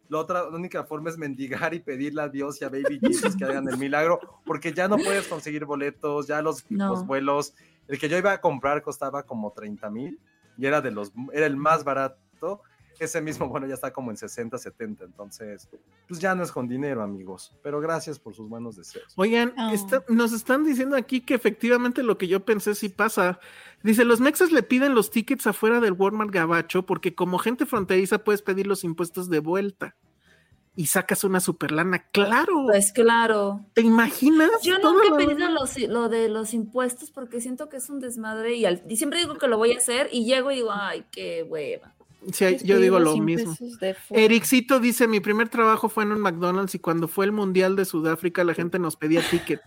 la 0.08 0.18
otra, 0.18 0.42
la 0.50 0.56
única 0.56 0.84
forma 0.84 1.08
es 1.10 1.16
mendigar 1.18 1.72
y 1.74 1.80
pedirle 1.80 2.22
a 2.22 2.28
Dios 2.28 2.60
y 2.60 2.64
a 2.64 2.68
Baby 2.68 2.98
Jesus 3.00 3.36
que 3.36 3.44
hagan 3.44 3.68
el 3.68 3.76
milagro. 3.78 4.18
Porque 4.44 4.72
ya 4.72 4.88
no 4.88 4.96
puedes 4.96 5.26
conseguir 5.28 5.64
boletos, 5.64 6.26
ya 6.26 6.42
los, 6.42 6.68
No. 6.70 6.88
los 6.90 7.06
vuelos. 7.06 7.54
El 7.88 7.98
que 7.98 8.08
yo 8.08 8.18
iba 8.18 8.32
a 8.32 8.40
comprar 8.40 8.82
costaba 8.82 9.22
como 9.24 9.52
30 9.52 9.88
mil 9.90 10.18
y 10.58 10.66
era 10.66 10.80
de 10.80 10.90
los, 10.90 11.12
era 11.32 11.46
el 11.46 11.56
más 11.56 11.84
barato. 11.84 12.62
Ese 12.98 13.20
mismo, 13.20 13.48
bueno, 13.48 13.66
ya 13.66 13.74
está 13.74 13.92
como 13.92 14.10
en 14.10 14.16
60, 14.16 14.56
70. 14.58 15.04
Entonces, 15.04 15.68
pues 16.08 16.20
ya 16.20 16.34
no 16.34 16.42
es 16.42 16.50
con 16.52 16.66
dinero, 16.68 17.02
amigos. 17.02 17.52
Pero 17.62 17.80
gracias 17.80 18.18
por 18.18 18.34
sus 18.34 18.48
buenos 18.48 18.76
deseos. 18.76 19.12
Oigan, 19.16 19.52
Oh. 19.58 19.70
está- 19.72 20.02
nos 20.08 20.32
están 20.32 20.64
diciendo 20.64 20.96
aquí 20.96 21.20
que 21.20 21.34
efectivamente 21.34 22.02
lo 22.02 22.16
que 22.18 22.28
yo 22.28 22.44
pensé 22.44 22.74
sí 22.74 22.88
pasa. 22.88 23.38
Dice, 23.82 24.04
los 24.04 24.20
mexas 24.20 24.50
le 24.52 24.62
piden 24.62 24.94
los 24.94 25.10
tickets 25.10 25.46
afuera 25.46 25.80
del 25.80 25.92
Walmart 25.92 26.30
Gabacho 26.30 26.86
porque 26.86 27.14
como 27.14 27.38
gente 27.38 27.66
fronteriza 27.66 28.18
puedes 28.24 28.42
pedir 28.42 28.66
los 28.66 28.82
impuestos 28.84 29.28
de 29.28 29.40
vuelta 29.40 29.94
y 30.78 30.86
sacas 30.86 31.24
una 31.24 31.40
super 31.40 31.72
lana. 31.72 32.06
Claro, 32.12 32.64
Pues 32.66 32.92
claro. 32.92 33.64
¿te 33.72 33.80
imaginas? 33.82 34.50
Yo 34.62 34.78
nunca 34.78 35.06
he 35.08 35.26
pedido 35.26 35.48
los- 35.50 35.78
lo 35.88 36.08
de 36.10 36.28
los 36.28 36.52
impuestos 36.52 37.10
porque 37.10 37.40
siento 37.40 37.68
que 37.70 37.78
es 37.78 37.88
un 37.88 37.98
desmadre 38.00 38.54
y, 38.56 38.64
al- 38.66 38.82
y 38.88 38.96
siempre 38.96 39.18
digo 39.20 39.36
que 39.38 39.48
lo 39.48 39.56
voy 39.56 39.72
a 39.72 39.78
hacer 39.78 40.08
y 40.12 40.26
llego 40.26 40.50
y 40.50 40.56
digo, 40.56 40.70
ay, 40.72 41.04
qué 41.10 41.42
hueva. 41.48 41.94
Sí, 42.32 42.56
yo 42.64 42.78
digo 42.78 42.98
lo 42.98 43.12
100 43.12 43.24
mismo. 43.24 43.56
Ericito 44.10 44.80
dice, 44.80 45.06
mi 45.06 45.20
primer 45.20 45.48
trabajo 45.48 45.88
fue 45.88 46.04
en 46.04 46.12
un 46.12 46.20
McDonald's 46.20 46.74
y 46.74 46.78
cuando 46.78 47.08
fue 47.08 47.24
el 47.24 47.32
Mundial 47.32 47.76
de 47.76 47.84
Sudáfrica 47.84 48.42
la 48.44 48.54
gente 48.54 48.78
nos 48.78 48.96
pedía 48.96 49.22
ticket. 49.30 49.60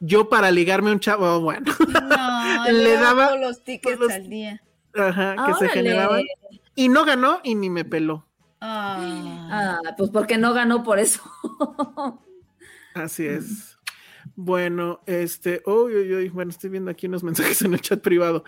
Yo 0.00 0.28
para 0.28 0.50
ligarme 0.50 0.92
un 0.92 1.00
chavo, 1.00 1.26
oh, 1.26 1.40
bueno, 1.40 1.72
No, 1.88 2.64
Le 2.66 2.72
le 2.72 2.92
daba 2.94 3.36
los 3.36 3.62
tickets 3.64 4.00
al 4.10 4.28
día. 4.28 4.60
ajá, 4.94 5.36
que 5.46 5.54
se 5.54 5.68
generaban. 5.68 6.22
Y 6.74 6.88
no 6.88 7.04
ganó 7.04 7.40
y 7.42 7.54
ni 7.54 7.70
me 7.70 7.84
peló. 7.84 8.26
Ah. 8.60 9.48
Ah, 9.50 9.94
pues 9.96 10.10
porque 10.10 10.38
no 10.38 10.52
ganó 10.54 10.82
por 10.82 10.98
eso. 10.98 11.22
Así 12.94 13.26
es. 13.26 13.78
Bueno, 14.36 15.00
este, 15.06 15.62
uy, 15.66 15.94
uy, 15.94 16.14
uy, 16.14 16.28
bueno, 16.30 16.50
estoy 16.50 16.70
viendo 16.70 16.90
aquí 16.90 17.06
unos 17.06 17.22
mensajes 17.22 17.62
en 17.62 17.74
el 17.74 17.80
chat 17.80 18.00
privado. 18.00 18.44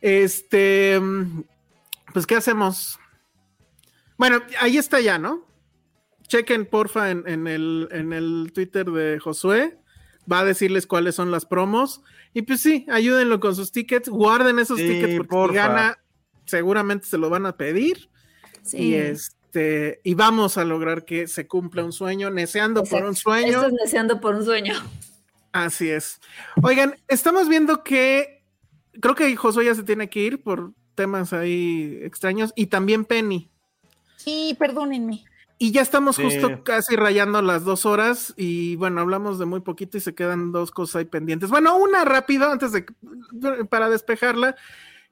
Este, 0.00 0.98
mm, 1.00 1.42
pues, 2.12 2.26
¿qué 2.26 2.36
hacemos? 2.36 2.98
Bueno, 4.16 4.40
ahí 4.60 4.78
está 4.78 5.00
ya, 5.00 5.18
¿no? 5.18 5.46
Chequen, 6.28 6.66
porfa, 6.66 7.10
en, 7.10 7.24
en 7.28 7.46
el, 7.46 7.88
en 7.92 8.12
el 8.12 8.50
Twitter 8.54 8.86
de 8.86 9.18
Josué. 9.18 9.78
Va 10.30 10.40
a 10.40 10.44
decirles 10.44 10.86
cuáles 10.86 11.14
son 11.14 11.30
las 11.30 11.46
promos. 11.46 12.02
Y 12.34 12.42
pues 12.42 12.60
sí, 12.60 12.84
ayúdenlo 12.90 13.38
con 13.38 13.54
sus 13.54 13.70
tickets. 13.70 14.08
Guarden 14.08 14.58
esos 14.58 14.78
Sí, 14.78 14.88
tickets 14.88 15.26
porque 15.28 15.52
si 15.52 15.56
gana, 15.56 15.98
seguramente 16.46 17.06
se 17.06 17.18
lo 17.18 17.30
van 17.30 17.46
a 17.46 17.56
pedir. 17.56 18.10
Sí. 18.62 18.78
Y 18.78 18.94
este, 18.94 20.00
y 20.02 20.14
vamos 20.14 20.58
a 20.58 20.64
lograr 20.64 21.04
que 21.04 21.28
se 21.28 21.46
cumpla 21.46 21.84
un 21.84 21.92
sueño, 21.92 22.30
deseando 22.32 22.80
por 22.80 22.86
Exacto. 23.00 23.08
un 23.08 23.16
sueño. 23.16 23.46
Esto 23.62 23.66
es 23.66 23.74
deseando 23.84 24.20
por 24.20 24.34
un 24.34 24.44
sueño. 24.44 24.74
Así 25.52 25.88
es. 25.88 26.20
Oigan, 26.62 26.96
estamos 27.08 27.48
viendo 27.48 27.84
que 27.84 28.44
creo 29.00 29.14
que 29.14 29.34
Josué 29.36 29.66
ya 29.66 29.74
se 29.74 29.84
tiene 29.84 30.10
que 30.10 30.20
ir 30.20 30.42
por 30.42 30.72
temas 30.96 31.32
ahí 31.32 32.00
extraños 32.02 32.52
y 32.56 32.66
también 32.66 33.04
Penny. 33.04 33.48
Sí, 34.16 34.56
perdónenme. 34.58 35.24
Y 35.58 35.70
ya 35.70 35.80
estamos 35.80 36.16
Sí. 36.16 36.24
justo 36.24 36.64
casi 36.64 36.96
rayando 36.96 37.40
las 37.40 37.64
dos 37.64 37.86
horas 37.86 38.34
y 38.36 38.76
bueno, 38.76 39.00
hablamos 39.00 39.38
de 39.38 39.46
muy 39.46 39.60
poquito 39.60 39.96
y 39.96 40.00
se 40.00 40.14
quedan 40.14 40.50
dos 40.52 40.70
cosas 40.72 40.96
ahí 40.96 41.04
pendientes. 41.04 41.48
Bueno, 41.48 41.76
una 41.78 42.04
rápido 42.04 42.50
antes 42.50 42.72
de 42.72 42.84
para 43.70 43.88
despejarla. 43.88 44.56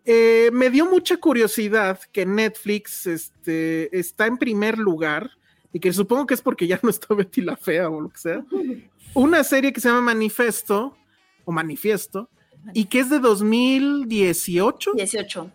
Eh, 0.05 0.51
me 0.52 0.69
dio 0.69 0.85
mucha 0.85 1.16
curiosidad 1.16 1.98
que 2.12 2.27
Netflix 2.27 3.06
este, 3.06 3.97
está 3.98 4.27
en 4.27 4.36
primer 4.36 4.77
lugar 4.77 5.31
y 5.73 5.81
que 5.81 5.94
supongo 5.94 6.27
que 6.27 6.35
es 6.35 6.43
porque 6.43 6.66
ya 6.66 6.78
no 6.82 6.90
está 6.90 7.15
Betty 7.15 7.40
la 7.40 7.56
Fea 7.56 7.89
o 7.89 8.02
lo 8.02 8.09
que 8.11 8.19
sea. 8.19 8.44
Una 9.15 9.43
serie 9.44 9.73
que 9.73 9.81
se 9.81 9.89
llama 9.89 10.02
Manifesto 10.02 10.94
o 11.47 11.52
Manifiesto 11.52 12.28
y 12.74 12.85
que 12.85 13.01
es 13.01 13.09
de 13.09 13.19
2018 13.19 14.93
18. 14.94 15.51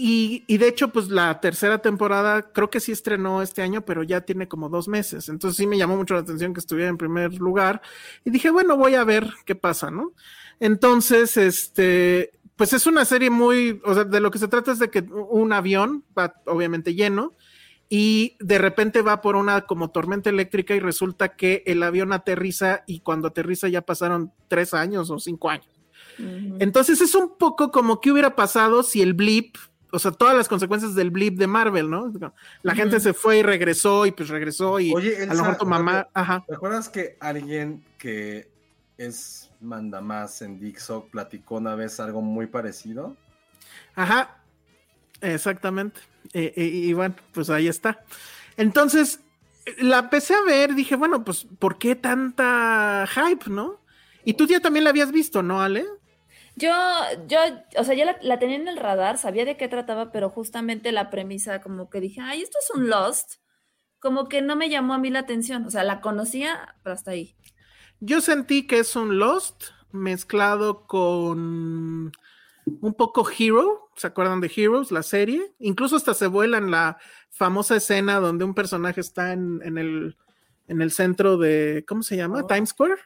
Y 0.00 0.58
de 0.58 0.68
hecho 0.68 0.90
pues 0.90 1.08
la 1.08 1.40
tercera 1.40 1.78
temporada 1.78 2.52
creo 2.52 2.70
que 2.70 2.78
sí 2.78 2.92
estrenó 2.92 3.42
este 3.42 3.62
año 3.62 3.84
pero 3.84 4.04
ya 4.04 4.20
tiene 4.20 4.46
como 4.46 4.68
dos 4.68 4.86
meses. 4.86 5.28
Entonces 5.28 5.56
sí 5.56 5.66
me 5.66 5.76
llamó 5.76 5.96
mucho 5.96 6.14
la 6.14 6.20
atención 6.20 6.54
que 6.54 6.60
estuviera 6.60 6.88
en 6.88 6.96
primer 6.96 7.34
lugar. 7.34 7.82
Y 8.24 8.30
dije 8.30 8.50
bueno 8.50 8.76
voy 8.76 8.94
a 8.94 9.02
ver 9.02 9.28
qué 9.44 9.56
pasa 9.56 9.90
no 9.90 10.12
entonces 10.60 11.36
este 11.36 12.32
pues 12.54 12.72
es 12.72 12.86
una 12.86 13.04
serie 13.04 13.30
muy 13.30 13.80
o 13.84 13.94
sea 13.94 14.04
de 14.04 14.20
lo 14.20 14.30
que 14.30 14.38
se 14.38 14.48
trata 14.48 14.72
es 14.72 14.78
de 14.78 14.90
que 14.90 15.00
un 15.00 15.52
avión 15.52 16.04
va 16.16 16.34
obviamente 16.46 16.94
lleno 16.94 17.34
y 17.88 18.36
de 18.40 18.58
repente 18.58 19.02
va 19.02 19.20
por 19.22 19.34
una 19.34 19.62
como 19.62 19.90
tormenta 19.90 20.28
eléctrica 20.30 20.74
y 20.74 20.80
resulta 20.80 21.36
que 21.36 21.62
el 21.66 21.82
avión 21.82 22.12
aterriza 22.12 22.84
y 22.86 23.00
cuando 23.00 23.28
aterriza 23.28 23.68
ya 23.68 23.82
pasaron 23.82 24.32
tres 24.48 24.74
años 24.74 25.10
o 25.10 25.18
cinco 25.18 25.50
años 25.50 25.77
Entonces 26.58 27.00
es 27.00 27.14
un 27.14 27.36
poco 27.36 27.70
como 27.70 28.00
que 28.00 28.10
hubiera 28.10 28.34
pasado 28.34 28.82
si 28.82 29.02
el 29.02 29.14
blip, 29.14 29.56
o 29.92 29.98
sea, 29.98 30.10
todas 30.10 30.36
las 30.36 30.48
consecuencias 30.48 30.94
del 30.94 31.10
blip 31.10 31.38
de 31.38 31.46
Marvel, 31.46 31.88
¿no? 31.88 32.12
La 32.62 32.74
gente 32.74 33.00
se 33.00 33.14
fue 33.14 33.38
y 33.38 33.42
regresó 33.42 34.06
y 34.06 34.12
pues 34.12 34.28
regresó 34.28 34.80
y 34.80 34.92
Oye, 34.92 35.16
a 35.16 35.26
lo 35.26 35.32
Elsa, 35.32 35.42
mejor 35.42 35.56
tu 35.58 35.66
mamá, 35.66 36.08
ajá. 36.12 36.44
¿Te 36.46 36.54
acuerdas 36.54 36.88
que 36.88 37.16
alguien 37.20 37.84
que 37.98 38.50
es 38.96 39.50
mandamás 39.60 40.42
en 40.42 40.58
Dixo 40.58 41.06
platicó 41.10 41.56
una 41.56 41.74
vez 41.74 42.00
algo 42.00 42.20
muy 42.20 42.46
parecido? 42.46 43.16
Ajá, 43.94 44.38
exactamente. 45.20 46.00
Eh, 46.32 46.52
eh, 46.56 46.64
y 46.64 46.92
bueno, 46.92 47.14
pues 47.32 47.50
ahí 47.50 47.68
está. 47.68 48.04
Entonces, 48.56 49.20
la 49.78 50.00
empecé 50.00 50.34
a 50.34 50.42
ver, 50.42 50.74
dije, 50.74 50.96
bueno, 50.96 51.24
pues, 51.24 51.46
¿por 51.58 51.78
qué 51.78 51.94
tanta 51.94 53.06
hype, 53.08 53.50
no? 53.50 53.80
Y 54.24 54.34
tú 54.34 54.46
ya 54.46 54.60
también 54.60 54.84
la 54.84 54.90
habías 54.90 55.12
visto, 55.12 55.42
¿no, 55.42 55.62
Ale? 55.62 55.86
Yo, 56.58 56.72
yo, 57.28 57.38
o 57.76 57.84
sea, 57.84 57.94
ya 57.94 58.04
la, 58.04 58.18
la 58.20 58.38
tenía 58.38 58.56
en 58.56 58.68
el 58.68 58.76
radar, 58.76 59.16
sabía 59.18 59.44
de 59.44 59.56
qué 59.56 59.68
trataba, 59.68 60.10
pero 60.10 60.28
justamente 60.28 60.92
la 60.92 61.08
premisa, 61.10 61.60
como 61.60 61.88
que 61.88 62.00
dije, 62.00 62.20
ay, 62.20 62.42
esto 62.42 62.58
es 62.60 62.70
un 62.74 62.88
Lost, 62.88 63.34
como 64.00 64.28
que 64.28 64.42
no 64.42 64.56
me 64.56 64.68
llamó 64.68 64.94
a 64.94 64.98
mí 64.98 65.10
la 65.10 65.20
atención, 65.20 65.64
o 65.66 65.70
sea, 65.70 65.84
la 65.84 66.00
conocía, 66.00 66.76
pero 66.82 66.94
hasta 66.94 67.12
ahí. 67.12 67.36
Yo 68.00 68.20
sentí 68.20 68.66
que 68.66 68.80
es 68.80 68.96
un 68.96 69.18
Lost 69.18 69.66
mezclado 69.92 70.86
con 70.86 72.12
un 72.80 72.94
poco 72.94 73.28
Hero, 73.30 73.90
¿se 73.96 74.06
acuerdan 74.06 74.40
de 74.40 74.52
Heroes, 74.54 74.90
la 74.90 75.02
serie? 75.02 75.54
Incluso 75.58 75.96
hasta 75.96 76.14
se 76.14 76.26
vuela 76.26 76.58
en 76.58 76.70
la 76.70 76.98
famosa 77.30 77.76
escena 77.76 78.20
donde 78.20 78.44
un 78.44 78.54
personaje 78.54 79.00
está 79.00 79.32
en, 79.32 79.60
en 79.64 79.78
el, 79.78 80.16
en 80.66 80.82
el 80.82 80.90
centro 80.90 81.36
de, 81.38 81.84
¿cómo 81.86 82.02
se 82.02 82.16
llama? 82.16 82.40
Oh. 82.42 82.46
Times 82.46 82.70
Square. 82.70 83.00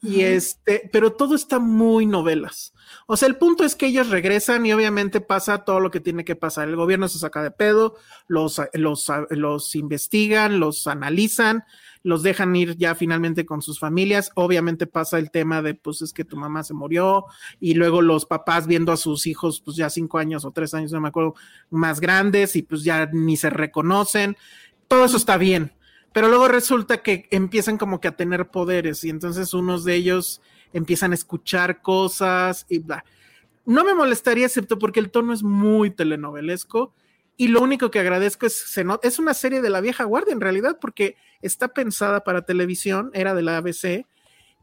Y 0.00 0.20
este, 0.20 0.88
pero 0.92 1.14
todo 1.14 1.34
está 1.34 1.58
muy 1.58 2.06
novelas. 2.06 2.72
O 3.06 3.16
sea, 3.16 3.26
el 3.28 3.36
punto 3.36 3.64
es 3.64 3.74
que 3.74 3.86
ellos 3.86 4.10
regresan 4.10 4.64
y 4.64 4.72
obviamente 4.72 5.20
pasa 5.20 5.64
todo 5.64 5.80
lo 5.80 5.90
que 5.90 5.98
tiene 5.98 6.24
que 6.24 6.36
pasar. 6.36 6.68
El 6.68 6.76
gobierno 6.76 7.08
se 7.08 7.18
saca 7.18 7.42
de 7.42 7.50
pedo, 7.50 7.96
los, 8.28 8.60
los, 8.74 9.10
los 9.30 9.74
investigan, 9.74 10.60
los 10.60 10.86
analizan, 10.86 11.64
los 12.04 12.22
dejan 12.22 12.54
ir 12.54 12.76
ya 12.76 12.94
finalmente 12.94 13.44
con 13.44 13.60
sus 13.60 13.80
familias. 13.80 14.30
Obviamente 14.36 14.86
pasa 14.86 15.18
el 15.18 15.32
tema 15.32 15.62
de, 15.62 15.74
pues 15.74 16.00
es 16.02 16.12
que 16.12 16.24
tu 16.24 16.36
mamá 16.36 16.62
se 16.62 16.74
murió 16.74 17.24
y 17.58 17.74
luego 17.74 18.00
los 18.00 18.24
papás 18.24 18.68
viendo 18.68 18.92
a 18.92 18.96
sus 18.96 19.26
hijos, 19.26 19.60
pues 19.60 19.76
ya 19.76 19.90
cinco 19.90 20.18
años 20.18 20.44
o 20.44 20.52
tres 20.52 20.74
años, 20.74 20.92
no 20.92 21.00
me 21.00 21.08
acuerdo, 21.08 21.34
más 21.70 21.98
grandes 21.98 22.54
y 22.54 22.62
pues 22.62 22.84
ya 22.84 23.10
ni 23.12 23.36
se 23.36 23.50
reconocen. 23.50 24.36
Todo 24.86 25.04
eso 25.06 25.16
está 25.16 25.36
bien. 25.38 25.72
Pero 26.12 26.28
luego 26.28 26.48
resulta 26.48 27.02
que 27.02 27.28
empiezan 27.30 27.78
como 27.78 28.00
que 28.00 28.08
a 28.08 28.16
tener 28.16 28.48
poderes 28.48 29.04
y 29.04 29.10
entonces 29.10 29.54
unos 29.54 29.84
de 29.84 29.94
ellos 29.94 30.40
empiezan 30.72 31.12
a 31.12 31.14
escuchar 31.14 31.82
cosas 31.82 32.66
y 32.68 32.78
bla. 32.78 33.04
No 33.64 33.84
me 33.84 33.94
molestaría 33.94 34.46
excepto 34.46 34.78
porque 34.78 35.00
el 35.00 35.10
tono 35.10 35.32
es 35.32 35.42
muy 35.42 35.90
telenovelesco 35.90 36.94
y 37.36 37.48
lo 37.48 37.60
único 37.60 37.90
que 37.90 38.00
agradezco 38.00 38.46
es 38.46 38.58
se 38.58 38.84
no, 38.84 38.98
es 39.02 39.18
una 39.18 39.34
serie 39.34 39.60
de 39.60 39.70
la 39.70 39.80
vieja 39.80 40.04
guardia 40.04 40.32
en 40.32 40.40
realidad 40.40 40.78
porque 40.80 41.16
está 41.42 41.68
pensada 41.68 42.24
para 42.24 42.42
televisión, 42.42 43.10
era 43.14 43.34
de 43.34 43.42
la 43.42 43.58
ABC 43.58 44.06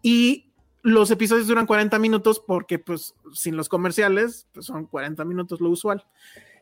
y 0.01 0.51
los 0.81 1.09
episodios 1.09 1.47
duran 1.47 1.65
40 1.65 1.97
minutos 1.99 2.39
porque 2.45 2.77
pues 2.77 3.15
sin 3.33 3.57
los 3.57 3.69
comerciales 3.69 4.47
pues 4.51 4.65
son 4.65 4.85
40 4.85 5.23
minutos 5.25 5.61
lo 5.61 5.69
usual. 5.69 6.05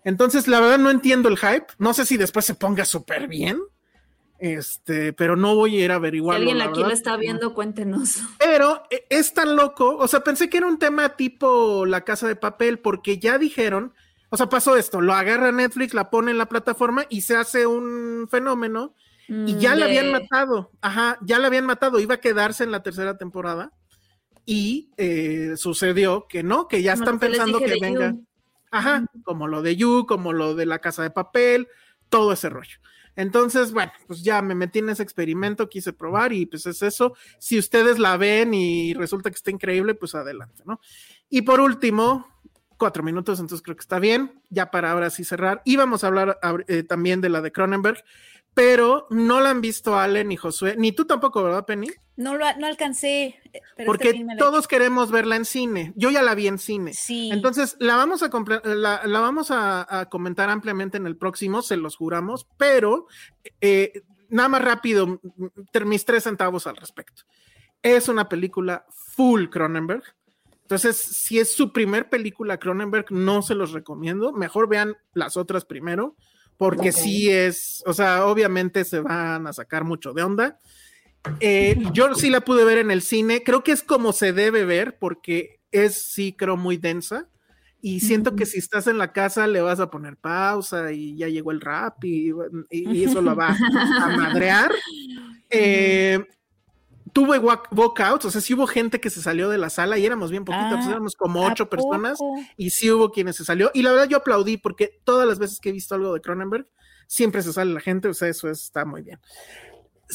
Entonces 0.03 0.47
la 0.47 0.60
verdad 0.60 0.77
no 0.77 0.91
entiendo 0.91 1.30
el 1.30 1.38
hype, 1.38 1.68
no 1.77 1.93
sé 1.93 2.05
si 2.05 2.18
después 2.18 2.45
se 2.45 2.55
ponga 2.55 2.85
súper 2.85 3.27
bien. 3.27 3.60
Este, 4.39 5.14
pero 5.14 5.35
no 5.38 5.55
voy 5.55 5.77
a 5.77 5.85
ir 5.85 5.91
a 5.91 5.95
Si 5.95 5.97
averiguarlo. 5.97 6.38
alguien 6.39 6.57
la 6.57 6.65
aquí 6.65 6.80
verdad. 6.80 6.88
lo 6.89 6.93
está 6.93 7.15
viendo, 7.18 7.53
cuéntenos. 7.53 8.18
Pero 8.39 8.84
eh, 8.89 9.05
es 9.10 9.34
tan 9.34 9.55
loco, 9.55 9.95
o 9.97 10.07
sea, 10.07 10.19
pensé 10.22 10.49
que 10.49 10.57
era 10.57 10.68
un 10.68 10.80
tema 10.80 11.15
tipo 11.15 11.85
La 11.85 12.01
Casa 12.01 12.27
de 12.27 12.35
Papel, 12.35 12.80
porque 12.80 13.19
ya 13.19 13.38
dijeron, 13.38 13.93
o 14.30 14.35
sea, 14.38 14.49
pasó 14.49 14.76
esto, 14.76 14.99
lo 14.99 15.14
agarra 15.14 15.51
Netflix, 15.53 15.93
la 15.93 16.10
pone 16.10 16.31
en 16.31 16.38
la 16.38 16.47
plataforma 16.49 17.05
y 17.10 17.22
se 17.22 17.38
hace 17.38 17.65
un 17.68 18.27
fenómeno 18.30 18.95
y 19.30 19.55
ya 19.57 19.76
Mm, 19.76 19.80
la 19.80 19.85
habían 19.85 20.11
matado, 20.11 20.72
ajá, 20.81 21.18
ya 21.22 21.39
la 21.39 21.47
habían 21.47 21.65
matado, 21.65 21.99
iba 22.01 22.15
a 22.15 22.19
quedarse 22.19 22.65
en 22.65 22.72
la 22.72 22.84
tercera 22.84 23.18
temporada 23.18 23.72
y 24.45 24.91
eh, 24.97 25.53
sucedió 25.55 26.27
que 26.27 26.43
no, 26.43 26.68
que 26.68 26.81
ya 26.81 26.93
Como 26.93 27.03
están 27.05 27.19
pensando 27.19 27.60
que 27.60 27.77
venga, 27.80 28.11
You. 28.11 28.26
ajá, 28.72 29.05
como 29.23 29.47
lo 29.47 29.61
de 29.61 29.77
You, 29.77 30.05
como 30.05 30.34
lo 30.34 30.55
de 30.55 30.65
La 30.65 30.80
Casa 30.80 31.03
de 31.03 31.11
Papel, 31.11 31.69
todo 32.10 32.34
ese 32.34 32.49
rollo. 32.49 32.80
Entonces, 33.15 33.72
bueno, 33.72 33.91
pues 34.07 34.23
ya 34.23 34.41
me 34.41 34.56
metí 34.56 34.80
en 34.80 34.90
ese 34.90 35.03
experimento, 35.03 35.69
quise 35.69 35.94
probar 35.94 36.34
y 36.34 36.45
pues 36.45 36.65
es 36.65 36.81
eso. 36.81 37.15
Si 37.40 37.60
ustedes 37.60 37.99
la 37.99 38.18
ven 38.18 38.53
y 38.53 38.94
resulta 38.94 39.30
que 39.30 39.35
está 39.35 39.52
increíble, 39.52 39.95
pues 39.95 40.15
adelante, 40.15 40.64
¿no? 40.65 40.80
Y 41.30 41.44
por 41.44 41.60
último, 41.60 42.27
cuatro 42.77 43.03
minutos, 43.03 43.40
entonces 43.40 43.64
creo 43.64 43.76
que 43.76 43.81
está 43.81 43.99
bien, 43.99 44.41
ya 44.49 44.72
para 44.72 44.91
ahora 44.91 45.10
sí 45.10 45.23
cerrar. 45.23 45.61
Íbamos 45.65 46.03
a 46.03 46.07
hablar 46.07 46.40
eh, 46.68 46.84
también 46.84 47.22
de 47.22 47.30
la 47.30 47.41
de 47.41 47.52
Cronenberg, 47.52 48.03
pero 48.53 49.07
no 49.09 49.41
la 49.41 49.49
han 49.49 49.61
visto 49.61 49.97
Ale 49.97 50.23
ni 50.23 50.38
Josué, 50.38 50.75
ni 50.77 50.91
tú 50.91 51.05
tampoco, 51.05 51.43
¿verdad, 51.43 51.65
Penny? 51.65 51.88
No 52.15 52.38
lo 52.38 52.45
no 52.57 52.67
alcancé. 52.67 53.39
Pero 53.75 53.88
Porque 53.88 54.09
este 54.09 54.35
todos 54.38 54.67
queremos 54.67 55.09
verla 55.09 55.35
en 55.35 55.45
cine. 55.45 55.93
Yo 55.95 56.11
ya 56.11 56.21
la 56.21 56.35
vi 56.35 56.47
en 56.47 56.59
cine. 56.59 56.93
Sí. 56.93 57.31
Entonces, 57.31 57.75
la 57.80 57.95
vamos 57.95 58.21
a, 58.21 58.30
la, 58.65 59.01
la 59.05 59.19
vamos 59.19 59.49
a, 59.49 59.99
a 59.99 60.09
comentar 60.09 60.49
ampliamente 60.49 60.97
en 60.97 61.07
el 61.07 61.17
próximo, 61.17 61.61
se 61.63 61.77
los 61.77 61.95
juramos, 61.95 62.47
pero 62.57 63.07
eh, 63.61 64.03
nada 64.30 64.49
más 64.49 64.63
rápido, 64.63 65.19
mis 65.85 66.05
tres 66.05 66.23
centavos 66.23 66.67
al 66.67 66.75
respecto. 66.75 67.23
Es 67.81 68.07
una 68.07 68.30
película 68.30 68.85
full 68.89 69.49
Cronenberg. 69.49 70.03
Entonces, 70.61 70.97
si 70.97 71.39
es 71.39 71.53
su 71.53 71.73
primer 71.73 72.09
película 72.09 72.57
Cronenberg, 72.57 73.11
no 73.11 73.41
se 73.41 73.53
los 73.53 73.73
recomiendo. 73.73 74.34
Mejor 74.34 74.67
vean 74.67 74.97
las 75.13 75.38
otras 75.38 75.65
primero, 75.65 76.15
porque 76.57 76.89
Ok. 76.89 76.95
sí 76.95 77.30
es, 77.30 77.84
o 77.85 77.93
sea, 77.93 78.25
obviamente 78.25 78.84
se 78.85 78.99
van 78.99 79.47
a 79.47 79.53
sacar 79.53 79.84
mucho 79.84 80.13
de 80.13 80.23
onda. 80.23 80.59
Eh, 81.39 81.77
yo 81.93 82.13
sí 82.15 82.30
la 82.30 82.41
pude 82.41 82.63
ver 82.65 82.77
en 82.77 82.91
el 82.91 83.01
cine, 83.01 83.43
creo 83.43 83.63
que 83.63 83.71
es 83.71 83.84
como 83.84 84.13
se 84.13 84.34
debe 84.34 84.65
ver, 84.65 84.97
porque 84.99 85.59
es, 85.71 86.11
sí, 86.11 86.34
creo, 86.38 86.57
muy 86.57 86.77
densa. 86.77 87.30
Y 87.81 87.99
siento 87.99 88.35
que 88.35 88.45
si 88.45 88.59
estás 88.59 88.88
en 88.88 88.97
la 88.97 89.11
casa 89.11 89.45
le 89.45 89.59
vas 89.61 89.81
a 89.81 89.91
poner 89.91 90.15
pausa 90.15 90.93
y 90.93 91.17
ya 91.17 91.27
llegó 91.27 91.51
el 91.51 91.59
rap 91.59 92.01
y, 92.05 92.30
y- 92.69 92.97
y 92.99 93.03
eso 93.03 93.21
lo 93.21 93.35
va 93.35 93.49
a 93.49 94.07
madrear. 94.15 94.71
Eh, 95.49 96.23
tuve 97.14 97.40
walk- 97.40 97.68
walkouts, 97.72 98.26
o 98.26 98.31
sea, 98.31 98.41
sí 98.41 98.53
hubo 98.56 98.68
gente 98.68 98.99
que 98.99 99.10
se 99.10 99.22
salió 99.22 99.49
de 99.49 99.57
la 99.57 99.69
sala 99.69 99.98
y 99.98 100.06
éramos 100.06 100.31
bien 100.31 100.44
poquitos, 100.45 100.80
Ah, 100.85 100.90
éramos 100.90 101.15
como 101.15 101.45
¿A 101.45 101.52
ocho 101.52 101.69
personas 101.69 102.19
y 102.57 102.72
sí 102.72 102.90
hubo 102.91 103.11
quienes 103.11 103.35
se 103.35 103.45
salió. 103.45 103.72
Y 103.73 103.84
la 103.84 103.91
verdad 103.91 104.07
yo 104.10 104.18
aplaudí 104.18 104.57
porque 104.57 104.99
todas 105.03 105.27
las 105.27 105.40
veces 105.40 105.60
que 105.60 105.69
he 105.69 105.72
visto 105.72 105.95
algo 105.95 106.14
de 106.14 106.22
Cronenberg, 106.22 106.68
siempre 107.07 107.41
se 107.44 107.53
sale 107.53 107.73
la 107.73 107.80
gente, 107.80 108.07
o 108.07 108.14
sea, 108.14 108.27
eso 108.30 108.49
está 108.49 108.84
muy 108.85 109.03
bien. 109.03 109.19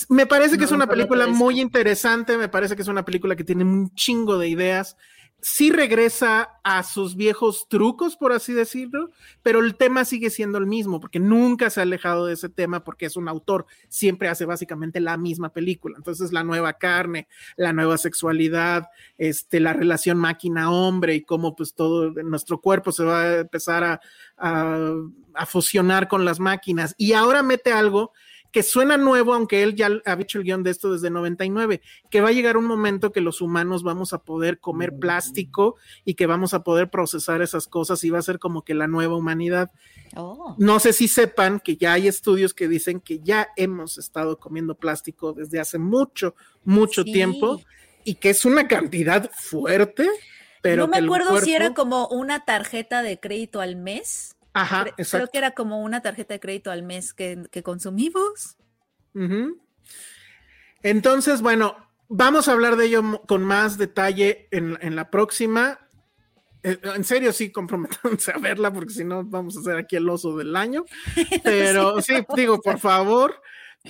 Me 0.08 0.26
parece 0.26 0.58
que 0.58 0.64
es 0.64 0.70
No, 0.70 0.76
una 0.76 0.84
solo 0.86 0.94
película 0.96 1.26
muy 1.26 1.60
interesante, 1.60 2.36
me 2.36 2.48
parece 2.48 2.76
que 2.76 2.82
es 2.82 2.88
una 2.88 3.04
película 3.04 3.34
que 3.36 3.44
tiene 3.44 3.64
un 3.64 3.92
chingo 3.94 4.38
de 4.38 4.48
ideas. 4.48 4.96
Sí 5.40 5.70
regresa 5.70 6.58
a 6.64 6.82
sus 6.82 7.14
viejos 7.14 7.68
trucos, 7.68 8.16
por 8.16 8.32
así 8.32 8.52
decirlo, 8.52 9.10
pero 9.42 9.60
el 9.60 9.76
tema 9.76 10.04
sigue 10.04 10.30
siendo 10.30 10.58
el 10.58 10.66
mismo, 10.66 10.98
porque 10.98 11.20
nunca 11.20 11.70
se 11.70 11.78
ha 11.80 11.84
alejado 11.84 12.26
de 12.26 12.34
ese 12.34 12.48
tema, 12.48 12.82
porque 12.82 13.06
es 13.06 13.16
un 13.16 13.28
autor, 13.28 13.66
siempre 13.88 14.28
hace 14.28 14.46
básicamente 14.46 15.00
la 15.00 15.16
misma 15.16 15.50
película. 15.52 15.96
Entonces, 15.96 16.32
la 16.32 16.42
nueva 16.42 16.72
carne, 16.72 17.28
la 17.56 17.72
nueva 17.72 17.98
sexualidad, 17.98 18.88
este, 19.16 19.60
la 19.60 19.72
relación 19.72 20.18
máquina-hombre 20.18 21.14
y 21.14 21.22
cómo 21.22 21.54
pues 21.54 21.74
todo 21.74 22.10
nuestro 22.10 22.60
cuerpo 22.60 22.90
se 22.90 23.04
va 23.04 23.22
a 23.22 23.38
empezar 23.38 23.84
a, 23.84 24.00
a, 24.36 24.92
a 25.34 25.46
fusionar 25.46 26.08
con 26.08 26.24
las 26.24 26.40
máquinas. 26.40 26.94
Y 26.98 27.12
ahora 27.12 27.42
mete 27.42 27.72
algo 27.72 28.12
que 28.50 28.62
suena 28.62 28.96
nuevo, 28.96 29.34
aunque 29.34 29.62
él 29.62 29.74
ya 29.74 29.90
ha 30.06 30.14
hecho 30.14 30.38
el 30.38 30.44
guion 30.44 30.62
de 30.62 30.70
esto 30.70 30.92
desde 30.92 31.10
99, 31.10 31.82
que 32.10 32.20
va 32.20 32.28
a 32.30 32.32
llegar 32.32 32.56
un 32.56 32.64
momento 32.64 33.12
que 33.12 33.20
los 33.20 33.40
humanos 33.40 33.82
vamos 33.82 34.12
a 34.12 34.22
poder 34.22 34.58
comer 34.58 34.98
plástico 34.98 35.76
y 36.04 36.14
que 36.14 36.26
vamos 36.26 36.54
a 36.54 36.62
poder 36.64 36.88
procesar 36.88 37.42
esas 37.42 37.66
cosas 37.66 38.02
y 38.04 38.10
va 38.10 38.18
a 38.18 38.22
ser 38.22 38.38
como 38.38 38.62
que 38.62 38.74
la 38.74 38.86
nueva 38.86 39.16
humanidad. 39.16 39.70
Oh. 40.16 40.54
No 40.58 40.80
sé 40.80 40.92
si 40.92 41.08
sepan 41.08 41.60
que 41.60 41.76
ya 41.76 41.92
hay 41.92 42.08
estudios 42.08 42.54
que 42.54 42.68
dicen 42.68 43.00
que 43.00 43.20
ya 43.20 43.48
hemos 43.56 43.98
estado 43.98 44.38
comiendo 44.38 44.74
plástico 44.74 45.34
desde 45.34 45.60
hace 45.60 45.78
mucho, 45.78 46.34
mucho 46.64 47.02
Sí. 47.02 47.12
tiempo 47.12 47.60
y 48.04 48.14
que 48.14 48.30
es 48.30 48.46
una 48.46 48.66
cantidad 48.66 49.30
fuerte, 49.32 50.08
pero 50.62 50.86
no 50.86 50.88
me 50.88 50.98
acuerdo 50.98 51.38
si 51.40 51.54
era 51.54 51.74
como 51.74 52.08
una 52.08 52.46
tarjeta 52.46 53.02
de 53.02 53.20
crédito 53.20 53.60
al 53.60 53.76
mes. 53.76 54.34
Ajá, 54.60 54.84
Cre- 54.86 54.94
exacto. 54.98 55.16
Creo 55.26 55.30
que 55.32 55.38
era 55.38 55.50
como 55.52 55.82
una 55.82 56.00
tarjeta 56.02 56.34
de 56.34 56.40
crédito 56.40 56.70
al 56.70 56.82
mes 56.82 57.12
que, 57.14 57.44
que 57.50 57.62
consumimos. 57.62 58.56
Entonces, 60.82 61.42
bueno, 61.42 61.76
vamos 62.08 62.48
a 62.48 62.52
hablar 62.52 62.76
de 62.76 62.86
ello 62.86 63.22
con 63.26 63.42
más 63.42 63.78
detalle 63.78 64.48
en, 64.50 64.78
en 64.80 64.96
la 64.96 65.10
próxima. 65.10 65.80
Eh, 66.62 66.78
En 66.94 67.04
serio, 67.04 67.32
sí, 67.32 67.50
comprometanse 67.50 68.32
a 68.34 68.38
verla, 68.38 68.72
porque 68.72 68.92
si 68.92 69.04
no, 69.04 69.24
vamos 69.24 69.56
a 69.56 69.60
hacer 69.60 69.76
aquí 69.76 69.96
el 69.96 70.08
oso 70.08 70.36
del 70.36 70.54
año. 70.56 70.84
Pero 71.44 72.00
sí, 72.00 72.14
digo, 72.36 72.60
por 72.60 72.78
favor. 72.78 73.40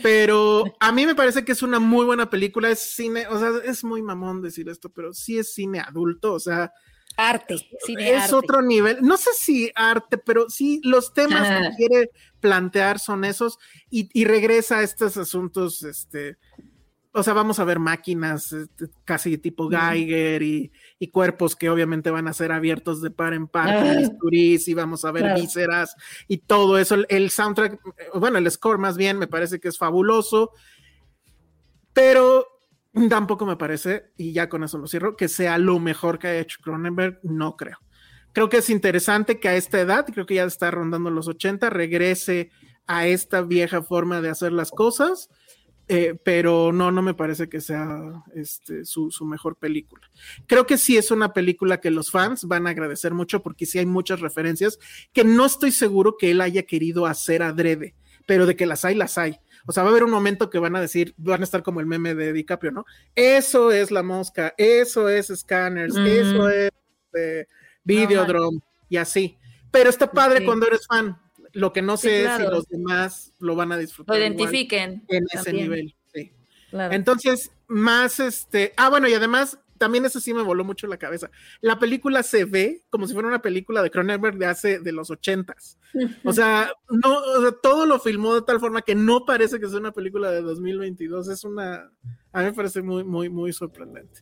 Pero 0.03 0.65
a 0.81 0.93
mí 0.93 1.07
me 1.07 1.15
parece 1.15 1.45
que 1.45 1.53
es 1.53 1.62
una 1.62 1.81
muy 1.81 2.05
buena 2.05 2.28
película. 2.28 2.69
Es 2.70 2.78
cine, 2.95 3.27
o 3.27 3.39
sea, 3.39 3.51
es 3.65 3.82
muy 3.85 4.03
mamón 4.03 4.43
decir 4.43 4.69
esto, 4.69 4.90
pero 4.90 5.12
sí 5.15 5.39
es 5.39 5.55
cine 5.55 5.81
adulto. 5.81 6.35
O 6.35 6.39
sea, 6.39 6.73
Arte, 7.16 7.56
cine 7.85 8.12
es 8.12 8.22
arte. 8.24 8.35
otro 8.36 8.62
nivel. 8.62 8.98
No 9.02 9.16
sé 9.16 9.30
si 9.36 9.72
arte, 9.74 10.18
pero 10.18 10.48
sí 10.48 10.80
los 10.85 11.12
temas 11.12 11.48
que 11.48 11.55
Ajá. 11.66 11.76
quiere 11.76 12.10
plantear 12.40 12.98
son 13.01 13.24
esos 13.24 13.59
y, 13.90 14.09
y 14.12 14.24
regresa 14.24 14.78
a 14.78 14.82
estos 14.85 15.16
asuntos, 15.16 15.82
este, 15.82 16.36
o 17.10 17.22
sea, 17.24 17.32
vamos 17.32 17.59
a 17.59 17.64
ver 17.64 17.80
máquinas 17.80 18.52
este, 18.52 18.86
casi 19.05 19.36
tipo 19.39 19.68
Geiger 19.68 20.40
y, 20.43 20.70
y 21.01 21.09
cuerpos 21.09 21.56
que 21.56 21.68
obviamente 21.70 22.10
van 22.12 22.28
a 22.28 22.32
ser 22.32 22.52
abiertos 22.52 23.02
de 23.02 23.10
par 23.10 23.32
en 23.35 23.48
par 23.48 23.68
Ah. 23.68 24.01
y 24.30 24.74
vamos 24.74 25.05
a 25.05 25.10
ver 25.10 25.22
Claro. 25.24 25.40
vísceras 25.40 25.97
y 26.28 26.39
todo 26.39 26.78
eso. 26.78 26.94
El, 26.94 27.06
el 27.09 27.30
soundtrack, 27.30 27.72
eh, 27.98 28.05
bueno, 28.14 28.39
el 28.39 28.48
score 28.48 28.78
más 28.78 28.97
bien 28.97 29.18
me 29.18 29.26
parece 29.26 29.59
que 29.59 29.66
es 29.66 29.78
fabuloso, 29.78 30.52
pero 31.93 32.47
tampoco 33.08 33.46
me 33.46 33.56
parece, 33.56 34.10
y 34.16 34.32
ya 34.32 34.48
con 34.48 34.64
eso 34.64 34.78
lo 34.78 34.86
cierro, 34.86 35.16
que 35.16 35.28
sea 35.28 35.58
lo 35.58 35.78
mejor 35.78 36.18
que 36.18 36.28
ha 36.28 36.38
hecho 36.38 36.58
Cronenberg, 36.62 37.20
no 37.22 37.56
creo. 37.56 37.78
Creo 38.32 38.48
que 38.48 38.58
es 38.58 38.70
interesante 38.70 39.40
que 39.40 39.48
a 39.48 39.56
esta 39.56 39.80
edad, 39.80 40.06
creo 40.06 40.26
que 40.26 40.36
ya 40.36 40.44
está 40.44 40.70
rondando 40.70 41.10
los 41.10 41.28
80, 41.28 41.70
regrese 41.70 42.50
a 42.86 43.06
esta 43.06 43.42
vieja 43.42 43.82
forma 43.82 44.20
de 44.20 44.30
hacer 44.30 44.52
las 44.52 44.70
cosas, 44.70 45.28
eh, 45.90 46.18
pero 46.22 46.70
no, 46.70 46.92
no 46.92 47.00
me 47.00 47.14
parece 47.14 47.48
que 47.48 47.62
sea 47.62 48.22
este, 48.34 48.84
su, 48.84 49.10
su 49.10 49.24
mejor 49.24 49.56
película. 49.56 50.06
Creo 50.46 50.66
que 50.66 50.76
sí 50.76 50.98
es 50.98 51.10
una 51.10 51.32
película 51.32 51.80
que 51.80 51.90
los 51.90 52.10
fans 52.10 52.44
van 52.44 52.66
a 52.66 52.70
agradecer 52.70 53.14
mucho 53.14 53.42
porque 53.42 53.64
sí 53.64 53.78
hay 53.78 53.86
muchas 53.86 54.20
referencias 54.20 54.78
que 55.14 55.24
no 55.24 55.46
estoy 55.46 55.72
seguro 55.72 56.16
que 56.18 56.30
él 56.30 56.42
haya 56.42 56.64
querido 56.64 57.06
hacer 57.06 57.42
adrede, 57.42 57.94
pero 58.26 58.44
de 58.44 58.54
que 58.54 58.66
las 58.66 58.84
hay, 58.84 58.94
las 58.94 59.16
hay. 59.16 59.40
O 59.66 59.72
sea, 59.72 59.82
va 59.82 59.89
a 59.89 59.93
haber 59.93 60.05
un 60.05 60.10
momento 60.10 60.51
que 60.51 60.59
van 60.59 60.76
a 60.76 60.80
decir, 60.80 61.14
van 61.16 61.40
a 61.40 61.44
estar 61.44 61.62
como 61.62 61.80
el 61.80 61.86
meme 61.86 62.14
de 62.14 62.32
DiCaprio, 62.32 62.72
¿no? 62.72 62.85
Eso 63.14 63.70
es 63.72 63.90
la 63.90 64.02
mosca, 64.02 64.55
eso 64.56 65.09
es 65.09 65.28
Scanners, 65.35 65.94
Mm. 65.94 66.06
eso 66.06 66.48
es 66.48 66.70
eh, 67.14 67.47
Videodrome 67.85 68.60
y 68.89 68.97
así. 68.98 69.39
Pero 69.70 69.90
está 69.90 70.10
padre 70.10 70.40
Sí. 70.40 70.44
cuando 70.44 70.66
eres 70.66 70.86
fan. 70.86 71.18
Lo 71.52 71.72
que 71.72 71.80
no 71.82 71.97
Sí, 71.97 72.09
sé 72.09 72.20
es 72.20 72.24
claro. 72.26 72.44
si 72.44 72.51
los 72.56 72.68
demás 72.68 73.32
lo 73.39 73.56
van 73.56 73.72
a 73.72 73.76
Lo 73.76 73.80
disfrutar. 73.80 74.16
igual 74.16 74.32
identifiquen. 74.32 75.05
en 75.09 75.24
ese 75.32 75.52
nivel. 75.52 75.94
Sí. 76.12 76.32
Claro. 76.70 76.94
Entonces, 76.94 77.51
más 77.66 78.20
este. 78.20 78.72
Ah, 78.76 78.90
bueno, 78.90 79.09
y 79.09 79.14
además, 79.14 79.59
también 79.78 80.05
eso 80.05 80.20
sí 80.20 80.34
me 80.34 80.42
voló 80.42 80.64
mucho 80.64 80.86
la 80.86 80.96
cabeza. 80.98 81.30
La 81.60 81.78
película 81.78 82.22
se 82.22 82.44
ve 82.44 82.82
como 82.90 83.06
si 83.06 83.14
fuera 83.14 83.28
una 83.28 83.40
película 83.42 83.82
de 83.82 83.90
Cronenberg 83.90 84.36
de 84.36 84.46
hace 84.46 84.78
de 84.80 84.92
los 84.92 85.10
ochentas. 85.10 85.78
O 86.24 86.32
sea, 86.32 86.70
no, 86.90 87.18
o 87.18 87.40
sea, 87.40 87.52
todo 87.62 87.86
lo 87.86 87.98
filmó 87.98 88.34
de 88.34 88.42
tal 88.42 88.60
forma 88.60 88.82
que 88.82 88.94
no 88.94 89.24
parece 89.24 89.59
que 89.59 89.68
sea 89.68 89.78
una 89.78 89.92
película 89.92 90.30
de 90.30 90.42
2022. 90.42 91.28
Es 91.28 91.44
una, 91.44 91.90
a 92.32 92.38
mí 92.40 92.44
me 92.46 92.52
parece 92.52 92.82
muy, 92.82 93.05
muy, 93.05 93.28
muy 93.30 93.52
sorprendente. 93.52 94.20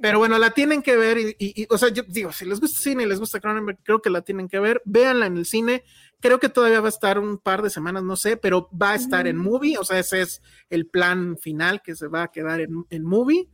Pero 0.00 0.18
bueno, 0.18 0.38
la 0.38 0.50
tienen 0.52 0.80
que 0.82 0.96
ver 0.96 1.18
y, 1.18 1.36
y- 1.38 1.62
y, 1.62 1.66
o 1.68 1.76
sea, 1.76 1.90
yo 1.90 2.02
digo, 2.08 2.32
si 2.32 2.46
les 2.46 2.58
gusta 2.60 2.78
el 2.78 2.82
cine 2.82 3.02
y 3.02 3.06
les 3.06 3.20
gusta 3.20 3.40
Cronenberg, 3.40 3.78
creo 3.82 4.00
que 4.00 4.08
la 4.10 4.22
tienen 4.22 4.48
que 4.48 4.58
ver. 4.58 4.80
Véanla 4.86 5.26
en 5.26 5.36
el 5.36 5.44
cine. 5.44 5.84
Creo 6.18 6.38
que 6.40 6.48
todavía 6.48 6.80
va 6.80 6.86
a 6.86 6.88
estar 6.88 7.18
un 7.18 7.36
par 7.36 7.62
de 7.62 7.68
semanas, 7.70 8.02
no 8.02 8.16
sé, 8.16 8.36
pero 8.36 8.70
va 8.80 8.92
a 8.92 8.94
estar 8.94 9.26
en 9.26 9.36
movie. 9.36 9.76
O 9.78 9.84
sea, 9.84 9.98
ese 9.98 10.22
es 10.22 10.40
el 10.70 10.86
plan 10.86 11.36
final 11.36 11.82
que 11.82 11.94
se 11.94 12.06
va 12.08 12.22
a 12.22 12.28
quedar 12.30 12.60
en, 12.60 12.84
en 12.90 13.04
movie. 13.04 13.48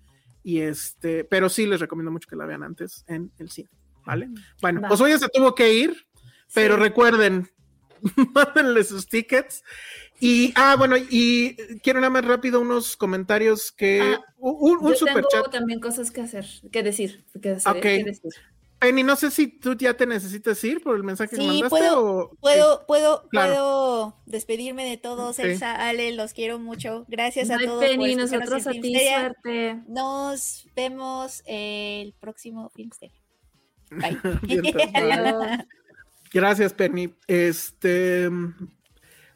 Y 0.49 0.63
este, 0.63 1.25
pero 1.25 1.51
sí 1.51 1.67
les 1.67 1.79
recomiendo 1.79 2.11
mucho 2.11 2.27
que 2.27 2.35
la 2.35 2.47
vean 2.47 2.63
antes 2.63 3.05
en 3.07 3.31
el 3.39 3.51
cine. 3.51 3.69
¿Vale? 4.07 4.31
Bueno, 4.63 4.81
Va. 4.81 4.89
pues 4.89 4.99
hoy 5.03 5.11
ya 5.11 5.19
se 5.19 5.29
tuvo 5.29 5.55
que 5.55 5.75
ir, 5.75 6.07
pero 6.55 6.77
Sí. 6.77 6.83
recuerden, 6.85 7.51
mándenle 8.35 8.83
sus 8.83 9.07
tickets. 9.07 9.63
Y, 10.21 10.55
ah, 10.57 10.75
bueno, 10.79 10.97
y 10.97 11.55
quiero 11.83 12.01
nada 12.01 12.09
más 12.09 12.25
rápido 12.25 12.61
unos 12.61 12.97
comentarios 12.97 13.71
que. 13.73 14.01
Ah, 14.01 14.21
un 14.39 14.79
un 14.79 14.89
Yo 14.93 14.97
super 14.97 15.17
tengo 15.17 15.29
chat. 15.31 15.53
también 15.53 15.81
cosas 15.81 16.11
que 16.11 16.23
hacer, 16.23 16.47
que 16.73 16.83
decir. 16.83 17.27
Que 17.43 17.51
hacer, 17.51 17.77
Ok. 17.77 17.83
que 17.83 18.05
decir. 18.05 18.33
Penny, 18.81 19.03
no 19.03 19.17
sé 19.17 19.31
si 19.33 19.49
tú 19.49 19.75
ya 19.75 19.95
te 19.95 20.07
necesitas 20.07 20.63
ir 20.63 20.83
por 20.83 20.97
el 20.97 21.03
mensaje 21.03 21.31
que 21.31 21.37
Sí, 21.37 21.47
mandaste 21.47 21.69
puedo, 21.69 22.01
o. 22.07 22.31
puedo, 22.41 22.87
puedo, 22.87 23.29
Claro. 23.29 23.53
puedo 23.53 24.23
despedirme 24.27 24.85
de 24.89 24.97
todos. 24.97 25.39
Elsa, 25.41 25.75
Ale, 25.75 26.13
los 26.13 26.33
quiero 26.33 26.59
mucho. 26.61 27.05
Gracias 27.09 27.51
a 27.51 27.59
todos. 27.59 27.83
Penny, 27.85 28.15
nosotros 28.15 28.67
a 28.67 28.71
ti, 28.71 28.81
Filmsteria. 28.81 29.21
suerte. 29.21 29.83
Nos 29.89 30.69
vemos 30.77 31.43
el 31.47 32.15
próximo 32.21 32.71
Filmsteria. 32.71 33.21
Bye. 33.91 34.19
Gracias, 36.33 36.73
Penny. 36.75 37.15
Este. 37.27 38.29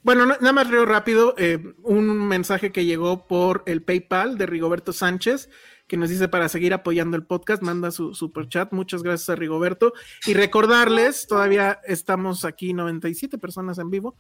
Bueno, 0.03 0.27
na- 0.27 0.37
nada 0.41 0.53
más 0.53 0.69
leo 0.71 0.85
rápido 0.85 1.35
eh, 1.39 1.59
un 1.85 2.07
mensaje 2.29 2.73
que 2.73 2.85
llegó 2.85 3.27
por 3.27 3.63
el 3.67 3.83
PayPal 3.83 4.37
de 4.37 4.47
Rigoberto 4.47 4.93
Sánchez, 4.93 5.49
que 5.93 5.99
nos 5.99 6.09
dice 6.09 6.27
para 6.27 6.49
seguir 6.49 6.73
apoyando 6.73 7.19
el 7.19 7.23
podcast, 7.23 7.63
manda 7.63 7.91
su 7.91 8.15
super 8.15 8.49
chat. 8.49 8.73
Muchas 8.73 9.03
gracias 9.03 9.29
a 9.29 9.35
Rigoberto. 9.35 9.93
Y 10.27 10.33
recordarles, 10.33 11.27
todavía 11.27 11.83
estamos 11.87 12.47
aquí 12.47 12.73
97 12.73 13.37
personas 13.37 13.77
en 13.77 13.91
vivo, 13.91 14.17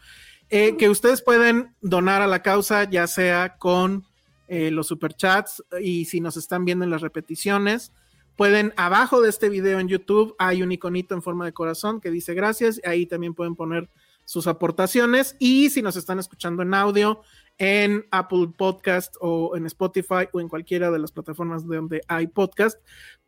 eh, 0.51 0.77
que 0.77 0.90
ustedes 0.90 1.23
pueden 1.23 1.74
donar 1.81 2.20
a 2.20 2.27
la 2.27 2.43
causa, 2.43 2.85
ya 2.85 3.07
sea 3.07 3.57
con 3.57 4.05
eh, 4.49 4.70
los 4.70 4.89
superchats 4.89 5.65
y 5.81 6.05
si 6.05 6.20
nos 6.20 6.36
están 6.36 6.66
viendo 6.66 6.85
en 6.85 6.90
las 6.90 7.01
repeticiones, 7.01 7.90
pueden 8.36 8.74
abajo 8.77 9.23
de 9.23 9.31
este 9.31 9.49
video 9.49 9.78
en 9.78 9.89
YouTube 9.89 10.36
hay 10.39 10.62
un 10.62 10.73
iconito 10.73 11.15
en 11.15 11.23
forma 11.23 11.47
de 11.47 11.55
corazón 11.55 12.03
que 12.03 12.11
dice 12.11 12.35
gracias, 12.35 12.82
ahí 12.85 13.07
también 13.07 13.32
pueden 13.32 13.55
poner 13.55 13.89
sus 14.27 14.47
aportaciones 14.47 15.36
y 15.39 15.70
si 15.70 15.81
nos 15.81 15.97
están 15.97 16.19
escuchando 16.19 16.62
en 16.62 16.74
audio 16.74 17.23
en 17.62 18.05
Apple 18.10 18.48
Podcast 18.56 19.14
o 19.20 19.56
en 19.56 19.66
Spotify 19.66 20.26
o 20.32 20.40
en 20.40 20.48
cualquiera 20.48 20.90
de 20.90 20.98
las 20.98 21.12
plataformas 21.12 21.64
donde 21.64 22.01
hay 22.09 22.26
podcast, 22.26 22.76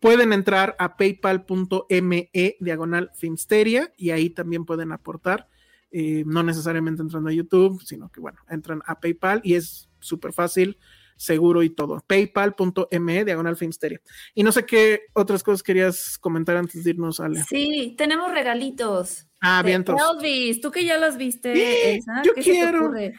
pueden 0.01 0.33
entrar 0.33 0.75
a 0.81 0.97
paypal.me 0.97 2.31
diagonal 2.59 3.13
Finsteria 3.15 3.93
y 3.97 4.11
ahí 4.11 4.31
también 4.31 4.65
pueden 4.65 4.91
aportar, 4.91 5.49
eh, 5.93 6.25
no 6.27 6.43
necesariamente 6.43 7.01
entrando 7.01 7.31
a 7.31 7.33
YouTube, 7.33 7.81
sino 7.85 8.09
que 8.09 8.19
bueno, 8.19 8.41
entran 8.51 8.83
a 8.87 8.99
PayPal 8.99 9.41
y 9.45 9.55
es 9.55 9.89
súper 10.01 10.33
fácil, 10.33 10.79
seguro 11.15 11.63
y 11.63 11.71
todo. 11.71 12.03
Paypal.me 12.05 13.25
diagonal 13.25 13.57
Finsteria. 13.57 14.01
Y 14.35 14.43
no 14.43 14.51
sé 14.51 14.67
qué 14.67 15.03
otras 15.13 15.45
cosas 15.45 15.63
querías 15.63 16.19
comentar 16.19 16.57
antes 16.57 16.83
de 16.83 16.91
irnos, 16.91 17.21
Ale. 17.21 17.41
Sí, 17.49 17.95
tenemos 17.97 18.33
regalitos. 18.33 19.29
Ah, 19.41 19.63
bien, 19.63 19.77
entonces. 19.77 20.05
Elvis, 20.13 20.61
tú 20.61 20.73
que 20.73 20.85
ya 20.85 20.99
los 20.99 21.17
viste. 21.17 21.55
Sí, 21.55 22.01
yo 22.25 22.35
¿qué 22.35 22.43
se 22.43 22.51
te 22.51 22.57
quiero. 22.57 22.87
ocurre? 22.87 23.15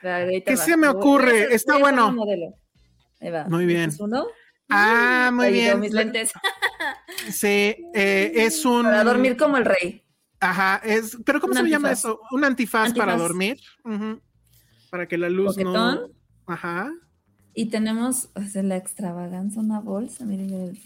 ¿Qué 0.00 0.56
se 0.56 0.76
me 0.76 0.88
ocurre? 0.88 1.54
Está 1.54 1.78
bueno. 1.78 2.14
Ahí 3.20 3.30
va. 3.30 3.44
Muy 3.48 3.66
bien. 3.66 3.82
¿Este 3.90 3.94
es 3.96 4.00
uno? 4.00 4.26
Ah, 4.70 5.30
muy 5.32 5.46
Ahí 5.46 5.52
bien. 5.52 5.80
mis 5.80 5.92
lentes. 5.92 6.30
Sí, 7.30 7.76
eh, 7.94 8.32
es 8.34 8.64
un. 8.64 8.84
Para 8.84 9.02
dormir 9.04 9.36
como 9.36 9.56
el 9.56 9.64
rey. 9.64 10.04
Ajá, 10.40 10.80
es. 10.84 11.16
¿Pero 11.26 11.40
cómo 11.40 11.50
Un 11.52 11.56
se 11.56 11.62
le 11.64 11.70
llama 11.70 11.88
antifaz. 11.88 12.04
eso? 12.10 12.20
Un 12.30 12.44
antifaz, 12.44 12.92
para 12.92 13.12
Antifaz. 13.14 13.28
dormir. 13.28 13.60
Para 14.90 15.06
que 15.08 15.18
la 15.18 15.28
luz 15.28 15.56
no. 15.58 16.08
Ajá. 16.46 16.92
Y 17.54 17.66
tenemos 17.70 18.28
o 18.36 18.42
sea, 18.42 18.62
la 18.62 18.76
extravaganza, 18.76 19.58
una 19.60 19.80
bolsa. 19.80 20.24
Miren, 20.24 20.78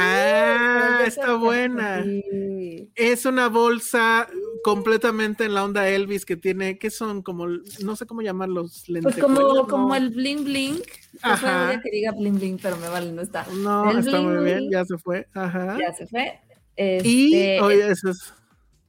Ah, 0.00 1.02
está 1.06 1.34
buena. 1.34 2.02
Sí. 2.04 2.90
Es 2.94 3.24
una 3.26 3.48
bolsa 3.48 4.28
completamente 4.62 5.44
en 5.44 5.54
la 5.54 5.64
onda 5.64 5.88
Elvis 5.88 6.24
que 6.24 6.36
tiene, 6.36 6.78
que 6.78 6.90
son 6.90 7.22
como, 7.22 7.46
no 7.46 7.96
sé 7.96 8.06
cómo 8.06 8.22
llamarlos, 8.22 8.84
Pues 8.86 8.88
lentejuelas, 8.90 9.40
como, 9.42 9.54
¿no? 9.54 9.66
como 9.68 9.94
el 9.94 10.10
bling 10.10 10.44
bling. 10.44 10.76
Pues 10.76 11.22
Ajá. 11.22 11.60
podría 11.62 11.80
que 11.82 11.90
diga 11.90 12.12
bling 12.12 12.34
bling, 12.38 12.58
pero 12.62 12.76
me 12.76 12.88
vale, 12.88 13.12
no 13.12 13.22
está. 13.22 13.46
No, 13.56 13.90
el 13.90 13.98
está 13.98 14.20
muy 14.20 14.44
bien, 14.44 14.70
ya 14.70 14.84
se 14.84 14.98
fue. 14.98 15.26
Ajá. 15.34 15.76
Ya 15.80 15.92
se 15.94 16.06
fue. 16.06 16.40
y, 16.76 17.34
Este, 17.34 17.60
oye, 17.60 17.90
eso 17.90 18.10
es. 18.10 18.32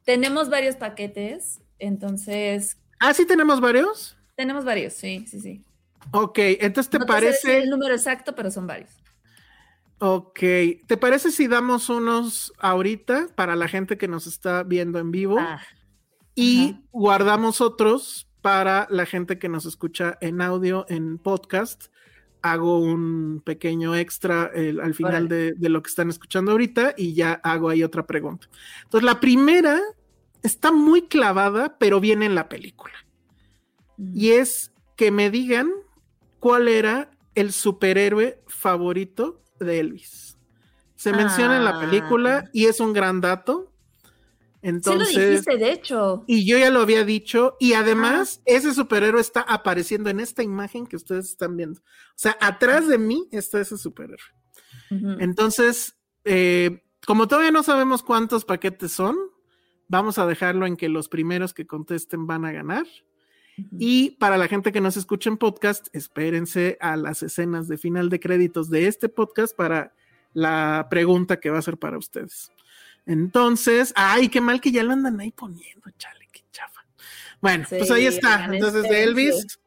Tenemos 0.06 0.50
varios 0.50 0.76
paquetes, 0.76 1.60
entonces 1.78 2.78
Ah, 3.00 3.14
sí 3.14 3.26
tenemos 3.26 3.62
varios. 3.62 4.18
tenemos 4.36 4.66
varios, 4.66 4.94
sí, 4.94 5.26
sí, 5.28 5.40
sí. 5.40 5.64
Ok, 6.12 6.40
entonces 6.40 6.90
te 6.90 6.98
No 6.98 7.06
sé 7.06 7.14
decir 7.14 7.40
parece. 7.42 7.58
el 7.64 7.70
número 7.70 7.94
exacto, 7.94 8.34
pero 8.34 8.50
son 8.50 8.66
varios. 8.68 8.90
Ok, 10.02 10.40
¿te 10.88 10.98
parece 10.98 11.30
si 11.32 11.48
damos 11.48 11.90
unos 11.90 12.54
ahorita 12.60 13.28
para 13.36 13.56
la 13.56 13.68
gente 13.68 13.98
que 13.98 14.08
nos 14.08 14.28
está 14.28 14.64
viendo 14.64 14.98
en 15.00 15.12
vivo 15.12 15.38
Ah, 15.40 15.62
y 16.36 16.70
ajá. 16.72 16.82
guardamos 16.92 17.60
otros 17.60 18.28
para 18.42 18.88
la 18.90 19.06
gente 19.06 19.38
que 19.40 19.50
nos 19.50 19.66
escucha 19.66 20.18
en 20.22 20.42
audio, 20.42 20.86
en 20.88 21.18
podcast? 21.18 21.88
Hago 22.42 22.80
un 22.80 23.42
pequeño 23.46 23.94
extra 23.98 24.50
eh, 24.56 24.74
al 24.82 24.94
final 24.96 25.28
de, 25.28 25.52
de 25.58 25.70
lo 25.70 25.84
que 25.84 25.90
están 25.90 26.10
escuchando 26.10 26.52
ahorita 26.52 26.94
y 26.96 27.14
ya 27.14 27.34
hago 27.44 27.68
ahí 27.68 27.84
otra 27.84 28.06
pregunta. 28.08 28.48
Entonces, 28.84 29.04
la 29.06 29.20
primera 29.20 29.82
está 30.42 30.72
muy 30.72 31.08
clavada, 31.10 31.78
pero 31.78 32.00
viene 32.00 32.26
en 32.26 32.36
la 32.36 32.48
película. 32.48 32.94
Y 34.14 34.30
es 34.30 34.72
que 34.96 35.12
me 35.12 35.30
digan 35.30 35.70
cuál 36.40 36.70
era 36.70 37.12
el 37.36 37.52
superhéroe 37.52 38.42
favorito 38.48 39.44
de 39.66 39.80
Elvis. 39.80 40.38
Se 40.96 41.14
menciona 41.14 41.58
en 41.58 41.64
la 41.66 41.78
Ah. 41.78 41.80
película 41.80 42.50
y 42.54 42.66
es 42.66 42.80
un 42.80 42.94
gran 42.94 43.22
dato. 43.22 43.66
sí 44.62 44.66
lo 44.66 44.70
Entonces, 44.70 45.16
dijiste, 45.30 45.58
de 45.58 45.72
hecho. 45.72 46.24
y 46.28 46.46
yo 46.46 46.58
ya 46.58 46.70
lo 46.70 46.82
había 46.82 47.06
dicho, 47.06 47.56
y 47.62 47.74
además 47.74 48.42
ese 48.44 48.74
superhéroe 48.74 49.22
está 49.22 49.40
apareciendo 49.42 50.10
en 50.10 50.20
esta 50.20 50.44
imagen 50.44 50.86
que 50.86 50.98
ustedes 50.98 51.30
están 51.30 51.56
viendo. 51.56 51.80
O 51.80 51.84
sea, 52.16 52.36
atrás 52.42 52.86
de 52.88 52.98
mí 52.98 53.28
está 53.32 53.62
ese 53.62 53.78
superhéroe. 53.78 54.20
Entonces, 55.20 55.96
eh, 56.26 56.84
como 57.06 57.28
todavía 57.28 57.52
no 57.52 57.64
sabemos 57.64 58.04
cuántos 58.04 58.44
paquetes 58.44 58.92
son, 58.92 59.16
vamos 59.88 60.18
a 60.18 60.26
dejarlo 60.28 60.66
en 60.66 60.76
que 60.76 60.90
los 60.90 61.08
primeros 61.10 61.54
que 61.54 61.66
contesten 61.66 62.28
van 62.28 62.44
a 62.44 62.52
ganar. 62.52 62.86
Y 63.78 64.12
para 64.12 64.38
la 64.38 64.48
gente 64.48 64.72
que 64.72 64.82
nos 64.82 64.98
escucha 64.98 65.30
en 65.30 65.38
podcast, 65.38 65.88
espérense 65.94 66.78
a 66.82 66.96
las 66.96 67.24
escenas 67.24 67.68
de 67.68 67.78
final 67.78 68.10
de 68.10 68.20
créditos 68.20 68.70
de 68.70 68.88
este 68.88 69.10
podcast 69.10 69.56
para 69.56 69.94
la 70.34 70.88
pregunta 70.90 71.40
que 71.40 71.50
va 71.50 71.60
a 71.60 71.64
ser 71.64 71.78
para 71.78 71.98
ustedes. 71.98 72.52
Entonces, 73.06 73.94
ay, 73.96 74.30
qué 74.30 74.42
mal 74.42 74.62
que 74.62 74.72
ya 74.72 74.84
lo 74.84 74.94
andan 74.94 75.20
ahí 75.20 75.32
poniendo, 75.32 75.90
chale, 75.98 76.28
qué 76.32 76.42
chafa. 76.52 76.86
Bueno, 77.42 77.66
Sí, 77.68 77.76
pues 77.78 77.90
ahí 77.92 78.06
está. 78.06 78.46
Entonces, 78.46 78.84
de 78.84 78.90
espérense. 78.90 79.04
Elvis, 79.04 79.60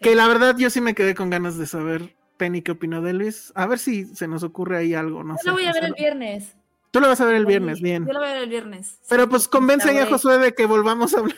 que 0.00 0.14
la 0.14 0.28
verdad 0.28 0.56
yo 0.56 0.70
sí 0.70 0.80
me 0.80 0.94
quedé 0.94 1.14
con 1.14 1.30
ganas 1.30 1.56
de 1.58 1.66
saber, 1.66 2.14
Penny, 2.36 2.62
qué 2.62 2.72
opinó 2.72 3.02
de 3.02 3.10
Elvis. 3.10 3.52
A 3.54 3.66
ver 3.66 3.78
si 3.78 4.04
se 4.14 4.28
nos 4.28 4.42
ocurre 4.42 4.76
ahí 4.78 4.94
algo, 4.94 5.24
no 5.24 5.34
Yo 5.34 5.38
sé. 5.38 5.48
lo 5.48 5.52
voy 5.54 5.64
a 5.66 5.72
ver 5.72 5.84
el 5.84 5.94
viernes. 5.94 6.54
Tú 6.90 7.00
lo 7.00 7.08
vas 7.08 7.20
a 7.20 7.24
ver 7.24 7.34
el 7.34 7.46
viernes, 7.46 7.80
bien. 7.80 8.06
Yo 8.06 8.12
lo 8.12 8.20
voy 8.20 8.28
a 8.28 8.34
ver 8.34 8.42
el 8.44 8.50
viernes. 8.50 8.98
Pero 9.08 9.28
pues 9.28 9.48
convence 9.48 9.98
a. 9.98 10.06
Josué 10.06 10.38
de 10.38 10.54
que 10.54 10.66
volvamos 10.66 11.12
a 11.14 11.20
hablar. 11.20 11.36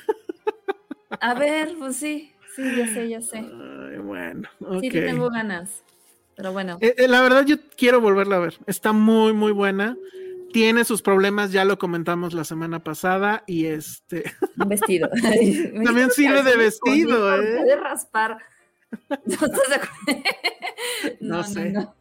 A 1.20 1.34
ver, 1.34 1.74
pues 1.78 1.96
sí, 1.96 2.32
sí, 2.54 2.62
ya 2.76 2.86
sé, 2.88 3.08
ya 3.08 3.20
sé. 3.20 3.38
Ay, 3.38 3.98
bueno, 3.98 4.48
Sí, 4.80 4.90
tengo 4.90 5.30
ganas. 5.30 5.82
Pero 6.36 6.52
bueno, 6.52 6.76
Eh, 6.80 6.94
eh, 6.98 7.08
la 7.08 7.22
verdad, 7.22 7.46
yo 7.46 7.56
quiero 7.76 8.00
volverla 8.00 8.36
a 8.36 8.40
ver. 8.40 8.58
Está 8.66 8.92
muy, 8.92 9.32
muy 9.32 9.52
buena. 9.52 9.96
Tiene 10.52 10.84
sus 10.84 11.02
problemas, 11.02 11.50
ya 11.52 11.64
lo 11.64 11.78
comentamos 11.78 12.34
la 12.34 12.44
semana 12.44 12.78
pasada. 12.84 13.42
Y 13.46 13.66
este, 13.66 14.24
un 14.58 14.68
vestido. 14.68 15.08
También 15.84 16.10
sirve 16.10 16.42
de 16.42 16.56
vestido, 16.56 17.34
¿eh? 17.42 17.64
De 17.64 17.76
raspar. 17.76 18.38
¿No? 21.20 21.38
No 21.38 21.44
sé. 21.44 21.70
no. 21.70 21.94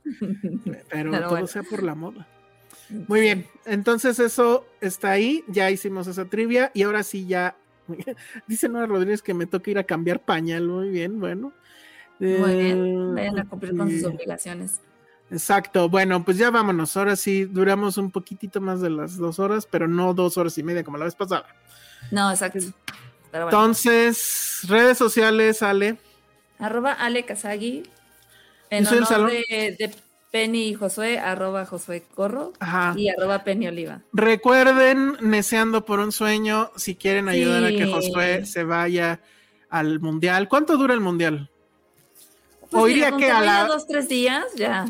pero, 0.90 1.12
Pero 1.12 1.20
todo 1.20 1.30
bueno. 1.30 1.48
sea 1.48 1.64
por 1.64 1.84
la 1.84 1.96
moda. 1.96 2.28
Muy 3.08 3.20
bien, 3.22 3.48
entonces 3.66 4.20
eso 4.20 4.66
está 4.80 5.12
ahí. 5.12 5.44
Ya 5.48 5.72
hicimos 5.72 6.08
esa 6.08 6.26
trivia 6.26 6.72
y 6.74 6.84
ahora 6.84 7.04
sí 7.04 7.26
ya. 7.26 7.56
Dice 8.48 8.70
Nora 8.70 8.86
Rodríguez 8.86 9.22
que 9.22 9.34
me 9.34 9.46
toca 9.46 9.72
ir 9.72 9.78
a 9.78 9.84
cambiar 9.84 10.20
pañal. 10.22 10.68
Muy 10.68 10.90
bien, 10.90 11.20
bueno. 11.20 11.54
Muy 12.20 12.30
Eh, 12.30 12.56
bien. 12.56 13.16
Vayan 13.16 13.40
a 13.40 13.46
cumplir 13.46 13.76
con 13.76 13.90
sus 13.92 14.04
obligaciones. 14.06 14.82
Exacto. 15.32 15.90
Bueno, 15.90 16.24
pues 16.24 16.38
ya 16.38 16.52
vámonos. 16.52 16.96
Ahora 16.98 17.16
sí, 17.16 17.46
duramos 17.46 17.98
un 17.98 18.12
poquitito 18.12 18.62
más 18.62 18.82
de 18.82 18.90
las 18.90 19.18
dos 19.18 19.40
horas, 19.40 19.68
pero 19.70 19.88
no 19.88 20.14
dos 20.14 20.38
horas 20.38 20.58
y 20.58 20.64
media 20.64 20.84
como 20.84 20.98
la 20.98 21.06
vez 21.06 21.16
pasada. 21.16 21.46
No, 22.12 22.30
exacto. 22.30 22.60
Bueno. 23.32 23.48
Entonces, 23.48 24.62
redes 24.68 24.98
sociales, 24.98 25.62
Ale. 25.62 25.98
Arroba 26.60 26.94
Ale 26.94 27.26
Kazagi. 27.26 27.84
En 28.70 28.88
honor 28.88 29.32
de 29.32 29.96
Penny 30.36 30.68
y 30.68 30.74
Josué, 30.74 31.18
arroba 31.18 31.66
Josué 31.66 32.04
Corro 32.14 32.52
Ajá. 32.60 32.94
y 32.98 33.08
arroba 33.08 33.46
Penny 33.46 33.68
Oliva. 33.70 34.02
Recuerden, 34.12 35.14
Neceando 35.22 35.86
por 35.86 36.00
un 36.02 36.12
sueño, 36.12 36.72
si 36.76 36.96
quieren 36.96 37.30
ayudar 37.30 37.64
a 37.64 37.70
que. 37.70 37.86
Josué 37.88 38.46
se 38.46 38.66
vaya 38.66 39.22
al 39.70 40.02
mundial. 40.02 40.50
¿Cuánto 40.50 40.76
dura 40.76 40.94
el 40.94 41.00
mundial? 41.00 41.50
Pues 42.70 42.84
o 42.84 42.86
mira, 42.88 42.92
iría 42.98 43.12
con 43.12 43.20
que 43.22 43.32
a 43.32 43.40
la. 43.42 43.66
dos, 43.66 43.88
tres 43.88 44.10
días, 44.10 44.44
ya. 44.58 44.86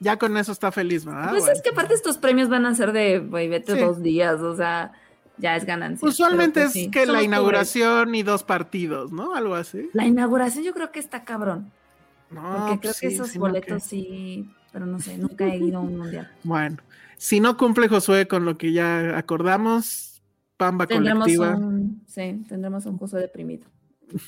Ya 0.00 0.16
con 0.16 0.36
eso 0.36 0.50
está 0.50 0.72
feliz, 0.72 1.04
¿verdad? 1.04 1.28
pues 1.30 1.42
Bueno. 1.42 1.54
es 1.56 1.62
que 1.62 1.68
aparte 1.70 1.94
estos 1.94 2.18
premios 2.18 2.48
van 2.48 2.66
a 2.66 2.74
ser 2.74 2.90
de, 2.90 3.20
güey, 3.20 3.46
vete 3.48 3.74
Sí. 3.74 3.78
dos 3.78 4.02
días, 4.02 4.40
o 4.40 4.56
sea, 4.56 4.90
ya 5.36 5.54
es 5.54 5.64
ganancia. 5.64 6.08
Usualmente 6.08 6.60
pues, 6.62 6.66
es 6.66 6.72
sí, 6.72 6.90
que 6.90 7.06
la 7.06 7.22
inauguración 7.22 8.16
y 8.16 8.24
dos 8.24 8.42
partidos, 8.42 9.12
¿no? 9.12 9.36
Algo 9.36 9.54
así. 9.54 9.90
La 9.92 10.06
inauguración 10.06 10.64
yo 10.64 10.74
creo 10.74 10.90
que 10.90 10.98
está 10.98 11.22
cabrón, 11.22 11.70
No, 12.30 12.42
porque 12.42 12.80
creo 12.80 12.92
pues 12.92 13.00
que 13.00 13.06
esos 13.06 13.36
boletos 13.36 13.82
que- 13.84 13.88
sí, 13.88 14.50
pero 14.72 14.86
no 14.86 14.98
sé, 15.00 15.18
nunca 15.18 15.46
he 15.46 15.56
ido 15.58 15.78
a 15.78 15.80
un 15.82 15.98
mundial. 15.98 16.30
Bueno, 16.44 16.76
si 17.16 17.40
no 17.40 17.56
cumple 17.56 17.88
Josué 17.88 18.26
con 18.28 18.44
lo 18.44 18.56
que 18.56 18.72
ya 18.72 19.16
acordamos, 19.18 20.22
pamba 20.56 20.86
Tendremos 20.86 21.24
colectiva. 21.24 21.56
un, 21.56 22.02
sí, 22.06 22.44
tendremos 22.48 22.86
un 22.86 22.98
Josué 22.98 23.20
deprimido. 23.20 23.66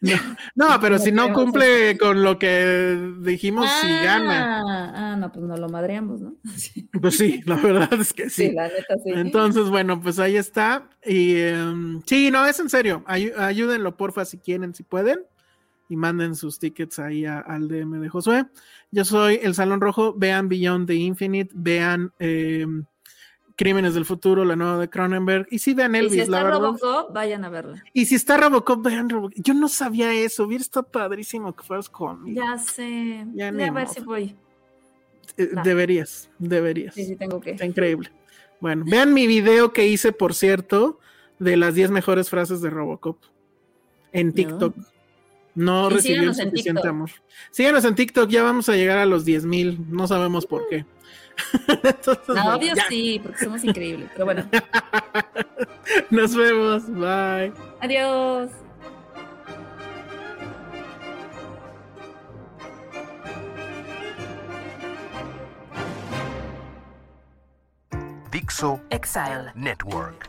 No, 0.00 0.12
no, 0.54 0.66
pero 0.80 0.98
si 0.98 1.12
no 1.12 1.32
cumple 1.32 1.96
con 1.98 2.22
lo 2.22 2.38
que 2.38 3.12
dijimos, 3.20 3.68
si 3.80 3.88
gana. 3.88 4.60
Ah, 4.60 4.92
ah, 4.94 5.16
no, 5.16 5.32
pues 5.32 5.44
no 5.44 5.56
lo 5.56 5.68
madreamos, 5.68 6.20
¿no? 6.20 6.34
Sí, 6.56 6.88
Pues 7.00 7.16
sí, 7.16 7.42
la 7.46 7.56
verdad 7.56 7.92
es 7.94 8.12
que 8.12 8.28
sí. 8.30 8.52
la 8.52 8.64
neta 8.68 8.96
sí. 9.02 9.10
Entonces, 9.14 9.68
bueno, 9.70 10.00
pues 10.00 10.18
ahí 10.18 10.36
está. 10.36 10.88
Y 11.04 11.36
em, 11.36 12.02
sí, 12.06 12.30
no, 12.30 12.46
es 12.46 12.58
en 12.60 12.68
serio. 12.70 13.02
Ay- 13.06 13.32
ayúdenlo, 13.36 13.96
porfa, 13.96 14.24
si 14.24 14.38
quieren, 14.38 14.74
si 14.74 14.82
pueden. 14.82 15.20
Y 15.88 15.96
manden 15.96 16.34
sus 16.34 16.58
tickets 16.58 16.98
ahí 16.98 17.24
a- 17.24 17.38
al 17.38 17.68
DM 17.68 18.00
de 18.00 18.08
Josué. 18.08 18.46
Yo 18.90 19.04
soy 19.04 19.38
el 19.42 19.54
Salón 19.54 19.80
Rojo. 19.80 20.14
Vean 20.16 20.48
Beyond 20.48 20.86
the 20.88 20.94
Infinite. 20.94 21.50
Vean 21.54 22.12
em, 22.18 22.84
Crímenes 23.56 23.94
del 23.94 24.04
Futuro, 24.04 24.44
la 24.44 24.54
nueva 24.56 24.78
de 24.78 24.90
Cronenberg. 24.90 25.46
Y 25.50 25.58
sí, 25.60 25.72
vean 25.74 25.94
y 25.94 25.98
Elvis, 25.98 26.24
si 26.24 26.30
la 26.30 26.38
está. 26.40 26.50
Robocop, 26.50 27.12
vayan 27.14 27.44
a 27.44 27.48
verla. 27.48 27.82
Y 27.92 28.04
si 28.06 28.16
está 28.16 28.36
Robocop, 28.36 28.82
vean 28.84 29.08
Robocop. 29.08 29.38
Yo 29.42 29.54
no 29.54 29.68
sabía 29.68 30.12
eso. 30.12 30.44
Hubiera 30.44 30.60
estado 30.62 30.86
padrísimo 30.86 31.54
que 31.54 31.62
fueras 31.62 31.88
conmigo. 31.88 32.38
Ya 32.42 32.58
sé. 32.58 33.24
Ya 33.34 33.50
ni 33.52 33.62
a 33.62 33.70
ver 33.72 33.88
si 33.88 34.00
voy. 34.02 34.36
Eh, 35.38 35.50
deberías, 35.64 36.28
deberías. 36.38 36.94
Sí, 36.94 37.04
sí, 37.04 37.16
tengo 37.16 37.40
que. 37.40 37.52
Está 37.52 37.64
increíble. 37.64 38.10
Bueno, 38.60 38.84
vean 38.86 39.14
mi 39.14 39.26
video 39.26 39.72
que 39.72 39.86
hice, 39.86 40.12
por 40.12 40.34
cierto, 40.34 40.98
de 41.38 41.56
las 41.56 41.74
10 41.74 41.90
mejores 41.90 42.28
frases 42.30 42.60
de 42.60 42.70
Robocop 42.70 43.18
en 44.12 44.32
TikTok. 44.32 44.76
No 44.76 44.84
Y 45.56 45.94
recibió 45.94 46.34
suficiente 46.34 46.62
TikTok. 46.82 46.86
amor. 46.86 47.10
Síganos 47.50 47.84
en 47.84 47.94
TikTok, 47.94 48.28
ya 48.28 48.42
vamos 48.42 48.68
a 48.68 48.74
llegar 48.76 48.98
a 48.98 49.06
los 49.06 49.24
10 49.24 49.46
mil, 49.46 49.78
no 49.88 50.06
sabemos 50.06 50.46
por 50.46 50.68
qué. 50.68 50.84
Entonces, 51.82 52.28
No, 52.28 52.34
bueno, 52.34 52.56
obvio 52.56 52.74
ya. 52.74 52.86
sí, 52.88 53.20
porque 53.22 53.44
somos 53.44 53.64
increíbles. 53.64 54.08
Pero 54.12 54.24
bueno, 54.26 54.48
Nos 56.10 56.34
vemos, 56.34 56.86
bye. 56.88 57.52
adiós. 57.80 58.50
Dixo 68.30 68.80
Exile. 68.90 69.52
Network. 69.54 70.28